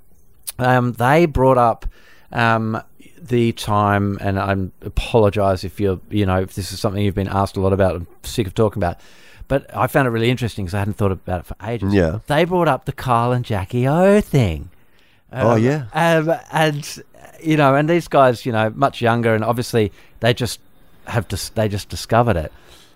um, 0.59 0.93
they 0.93 1.25
brought 1.25 1.57
up 1.57 1.85
um, 2.31 2.81
the 3.21 3.51
time, 3.53 4.17
and 4.21 4.39
I 4.39 4.55
apologise 4.85 5.63
if 5.63 5.79
you're 5.79 5.99
you 6.09 6.25
know 6.25 6.41
if 6.41 6.55
this 6.55 6.71
is 6.71 6.79
something 6.79 7.03
you've 7.03 7.15
been 7.15 7.27
asked 7.27 7.57
a 7.57 7.61
lot 7.61 7.73
about, 7.73 7.95
I'm 7.95 8.07
sick 8.23 8.47
of 8.47 8.53
talking 8.55 8.79
about. 8.81 8.99
But 9.47 9.75
I 9.75 9.87
found 9.87 10.07
it 10.07 10.11
really 10.11 10.29
interesting 10.29 10.63
because 10.63 10.75
I 10.75 10.79
hadn't 10.79 10.93
thought 10.93 11.11
about 11.11 11.41
it 11.41 11.45
for 11.45 11.55
ages. 11.63 11.93
Yeah. 11.93 12.19
They 12.27 12.45
brought 12.45 12.69
up 12.69 12.85
the 12.85 12.93
Kyle 12.93 13.33
and 13.33 13.43
Jackie 13.43 13.85
O 13.85 14.21
thing. 14.21 14.69
Oh, 15.33 15.51
Um, 15.55 15.61
yeah. 15.63 15.85
um, 15.91 16.33
and 16.53 17.03
you 17.43 17.57
know, 17.57 17.75
and 17.75 17.89
these 17.89 18.07
guys, 18.07 18.45
you 18.45 18.51
know, 18.51 18.71
much 18.75 19.01
younger, 19.01 19.33
and 19.35 19.43
obviously 19.43 19.91
they 20.19 20.33
just 20.33 20.59
have 21.05 21.27
dis- 21.27 21.49
they 21.49 21.67
just 21.67 21.89
discovered 21.89 22.37
it, 22.37 22.51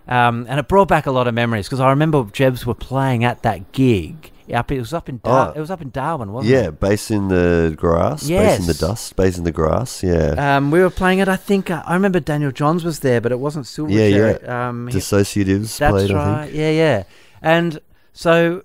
um, 0.07 0.45
and 0.49 0.59
it 0.59 0.67
brought 0.67 0.87
back 0.87 1.05
a 1.05 1.11
lot 1.11 1.27
of 1.27 1.33
memories 1.33 1.67
because 1.67 1.79
I 1.79 1.89
remember 1.89 2.23
Jebs 2.31 2.65
were 2.65 2.73
playing 2.75 3.23
at 3.23 3.41
that 3.43 3.71
gig. 3.71 4.31
Up, 4.53 4.71
it 4.71 4.77
was 4.77 4.93
up 4.93 5.09
in 5.09 5.19
Dar- 5.23 5.49
Oh. 5.49 5.53
it 5.55 5.59
was 5.59 5.71
up 5.71 5.81
in 5.81 5.89
Darwin, 5.89 6.31
wasn't 6.31 6.53
it? 6.53 6.55
Yeah, 6.55 6.67
it? 6.67 6.79
Bass 6.79 7.09
in 7.09 7.29
the 7.29 7.73
Grass, 7.75 8.27
Bass 8.29 8.59
in 8.59 8.67
the 8.67 8.75
Dust, 8.75 9.15
Bass 9.15 9.39
in 9.39 9.43
the 9.43 9.51
Grass. 9.51 10.03
Yeah. 10.03 10.57
Um, 10.57 10.69
we 10.69 10.81
were 10.81 10.91
playing 10.91 11.17
it. 11.17 11.27
I 11.27 11.35
think 11.35 11.71
uh, 11.71 11.81
I 11.83 11.95
remember 11.95 12.19
Daniel 12.19 12.51
Johns 12.51 12.83
was 12.83 12.99
there, 12.99 13.19
but 13.21 13.31
it 13.31 13.39
wasn't 13.39 13.65
Silverchair. 13.65 14.11
Yeah, 14.11 14.37
yeah. 14.45 14.67
Um, 14.69 14.87
he- 14.87 14.99
Dissociatives 14.99 15.79
That's 15.79 15.91
played, 15.91 16.11
I 16.11 16.13
right. 16.13 16.43
think. 16.45 16.57
Yeah, 16.57 16.69
yeah. 16.69 17.03
And 17.41 17.79
so, 18.13 18.61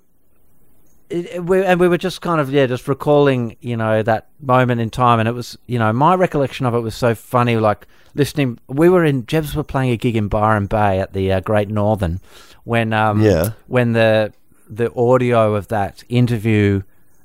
it, 1.10 1.44
we, 1.44 1.64
and 1.64 1.78
we 1.80 1.88
were 1.88 1.98
just 1.98 2.20
kind 2.20 2.40
of 2.40 2.50
yeah, 2.50 2.66
just 2.66 2.86
recalling 2.88 3.56
you 3.60 3.76
know 3.76 4.02
that 4.02 4.28
moment 4.40 4.80
in 4.80 4.90
time, 4.90 5.18
and 5.20 5.28
it 5.28 5.32
was 5.32 5.58
you 5.66 5.78
know 5.78 5.92
my 5.92 6.14
recollection 6.14 6.66
of 6.66 6.74
it 6.74 6.80
was 6.80 6.94
so 6.94 7.14
funny. 7.14 7.56
Like 7.56 7.86
listening, 8.14 8.58
we 8.68 8.88
were 8.88 9.04
in 9.04 9.26
Jebs 9.26 9.54
were 9.54 9.64
playing 9.64 9.90
a 9.90 9.96
gig 9.96 10.16
in 10.16 10.28
Byron 10.28 10.66
Bay 10.66 11.00
at 11.00 11.12
the 11.12 11.32
uh, 11.32 11.40
Great 11.40 11.68
Northern 11.68 12.20
when 12.64 12.92
um 12.92 13.20
Yeah. 13.22 13.50
when 13.66 13.92
the 13.92 14.32
the 14.68 14.92
audio 14.94 15.54
of 15.54 15.68
that 15.68 16.04
interview. 16.08 16.82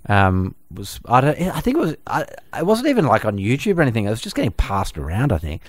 Um, 0.08 0.54
was 0.72 1.00
I 1.06 1.22
don't 1.22 1.40
I 1.42 1.62
think 1.62 1.78
it 1.78 1.80
was 1.80 1.96
I, 2.06 2.26
it 2.58 2.66
wasn't 2.66 2.90
even 2.90 3.06
like 3.08 3.26
on 3.26 3.38
YouTube 3.38 3.78
or 3.78 3.82
anything. 3.82 4.06
It 4.06 4.10
was 4.12 4.22
just 4.22 4.36
getting 4.36 4.52
passed 4.52 4.98
around. 5.00 5.32
I 5.32 5.38
think. 5.40 5.62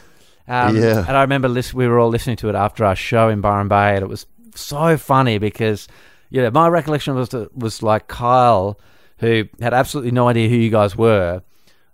Um, 0.48 0.76
Yeah. 0.76 1.04
And 1.08 1.16
I 1.16 1.22
remember 1.22 1.48
lis- 1.48 1.72
we 1.74 1.88
were 1.88 1.98
all 1.98 2.10
listening 2.10 2.36
to 2.36 2.48
it 2.50 2.54
after 2.54 2.84
our 2.84 2.94
show 2.96 3.28
in 3.30 3.40
Byron 3.40 3.68
Bay, 3.68 3.94
and 3.96 4.02
it 4.02 4.08
was 4.08 4.26
so 4.54 4.96
funny 4.98 5.38
because, 5.38 5.88
you 6.30 6.42
know, 6.42 6.50
my 6.50 6.68
recollection 6.68 7.14
was 7.14 7.28
that, 7.30 7.56
was 7.56 7.82
like 7.82 8.08
Kyle, 8.08 8.78
who 9.18 9.44
had 9.60 9.72
absolutely 9.74 10.10
no 10.12 10.28
idea 10.28 10.48
who 10.48 10.56
you 10.56 10.70
guys 10.70 10.96
were. 10.96 11.42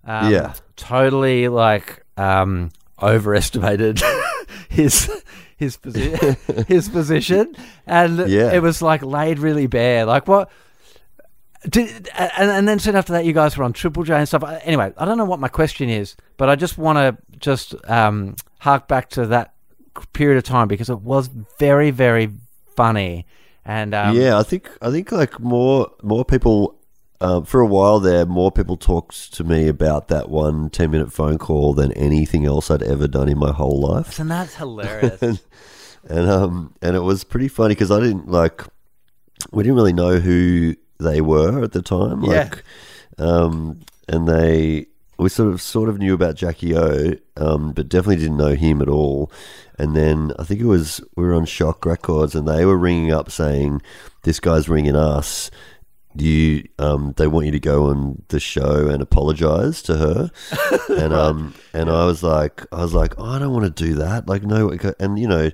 Um, 0.05 0.33
Yeah. 0.33 0.55
Totally 0.77 1.49
like 1.49 2.05
um, 2.17 2.71
overestimated 3.01 4.01
his 4.69 5.11
his 5.57 5.77
posi- 5.77 6.67
his 6.67 6.89
position, 6.89 7.55
and 7.87 8.29
Yeah. 8.29 8.53
it 8.53 8.63
was 8.63 8.83
like 8.83 9.03
laid 9.03 9.39
really 9.39 9.67
bare. 9.69 10.05
Like 10.05 10.27
what? 10.27 10.51
Did, 11.69 12.09
and, 12.19 12.51
and 12.51 12.67
then 12.69 12.81
soon 12.81 12.97
after 12.97 13.13
that, 13.13 13.25
you 13.25 13.33
guys 13.33 13.57
were 13.57 13.63
on 13.63 13.73
Triple 13.73 14.03
J 14.03 14.15
and 14.17 14.27
stuff. 14.27 14.43
Anyway, 14.65 14.93
I 14.99 15.05
don't 15.05 15.17
know 15.17 15.25
what 15.25 15.39
my 15.39 15.47
question 15.47 15.89
is, 15.89 16.17
but 16.37 16.49
I 16.49 16.57
just 16.57 16.77
want 16.77 16.97
to 16.99 17.17
just 17.39 17.77
um, 17.89 18.35
hark 18.59 18.89
back 18.89 19.11
to 19.11 19.27
that 19.27 19.55
period 20.13 20.39
of 20.39 20.43
time 20.45 20.67
because 20.67 20.91
it 20.91 21.01
was 21.03 21.29
very, 21.61 21.93
very 21.93 22.33
funny. 22.75 23.27
And 23.65 23.95
um, 23.95 24.17
yeah, 24.17 24.39
I 24.39 24.43
think 24.43 24.71
I 24.81 24.91
think 24.91 25.13
like 25.13 25.39
more 25.39 25.91
more 26.03 26.25
people 26.25 26.79
um, 27.21 27.45
for 27.45 27.61
a 27.61 27.67
while 27.67 28.01
there, 28.01 28.27
more 28.27 28.51
people 28.51 28.77
talked 28.77 29.33
to 29.35 29.45
me 29.45 29.69
about 29.69 30.09
that 30.09 30.29
one 30.29 30.71
10 30.71 30.91
minute 30.91 31.13
phone 31.13 31.39
call 31.39 31.73
than 31.73 31.93
anything 31.93 32.45
else 32.45 32.71
I'd 32.71 32.83
ever 32.83 33.07
done 33.07 33.29
in 33.29 33.39
my 33.39 33.53
whole 33.53 33.81
life. 33.81 34.19
and 34.19 34.31
that's 34.31 34.57
hilarious. 34.57 35.23
and 35.23 35.41
and 36.09 36.29
um 36.29 36.75
and 36.83 36.97
it 36.97 37.01
was 37.01 37.23
pretty 37.23 37.47
funny 37.49 37.75
because 37.75 37.93
I 37.93 38.01
didn't 38.01 38.29
like 38.29 38.65
we 39.53 39.63
didn't 39.63 39.77
really 39.77 39.93
know 39.93 40.19
who 40.19 40.75
they 40.99 41.21
were 41.21 41.63
at 41.63 41.73
the 41.73 41.83
time. 41.83 42.25
Yeah. 42.25 42.31
Like 42.51 42.65
um 43.19 43.81
and 44.09 44.27
they 44.27 44.87
we 45.19 45.29
sort 45.29 45.53
of 45.53 45.63
sort 45.63 45.89
of 45.89 45.99
knew 45.99 46.15
about 46.15 46.35
Jackie 46.35 46.77
O, 46.77 47.15
um, 47.37 47.73
but 47.73 47.89
definitely 47.89 48.17
didn't 48.17 48.37
know 48.37 48.55
him 48.55 48.83
at 48.83 48.89
all. 48.89 49.31
And 49.79 49.97
then 49.97 50.33
I 50.39 50.45
think 50.45 50.61
it 50.61 50.67
was 50.67 51.01
we 51.17 51.25
were 51.25 51.35
on 51.35 51.45
Shock 51.45 51.85
Records, 51.87 52.35
and 52.35 52.47
they 52.47 52.65
were 52.65 52.77
ringing 52.77 53.13
up 53.13 53.31
saying, 53.31 53.83
"This 54.23 54.41
guy's 54.41 54.69
ringing 54.69 54.97
us. 54.97 55.51
You, 56.15 56.69
um, 56.79 57.15
they 57.17 57.27
want 57.27 57.47
you 57.47 57.53
to 57.53 57.61
go 57.61 57.87
on 57.87 58.23
the 58.29 58.39
show 58.39 58.89
and 58.89 59.03
apologize 59.03 59.83
to 59.83 59.97
her." 59.97 60.31
and 60.89 61.13
um, 61.13 61.55
and 61.73 61.91
I 61.91 62.05
was 62.05 62.23
like, 62.23 62.65
I 62.73 62.83
was 62.83 62.95
like, 62.95 63.15
oh, 63.19 63.25
I 63.25 63.39
don't 63.39 63.53
want 63.53 63.65
to 63.65 63.85
do 63.85 63.95
that. 63.95 64.29
Like, 64.29 64.43
no, 64.43 64.71
and 64.99 65.19
you 65.19 65.29
know, 65.29 65.51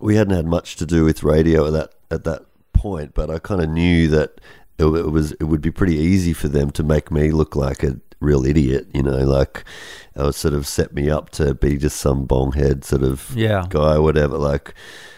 we 0.00 0.16
hadn't 0.16 0.36
had 0.36 0.46
much 0.46 0.76
to 0.76 0.86
do 0.86 1.04
with 1.04 1.22
radio 1.22 1.66
at 1.66 1.72
that 1.72 1.94
at 2.10 2.24
that 2.24 2.42
point, 2.72 3.14
but 3.14 3.30
I 3.30 3.38
kind 3.38 3.62
of 3.62 3.70
knew 3.70 4.08
that 4.08 4.40
it, 4.78 4.84
it 4.84 5.10
was 5.10 5.32
it 5.32 5.44
would 5.44 5.60
be 5.60 5.70
pretty 5.70 5.96
easy 5.96 6.32
for 6.32 6.48
them 6.48 6.70
to 6.72 6.82
make 6.82 7.10
me 7.10 7.30
look 7.30 7.54
like 7.56 7.82
a 7.82 7.96
real 8.20 8.44
idiot, 8.44 8.86
you 8.94 9.02
know, 9.02 9.18
like 9.18 9.64
it 10.16 10.22
would 10.22 10.34
sort 10.34 10.54
of 10.54 10.66
set 10.66 10.94
me 10.94 11.10
up 11.10 11.30
to 11.30 11.54
be 11.54 11.76
just 11.76 11.96
some 11.98 12.26
bonghead 12.26 12.84
sort 12.84 13.02
of 13.02 13.30
Yeah. 13.34 13.66
guy, 13.68 13.98
whatever. 13.98 14.38
Like, 14.38 14.74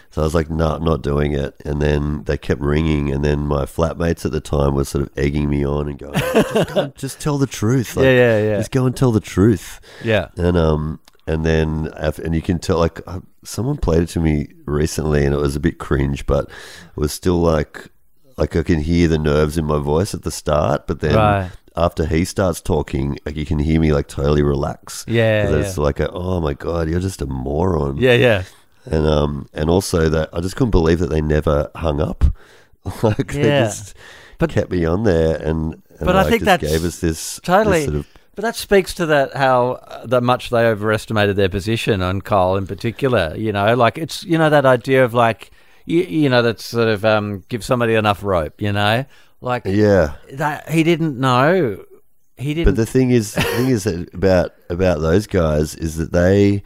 so 0.09 0.21
I 0.21 0.23
was 0.25 0.33
like, 0.33 0.49
no, 0.49 0.67
I'm 0.75 0.83
not 0.83 1.03
doing 1.03 1.33
it. 1.33 1.55
And 1.63 1.81
then 1.81 2.23
they 2.23 2.37
kept 2.37 2.59
ringing, 2.61 3.11
and 3.11 3.23
then 3.23 3.41
my 3.41 3.65
flatmates 3.65 4.25
at 4.25 4.31
the 4.31 4.39
time 4.41 4.73
were 4.73 4.83
sort 4.85 5.03
of 5.03 5.11
egging 5.17 5.49
me 5.49 5.65
on 5.65 5.87
and 5.87 5.99
going, 5.99 6.13
just, 6.19 6.73
go, 6.73 6.87
just 6.95 7.19
tell 7.19 7.37
the 7.37 7.45
truth, 7.45 7.95
like, 7.95 8.05
Yeah, 8.05 8.11
yeah, 8.11 8.43
yeah. 8.43 8.57
just 8.57 8.71
go 8.71 8.85
and 8.87 8.95
tell 8.95 9.11
the 9.11 9.19
truth 9.19 9.79
Yeah. 10.03 10.29
and 10.37 10.57
um 10.57 10.99
and 11.27 11.45
then 11.45 11.91
and 12.23 12.33
you 12.33 12.41
can 12.41 12.57
tell 12.57 12.77
like 12.79 13.01
uh, 13.05 13.19
someone 13.43 13.75
played 13.77 14.01
it 14.03 14.07
to 14.09 14.19
me 14.21 14.47
recently 14.65 15.25
and 15.25 15.33
it 15.35 15.37
was 15.37 15.57
a 15.57 15.59
bit 15.59 15.77
cringe 15.77 16.25
but 16.25 16.45
it 16.45 16.97
was 16.97 17.11
still 17.11 17.39
like 17.41 17.89
like 18.37 18.55
I 18.55 18.63
can 18.63 18.79
hear 18.79 19.09
the 19.09 19.17
nerves 19.19 19.57
in 19.57 19.65
my 19.65 19.77
voice 19.77 20.13
at 20.13 20.21
the 20.23 20.31
start 20.31 20.87
but 20.87 21.01
then 21.01 21.15
Right. 21.15 21.51
After 21.77 22.05
he 22.05 22.25
starts 22.25 22.59
talking 22.59 23.17
like 23.25 23.35
you 23.35 23.45
can 23.45 23.59
hear 23.59 23.79
me 23.79 23.93
like 23.93 24.07
totally 24.07 24.41
relax 24.43 25.05
Yeah, 25.07 25.49
it's 25.49 25.77
like 25.77 25.99
a, 25.99 26.09
oh 26.11 26.41
my 26.41 26.53
god 26.53 26.89
you're 26.89 26.99
just 26.99 27.21
a 27.21 27.25
moron 27.27 27.97
Yeah, 27.97 28.13
yeah. 28.13 28.43
and 28.85 29.05
um 29.05 29.47
and 29.53 29.69
also 29.69 30.09
that 30.09 30.29
I 30.33 30.41
just 30.41 30.55
couldn't 30.55 30.71
believe 30.71 30.99
that 30.99 31.09
they 31.09 31.21
never 31.21 31.69
hung 31.75 32.01
up 32.01 32.23
like 33.03 33.33
they 33.33 33.47
Yeah. 33.47 33.65
just 33.65 33.95
But- 34.39 34.49
kept 34.49 34.71
me 34.71 34.85
on 34.85 35.03
there 35.03 35.35
and, 35.37 35.73
and 35.97 36.05
But 36.05 36.15
I 36.15 36.29
think 36.29 36.43
that 36.43 36.61
gave 36.61 36.83
us 36.83 36.99
this 36.99 37.39
Totally. 37.43 37.79
this 37.79 37.85
sort 37.85 37.95
of 37.97 38.07
But 38.35 38.41
that 38.43 38.55
speaks 38.55 38.93
to 38.95 39.05
that 39.07 39.35
how 39.35 39.79
uh, 39.87 40.05
that 40.07 40.21
much 40.23 40.49
they 40.51 40.65
overestimated 40.65 41.35
their 41.35 41.49
position 41.49 42.01
on 42.01 42.21
Cole 42.21 42.55
in 42.57 42.67
particular. 42.67 43.33
You 43.35 43.51
know, 43.51 43.73
like 43.75 43.97
it's 43.97 44.23
you 44.23 44.37
know 44.37 44.49
that 44.51 44.63
idea 44.65 45.03
of 45.03 45.13
like 45.15 45.49
you, 45.85 46.01
you 46.03 46.29
know 46.29 46.43
that 46.43 46.59
sort 46.59 46.87
of 46.87 47.03
um, 47.03 47.43
give 47.49 47.63
somebody 47.65 47.95
enough 47.95 48.21
rope. 48.23 48.61
You 48.61 48.73
know, 48.73 49.05
like 49.41 49.63
yeah 49.65 50.15
that 50.33 50.69
he 50.69 50.83
didn't 50.83 51.19
know. 51.19 51.83
He 52.37 52.53
didn't. 52.53 52.75
But 52.75 52.75
the 52.75 52.85
thing 52.85 53.09
is, 53.09 53.33
the 53.33 53.41
thing 53.41 53.69
is 53.69 53.85
that 53.85 54.13
about 54.13 54.51
about 54.69 54.99
those 55.01 55.25
guys 55.25 55.73
is 55.75 55.97
that 55.97 56.11
they 56.11 56.63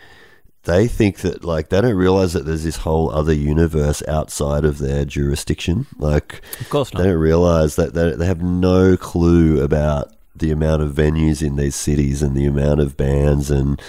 they 0.64 0.88
think 0.88 1.20
that 1.20 1.44
like 1.44 1.70
they 1.70 1.82
don't 1.82 1.96
realize 1.96 2.34
that 2.34 2.46
there's 2.46 2.64
this 2.64 2.78
whole 2.78 3.10
other 3.12 3.34
universe 3.34 4.04
outside 4.08 4.66
of 4.66 4.78
their 4.78 5.06
jurisdiction. 5.06 5.88
Like, 5.98 6.42
of 6.60 6.70
course 6.70 6.94
not. 6.94 7.02
they 7.02 7.10
don't 7.10 7.20
realize 7.20 7.78
that 7.78 7.94
they, 7.94 8.12
they 8.12 8.26
have 8.26 8.44
no 8.44 8.98
clue 8.98 9.64
about 9.64 10.14
the 10.36 10.52
amount 10.52 10.82
of 10.82 10.92
venues 10.92 11.46
in 11.46 11.56
these 11.56 11.76
cities 11.76 12.22
and 12.22 12.36
the 12.36 12.46
amount 12.46 12.80
of 12.80 12.98
bands 12.98 13.50
and 13.50 13.82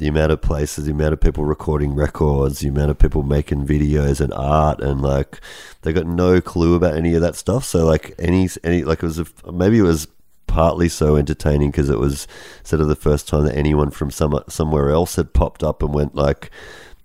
the 0.00 0.08
amount 0.08 0.32
of 0.32 0.40
places, 0.40 0.86
the 0.86 0.92
amount 0.92 1.12
of 1.12 1.20
people 1.20 1.44
recording 1.44 1.94
records, 1.94 2.60
the 2.60 2.68
amount 2.68 2.90
of 2.90 2.98
people 2.98 3.22
making 3.22 3.66
videos 3.66 4.18
and 4.18 4.32
art, 4.32 4.80
and 4.80 5.02
like 5.02 5.42
they 5.82 5.92
got 5.92 6.06
no 6.06 6.40
clue 6.40 6.74
about 6.74 6.96
any 6.96 7.14
of 7.14 7.20
that 7.20 7.36
stuff. 7.36 7.66
So 7.66 7.84
like 7.84 8.14
any 8.18 8.48
any 8.64 8.82
like 8.82 9.02
it 9.02 9.06
was 9.06 9.18
a, 9.18 9.26
maybe 9.52 9.78
it 9.78 9.82
was 9.82 10.08
partly 10.46 10.88
so 10.88 11.16
entertaining 11.16 11.70
because 11.70 11.90
it 11.90 11.98
was 11.98 12.26
sort 12.62 12.80
of 12.80 12.88
the 12.88 12.96
first 12.96 13.28
time 13.28 13.44
that 13.44 13.54
anyone 13.54 13.90
from 13.90 14.10
some 14.10 14.42
somewhere 14.48 14.88
else 14.88 15.16
had 15.16 15.34
popped 15.34 15.62
up 15.62 15.82
and 15.82 15.92
went 15.92 16.14
like. 16.14 16.50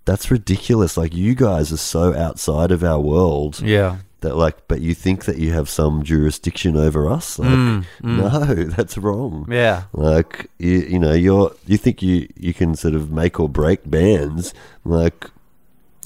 That's 0.06 0.30
ridiculous. 0.30 0.98
Like 0.98 1.16
you 1.16 1.34
guys 1.34 1.74
are 1.74 1.78
so 1.78 2.16
outside 2.16 2.70
of 2.72 2.84
our 2.84 3.00
world 3.00 3.60
Yeah. 3.60 3.98
That 4.26 4.36
like 4.36 4.68
but 4.68 4.82
you 4.82 4.94
think 4.94 5.26
that 5.26 5.38
you 5.38 5.54
have 5.54 5.70
some 5.70 6.04
jurisdiction 6.04 6.76
over 6.76 7.10
us 7.10 7.38
like 7.40 7.50
hmm, 7.50 7.80
hmm. 8.02 8.18
no 8.18 8.30
that's 8.76 8.98
wrong 8.98 9.46
Yeah. 9.50 9.84
like 9.94 10.50
you, 10.60 10.80
you 10.94 11.00
know 11.00 11.14
you're 11.14 11.54
you 11.66 11.78
think 11.78 12.02
you 12.02 12.28
you 12.36 12.54
can 12.54 12.76
sort 12.76 12.96
of 12.96 13.10
make 13.12 13.40
or 13.40 13.48
break 13.48 13.90
bands 13.90 14.54
like 14.84 15.30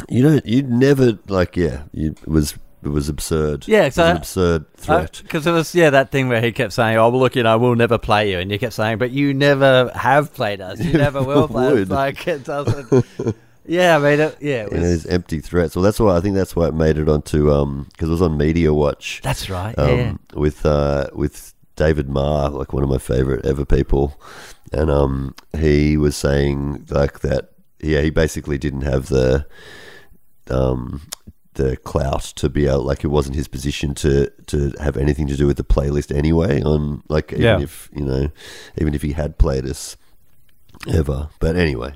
you 0.08 0.22
don't 0.24 0.46
you'd 0.46 0.70
never 0.70 1.18
like 1.28 1.58
yeah 1.58 1.84
you, 1.92 2.12
it 2.12 2.28
was 2.28 2.56
it 2.82 2.88
was 2.88 3.10
absurd 3.10 3.68
Yeah, 3.68 3.82
it 3.82 3.86
was 3.88 3.98
an 3.98 4.18
absurd 4.18 4.74
threat 4.78 5.20
Because 5.24 5.46
it 5.46 5.52
was 5.52 5.76
yeah 5.76 5.90
that 5.90 6.12
thing 6.12 6.30
where 6.30 6.40
he 6.40 6.54
kept 6.54 6.72
saying, 6.72 6.96
"Oh 6.96 7.10
well, 7.10 7.20
look, 7.20 7.36
you 7.36 7.44
know, 7.44 7.58
we'll 7.58 7.76
never 7.76 7.98
play 7.98 8.32
you," 8.32 8.40
and 8.40 8.50
you 8.50 8.58
kept 8.58 8.72
saying, 8.72 9.00
"But 9.00 9.12
you 9.12 9.34
never 9.34 9.92
have 9.94 10.34
played 10.34 10.62
us. 10.62 10.80
You 10.80 10.94
never 11.08 11.22
will 11.22 11.50
play 11.50 11.82
us." 11.82 11.90
Like 11.90 12.26
it 12.26 12.46
doesn't. 12.46 12.88
Yeah, 13.70 13.96
I 13.96 14.00
mean, 14.00 14.20
it, 14.20 14.38
yeah, 14.42 14.66
it 14.66 14.72
you 14.72 14.78
know, 14.80 14.90
was, 14.90 15.06
empty 15.06 15.40
threats 15.40 15.76
well 15.76 15.84
that's 15.84 16.00
why 16.00 16.18
I 16.18 16.22
think 16.22 16.36
that's 16.36 16.56
why 16.56 16.68
it 16.68 16.74
made 16.74 16.98
it 16.98 17.08
onto 17.08 17.52
um 17.52 17.88
because 17.92 18.10
it 18.10 18.12
was 18.12 18.22
on 18.22 18.38
Media 18.38 18.74
Watch 18.74 19.22
that's 19.24 19.50
right. 19.50 19.78
um, 19.78 19.98
yeah, 19.98 20.14
with 20.34 20.66
uh, 20.66 21.08
with 21.14 21.54
David 21.76 22.10
Marr, 22.10 22.50
like 22.50 22.74
one 22.74 22.84
of 22.84 22.90
my 22.90 22.98
favorite 22.98 23.46
ever 23.46 23.64
people, 23.64 24.20
and 24.74 24.90
um, 24.92 25.34
he 25.58 25.96
was 25.96 26.18
saying 26.18 26.86
like 26.90 27.22
that. 27.22 27.52
Yeah, 27.82 28.02
he 28.02 28.10
basically 28.10 28.58
didn't 28.58 28.82
have 28.82 29.08
the 29.08 29.46
um, 30.50 31.02
the 31.54 31.78
clout 31.78 32.24
to 32.36 32.50
be 32.50 32.68
able, 32.68 32.84
like 32.84 33.06
it 33.06 33.08
wasn't 33.08 33.36
his 33.38 33.48
position 33.48 33.94
to 33.96 34.30
to 34.48 34.74
have 34.82 34.98
anything 34.98 35.28
to 35.28 35.38
do 35.38 35.48
with 35.48 35.56
the 35.58 35.64
playlist 35.64 36.14
anyway. 36.14 36.62
On 36.62 37.02
like 37.08 37.32
even 37.32 37.44
Yeah. 37.46 37.62
if 37.62 37.90
you 37.96 38.04
know, 38.04 38.30
even 38.78 38.94
if 38.94 39.02
he 39.02 39.14
had 39.14 39.38
played 39.38 39.66
us 39.66 39.96
ever, 40.88 41.30
but 41.40 41.56
anyway, 41.56 41.94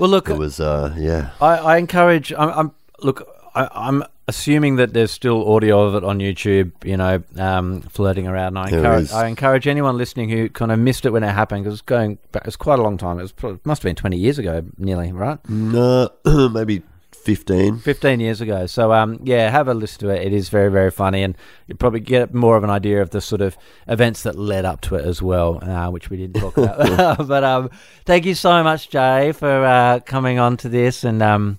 well, 0.00 0.10
look, 0.10 0.28
it 0.28 0.38
was 0.38 0.60
uh, 0.60 0.94
yeah. 0.96 1.30
I, 1.40 1.56
I 1.58 1.76
encourage. 1.76 2.32
I'm, 2.32 2.48
I'm 2.50 2.72
look. 3.00 3.28
I, 3.54 3.68
I'm 3.72 4.02
assuming 4.28 4.76
that 4.76 4.94
there's 4.94 5.10
still 5.10 5.52
audio 5.52 5.82
of 5.82 5.94
it 5.94 6.04
on 6.04 6.18
YouTube. 6.18 6.72
You 6.84 6.96
know, 6.96 7.22
um, 7.36 7.82
floating 7.82 8.26
around. 8.26 8.56
And 8.56 8.58
I 8.58 8.68
encourage. 8.70 9.12
I 9.12 9.28
encourage 9.28 9.66
anyone 9.66 9.98
listening 9.98 10.30
who 10.30 10.48
kind 10.48 10.72
of 10.72 10.78
missed 10.78 11.04
it 11.04 11.10
when 11.10 11.22
it 11.22 11.28
happened 11.28 11.64
because 11.64 11.74
it's 11.74 11.82
going. 11.82 12.18
Back, 12.32 12.46
it's 12.46 12.56
quite 12.56 12.78
a 12.78 12.82
long 12.82 12.96
time. 12.96 13.18
It 13.18 13.22
was 13.22 13.32
probably, 13.32 13.60
must 13.64 13.82
have 13.82 13.88
been 13.88 13.96
20 13.96 14.16
years 14.16 14.38
ago, 14.38 14.64
nearly 14.78 15.12
right. 15.12 15.38
No, 15.48 16.10
maybe 16.24 16.82
fifteen. 17.24 17.78
15 17.78 18.20
years 18.20 18.40
ago. 18.40 18.66
So, 18.66 18.92
um, 18.92 19.20
yeah, 19.22 19.50
have 19.50 19.68
a 19.68 19.74
listen 19.74 20.00
to 20.00 20.08
it. 20.08 20.26
It 20.26 20.32
is 20.32 20.48
very, 20.48 20.70
very 20.70 20.90
funny, 20.90 21.22
and 21.22 21.36
you 21.66 21.74
probably 21.74 22.00
get 22.00 22.34
more 22.34 22.56
of 22.56 22.64
an 22.64 22.70
idea 22.70 23.02
of 23.02 23.10
the 23.10 23.20
sort 23.20 23.40
of 23.40 23.56
events 23.86 24.22
that 24.22 24.36
led 24.36 24.64
up 24.64 24.80
to 24.82 24.96
it 24.96 25.04
as 25.04 25.22
well, 25.22 25.62
uh, 25.62 25.90
which 25.90 26.10
we 26.10 26.16
didn't 26.16 26.40
talk 26.40 26.56
about. 26.56 27.26
but 27.28 27.44
um, 27.44 27.70
thank 28.04 28.24
you 28.24 28.34
so 28.34 28.62
much, 28.62 28.90
Jay, 28.90 29.32
for 29.32 29.64
uh, 29.64 30.00
coming 30.00 30.38
on 30.38 30.56
to 30.58 30.68
this, 30.68 31.04
and 31.04 31.22
um, 31.22 31.58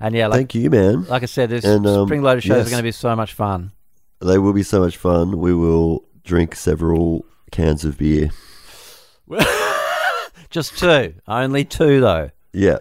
and 0.00 0.14
yeah, 0.14 0.26
like 0.26 0.38
Thank 0.38 0.54
you, 0.56 0.70
man. 0.70 1.04
like 1.04 1.22
I 1.22 1.26
said, 1.26 1.50
this 1.50 1.64
And, 1.64 1.86
um, 1.86 2.06
spring 2.06 2.22
loaded 2.22 2.42
shows 2.42 2.58
yes. 2.58 2.66
are 2.66 2.70
going 2.70 2.80
to 2.80 2.84
be 2.84 2.92
so 2.92 3.14
much 3.16 3.32
fun. 3.32 3.72
They 4.20 4.38
will 4.38 4.52
be 4.52 4.62
so 4.62 4.80
much 4.80 4.96
fun. 4.96 5.38
We 5.38 5.54
will 5.54 6.04
drink 6.24 6.54
several 6.54 7.24
cans 7.50 7.84
of 7.84 7.98
beer. 7.98 8.30
Just 10.50 10.78
two, 10.78 11.14
only 11.26 11.64
two 11.64 12.00
though. 12.00 12.30
Yeah. 12.52 12.78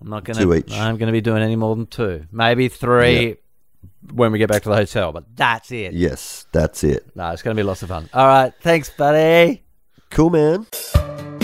I'm 0.00 0.08
not 0.10 0.24
Two 0.24 0.34
to. 0.34 0.54
each. 0.54 0.72
I'm 0.72 0.96
going 0.98 1.06
to 1.06 1.12
be 1.12 1.20
doing 1.20 1.42
any 1.42 1.56
more 1.56 1.74
than 1.74 1.86
two, 1.86 2.26
maybe 2.30 2.68
three. 2.68 3.36
When 4.12 4.30
we 4.32 4.38
get 4.38 4.48
back 4.48 4.62
to 4.62 4.68
the 4.68 4.74
hotel, 4.76 5.12
but 5.12 5.24
that's 5.34 5.70
it. 5.72 5.92
Yes, 5.92 6.46
that's 6.52 6.84
it. 6.84 7.04
No, 7.16 7.30
it's 7.30 7.42
going 7.42 7.56
to 7.56 7.60
be 7.60 7.64
lots 7.66 7.82
of 7.82 7.88
fun. 7.88 8.08
All 8.12 8.26
right, 8.26 8.52
thanks, 8.60 8.88
buddy. 8.90 9.64
Cool, 10.10 10.30
man. 10.30 11.35